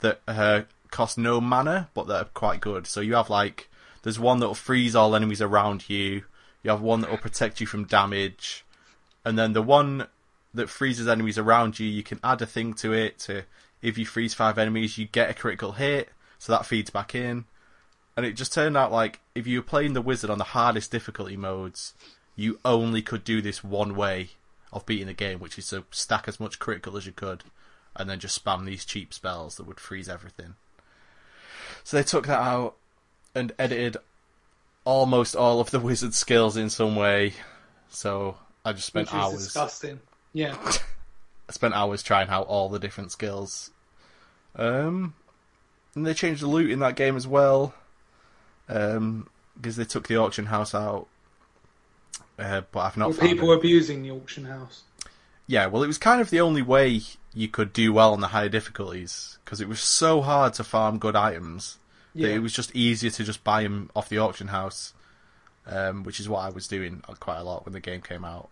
that 0.00 0.20
uh, 0.26 0.62
cost 0.90 1.18
no 1.18 1.40
mana, 1.40 1.90
but 1.92 2.06
that 2.08 2.22
are 2.22 2.30
quite 2.32 2.60
good. 2.60 2.86
So 2.86 3.00
you 3.00 3.14
have 3.14 3.28
like, 3.28 3.68
there's 4.02 4.18
one 4.18 4.40
that 4.40 4.46
will 4.46 4.54
freeze 4.54 4.96
all 4.96 5.14
enemies 5.14 5.42
around 5.42 5.88
you. 5.90 6.24
You 6.62 6.70
have 6.70 6.80
one 6.80 7.02
that 7.02 7.10
will 7.10 7.18
protect 7.18 7.60
you 7.60 7.66
from 7.66 7.84
damage, 7.84 8.64
and 9.24 9.38
then 9.38 9.52
the 9.52 9.62
one 9.62 10.06
that 10.54 10.70
freezes 10.70 11.08
enemies 11.08 11.38
around 11.38 11.78
you, 11.78 11.86
you 11.86 12.02
can 12.02 12.20
add 12.22 12.40
a 12.40 12.46
thing 12.46 12.72
to 12.74 12.92
it. 12.92 13.18
To 13.20 13.44
if 13.82 13.98
you 13.98 14.06
freeze 14.06 14.34
five 14.34 14.58
enemies, 14.58 14.96
you 14.98 15.06
get 15.06 15.30
a 15.30 15.34
critical 15.34 15.72
hit, 15.72 16.10
so 16.38 16.52
that 16.52 16.66
feeds 16.66 16.90
back 16.90 17.14
in. 17.14 17.44
And 18.16 18.24
it 18.26 18.32
just 18.34 18.52
turned 18.52 18.76
out 18.76 18.92
like 18.92 19.20
if 19.34 19.46
you 19.46 19.58
were 19.58 19.64
playing 19.64 19.94
the 19.94 20.02
wizard 20.02 20.30
on 20.30 20.38
the 20.38 20.44
hardest 20.44 20.90
difficulty 20.90 21.36
modes, 21.36 21.94
you 22.36 22.58
only 22.64 23.02
could 23.02 23.24
do 23.24 23.40
this 23.42 23.64
one 23.64 23.94
way 23.96 24.30
of 24.72 24.86
beating 24.86 25.06
the 25.06 25.12
game, 25.14 25.38
which 25.38 25.58
is 25.58 25.68
to 25.68 25.84
stack 25.90 26.28
as 26.28 26.38
much 26.40 26.58
critical 26.58 26.96
as 26.96 27.06
you 27.06 27.12
could, 27.12 27.44
and 27.96 28.08
then 28.08 28.18
just 28.18 28.42
spam 28.42 28.64
these 28.64 28.84
cheap 28.84 29.12
spells 29.12 29.56
that 29.56 29.66
would 29.66 29.80
freeze 29.80 30.08
everything. 30.08 30.54
So 31.84 31.96
they 31.96 32.02
took 32.02 32.26
that 32.26 32.40
out 32.40 32.76
and 33.34 33.52
edited 33.58 33.96
almost 34.84 35.34
all 35.36 35.60
of 35.60 35.70
the 35.70 35.80
wizard 35.80 36.14
skills 36.14 36.56
in 36.56 36.70
some 36.70 36.96
way. 36.96 37.34
So 37.88 38.36
I 38.64 38.72
just 38.72 38.86
spent 38.86 39.08
Which 39.08 39.14
is 39.18 39.24
hours. 39.24 39.44
disgusting. 39.44 40.00
Yeah. 40.32 40.56
Spent 41.52 41.74
hours 41.74 42.02
trying 42.02 42.28
out 42.28 42.46
all 42.46 42.68
the 42.68 42.78
different 42.78 43.12
skills. 43.12 43.70
Um, 44.56 45.14
and 45.94 46.06
they 46.06 46.14
changed 46.14 46.42
the 46.42 46.46
loot 46.46 46.70
in 46.70 46.78
that 46.80 46.96
game 46.96 47.16
as 47.16 47.26
well. 47.26 47.74
Um, 48.68 49.28
because 49.60 49.76
they 49.76 49.84
took 49.84 50.08
the 50.08 50.16
auction 50.16 50.46
house 50.46 50.74
out. 50.74 51.06
Uh, 52.38 52.62
but 52.72 52.80
I've 52.80 52.96
not 52.96 53.14
found 53.14 53.28
people 53.30 53.52
it. 53.52 53.58
abusing 53.58 54.02
the 54.02 54.10
auction 54.10 54.46
house? 54.46 54.82
Yeah, 55.46 55.66
well, 55.66 55.82
it 55.82 55.86
was 55.86 55.98
kind 55.98 56.20
of 56.20 56.30
the 56.30 56.40
only 56.40 56.62
way 56.62 57.00
you 57.34 57.48
could 57.48 57.72
do 57.72 57.92
well 57.92 58.12
on 58.12 58.20
the 58.20 58.28
higher 58.28 58.48
difficulties 58.48 59.38
because 59.44 59.60
it 59.60 59.68
was 59.68 59.80
so 59.80 60.22
hard 60.22 60.54
to 60.54 60.64
farm 60.64 60.98
good 60.98 61.16
items 61.16 61.78
Yeah. 62.14 62.28
that 62.28 62.34
it 62.34 62.38
was 62.38 62.52
just 62.52 62.74
easier 62.74 63.10
to 63.10 63.24
just 63.24 63.44
buy 63.44 63.62
them 63.62 63.90
off 63.94 64.08
the 64.08 64.18
auction 64.18 64.48
house, 64.48 64.94
um, 65.66 66.04
which 66.04 66.20
is 66.20 66.28
what 66.28 66.40
I 66.40 66.48
was 66.50 66.68
doing 66.68 67.02
quite 67.20 67.38
a 67.38 67.42
lot 67.44 67.64
when 67.66 67.72
the 67.74 67.80
game 67.80 68.00
came 68.00 68.24
out. 68.24 68.48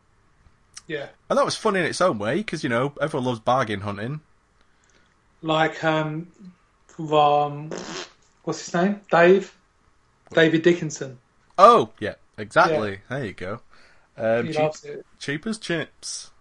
Yeah. 0.91 1.07
And 1.29 1.39
that 1.39 1.45
was 1.45 1.55
funny 1.55 1.79
in 1.79 1.87
its 1.87 2.01
own 2.01 2.19
way 2.19 2.39
because 2.39 2.65
you 2.65 2.69
know 2.69 2.93
everyone 3.01 3.25
loves 3.25 3.39
bargain 3.39 3.83
hunting. 3.83 4.23
Like 5.41 5.85
um, 5.85 6.27
um, 6.99 7.71
what's 8.43 8.65
his 8.65 8.75
name? 8.75 9.01
Dave. 9.09 9.57
David 10.33 10.63
Dickinson. 10.63 11.19
Oh, 11.57 11.91
yeah, 12.01 12.15
exactly. 12.37 12.99
There 13.09 13.25
you 13.25 13.33
go. 13.35 13.61
Um, 14.17 14.47
He 14.47 14.53
cheap, 14.53 14.73
cheap 15.21 15.47
as 15.47 15.59
chips. 15.59 16.33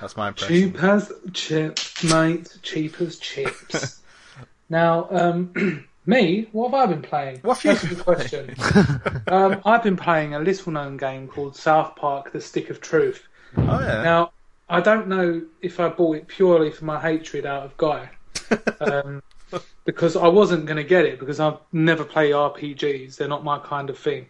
That's 0.00 0.16
my 0.16 0.28
impression. 0.28 0.54
Cheap 0.54 0.82
as 0.84 1.12
chips, 1.32 2.04
mate. 2.04 2.58
Cheap 2.62 3.00
as 3.00 3.18
chips. 3.18 4.02
now, 4.68 5.08
um, 5.10 5.84
Me? 6.06 6.48
What 6.52 6.70
have 6.70 6.88
I 6.88 6.92
been 6.92 7.02
playing? 7.02 7.40
What 7.42 7.58
have 7.58 7.82
you 7.82 7.88
good 7.88 8.04
question. 8.04 8.54
um, 9.26 9.60
I've 9.64 9.82
been 9.82 9.96
playing 9.96 10.34
a 10.34 10.38
little 10.38 10.70
known 10.70 10.96
game 10.96 11.26
called 11.26 11.56
South 11.56 11.96
Park 11.96 12.30
The 12.30 12.40
Stick 12.40 12.70
of 12.70 12.80
Truth. 12.80 13.25
Oh 13.56 13.80
yeah. 13.80 14.02
Now, 14.02 14.32
I 14.68 14.80
don't 14.80 15.08
know 15.08 15.42
if 15.62 15.80
I 15.80 15.88
bought 15.88 16.16
it 16.16 16.28
purely 16.28 16.70
for 16.70 16.84
my 16.84 17.00
hatred 17.00 17.46
out 17.46 17.64
of 17.64 17.76
Guy. 17.76 18.10
Um, 18.80 19.22
because 19.84 20.16
I 20.16 20.26
wasn't 20.26 20.66
going 20.66 20.76
to 20.76 20.84
get 20.84 21.06
it 21.06 21.18
because 21.18 21.40
I've 21.40 21.58
never 21.72 22.04
played 22.04 22.32
RPGs. 22.32 23.16
They're 23.16 23.28
not 23.28 23.44
my 23.44 23.58
kind 23.58 23.88
of 23.88 23.98
thing. 23.98 24.26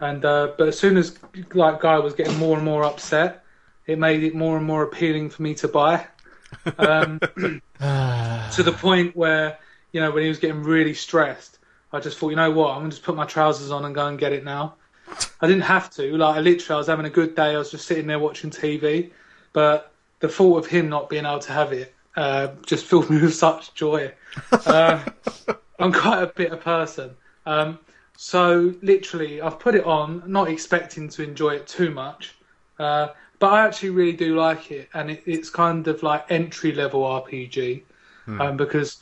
And 0.00 0.24
uh, 0.24 0.52
but 0.56 0.68
as 0.68 0.78
soon 0.78 0.96
as 0.96 1.18
like 1.52 1.80
Guy 1.80 1.98
was 1.98 2.14
getting 2.14 2.38
more 2.38 2.56
and 2.56 2.64
more 2.64 2.84
upset, 2.84 3.44
it 3.86 3.98
made 3.98 4.22
it 4.22 4.34
more 4.34 4.56
and 4.56 4.66
more 4.66 4.82
appealing 4.82 5.30
for 5.30 5.42
me 5.42 5.54
to 5.54 5.68
buy. 5.68 6.06
Um, 6.78 7.18
to 7.38 8.62
the 8.62 8.74
point 8.76 9.14
where 9.16 9.58
you 9.92 10.00
know 10.00 10.10
when 10.10 10.22
he 10.22 10.28
was 10.28 10.38
getting 10.38 10.62
really 10.62 10.94
stressed, 10.94 11.58
I 11.92 12.00
just 12.00 12.18
thought, 12.18 12.30
you 12.30 12.36
know 12.36 12.50
what, 12.50 12.70
I'm 12.70 12.80
gonna 12.80 12.90
just 12.90 13.02
put 13.02 13.16
my 13.16 13.26
trousers 13.26 13.70
on 13.70 13.84
and 13.84 13.94
go 13.94 14.06
and 14.06 14.18
get 14.18 14.32
it 14.32 14.44
now. 14.44 14.74
I 15.40 15.46
didn't 15.46 15.62
have 15.62 15.90
to. 15.90 16.16
Like 16.16 16.36
I 16.36 16.40
literally, 16.40 16.74
I 16.74 16.78
was 16.78 16.86
having 16.86 17.06
a 17.06 17.10
good 17.10 17.34
day. 17.34 17.54
I 17.54 17.58
was 17.58 17.70
just 17.70 17.86
sitting 17.86 18.06
there 18.06 18.18
watching 18.18 18.50
TV, 18.50 19.10
but 19.52 19.92
the 20.20 20.28
thought 20.28 20.58
of 20.58 20.66
him 20.66 20.88
not 20.88 21.08
being 21.08 21.26
able 21.26 21.38
to 21.40 21.52
have 21.52 21.72
it 21.72 21.94
uh, 22.16 22.48
just 22.64 22.86
filled 22.86 23.10
me 23.10 23.20
with 23.22 23.34
such 23.34 23.74
joy. 23.74 24.12
Uh, 24.52 25.04
I'm 25.78 25.92
quite 25.92 26.22
a 26.22 26.26
bitter 26.26 26.56
person. 26.56 27.10
Um, 27.46 27.78
so 28.16 28.72
literally, 28.82 29.40
I've 29.40 29.58
put 29.58 29.74
it 29.74 29.84
on, 29.84 30.22
not 30.26 30.48
expecting 30.48 31.08
to 31.10 31.22
enjoy 31.22 31.56
it 31.56 31.66
too 31.66 31.90
much, 31.90 32.36
uh, 32.78 33.08
but 33.38 33.52
I 33.52 33.66
actually 33.66 33.90
really 33.90 34.16
do 34.16 34.36
like 34.36 34.70
it, 34.70 34.88
and 34.94 35.10
it, 35.10 35.22
it's 35.26 35.50
kind 35.50 35.86
of 35.88 36.02
like 36.02 36.24
entry 36.30 36.72
level 36.72 37.02
RPG, 37.02 37.82
um, 38.40 38.56
because 38.56 39.00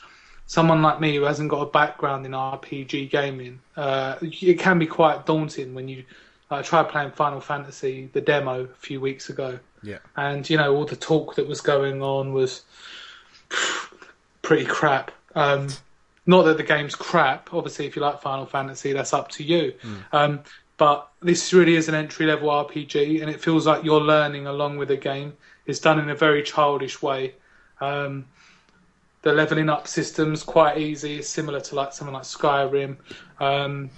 someone 0.52 0.82
like 0.82 1.00
me 1.00 1.16
who 1.16 1.22
hasn't 1.22 1.48
got 1.48 1.62
a 1.62 1.70
background 1.70 2.26
in 2.26 2.32
RPG 2.32 3.08
gaming, 3.08 3.58
uh, 3.74 4.16
it 4.20 4.58
can 4.58 4.78
be 4.78 4.86
quite 4.86 5.24
daunting 5.24 5.72
when 5.72 5.88
you. 5.88 6.04
I 6.50 6.60
tried 6.60 6.90
playing 6.90 7.12
Final 7.12 7.40
Fantasy, 7.40 8.10
the 8.12 8.20
demo, 8.20 8.64
a 8.64 8.66
few 8.66 9.00
weeks 9.00 9.30
ago, 9.30 9.58
yeah. 9.82 9.96
and 10.18 10.48
you 10.50 10.58
know 10.58 10.76
all 10.76 10.84
the 10.84 10.94
talk 10.94 11.36
that 11.36 11.48
was 11.48 11.62
going 11.62 12.02
on 12.02 12.34
was 12.34 12.64
pretty 14.42 14.66
crap. 14.66 15.10
Um, 15.34 15.68
not 16.26 16.42
that 16.42 16.58
the 16.58 16.62
game's 16.62 16.94
crap. 16.94 17.54
Obviously, 17.54 17.86
if 17.86 17.96
you 17.96 18.02
like 18.02 18.20
Final 18.20 18.44
Fantasy, 18.44 18.92
that's 18.92 19.14
up 19.14 19.30
to 19.30 19.42
you. 19.42 19.72
Um, 20.12 20.40
but 20.76 21.08
this 21.22 21.54
really 21.54 21.76
is 21.76 21.88
an 21.88 21.94
entry 21.94 22.26
level 22.26 22.50
RPG, 22.50 23.22
and 23.22 23.30
it 23.30 23.40
feels 23.40 23.66
like 23.66 23.84
you're 23.84 24.02
learning 24.02 24.46
along 24.46 24.76
with 24.76 24.88
the 24.88 24.98
game. 24.98 25.32
It's 25.64 25.78
done 25.78 25.98
in 25.98 26.10
a 26.10 26.14
very 26.14 26.42
childish 26.42 27.00
way. 27.00 27.36
Um, 27.80 28.26
the 29.23 29.32
leveling 29.32 29.69
up 29.69 29.86
system's 29.86 30.43
quite 30.43 30.78
easy. 30.78 31.19
It's 31.19 31.28
similar 31.28 31.61
to 31.61 31.74
like 31.74 31.93
something 31.93 32.15
like 32.15 32.24
Skyrim. 32.24 32.97
Um, 33.40 33.90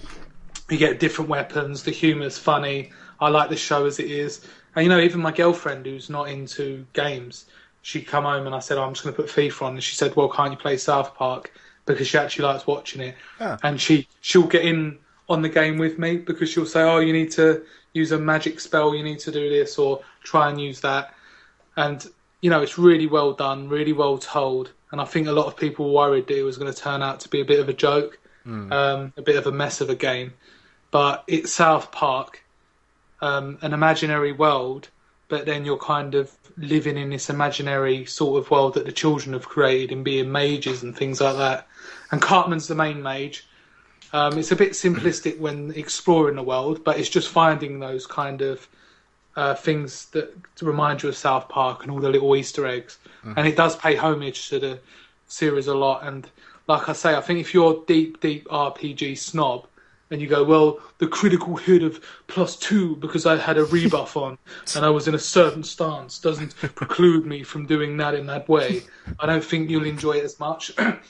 you 0.70 0.78
get 0.78 1.00
different 1.00 1.30
weapons. 1.30 1.82
The 1.82 1.90
humour's 1.90 2.38
funny. 2.38 2.92
I 3.20 3.28
like 3.28 3.48
the 3.50 3.56
show 3.56 3.86
as 3.86 3.98
it 3.98 4.10
is. 4.10 4.46
And 4.76 4.84
you 4.84 4.90
know, 4.90 5.00
even 5.00 5.20
my 5.20 5.32
girlfriend, 5.32 5.86
who's 5.86 6.10
not 6.10 6.28
into 6.28 6.84
games, 6.92 7.46
she 7.82 8.00
come 8.02 8.24
home 8.24 8.46
and 8.46 8.54
I 8.54 8.58
said, 8.60 8.78
oh, 8.78 8.82
I'm 8.82 8.92
just 8.94 9.04
going 9.04 9.14
to 9.14 9.22
put 9.22 9.30
FIFA 9.30 9.62
on, 9.62 9.72
and 9.74 9.82
she 9.82 9.94
said, 9.94 10.16
Well, 10.16 10.28
can't 10.28 10.50
you 10.52 10.56
play 10.56 10.76
South 10.76 11.14
Park? 11.14 11.52
Because 11.86 12.08
she 12.08 12.16
actually 12.16 12.46
likes 12.46 12.66
watching 12.66 13.02
it, 13.02 13.14
Ah. 13.40 13.58
and 13.62 13.78
she 13.80 14.08
she'll 14.22 14.46
get 14.46 14.64
in 14.64 14.98
on 15.28 15.42
the 15.42 15.48
game 15.50 15.76
with 15.78 15.98
me 15.98 16.16
because 16.16 16.48
she'll 16.50 16.64
say, 16.66 16.82
Oh, 16.82 16.98
you 16.98 17.12
need 17.12 17.30
to 17.32 17.62
use 17.92 18.12
a 18.12 18.18
magic 18.18 18.58
spell, 18.58 18.94
you 18.94 19.02
need 19.04 19.18
to 19.20 19.30
do 19.30 19.48
this, 19.50 19.78
or 19.78 20.00
try 20.22 20.48
and 20.48 20.60
use 20.60 20.80
that. 20.80 21.14
And 21.76 22.06
you 22.40 22.50
know, 22.50 22.62
it's 22.62 22.78
really 22.78 23.06
well 23.06 23.32
done, 23.32 23.68
really 23.68 23.92
well 23.92 24.18
told. 24.18 24.72
And 24.92 25.00
I 25.00 25.04
think 25.04 25.26
a 25.26 25.32
lot 25.32 25.46
of 25.46 25.56
people 25.56 25.92
worried 25.92 26.28
that 26.28 26.38
it 26.38 26.42
was 26.42 26.56
going 26.58 26.72
to 26.72 26.78
turn 26.78 27.02
out 27.02 27.20
to 27.20 27.28
be 27.28 27.40
a 27.40 27.44
bit 27.44 27.60
of 27.60 27.68
a 27.68 27.72
joke, 27.72 28.18
um, 28.72 29.12
a 29.16 29.22
bit 29.22 29.36
of 29.36 29.46
a 29.46 29.52
mess 29.52 29.80
of 29.80 29.90
a 29.90 29.94
game. 29.96 30.34
But 30.90 31.24
it's 31.26 31.52
South 31.52 31.90
Park, 31.90 32.44
um, 33.20 33.58
an 33.62 33.72
imaginary 33.72 34.32
world, 34.32 34.88
but 35.28 35.46
then 35.46 35.64
you're 35.64 35.78
kind 35.78 36.14
of 36.14 36.30
living 36.56 36.96
in 36.96 37.10
this 37.10 37.30
imaginary 37.30 38.04
sort 38.04 38.40
of 38.40 38.50
world 38.50 38.74
that 38.74 38.86
the 38.86 38.92
children 38.92 39.32
have 39.32 39.48
created 39.48 39.90
and 39.90 40.04
being 40.04 40.30
mages 40.30 40.82
and 40.84 40.96
things 40.96 41.20
like 41.20 41.36
that. 41.36 41.66
And 42.12 42.22
Cartman's 42.22 42.68
the 42.68 42.76
main 42.76 43.02
mage. 43.02 43.46
Um, 44.12 44.38
it's 44.38 44.52
a 44.52 44.56
bit 44.56 44.72
simplistic 44.72 45.40
when 45.40 45.72
exploring 45.74 46.36
the 46.36 46.42
world, 46.44 46.84
but 46.84 47.00
it's 47.00 47.08
just 47.08 47.28
finding 47.28 47.80
those 47.80 48.06
kind 48.06 48.42
of 48.42 48.68
uh, 49.36 49.54
things 49.54 50.06
that 50.06 50.32
to 50.56 50.64
remind 50.64 51.02
you 51.02 51.08
of 51.08 51.16
South 51.16 51.48
Park 51.48 51.82
and 51.82 51.90
all 51.90 52.00
the 52.00 52.08
little 52.08 52.34
Easter 52.36 52.66
eggs. 52.66 52.98
And 53.36 53.48
it 53.48 53.56
does 53.56 53.74
pay 53.76 53.96
homage 53.96 54.48
to 54.50 54.58
the 54.58 54.78
series 55.28 55.66
a 55.66 55.74
lot. 55.74 56.06
And 56.06 56.28
like 56.66 56.88
I 56.88 56.92
say, 56.92 57.14
I 57.14 57.20
think 57.20 57.40
if 57.40 57.54
you're 57.54 57.72
a 57.72 57.86
deep, 57.86 58.20
deep 58.20 58.46
RPG 58.48 59.18
snob 59.18 59.66
and 60.10 60.20
you 60.20 60.28
go, 60.28 60.44
well, 60.44 60.78
the 60.98 61.06
critical 61.06 61.56
hit 61.56 61.82
of 61.82 62.04
plus 62.26 62.56
two 62.56 62.96
because 62.96 63.26
I 63.26 63.36
had 63.36 63.58
a 63.58 63.64
rebuff 63.64 64.16
on 64.24 64.38
and 64.76 64.84
I 64.84 64.90
was 64.90 65.08
in 65.08 65.14
a 65.14 65.18
certain 65.18 65.62
stance 65.62 66.18
doesn't 66.18 66.54
preclude 66.74 67.26
me 67.26 67.42
from 67.42 67.66
doing 67.66 67.96
that 67.96 68.14
in 68.14 68.26
that 68.26 68.48
way, 68.48 68.82
I 69.18 69.26
don't 69.26 69.44
think 69.44 69.70
you'll 69.70 69.84
enjoy 69.84 70.12
it 70.12 70.24
as 70.24 70.38
much. 70.38 70.74
but 70.76 71.00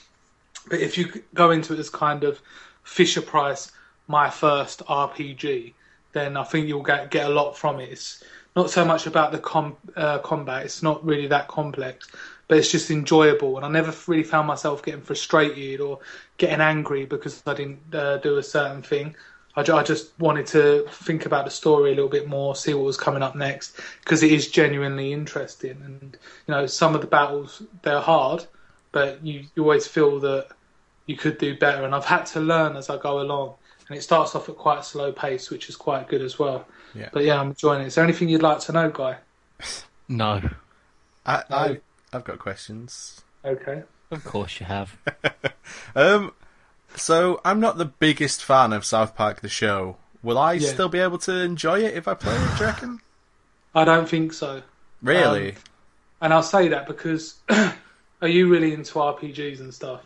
if 0.71 0.97
you 0.97 1.21
go 1.33 1.51
into 1.51 1.73
it 1.73 1.79
as 1.79 1.89
kind 1.89 2.23
of 2.23 2.41
Fisher 2.83 3.21
Price, 3.21 3.71
my 4.07 4.29
first 4.29 4.85
RPG, 4.85 5.73
then 6.15 6.37
I 6.37 6.43
think 6.45 6.67
you'll 6.67 6.81
get 6.81 7.11
get 7.11 7.25
a 7.27 7.33
lot 7.33 7.57
from 7.57 7.79
it. 7.79 7.89
It's 7.91 8.23
not 8.55 8.69
so 8.69 8.85
much 8.85 9.05
about 9.05 9.33
the 9.33 9.39
com- 9.39 9.75
uh, 9.97 10.19
combat; 10.19 10.63
it's 10.63 10.81
not 10.81 11.05
really 11.05 11.27
that 11.27 11.49
complex, 11.49 12.09
but 12.47 12.57
it's 12.57 12.71
just 12.71 12.89
enjoyable. 12.89 13.57
And 13.57 13.65
I 13.65 13.69
never 13.69 13.93
really 14.07 14.23
found 14.23 14.47
myself 14.47 14.81
getting 14.81 15.01
frustrated 15.01 15.81
or 15.81 15.99
getting 16.37 16.61
angry 16.61 17.05
because 17.05 17.43
I 17.45 17.53
didn't 17.53 17.93
uh, 17.93 18.17
do 18.17 18.37
a 18.37 18.43
certain 18.43 18.81
thing. 18.81 19.15
I, 19.57 19.61
I 19.61 19.83
just 19.83 20.17
wanted 20.17 20.47
to 20.47 20.85
think 20.89 21.25
about 21.25 21.43
the 21.43 21.51
story 21.51 21.91
a 21.91 21.95
little 21.95 22.09
bit 22.09 22.29
more, 22.29 22.55
see 22.55 22.73
what 22.73 22.85
was 22.85 22.97
coming 22.97 23.21
up 23.21 23.35
next, 23.35 23.79
because 23.99 24.23
it 24.23 24.31
is 24.31 24.49
genuinely 24.49 25.11
interesting. 25.11 25.77
And 25.83 26.17
you 26.47 26.53
know, 26.53 26.65
some 26.65 26.95
of 26.95 27.01
the 27.01 27.07
battles 27.07 27.61
they're 27.81 27.99
hard, 27.99 28.45
but 28.93 29.21
you, 29.21 29.43
you 29.53 29.63
always 29.63 29.85
feel 29.85 30.21
that 30.21 30.47
you 31.07 31.17
could 31.17 31.37
do 31.39 31.57
better. 31.57 31.83
And 31.83 31.93
I've 31.93 32.05
had 32.05 32.25
to 32.27 32.39
learn 32.39 32.77
as 32.77 32.89
I 32.89 32.95
go 32.97 33.19
along. 33.19 33.55
And 33.87 33.97
it 33.97 34.01
starts 34.01 34.35
off 34.35 34.49
at 34.49 34.55
quite 34.57 34.79
a 34.79 34.83
slow 34.83 35.11
pace, 35.11 35.49
which 35.51 35.69
is 35.69 35.75
quite 35.75 36.07
good 36.07 36.21
as 36.21 36.39
well. 36.39 36.67
Yeah. 36.95 37.09
But 37.13 37.23
yeah, 37.23 37.39
I'm 37.39 37.49
enjoying 37.49 37.81
it. 37.81 37.87
Is 37.87 37.95
there 37.95 38.03
anything 38.03 38.29
you'd 38.29 38.41
like 38.41 38.59
to 38.61 38.71
know, 38.71 38.89
Guy? 38.89 39.17
No, 40.07 40.39
I, 41.25 41.43
I 41.49 41.79
I've 42.13 42.23
got 42.25 42.37
questions. 42.37 43.21
Okay. 43.43 43.81
of 44.11 44.23
course 44.23 44.59
you 44.59 44.65
have. 44.67 44.97
Um, 45.95 46.33
so 46.95 47.41
I'm 47.43 47.59
not 47.59 47.77
the 47.79 47.85
biggest 47.85 48.43
fan 48.43 48.71
of 48.73 48.85
South 48.85 49.15
Park 49.15 49.41
the 49.41 49.49
show. 49.49 49.97
Will 50.21 50.37
I 50.37 50.53
Yeah. 50.53 50.69
still 50.69 50.89
be 50.89 50.99
able 50.99 51.17
to 51.19 51.39
enjoy 51.41 51.79
it 51.79 51.95
if 51.95 52.07
I 52.07 52.13
play 52.13 52.35
it? 52.35 52.57
Do 52.57 52.63
you 52.63 52.69
reckon? 52.69 53.01
I 53.73 53.83
don't 53.83 54.07
think 54.07 54.33
so. 54.33 54.61
Really? 55.01 55.51
Um, 55.53 55.57
And 56.21 56.33
I'll 56.33 56.43
say 56.43 56.67
that 56.67 56.85
because 56.85 57.35
are 58.21 58.27
you 58.27 58.47
really 58.49 58.73
into 58.73 58.93
RPGs 58.93 59.59
and 59.59 59.73
stuff? 59.73 60.01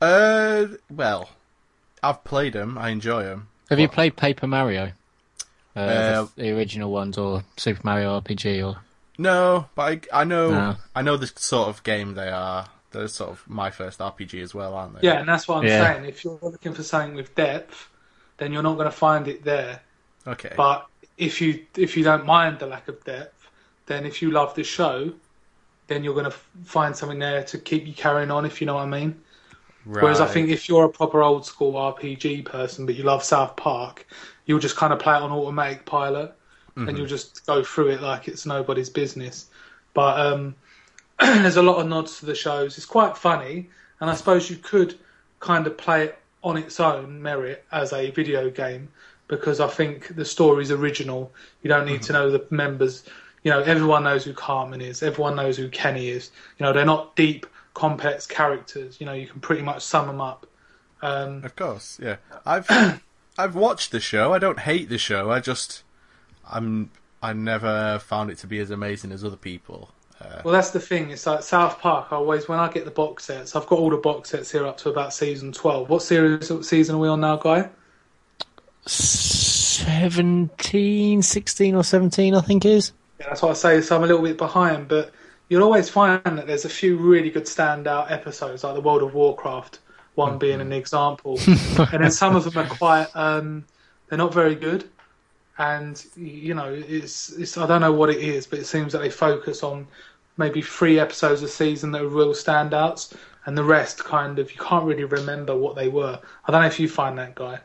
uh, 0.00 0.66
well, 0.90 1.28
I've 2.08 2.24
played 2.24 2.52
them. 2.52 2.78
I 2.78 2.90
enjoy 2.90 3.24
them. 3.24 3.48
Have 3.70 3.78
you 3.80 3.88
played 3.88 4.16
Paper 4.16 4.46
Mario? 4.46 4.92
Uh, 5.76 5.80
Uh, 5.80 6.22
the, 6.36 6.42
the 6.42 6.50
original 6.52 6.90
ones, 6.92 7.18
or 7.18 7.42
Super 7.56 7.80
Mario 7.84 8.20
RPG, 8.20 8.64
or 8.64 8.78
No, 9.18 9.66
but 9.74 10.06
I, 10.12 10.20
I 10.20 10.24
know 10.24 10.50
No. 10.50 10.76
I 10.94 11.02
know 11.02 11.16
the 11.16 11.26
sort 11.36 11.68
of 11.68 11.82
game 11.82 12.14
they 12.14 12.28
are. 12.28 12.66
They're 12.92 13.08
sort 13.08 13.30
of 13.30 13.42
my 13.48 13.70
first 13.70 13.98
RPG 13.98 14.40
as 14.40 14.54
well, 14.54 14.74
aren't 14.74 15.00
they? 15.00 15.08
Yeah, 15.08 15.18
and 15.18 15.28
that's 15.28 15.48
what 15.48 15.58
I'm 15.58 15.64
Yeah. 15.66 15.94
saying. 15.94 16.04
If 16.04 16.24
you're 16.24 16.38
looking 16.42 16.74
for 16.74 16.84
something 16.84 17.16
with 17.16 17.34
depth, 17.34 17.88
then 18.38 18.52
you're 18.52 18.62
not 18.62 18.74
going 18.74 18.86
to 18.86 18.96
find 18.96 19.26
it 19.26 19.42
there. 19.42 19.80
Okay. 20.26 20.52
But 20.56 20.86
if 21.18 21.40
you 21.40 21.66
if 21.76 21.96
you 21.96 22.04
don't 22.04 22.24
mind 22.24 22.60
the 22.60 22.66
lack 22.66 22.86
of 22.86 23.02
depth, 23.04 23.48
then 23.86 24.06
if 24.06 24.22
you 24.22 24.30
love 24.30 24.54
the 24.54 24.62
show, 24.62 25.12
then 25.88 26.04
you're 26.04 26.14
going 26.14 26.30
to 26.30 26.36
find 26.64 26.94
something 26.96 27.18
there 27.18 27.42
to 27.44 27.58
keep 27.58 27.86
you 27.86 27.94
carrying 27.94 28.30
on. 28.30 28.44
If 28.44 28.60
you 28.60 28.66
know 28.66 28.74
what 28.74 28.84
I 28.84 28.86
mean. 29.00 29.20
Whereas 29.84 30.20
I 30.20 30.26
think 30.26 30.48
if 30.48 30.68
you're 30.68 30.84
a 30.84 30.88
proper 30.88 31.22
old 31.22 31.44
school 31.44 31.74
RPG 31.74 32.46
person, 32.46 32.86
but 32.86 32.94
you 32.94 33.04
love 33.04 33.22
South 33.22 33.56
Park, 33.56 34.06
you'll 34.46 34.58
just 34.58 34.76
kind 34.76 34.92
of 34.92 34.98
play 34.98 35.14
it 35.14 35.22
on 35.22 35.30
automatic 35.30 35.84
pilot, 35.84 36.34
and 36.88 36.98
you'll 36.98 37.06
just 37.06 37.46
go 37.46 37.62
through 37.62 37.90
it 37.90 38.02
like 38.02 38.26
it's 38.28 38.46
nobody's 38.46 38.90
business. 38.90 39.46
But 39.92 40.18
um, 40.18 40.54
there's 41.20 41.56
a 41.56 41.62
lot 41.62 41.76
of 41.76 41.86
nods 41.86 42.18
to 42.20 42.26
the 42.26 42.34
shows. 42.34 42.76
It's 42.76 42.86
quite 42.86 43.16
funny, 43.16 43.68
and 44.00 44.10
I 44.10 44.14
suppose 44.14 44.50
you 44.50 44.56
could 44.56 44.98
kind 45.40 45.66
of 45.66 45.76
play 45.76 46.04
it 46.04 46.18
on 46.42 46.56
its 46.56 46.80
own 46.80 47.22
merit 47.22 47.64
as 47.72 47.92
a 47.92 48.10
video 48.10 48.50
game 48.50 48.88
because 49.28 49.60
I 49.60 49.68
think 49.68 50.14
the 50.16 50.24
story's 50.24 50.70
original. 50.70 51.32
You 51.62 51.68
don't 51.68 51.86
need 51.86 52.02
to 52.02 52.12
know 52.12 52.30
the 52.30 52.44
members. 52.50 53.04
You 53.42 53.50
know, 53.50 53.60
everyone 53.60 54.04
knows 54.04 54.24
who 54.24 54.32
Cartman 54.32 54.80
is. 54.80 55.02
Everyone 55.02 55.36
knows 55.36 55.56
who 55.56 55.68
Kenny 55.68 56.08
is. 56.08 56.30
You 56.58 56.66
know, 56.66 56.72
they're 56.72 56.84
not 56.84 57.16
deep, 57.16 57.46
complex 57.74 58.26
characters. 58.26 59.00
You 59.00 59.06
know, 59.06 59.12
you 59.12 59.26
can 59.26 59.40
pretty 59.40 59.62
much 59.62 59.82
sum 59.82 60.06
them 60.06 60.20
up. 60.20 60.46
Um, 61.02 61.44
Of 61.44 61.56
course, 61.56 61.98
yeah. 62.02 62.16
I've 62.46 62.66
I've 63.38 63.54
watched 63.54 63.90
the 63.90 64.00
show. 64.00 64.32
I 64.32 64.38
don't 64.38 64.60
hate 64.60 64.88
the 64.88 64.98
show. 64.98 65.30
I 65.30 65.40
just 65.40 65.82
I'm 66.50 66.90
I 67.22 67.32
never 67.32 67.98
found 67.98 68.30
it 68.30 68.38
to 68.38 68.46
be 68.46 68.58
as 68.58 68.70
amazing 68.70 69.12
as 69.12 69.24
other 69.24 69.36
people. 69.36 69.90
Well, 70.44 70.54
that's 70.54 70.70
the 70.70 70.80
thing. 70.80 71.10
It's 71.10 71.26
like 71.26 71.42
South 71.42 71.80
Park. 71.80 72.06
I 72.10 72.16
always, 72.16 72.48
when 72.48 72.58
I 72.58 72.70
get 72.70 72.86
the 72.86 72.90
box 72.90 73.24
sets, 73.24 73.54
I've 73.56 73.66
got 73.66 73.78
all 73.78 73.90
the 73.90 73.98
box 73.98 74.30
sets 74.30 74.50
here 74.50 74.66
up 74.66 74.78
to 74.78 74.88
about 74.88 75.12
season 75.12 75.52
twelve. 75.52 75.90
What 75.90 76.02
series, 76.02 76.50
what 76.50 76.64
season 76.64 76.96
are 76.96 76.98
we 76.98 77.08
on 77.08 77.20
now, 77.20 77.36
guy? 77.36 77.68
17, 78.86 81.22
16 81.22 81.74
or 81.74 81.82
17, 81.82 82.34
I 82.34 82.40
think 82.42 82.64
is. 82.64 82.92
Yeah, 83.18 83.26
that's 83.28 83.42
what 83.42 83.50
I 83.50 83.54
say. 83.54 83.80
So 83.80 83.96
I'm 83.96 84.04
a 84.04 84.06
little 84.06 84.22
bit 84.22 84.38
behind, 84.38 84.86
but 84.88 85.12
you'll 85.54 85.62
always 85.62 85.88
find 85.88 86.20
that 86.24 86.48
there's 86.48 86.64
a 86.64 86.68
few 86.68 86.96
really 86.96 87.30
good 87.30 87.44
standout 87.44 88.10
episodes, 88.10 88.64
like 88.64 88.74
the 88.74 88.80
World 88.80 89.04
of 89.04 89.14
Warcraft 89.14 89.78
one 90.16 90.36
being 90.36 90.60
an 90.60 90.72
example, 90.72 91.38
and 91.46 92.02
then 92.02 92.10
some 92.10 92.34
of 92.34 92.42
them 92.42 92.58
are 92.58 92.68
quite. 92.68 93.06
Um, 93.14 93.64
they're 94.08 94.18
not 94.18 94.34
very 94.34 94.56
good, 94.56 94.88
and 95.56 96.04
you 96.16 96.54
know, 96.54 96.74
it's 96.74 97.30
it's. 97.30 97.56
I 97.56 97.68
don't 97.68 97.80
know 97.80 97.92
what 97.92 98.10
it 98.10 98.18
is, 98.18 98.48
but 98.48 98.58
it 98.58 98.64
seems 98.64 98.92
that 98.94 98.98
they 98.98 99.10
focus 99.10 99.62
on 99.62 99.86
maybe 100.36 100.60
three 100.60 100.98
episodes 100.98 101.40
a 101.44 101.48
season 101.48 101.92
that 101.92 102.02
are 102.02 102.08
real 102.08 102.32
standouts, 102.32 103.14
and 103.46 103.56
the 103.56 103.62
rest 103.62 104.02
kind 104.02 104.40
of 104.40 104.50
you 104.50 104.58
can't 104.58 104.84
really 104.84 105.04
remember 105.04 105.56
what 105.56 105.76
they 105.76 105.86
were. 105.86 106.18
I 106.46 106.50
don't 106.50 106.62
know 106.62 106.66
if 106.66 106.80
you 106.80 106.88
find 106.88 107.16
that 107.18 107.36
guy. 107.36 107.60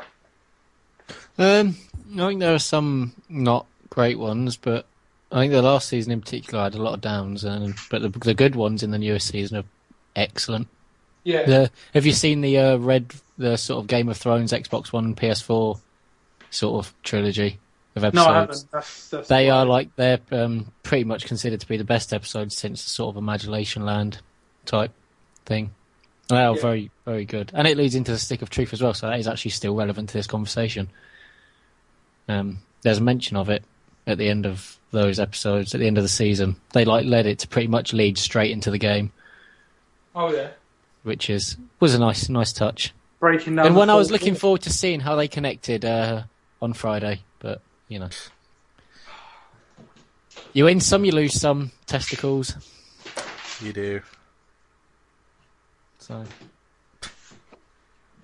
Um, 1.39 1.75
I 2.13 2.27
think 2.27 2.39
there 2.39 2.53
are 2.53 2.59
some 2.59 3.13
not 3.29 3.65
great 3.89 4.19
ones, 4.19 4.57
but 4.57 4.85
I 5.31 5.41
think 5.41 5.53
the 5.53 5.61
last 5.61 5.87
season 5.89 6.11
in 6.11 6.21
particular 6.21 6.63
had 6.63 6.73
a 6.75 6.81
lot 6.81 6.93
of 6.95 7.01
downs, 7.01 7.43
and 7.43 7.75
but 7.91 8.01
the, 8.01 8.09
the 8.09 8.33
good 8.33 8.55
ones 8.55 8.81
in 8.83 8.91
the 8.91 8.97
newest 8.97 9.27
season 9.27 9.57
are 9.57 9.63
excellent. 10.15 10.67
Yeah, 11.23 11.45
The, 11.45 11.71
have 11.93 12.05
you 12.05 12.13
seen 12.13 12.41
the 12.41 12.57
uh, 12.57 12.77
red, 12.77 13.13
the 13.37 13.57
sort 13.57 13.81
of 13.83 13.87
Game 13.87 14.09
of 14.09 14.17
Thrones 14.17 14.51
Xbox 14.53 14.91
One 14.91 15.15
PS4 15.15 15.79
sort 16.49 16.85
of 16.85 16.93
trilogy 17.03 17.59
of 17.95 18.03
episodes? 18.03 18.25
no, 18.27 18.31
I 18.31 18.39
haven't. 18.39 18.65
That's, 18.71 19.09
that's 19.09 19.27
They 19.27 19.49
are 19.49 19.65
like 19.65 19.95
they're 19.95 20.19
um, 20.31 20.71
pretty 20.81 21.03
much 21.03 21.25
considered 21.25 21.59
to 21.59 21.67
be 21.67 21.77
the 21.77 21.83
best 21.83 22.13
episodes 22.13 22.57
since 22.57 22.83
the 22.83 22.89
sort 22.89 23.13
of 23.13 23.17
Imagination 23.17 23.85
Land 23.85 24.19
type 24.65 24.91
thing. 25.45 25.71
They 26.29 26.37
are 26.43 26.55
Yeah. 26.55 26.61
very, 26.61 26.91
very 27.05 27.25
good, 27.25 27.51
and 27.53 27.67
it 27.67 27.77
leads 27.77 27.95
into 27.95 28.11
the 28.11 28.17
stick 28.17 28.41
of 28.41 28.49
truth 28.49 28.73
as 28.73 28.81
well. 28.81 28.93
So 28.95 29.07
that 29.07 29.19
is 29.19 29.27
actually 29.27 29.51
still 29.51 29.75
relevant 29.75 30.09
to 30.09 30.13
this 30.17 30.27
conversation. 30.27 30.89
Um, 32.27 32.59
there's 32.81 32.99
a 32.99 33.03
mention 33.03 33.35
of 33.37 33.49
it 33.49 33.63
at 34.09 34.17
the 34.17 34.27
end 34.27 34.45
of 34.45 34.77
those 34.91 35.19
episodes, 35.19 35.73
at 35.75 35.79
the 35.79 35.87
end 35.87 35.97
of 35.97 36.03
the 36.03 36.09
season. 36.09 36.55
They 36.73 36.83
like 36.83 37.05
led 37.05 37.25
it 37.27 37.39
to 37.39 37.47
pretty 37.47 37.67
much 37.67 37.93
lead 37.93 38.17
straight 38.17 38.51
into 38.51 38.71
the 38.71 38.77
game, 38.79 39.11
Oh 40.15 40.33
yeah, 40.33 40.49
which 41.03 41.29
is 41.29 41.55
was 41.79 41.93
a 41.93 41.99
nice, 41.99 42.27
nice 42.29 42.51
touch. 42.51 42.93
breaking 43.19 43.55
down. 43.55 43.67
and 43.67 43.75
when 43.75 43.89
I 43.89 43.95
was 43.95 44.11
looking 44.11 44.33
wall. 44.33 44.39
forward 44.39 44.61
to 44.63 44.71
seeing 44.71 44.99
how 44.99 45.15
they 45.15 45.27
connected 45.27 45.85
uh, 45.85 46.23
on 46.61 46.73
Friday, 46.73 47.21
but 47.39 47.61
you 47.87 47.99
know, 47.99 48.09
you 50.53 50.65
win 50.65 50.79
some, 50.79 51.05
you 51.05 51.11
lose 51.11 51.39
some 51.39 51.71
testicles. 51.85 52.55
You 53.61 53.73
do. 53.73 54.01
So 55.99 56.23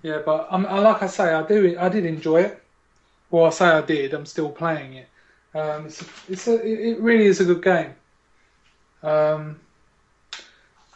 Yeah, 0.02 0.20
but 0.24 0.48
um, 0.50 0.64
like 0.64 1.02
I 1.02 1.06
say, 1.06 1.32
I 1.32 1.46
do. 1.46 1.76
I 1.78 1.88
did 1.88 2.04
enjoy 2.06 2.42
it. 2.42 2.62
Well, 3.30 3.44
I 3.46 3.50
say 3.50 3.66
I 3.66 3.80
did. 3.82 4.14
I'm 4.14 4.26
still 4.26 4.50
playing 4.50 4.94
it. 4.94 5.08
Um, 5.56 5.86
it's 5.86 6.04
it's 6.28 6.48
a, 6.48 6.54
it 6.64 7.00
really 7.00 7.26
is 7.26 7.40
a 7.40 7.44
good 7.44 7.62
game. 7.62 7.94
Um, 9.02 9.58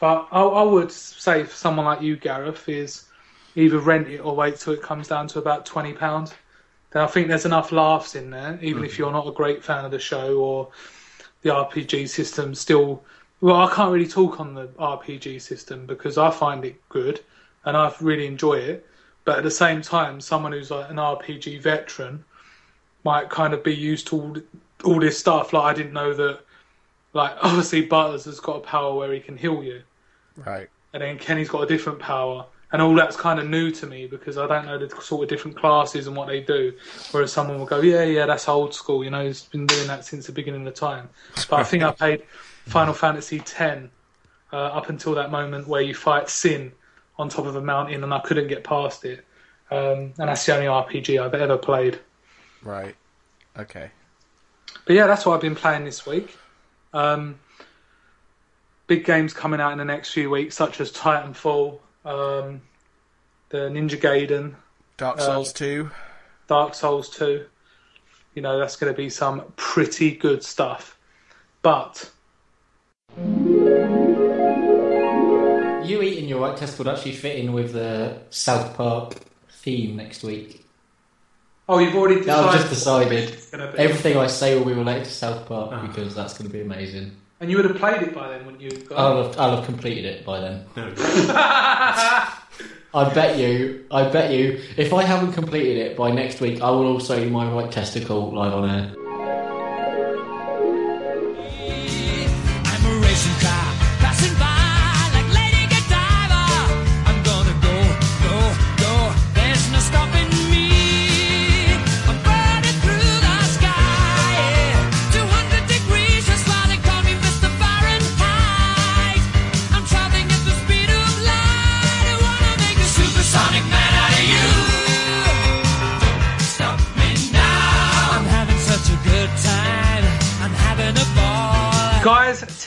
but 0.01 0.29
I, 0.31 0.43
I 0.43 0.63
would 0.63 0.93
say 0.93 1.45
for 1.45 1.55
someone 1.55 1.87
like 1.87 2.03
you, 2.03 2.17
Gareth, 2.17 2.69
is 2.69 3.05
either 3.57 3.79
rent 3.79 4.09
it 4.09 4.19
or 4.19 4.35
wait 4.35 4.57
till 4.57 4.73
it 4.73 4.83
comes 4.83 5.09
down 5.09 5.29
to 5.29 5.39
about 5.39 5.65
twenty 5.65 5.93
pounds. 5.93 6.35
Then 6.91 7.03
I 7.03 7.07
think 7.07 7.29
there's 7.29 7.47
enough 7.47 7.73
laughs 7.73 8.15
in 8.17 8.31
there, 8.31 8.59
even 8.61 8.85
if 8.85 8.99
you're 8.99 9.13
not 9.13 9.27
a 9.27 9.33
great 9.33 9.63
fan 9.65 9.85
of 9.85 9.93
the 9.93 9.99
show 9.99 10.39
or 10.39 10.69
the 11.43 11.51
RPG 11.51 12.09
system. 12.09 12.55
Still, 12.55 13.03
well, 13.41 13.57
I 13.57 13.73
can't 13.73 13.93
really 13.93 14.09
talk 14.09 14.41
on 14.41 14.55
the 14.55 14.67
RPG 14.67 15.41
system 15.41 15.87
because 15.87 16.19
I 16.19 16.31
find 16.31 16.65
it 16.65 16.77
good 16.89 17.21
and 17.65 17.77
I 17.77 17.95
really 18.01 18.27
enjoy 18.27 18.55
it. 18.55 18.87
But 19.25 19.39
at 19.39 19.45
the 19.45 19.51
same 19.51 19.83
time, 19.83 20.21
someone 20.21 20.53
who's 20.53 20.71
like 20.71 20.91
an 20.91 20.97
RPG 20.97 21.63
veteran 21.63 22.25
might 23.05 23.31
kind 23.31 23.55
of 23.55 23.63
be 23.65 23.75
used 23.75 24.07
to 24.09 24.17
all, 24.21 24.37
all 24.85 25.01
this 25.01 25.19
stuff. 25.19 25.53
Like 25.53 25.65
I 25.65 25.75
didn't 25.77 25.93
know 25.93 26.15
that. 26.15 26.41
Like 27.13 27.37
obviously, 27.43 27.83
Butters 27.87 28.25
has 28.27 28.41
got 28.41 28.57
a 28.57 28.61
power 28.61 28.95
where 28.95 29.13
he 29.13 29.21
can 29.21 29.37
heal 29.37 29.63
you, 29.63 29.83
Right. 30.37 30.69
and 30.93 31.03
then 31.03 31.19
Kenny's 31.19 31.49
got 31.49 31.63
a 31.63 31.67
different 31.67 31.99
power, 31.99 32.47
and 32.73 32.81
all 32.81 32.95
that's 32.95 33.17
kind 33.17 33.41
of 33.41 33.49
new 33.49 33.71
to 33.73 33.87
me 33.87 34.07
because 34.07 34.39
I 34.39 34.47
don't 34.47 34.67
know 34.67 34.79
the 34.79 34.89
sort 35.01 35.25
of 35.25 35.29
different 35.29 35.57
classes 35.57 36.07
and 36.07 36.17
what 36.17 36.29
they 36.29 36.41
do. 36.41 36.73
Whereas 37.11 37.33
someone 37.33 37.59
will 37.59 37.67
go, 37.67 37.81
yeah, 37.81 38.05
yeah, 38.05 38.27
that's 38.27 38.49
old 38.49 38.75
school. 38.75 39.03
You 39.05 39.11
know, 39.11 39.25
he's 39.25 39.43
been 39.43 39.67
doing 39.67 39.87
that 39.89 40.05
since 40.05 40.27
the 40.27 40.33
beginning 40.33 40.67
of 40.67 40.75
time. 40.75 41.09
But 41.49 41.61
I 41.61 41.65
think 41.65 41.83
I 41.83 41.91
played 41.99 42.23
Final 42.67 42.95
Fantasy 42.95 43.41
X 43.41 43.89
uh, 44.53 44.57
up 44.57 44.89
until 44.89 45.15
that 45.15 45.31
moment 45.31 45.67
where 45.67 45.83
you 45.83 45.95
fight 45.95 46.29
Sin 46.29 46.73
on 47.19 47.29
top 47.29 47.47
of 47.47 47.57
a 47.57 47.61
mountain, 47.61 48.03
and 48.05 48.15
I 48.15 48.21
couldn't 48.21 48.49
get 48.49 48.65
past 48.65 49.05
it. 49.05 49.27
Um, 49.71 50.15
and 50.19 50.29
that's 50.29 50.47
the 50.47 50.55
only 50.55 50.67
RPG 50.67 51.21
I've 51.21 51.35
ever 51.35 51.59
played. 51.59 51.99
Right. 52.63 52.95
Okay. 53.59 53.91
But 54.87 54.97
yeah, 54.97 55.07
that's 55.07 55.27
what 55.27 55.35
I've 55.35 55.41
been 55.41 55.55
playing 55.57 55.85
this 55.85 56.07
week. 56.07 56.37
Um, 56.93 57.39
big 58.87 59.05
games 59.05 59.33
coming 59.33 59.61
out 59.61 59.73
in 59.73 59.79
the 59.79 59.85
next 59.85 60.13
few 60.13 60.31
weeks, 60.31 60.57
such 60.57 60.81
as 60.81 60.93
Titanfall, 60.93 61.79
um, 62.05 62.63
the 63.51 63.69
Ninja 63.69 63.99
Gaiden, 64.01 64.55
Dark 64.97 65.19
Uh, 65.19 65.27
Souls 65.27 65.53
2. 65.53 65.91
Dark 66.47 66.75
Souls 66.75 67.09
2. 67.11 67.45
You 68.35 68.43
know, 68.43 68.59
that's 68.59 68.77
going 68.77 68.93
to 68.93 68.97
be 68.97 69.11
some 69.11 69.43
pretty 69.57 70.13
good 70.13 70.43
stuff. 70.43 70.97
But 71.63 72.11
you 75.85 76.03
eating 76.03 76.29
your 76.29 76.41
right 76.41 76.57
test 76.57 76.79
would 76.79 76.89
actually 76.89 77.13
fit 77.13 77.37
in 77.37 77.53
with 77.53 77.73
the 77.73 78.19
South 78.31 78.77
Park 78.77 79.15
theme 79.51 79.97
next 79.97 80.23
week. 80.23 80.65
Oh, 81.71 81.79
you've 81.79 81.95
already 81.95 82.21
That 82.23 82.39
I've 82.39 82.55
just 82.55 82.69
decided. 82.69 83.31
it's 83.31 83.51
gonna 83.51 83.71
be. 83.71 83.79
Everything 83.79 84.17
I 84.17 84.27
say 84.27 84.59
will 84.59 84.67
be 84.67 84.75
related 84.75 85.05
to 85.05 85.11
South 85.11 85.47
Park 85.47 85.71
ah. 85.73 85.87
because 85.87 86.15
that's 86.15 86.37
going 86.37 86.51
to 86.51 86.53
be 86.53 86.61
amazing. 86.61 87.13
And 87.41 87.51
you 87.51 87.57
would 87.57 87.65
have 87.65 87.79
played 87.79 88.03
it 88.03 88.15
by 88.15 88.29
then, 88.29 88.45
wouldn't 88.45 88.63
you? 88.63 88.87
I'll 88.95 89.23
have, 89.23 89.39
I'll 89.39 89.57
have 89.57 89.65
completed 89.65 90.05
it 90.05 90.27
by 90.27 90.41
then. 90.41 90.67
I 92.93 93.15
bet 93.15 93.39
you, 93.39 93.87
I 93.91 94.09
bet 94.09 94.33
you, 94.33 94.61
if 94.77 94.93
I 94.93 95.05
haven't 95.05 95.33
completed 95.33 95.79
it 95.79 95.97
by 95.97 96.11
next 96.11 96.41
week, 96.41 96.61
I 96.61 96.71
will 96.71 96.87
also 96.87 97.19
eat 97.19 97.31
my 97.31 97.51
right 97.51 97.71
testicle 97.71 98.35
live 98.35 98.53
on 98.53 98.69
air. 98.69 99.10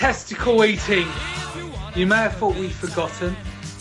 Testicle 0.04 0.66
eating. 0.66 1.08
You 1.96 2.06
may 2.06 2.18
have 2.18 2.36
thought 2.36 2.58
we'd 2.58 2.74
forgotten, 2.74 3.38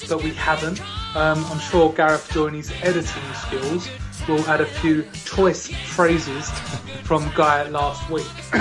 but 0.08 0.22
we 0.22 0.30
haven't. 0.34 0.80
Um, 1.16 1.44
I'm 1.46 1.58
sure 1.58 1.92
Gareth, 1.92 2.32
during 2.32 2.54
his 2.54 2.70
editing 2.80 3.34
skills, 3.34 3.88
will 4.28 4.48
add 4.48 4.60
a 4.60 4.66
few 4.66 5.02
choice 5.24 5.66
phrases 5.66 6.48
from 7.02 7.28
Guy 7.34 7.68
last 7.70 8.08
week. 8.08 8.24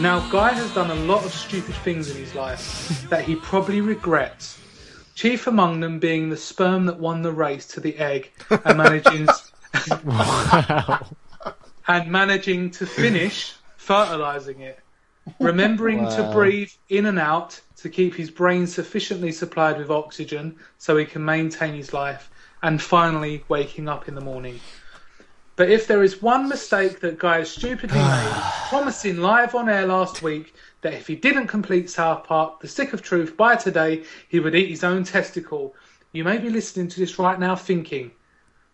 now, 0.00 0.28
Guy 0.28 0.50
has 0.54 0.74
done 0.74 0.90
a 0.90 0.96
lot 1.06 1.24
of 1.24 1.32
stupid 1.32 1.76
things 1.76 2.10
in 2.10 2.16
his 2.16 2.34
life 2.34 3.08
that 3.08 3.24
he 3.24 3.36
probably 3.36 3.80
regrets. 3.80 4.58
Chief 5.14 5.46
among 5.46 5.78
them 5.78 6.00
being 6.00 6.30
the 6.30 6.36
sperm 6.36 6.86
that 6.86 6.98
won 6.98 7.22
the 7.22 7.30
race 7.30 7.68
to 7.68 7.78
the 7.78 7.96
egg 7.98 8.32
and 8.50 8.76
managing 8.76 9.28
and 11.86 12.10
managing 12.10 12.72
to 12.72 12.86
finish 12.86 13.54
fertilizing 13.76 14.58
it. 14.58 14.80
Remembering 15.40 16.08
to 16.10 16.30
breathe 16.32 16.70
in 16.88 17.06
and 17.06 17.18
out 17.18 17.60
to 17.76 17.88
keep 17.88 18.14
his 18.14 18.30
brain 18.30 18.66
sufficiently 18.66 19.32
supplied 19.32 19.78
with 19.78 19.90
oxygen 19.90 20.56
so 20.78 20.96
he 20.96 21.04
can 21.04 21.24
maintain 21.24 21.74
his 21.74 21.92
life, 21.92 22.30
and 22.62 22.80
finally 22.80 23.44
waking 23.48 23.88
up 23.88 24.08
in 24.08 24.14
the 24.14 24.20
morning. 24.20 24.60
But 25.56 25.70
if 25.70 25.86
there 25.86 26.02
is 26.02 26.20
one 26.20 26.48
mistake 26.48 27.00
that 27.00 27.18
Guy 27.18 27.38
has 27.38 27.50
stupidly 27.50 27.98
made, 28.02 28.42
promising 28.68 29.18
live 29.18 29.54
on 29.54 29.68
air 29.68 29.86
last 29.86 30.22
week 30.22 30.54
that 30.80 30.94
if 30.94 31.06
he 31.06 31.14
didn't 31.14 31.46
complete 31.46 31.88
South 31.88 32.24
Park, 32.24 32.60
The 32.60 32.68
Stick 32.68 32.92
of 32.92 33.02
Truth, 33.02 33.36
by 33.36 33.56
today, 33.56 34.04
he 34.28 34.40
would 34.40 34.54
eat 34.54 34.68
his 34.68 34.84
own 34.84 35.04
testicle, 35.04 35.74
you 36.12 36.24
may 36.24 36.38
be 36.38 36.50
listening 36.50 36.88
to 36.88 37.00
this 37.00 37.18
right 37.18 37.38
now 37.38 37.56
thinking, 37.56 38.10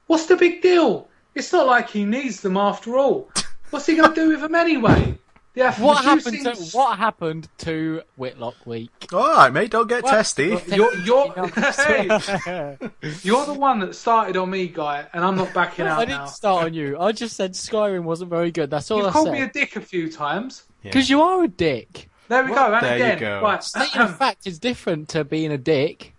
What's 0.07 0.27
the 0.27 0.37
big 0.37 0.63
deal? 0.63 1.09
It's 1.35 1.53
not 1.53 1.67
like 1.67 1.89
he 1.89 2.05
needs 2.05 2.41
them 2.41 2.57
after 2.57 2.99
all. 2.99 3.31
What's 3.71 3.87
he 3.87 3.95
going 3.95 4.09
to 4.09 4.15
do 4.15 4.29
with 4.31 4.41
them 4.41 4.57
anyway? 4.57 5.17
Yeah, 5.55 5.75
What 5.81 6.05
happened 6.05 6.45
to 6.45 6.55
what 6.77 6.97
happened 6.99 7.49
to 7.59 8.03
Whitlock 8.17 8.55
Week? 8.67 8.91
Alright, 9.13 9.53
mate, 9.53 9.73
don't 9.73 9.89
get 9.89 10.05
Well, 10.05 10.13
testy. 10.13 10.57
You're, 10.69 10.95
you're, 10.99 11.33
hey, 11.73 12.05
you're 13.23 13.45
the 13.47 13.57
one 13.59 13.81
that 13.81 13.97
started 13.97 14.37
on 14.37 14.49
me, 14.49 14.69
guy, 14.69 15.07
and 15.13 15.25
I'm 15.25 15.35
not 15.35 15.53
backing 15.53 15.87
out. 15.87 15.99
I 15.99 16.05
didn't 16.05 16.21
now. 16.21 16.27
start 16.27 16.67
on 16.67 16.75
you. 16.75 16.97
I 17.01 17.11
just 17.11 17.37
said 17.37 17.55
Skyrim 17.55 18.05
wasn't 18.05 18.31
very 18.31 18.53
good. 18.53 18.71
That's 18.71 18.91
all 18.93 18.99
You've 18.99 19.09
I 19.09 19.13
called 19.13 19.33
me 19.33 19.43
a 19.43 19.49
dick 19.49 19.75
a 19.75 19.81
few 19.81 20.11
times. 20.11 20.65
Because 20.85 21.11
you 21.11 21.21
are 21.21 21.43
a 21.43 21.49
dick. 21.49 22.09
There 22.29 22.45
we 22.45 22.55
go. 22.55 22.73
And 22.73 22.87
There 22.87 22.99
you 22.99 23.05
again, 23.05 23.19
go. 23.19 23.41
right. 23.43 23.63
Stating 23.63 24.03
a 24.03 24.09
fact 24.09 24.47
is 24.47 24.61
different 24.61 25.09
to 25.11 25.25
being 25.25 25.51
a 25.51 25.59
dick. 25.59 26.15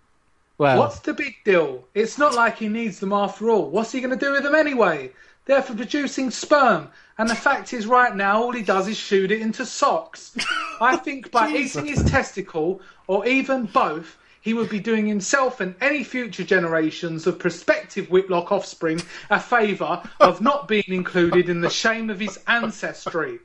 Well, 0.57 0.77
What's 0.77 0.99
the 0.99 1.13
big 1.13 1.35
deal? 1.45 1.87
It's 1.95 2.17
not 2.17 2.35
like 2.35 2.57
he 2.57 2.67
needs 2.67 2.99
them 2.99 3.13
after 3.13 3.49
all. 3.49 3.69
What's 3.69 3.93
he 3.93 4.01
going 4.01 4.11
to 4.11 4.23
do 4.25 4.33
with 4.33 4.43
them 4.43 4.53
anyway? 4.55 5.11
They're 5.45 5.61
for 5.63 5.73
producing 5.73 6.29
sperm. 6.31 6.89
And 7.17 7.29
the 7.29 7.35
fact 7.35 7.73
is, 7.73 7.85
right 7.85 8.15
now, 8.15 8.41
all 8.41 8.51
he 8.51 8.63
does 8.63 8.87
is 8.87 8.97
shoot 8.97 9.31
it 9.31 9.41
into 9.41 9.65
socks. 9.65 10.35
I 10.81 10.97
think 10.97 11.31
by 11.31 11.49
eating 11.51 11.85
his 11.85 12.03
testicle, 12.03 12.81
or 13.07 13.27
even 13.27 13.65
both, 13.65 14.17
he 14.41 14.53
would 14.55 14.69
be 14.69 14.79
doing 14.79 15.05
himself 15.05 15.59
and 15.59 15.75
any 15.79 16.03
future 16.03 16.43
generations 16.43 17.27
of 17.27 17.37
prospective 17.37 18.09
Whitlock 18.09 18.51
offspring 18.51 19.01
a 19.29 19.39
favour 19.39 20.01
of 20.19 20.41
not 20.41 20.67
being 20.67 20.83
included 20.87 21.47
in 21.47 21.61
the 21.61 21.69
shame 21.69 22.09
of 22.09 22.19
his 22.19 22.39
ancestry. 22.47 23.39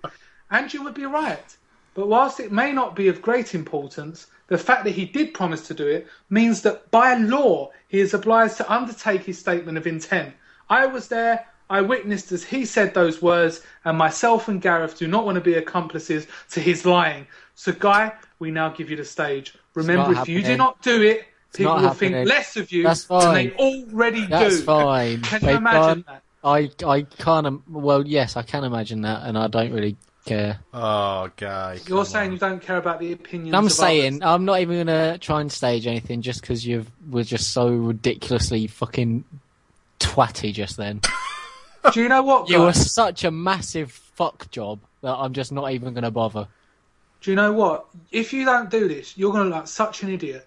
And 0.51 0.73
you 0.73 0.83
would 0.83 0.95
be 0.95 1.05
right. 1.05 1.57
But 1.95 2.09
whilst 2.09 2.41
it 2.41 2.53
may 2.53 2.73
not 2.73 2.97
be 2.97 3.09
of 3.09 3.21
great 3.21 3.55
importance, 3.55 4.27
the 4.49 4.59
fact 4.59 4.85
that 4.85 4.93
he 4.93 5.05
did 5.05 5.35
promise 5.35 5.67
to 5.67 5.75
do 5.75 5.87
it 5.87 6.07
means 6.31 6.63
that 6.63 6.91
by 6.91 7.15
law 7.15 7.71
he 7.89 8.01
is 8.01 8.15
obliged 8.15 8.57
to 8.59 8.73
undertake 8.73 9.25
his 9.25 9.39
statement 9.39 9.77
of 9.77 9.87
intent. 9.87 10.35
I 10.71 10.87
was 10.87 11.09
there, 11.09 11.47
I 11.69 11.81
witnessed 11.81 12.31
as 12.33 12.45
he 12.45 12.65
said 12.65 12.95
those 12.95 13.21
words, 13.21 13.61
and 13.85 13.99
myself 13.99 14.49
and 14.49 14.61
Gareth 14.63 14.99
do 14.99 15.07
not 15.09 15.25
want 15.27 15.35
to 15.37 15.41
be 15.41 15.55
accomplices 15.55 16.27
to 16.51 16.61
his 16.61 16.87
lying. 16.87 17.27
So, 17.55 17.73
Guy, 17.73 18.13
we 18.39 18.51
now 18.51 18.69
give 18.69 18.91
you 18.91 18.97
the 18.97 19.05
stage. 19.05 19.55
Remember, 19.75 20.13
not 20.13 20.23
if 20.23 20.29
you 20.29 20.43
do 20.43 20.57
not 20.57 20.81
do 20.83 21.03
it, 21.03 21.25
people 21.55 21.75
will 21.75 21.81
happening. 21.81 22.13
think 22.13 22.29
less 22.29 22.57
of 22.57 22.71
you 22.71 22.83
That's 22.85 23.05
than 23.05 23.19
they 23.35 23.49
fine. 23.51 23.53
already 23.59 24.27
that's 24.27 24.59
do. 24.59 24.63
fine. 24.63 25.23
Can 25.23 25.43
you 25.43 25.49
imagine 25.57 26.05
can't- 26.05 26.07
that? 26.07 26.23
I 26.45 26.71
I 26.87 27.03
can't. 27.03 27.47
im- 27.47 27.63
Well, 27.69 28.07
yes, 28.07 28.37
I 28.37 28.43
can 28.43 28.63
imagine 28.63 29.01
that, 29.03 29.23
and 29.25 29.37
I 29.37 29.49
don't 29.49 29.73
really 29.73 29.97
care. 30.25 30.61
Oh, 30.73 31.29
guy. 31.37 31.81
You're 31.89 32.05
saying 32.05 32.29
on. 32.29 32.33
you 32.35 32.39
don't 32.39 32.63
care 32.63 32.77
about 32.77 33.01
the 33.01 33.13
opinions 33.13 33.55
I'm 33.55 33.67
of 33.67 33.73
saying 33.73 34.23
others. 34.23 34.35
I'm 34.35 34.45
not 34.45 34.61
even 34.61 34.87
gonna 34.87 35.19
try 35.19 35.41
and 35.41 35.51
stage 35.51 35.87
anything 35.89 36.23
just 36.23 36.43
because 36.43 36.65
you 36.65 36.87
were 37.11 37.25
just 37.25 37.53
so 37.53 37.69
ridiculously 37.69 38.67
fucking 38.69 39.25
twatty 39.99 40.53
just 40.53 40.77
then. 40.77 41.01
Do 41.93 42.03
you 42.03 42.09
know 42.09 42.23
what, 42.23 42.49
You 42.49 42.59
Guy? 42.59 42.65
were 42.65 42.73
such 42.73 43.25
a 43.25 43.31
massive 43.31 43.91
fuck 43.93 44.51
job 44.51 44.81
that 45.03 45.13
I'm 45.15 45.33
just 45.33 45.53
not 45.53 45.73
even 45.73 45.95
gonna 45.95 46.11
bother. 46.11 46.49
Do 47.23 47.31
you 47.31 47.37
know 47.37 47.53
what? 47.53 47.87
If 48.13 48.33
you 48.33 48.45
don't 48.45 48.71
do 48.71 48.87
this, 48.89 49.17
you're 49.17 49.33
going 49.33 49.45
to 49.45 49.49
look 49.49 49.61
like 49.61 49.69
such 49.69 50.03
an 50.03 50.11
idiot. 50.11 50.47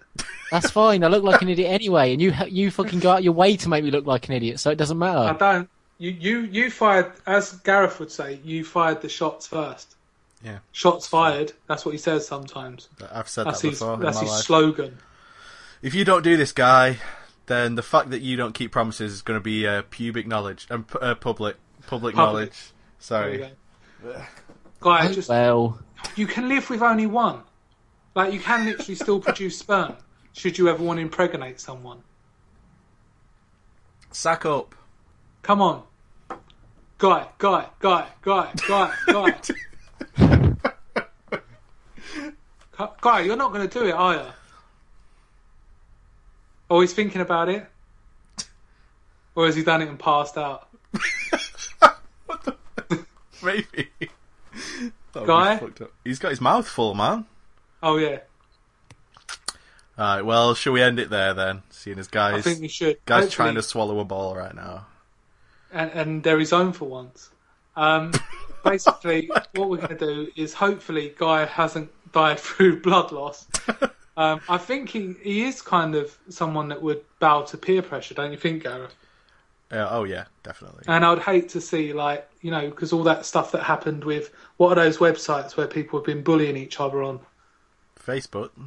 That's 0.52 0.70
fine. 0.70 1.02
I 1.04 1.08
look 1.08 1.24
like 1.24 1.42
an 1.42 1.48
idiot 1.48 1.68
anyway, 1.70 2.12
and 2.12 2.22
you 2.22 2.32
you 2.48 2.70
fucking 2.70 3.00
go 3.00 3.10
out 3.10 3.24
your 3.24 3.32
way 3.34 3.56
to 3.56 3.68
make 3.68 3.84
me 3.84 3.90
look 3.90 4.06
like 4.06 4.28
an 4.28 4.34
idiot, 4.34 4.60
so 4.60 4.70
it 4.70 4.76
doesn't 4.76 4.96
matter. 4.98 5.18
I 5.18 5.32
don't. 5.36 5.68
You, 5.98 6.10
you, 6.12 6.38
you 6.42 6.70
fired, 6.70 7.12
as 7.26 7.52
Gareth 7.64 7.98
would 8.00 8.10
say, 8.10 8.38
you 8.44 8.64
fired 8.64 9.02
the 9.02 9.08
shots 9.10 9.46
first. 9.48 9.96
Yeah. 10.42 10.58
Shots 10.72 11.06
fired. 11.06 11.52
That's 11.66 11.84
what 11.84 11.90
he 11.92 11.98
says 11.98 12.26
sometimes. 12.26 12.88
I've 13.12 13.28
said 13.28 13.46
That's 13.46 13.60
that 13.60 13.68
his, 13.68 13.78
before 13.80 13.94
in 13.94 14.00
that's 14.00 14.16
my 14.16 14.22
his 14.22 14.30
life. 14.30 14.44
slogan. 14.44 14.98
If 15.82 15.94
you 15.94 16.04
don't 16.06 16.22
do 16.22 16.36
this, 16.38 16.52
guy, 16.52 16.98
then 17.50 17.74
the 17.74 17.82
fact 17.82 18.10
that 18.10 18.22
you 18.22 18.36
don't 18.36 18.54
keep 18.54 18.70
promises 18.70 19.12
is 19.12 19.22
going 19.22 19.38
to 19.38 19.42
be 19.42 19.66
uh, 19.66 19.82
pubic 19.90 20.26
knowledge 20.26 20.66
and 20.70 20.84
uh, 21.00 21.14
public 21.16 21.56
public 21.86 22.14
Public. 22.14 22.16
knowledge. 22.16 22.72
Sorry. 22.98 23.50
go. 24.02 24.22
Guy, 24.80 25.12
just 25.12 25.28
Well, 25.28 25.78
you 26.16 26.26
can 26.26 26.48
live 26.48 26.70
with 26.70 26.80
only 26.80 27.06
one. 27.06 27.42
Like 28.14 28.32
you 28.32 28.40
can 28.40 28.64
literally 28.64 28.94
still 28.94 29.20
produce 29.28 29.58
sperm. 29.58 29.96
Should 30.32 30.56
you 30.58 30.68
ever 30.68 30.82
want 30.82 30.98
to 30.98 31.02
impregnate 31.02 31.60
someone? 31.60 32.02
Sack 34.12 34.46
up. 34.46 34.74
Come 35.42 35.60
on, 35.62 35.82
guy, 36.98 37.26
guy, 37.38 37.66
guy, 37.80 38.06
guy, 38.22 38.52
guy, 38.68 38.92
guy. 39.06 39.34
Guy, 43.02 43.20
you're 43.20 43.36
not 43.36 43.52
going 43.52 43.68
to 43.68 43.78
do 43.78 43.86
it, 43.86 43.92
are 43.92 44.14
you? 44.14 44.22
Oh, 46.70 46.80
he's 46.80 46.92
thinking 46.94 47.20
about 47.20 47.48
it, 47.48 47.66
or 49.34 49.46
has 49.46 49.56
he 49.56 49.64
done 49.64 49.82
it 49.82 49.88
and 49.88 49.98
passed 49.98 50.38
out? 50.38 50.68
Maybe. 53.42 53.88
That 55.12 55.20
would 55.22 55.26
Guy? 55.26 55.56
fucked 55.58 55.80
up. 55.80 55.92
He's 56.04 56.18
got 56.18 56.30
his 56.30 56.40
mouth 56.40 56.68
full, 56.68 56.94
man. 56.94 57.24
Oh 57.82 57.96
yeah, 57.96 58.18
Alright, 59.98 60.24
well, 60.24 60.54
shall 60.54 60.72
we 60.74 60.82
end 60.82 60.98
it 61.00 61.10
there 61.10 61.32
then? 61.34 61.62
Seeing 61.70 61.98
as 61.98 62.08
I 62.08 62.10
guys, 62.10 62.44
think 62.44 62.60
we 62.60 62.68
should. 62.68 62.98
guys 63.06 63.24
Hopefully- 63.24 63.34
trying 63.36 63.54
to 63.56 63.62
swallow 63.62 63.98
a 64.00 64.04
ball 64.04 64.36
right 64.36 64.54
now. 64.54 64.86
and, 65.72 65.90
and 65.92 66.22
they're 66.22 66.38
his 66.38 66.52
own 66.52 66.72
for 66.72 66.86
once. 66.88 67.30
Um, 67.76 68.12
basically, 68.64 69.28
what 69.54 69.68
we're 69.68 69.76
going 69.78 69.96
to 69.96 70.06
do 70.06 70.28
is 70.36 70.52
hopefully 70.54 71.14
Guy 71.18 71.46
hasn't 71.46 71.90
died 72.12 72.38
through 72.38 72.80
blood 72.82 73.12
loss. 73.12 73.46
Um, 74.16 74.40
I 74.48 74.58
think 74.58 74.90
he, 74.90 75.14
he 75.22 75.44
is 75.44 75.62
kind 75.62 75.94
of 75.94 76.16
someone 76.28 76.68
that 76.68 76.82
would 76.82 77.02
bow 77.20 77.42
to 77.42 77.56
peer 77.56 77.82
pressure, 77.82 78.14
don't 78.14 78.32
you 78.32 78.38
think, 78.38 78.62
Gareth? 78.62 78.94
Uh, 79.70 79.86
oh 79.90 80.04
yeah, 80.04 80.24
definitely. 80.42 80.82
And 80.88 81.04
I 81.04 81.10
would 81.10 81.22
hate 81.22 81.48
to 81.50 81.60
see, 81.60 81.92
like, 81.92 82.28
you 82.42 82.50
know, 82.50 82.68
because 82.68 82.92
all 82.92 83.04
that 83.04 83.24
stuff 83.24 83.52
that 83.52 83.62
happened 83.62 84.04
with 84.04 84.32
what 84.56 84.76
are 84.76 84.84
those 84.84 84.98
websites 84.98 85.56
where 85.56 85.68
people 85.68 85.98
have 85.98 86.06
been 86.06 86.22
bullying 86.22 86.56
each 86.56 86.80
other 86.80 87.02
on? 87.02 87.20
Facebook. 87.98 88.50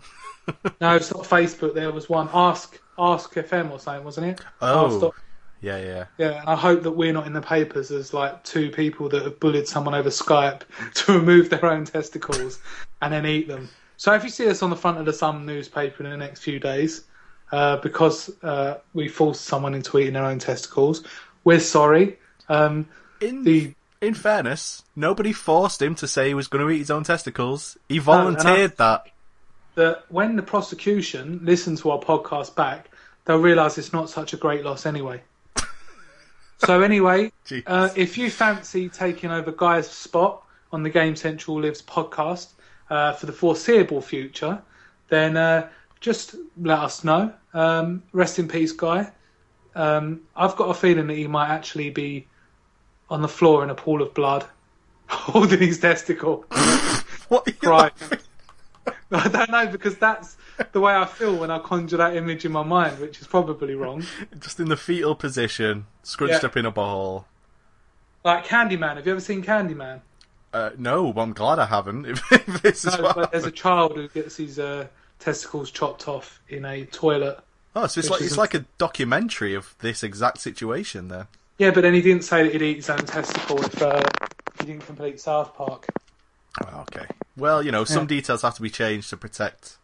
No, 0.81 0.97
it's 0.97 1.13
not 1.13 1.23
Facebook. 1.23 1.73
There 1.73 1.89
was 1.89 2.09
one, 2.09 2.27
Ask 2.33 2.77
Ask 2.99 3.33
FM 3.33 3.71
or 3.71 3.79
something, 3.79 4.03
wasn't 4.03 4.27
it? 4.27 4.41
Oh, 4.61 5.07
Ask- 5.07 5.17
yeah, 5.61 5.77
yeah. 5.77 6.05
Yeah, 6.17 6.41
and 6.41 6.49
I 6.49 6.55
hope 6.57 6.83
that 6.83 6.91
we're 6.91 7.13
not 7.13 7.25
in 7.27 7.31
the 7.31 7.41
papers 7.41 7.91
as 7.91 8.13
like 8.13 8.43
two 8.43 8.69
people 8.69 9.07
that 9.07 9.23
have 9.23 9.39
bullied 9.39 9.69
someone 9.69 9.95
over 9.95 10.09
Skype 10.09 10.63
to 10.95 11.13
remove 11.13 11.49
their 11.49 11.65
own 11.65 11.85
testicles 11.85 12.59
and 13.01 13.13
then 13.13 13.25
eat 13.25 13.47
them. 13.47 13.69
So 14.03 14.13
if 14.13 14.25
you 14.25 14.29
see 14.29 14.49
us 14.49 14.61
on 14.61 14.69
the 14.69 14.75
front 14.75 14.97
of 14.97 15.05
the 15.05 15.13
Sun 15.13 15.45
newspaper 15.45 16.03
in 16.03 16.09
the 16.09 16.17
next 16.17 16.41
few 16.41 16.59
days, 16.59 17.05
uh, 17.53 17.77
because 17.77 18.29
uh, 18.43 18.79
we 18.93 19.07
forced 19.07 19.45
someone 19.45 19.73
into 19.73 19.97
eating 19.97 20.11
their 20.11 20.25
own 20.25 20.39
testicles, 20.39 21.05
we're 21.45 21.61
sorry. 21.61 22.19
Um, 22.49 22.89
In 23.21 23.45
the 23.45 23.73
in 24.01 24.13
fairness, 24.13 24.83
nobody 24.93 25.31
forced 25.31 25.81
him 25.81 25.95
to 25.95 26.05
say 26.05 26.27
he 26.27 26.33
was 26.33 26.49
going 26.49 26.65
to 26.65 26.69
eat 26.69 26.79
his 26.79 26.91
own 26.91 27.05
testicles. 27.05 27.77
He 27.87 27.99
volunteered 27.99 28.75
that. 28.75 29.07
that 29.75 30.03
when 30.09 30.35
the 30.35 30.43
prosecution 30.43 31.39
listen 31.41 31.77
to 31.77 31.91
our 31.91 31.99
podcast 32.01 32.55
back, 32.55 32.89
they'll 33.23 33.39
realise 33.39 33.77
it's 33.77 33.93
not 33.93 34.09
such 34.09 34.33
a 34.33 34.35
great 34.35 34.65
loss 34.65 34.85
anyway. 34.85 35.21
so 36.57 36.81
anyway, 36.81 37.31
uh, 37.65 37.87
if 37.95 38.17
you 38.17 38.29
fancy 38.29 38.89
taking 38.89 39.31
over 39.31 39.53
Guy's 39.53 39.89
spot 39.89 40.43
on 40.73 40.83
the 40.83 40.89
Game 40.89 41.15
Central 41.15 41.61
Lives 41.61 41.81
podcast 41.81 42.47
uh, 42.93 43.11
for 43.13 43.25
the 43.25 43.33
foreseeable 43.33 44.01
future, 44.01 44.61
then 45.09 45.35
uh, 45.35 45.67
just 45.99 46.35
let 46.61 46.79
us 46.79 47.03
know. 47.03 47.33
Um, 47.53 48.03
rest 48.11 48.37
in 48.39 48.47
peace, 48.47 48.71
Guy. 48.71 49.11
Um, 49.75 50.21
I've 50.35 50.55
got 50.55 50.65
a 50.69 50.73
feeling 50.75 51.07
that 51.07 51.15
he 51.15 51.25
might 51.27 51.49
actually 51.49 51.89
be 51.89 52.27
on 53.09 53.21
the 53.23 53.27
floor 53.27 53.63
in 53.63 53.69
a 53.71 53.75
pool 53.75 54.01
of 54.03 54.13
blood, 54.13 54.45
holding 55.07 55.59
his 55.59 55.79
testicle. 55.79 56.45
What? 57.29 57.47
are 57.47 57.51
you 57.63 57.69
Right. 57.69 57.93
I 59.11 59.27
don't 59.29 59.49
know 59.49 59.65
because 59.67 59.95
that's 59.97 60.35
the 60.71 60.79
way 60.81 60.93
I 60.93 61.05
feel 61.05 61.35
when 61.35 61.49
I 61.49 61.57
conjure 61.57 61.97
that 61.97 62.15
image 62.15 62.45
in 62.45 62.51
my 62.51 62.63
mind, 62.63 62.99
which 62.99 63.21
is 63.21 63.27
probably 63.27 63.73
wrong. 63.75 64.03
Just 64.39 64.59
in 64.59 64.67
the 64.69 64.77
fetal 64.77 65.15
position, 65.15 65.87
scrunched 66.03 66.43
Yeah. 66.43 66.49
up 66.49 66.57
in 66.57 66.65
a 66.65 66.71
ball. 66.71 67.25
Like 68.23 68.45
Candyman. 68.45 68.97
Have 68.97 69.05
you 69.07 69.13
ever 69.13 69.21
seen 69.21 69.41
Candyman? 69.43 70.01
Uh, 70.53 70.69
no, 70.77 71.11
but 71.11 71.21
I'm 71.21 71.33
glad 71.33 71.59
I 71.59 71.65
haven't. 71.65 72.05
If, 72.05 72.31
if 72.31 72.61
this 72.61 72.85
is 72.85 72.97
No, 72.97 73.03
what 73.03 73.15
but 73.15 73.31
there's 73.31 73.45
a 73.45 73.51
child 73.51 73.95
who 73.95 74.07
gets 74.07 74.37
his 74.37 74.59
uh, 74.59 74.87
testicles 75.19 75.71
chopped 75.71 76.07
off 76.07 76.41
in 76.47 76.63
a 76.65 76.85
toilet. 76.85 77.39
Oh, 77.75 77.87
so 77.87 77.99
it's 77.99 78.09
like 78.09 78.21
it's 78.21 78.37
like 78.37 78.53
a 78.53 78.65
documentary 78.77 79.55
of 79.55 79.73
this 79.79 80.03
exact 80.03 80.37
situation. 80.39 81.07
Then. 81.07 81.25
Yeah, 81.57 81.71
but 81.71 81.81
then 81.81 81.93
he 81.95 82.01
didn't 82.01 82.23
say 82.23 82.43
that 82.43 82.51
he'd 82.51 82.61
eat 82.61 82.75
his 82.77 82.89
own 82.89 82.99
testicle 82.99 83.63
if 83.63 83.81
uh, 83.81 84.03
he 84.59 84.67
didn't 84.67 84.85
complete 84.85 85.19
South 85.19 85.55
Park. 85.55 85.87
Oh, 86.63 86.81
okay. 86.81 87.07
Well, 87.35 87.63
you 87.63 87.71
know, 87.71 87.83
some 87.83 88.03
Yeah. 88.03 88.09
details 88.09 88.43
have 88.43 88.53
to 88.55 88.61
be 88.61 88.69
changed 88.69 89.09
to 89.09 89.17
protect 89.17 89.77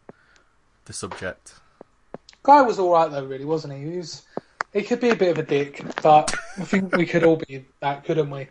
the 0.84 0.92
subject. 0.92 1.54
Guy 2.44 2.62
was 2.62 2.78
all 2.78 2.92
right 2.92 3.10
though, 3.10 3.24
really, 3.24 3.44
wasn't 3.44 3.74
he? 3.74 3.90
He 3.90 3.96
was. 3.96 4.22
He 4.72 4.82
could 4.82 5.00
be 5.00 5.08
a 5.08 5.16
bit 5.16 5.30
of 5.32 5.38
a 5.38 5.42
dick, 5.42 5.82
but 6.00 6.32
I 6.56 6.62
think 6.62 6.94
we 6.96 7.04
could 7.04 7.24
all 7.24 7.34
be 7.48 7.64
that, 7.80 8.04
couldn't 8.04 8.30
we? 8.30 8.46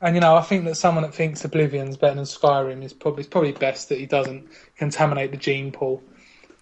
And 0.00 0.14
you 0.14 0.20
know, 0.20 0.34
I 0.34 0.42
think 0.42 0.64
that 0.64 0.76
someone 0.76 1.02
that 1.02 1.14
thinks 1.14 1.42
Oblivion's 1.42 1.96
better 1.96 2.14
than 2.14 2.24
Skyrim 2.24 2.82
is 2.82 2.92
probably 2.92 3.20
it's 3.20 3.28
probably 3.28 3.52
best 3.52 3.90
that 3.90 3.98
he 3.98 4.06
doesn't 4.06 4.48
contaminate 4.76 5.30
the 5.30 5.36
gene 5.36 5.72
pool, 5.72 6.02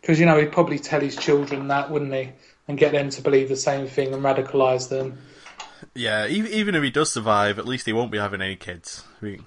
because 0.01 0.19
you 0.19 0.27
know 0.27 0.39
he'd 0.39 0.52
probably 0.52 0.78
tell 0.78 1.01
his 1.01 1.16
children 1.16 1.69
that, 1.69 1.90
wouldn't 1.90 2.12
he, 2.12 2.31
and 2.66 2.77
get 2.77 2.93
them 2.93 3.10
to 3.10 3.23
believe 3.23 3.48
the 3.48 3.56
same 3.56 3.86
thing 3.86 4.12
and 4.12 4.23
radicalise 4.23 4.89
them. 4.89 5.19
Yeah, 5.94 6.27
even, 6.27 6.52
even 6.52 6.74
if 6.74 6.82
he 6.82 6.90
does 6.90 7.12
survive, 7.12 7.59
at 7.59 7.66
least 7.66 7.86
he 7.86 7.93
won't 7.93 8.10
be 8.10 8.19
having 8.19 8.43
any 8.43 8.56
kids. 8.56 9.05
We, 9.20 9.40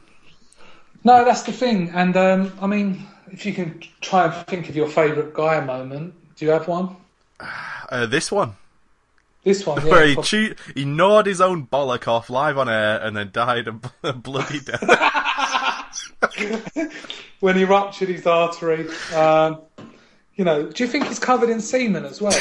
No, 1.04 1.26
that's 1.26 1.44
the 1.44 1.52
thing. 1.52 1.90
And 1.90 2.16
um, 2.16 2.54
I 2.62 2.68
mean, 2.68 3.06
if 3.32 3.46
you 3.46 3.54
can 3.54 3.82
try 4.00 4.26
and 4.26 4.48
think 4.48 4.70
of 4.70 4.76
your 4.76 4.88
favourite 4.88 5.34
Guy 5.34 5.60
moment, 5.60 6.14
do 6.36 6.46
you 6.46 6.52
have 6.52 6.68
one? 6.68 6.96
Uh, 7.40 8.06
this 8.06 8.32
one, 8.32 8.56
This 9.44 9.66
one, 9.66 9.82
yeah. 9.86 9.92
where 9.92 10.06
he 10.08 10.14
prob- 10.14 10.26
che- 10.26 10.56
he 10.76 10.86
gnawed 10.86 11.26
his 11.26 11.42
own 11.42 11.66
bollock 11.68 12.08
off 12.08 12.30
live 12.30 12.58
on 12.58 12.70
air 12.70 13.00
and 13.02 13.16
then 13.18 13.30
died 13.32 13.68
a, 14.04 14.14
bloody 14.14 14.60
death. 14.60 14.84
when 17.40 17.56
he 17.56 17.64
ruptured 17.66 18.10
his 18.10 18.28
artery. 18.28 18.88
Um, 19.14 19.62
you 20.36 20.46
know, 20.46 20.68
do 20.68 20.84
you 20.84 20.90
think 20.90 21.08
he's 21.08 21.20
covered 21.20 21.50
in 21.50 21.60
semen 21.62 22.06
as 22.06 22.22
well? 22.22 22.38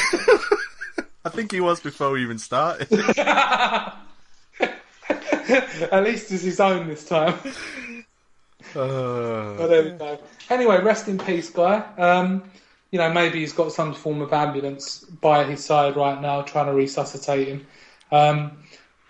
I 1.25 1.29
think 1.29 1.51
he 1.51 1.59
was 1.59 1.79
before 1.79 2.11
we 2.11 2.23
even 2.23 2.37
started. 2.39 2.87
At 5.91 6.03
least 6.03 6.31
it's 6.31 6.43
his 6.43 6.59
own 6.59 6.87
this 6.87 7.03
time. 7.05 7.33
Uh, 8.75 9.55
But 9.57 9.67
there 9.67 9.83
we 9.83 9.89
go. 9.91 10.19
Anyway, 10.49 10.81
rest 10.81 11.07
in 11.07 11.17
peace, 11.17 11.49
guy. 11.49 11.79
Um, 11.97 12.43
you 12.91 12.99
know, 12.99 13.11
maybe 13.11 13.39
he's 13.39 13.53
got 13.53 13.71
some 13.71 13.93
form 13.93 14.21
of 14.21 14.33
ambulance 14.33 14.99
by 14.99 15.45
his 15.45 15.63
side 15.63 15.95
right 15.95 16.21
now, 16.21 16.41
trying 16.41 16.67
to 16.67 16.73
resuscitate 16.73 17.47
him. 17.47 17.67
Um, 18.11 18.63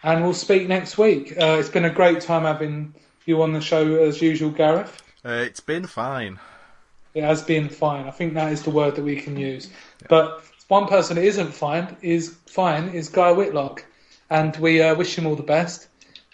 and 0.04 0.24
we'll 0.24 0.34
speak 0.34 0.68
next 0.68 0.98
week. 0.98 1.34
Uh, 1.38 1.58
it's 1.60 1.70
been 1.70 1.86
a 1.86 1.90
great 1.90 2.22
time 2.22 2.44
having 2.44 2.94
you 3.26 3.42
on 3.42 3.54
the 3.54 3.62
show 3.62 3.96
as 4.04 4.22
usual, 4.22 4.52
Gareth. 4.52 5.02
uh, 5.26 5.30
it's 5.30 5.60
been 5.60 5.86
fine. 5.86 6.40
It 7.14 7.24
has 7.24 7.42
been 7.42 7.70
fine. 7.70 8.08
I 8.08 8.12
think 8.12 8.36
that 8.36 8.52
is 8.52 8.64
the 8.64 8.70
word 8.70 8.96
that 8.96 9.04
we 9.04 9.20
can 9.20 9.36
use. 9.36 9.70
But 10.08 10.44
one 10.70 10.88
person 10.88 11.18
that 11.18 11.26
isn't 11.26 11.52
fine 11.52 11.98
is 12.02 12.36
fine 12.48 12.90
is 12.90 13.10
Guy 13.10 13.32
Whitlock, 13.32 13.86
and 14.30 14.56
we 14.58 14.82
uh, 14.82 14.96
wish 14.96 15.18
him 15.18 15.28
all 15.28 15.36
the 15.36 15.44
best. 15.44 15.88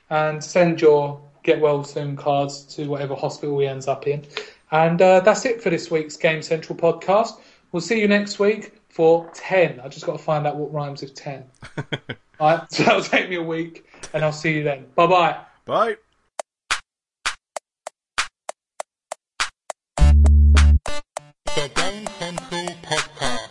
And 0.09 0.41
send 0.41 0.79
your 0.79 1.19
get 1.43 1.59
well 1.59 1.83
soon 1.83 2.15
cards 2.15 2.63
to 2.75 2.87
whatever 2.87 3.15
hospital 3.15 3.57
he 3.59 3.67
ends 3.67 3.87
up 3.87 4.05
in. 4.05 4.25
And 4.72 5.02
uh, 5.02 5.22
that's 5.22 5.45
it 5.45 5.61
for 5.61 5.69
this 5.69 5.89
week's 5.89 6.18
Game 6.18 6.41
Central 6.41 6.77
podcast. 6.77 7.39
We'll 7.72 7.81
see 7.81 8.02
you 8.02 8.07
next 8.07 8.39
week 8.39 8.80
for 8.89 9.30
ten. 9.34 9.80
I 9.80 9.88
just 9.88 10.06
got 10.06 10.14
to 10.14 10.23
find 10.23 10.45
out 10.45 10.57
what 10.57 10.73
rhymes 10.73 11.02
with 11.02 11.14
ten. 11.14 11.45
all 12.39 12.57
right, 12.57 12.72
so 12.72 12.84
that'll 12.84 13.03
take 13.03 13.30
me 13.30 13.35
a 13.38 13.44
week, 13.44 13.85
and 14.14 14.23
I'll 14.23 14.31
see 14.31 14.57
you 14.57 14.64
then. 14.64 14.85
Bye 14.95 15.07
bye. 15.07 15.38
Bye. 15.65 15.98
The 21.56 21.72
Game 21.73 22.07
Central 22.19 22.68
Podcast. 22.84 23.48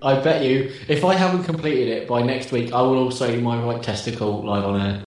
I 0.00 0.20
bet 0.20 0.44
you, 0.44 0.72
if 0.86 1.04
I 1.04 1.14
haven't 1.14 1.42
completed 1.42 1.88
it 1.88 2.06
by 2.06 2.22
next 2.22 2.52
week, 2.52 2.72
I 2.72 2.80
will 2.82 2.98
also 2.98 3.28
do 3.30 3.40
my 3.40 3.60
right 3.60 3.82
testicle 3.82 4.44
live 4.44 4.64
on 4.64 4.80
air. 4.80 4.96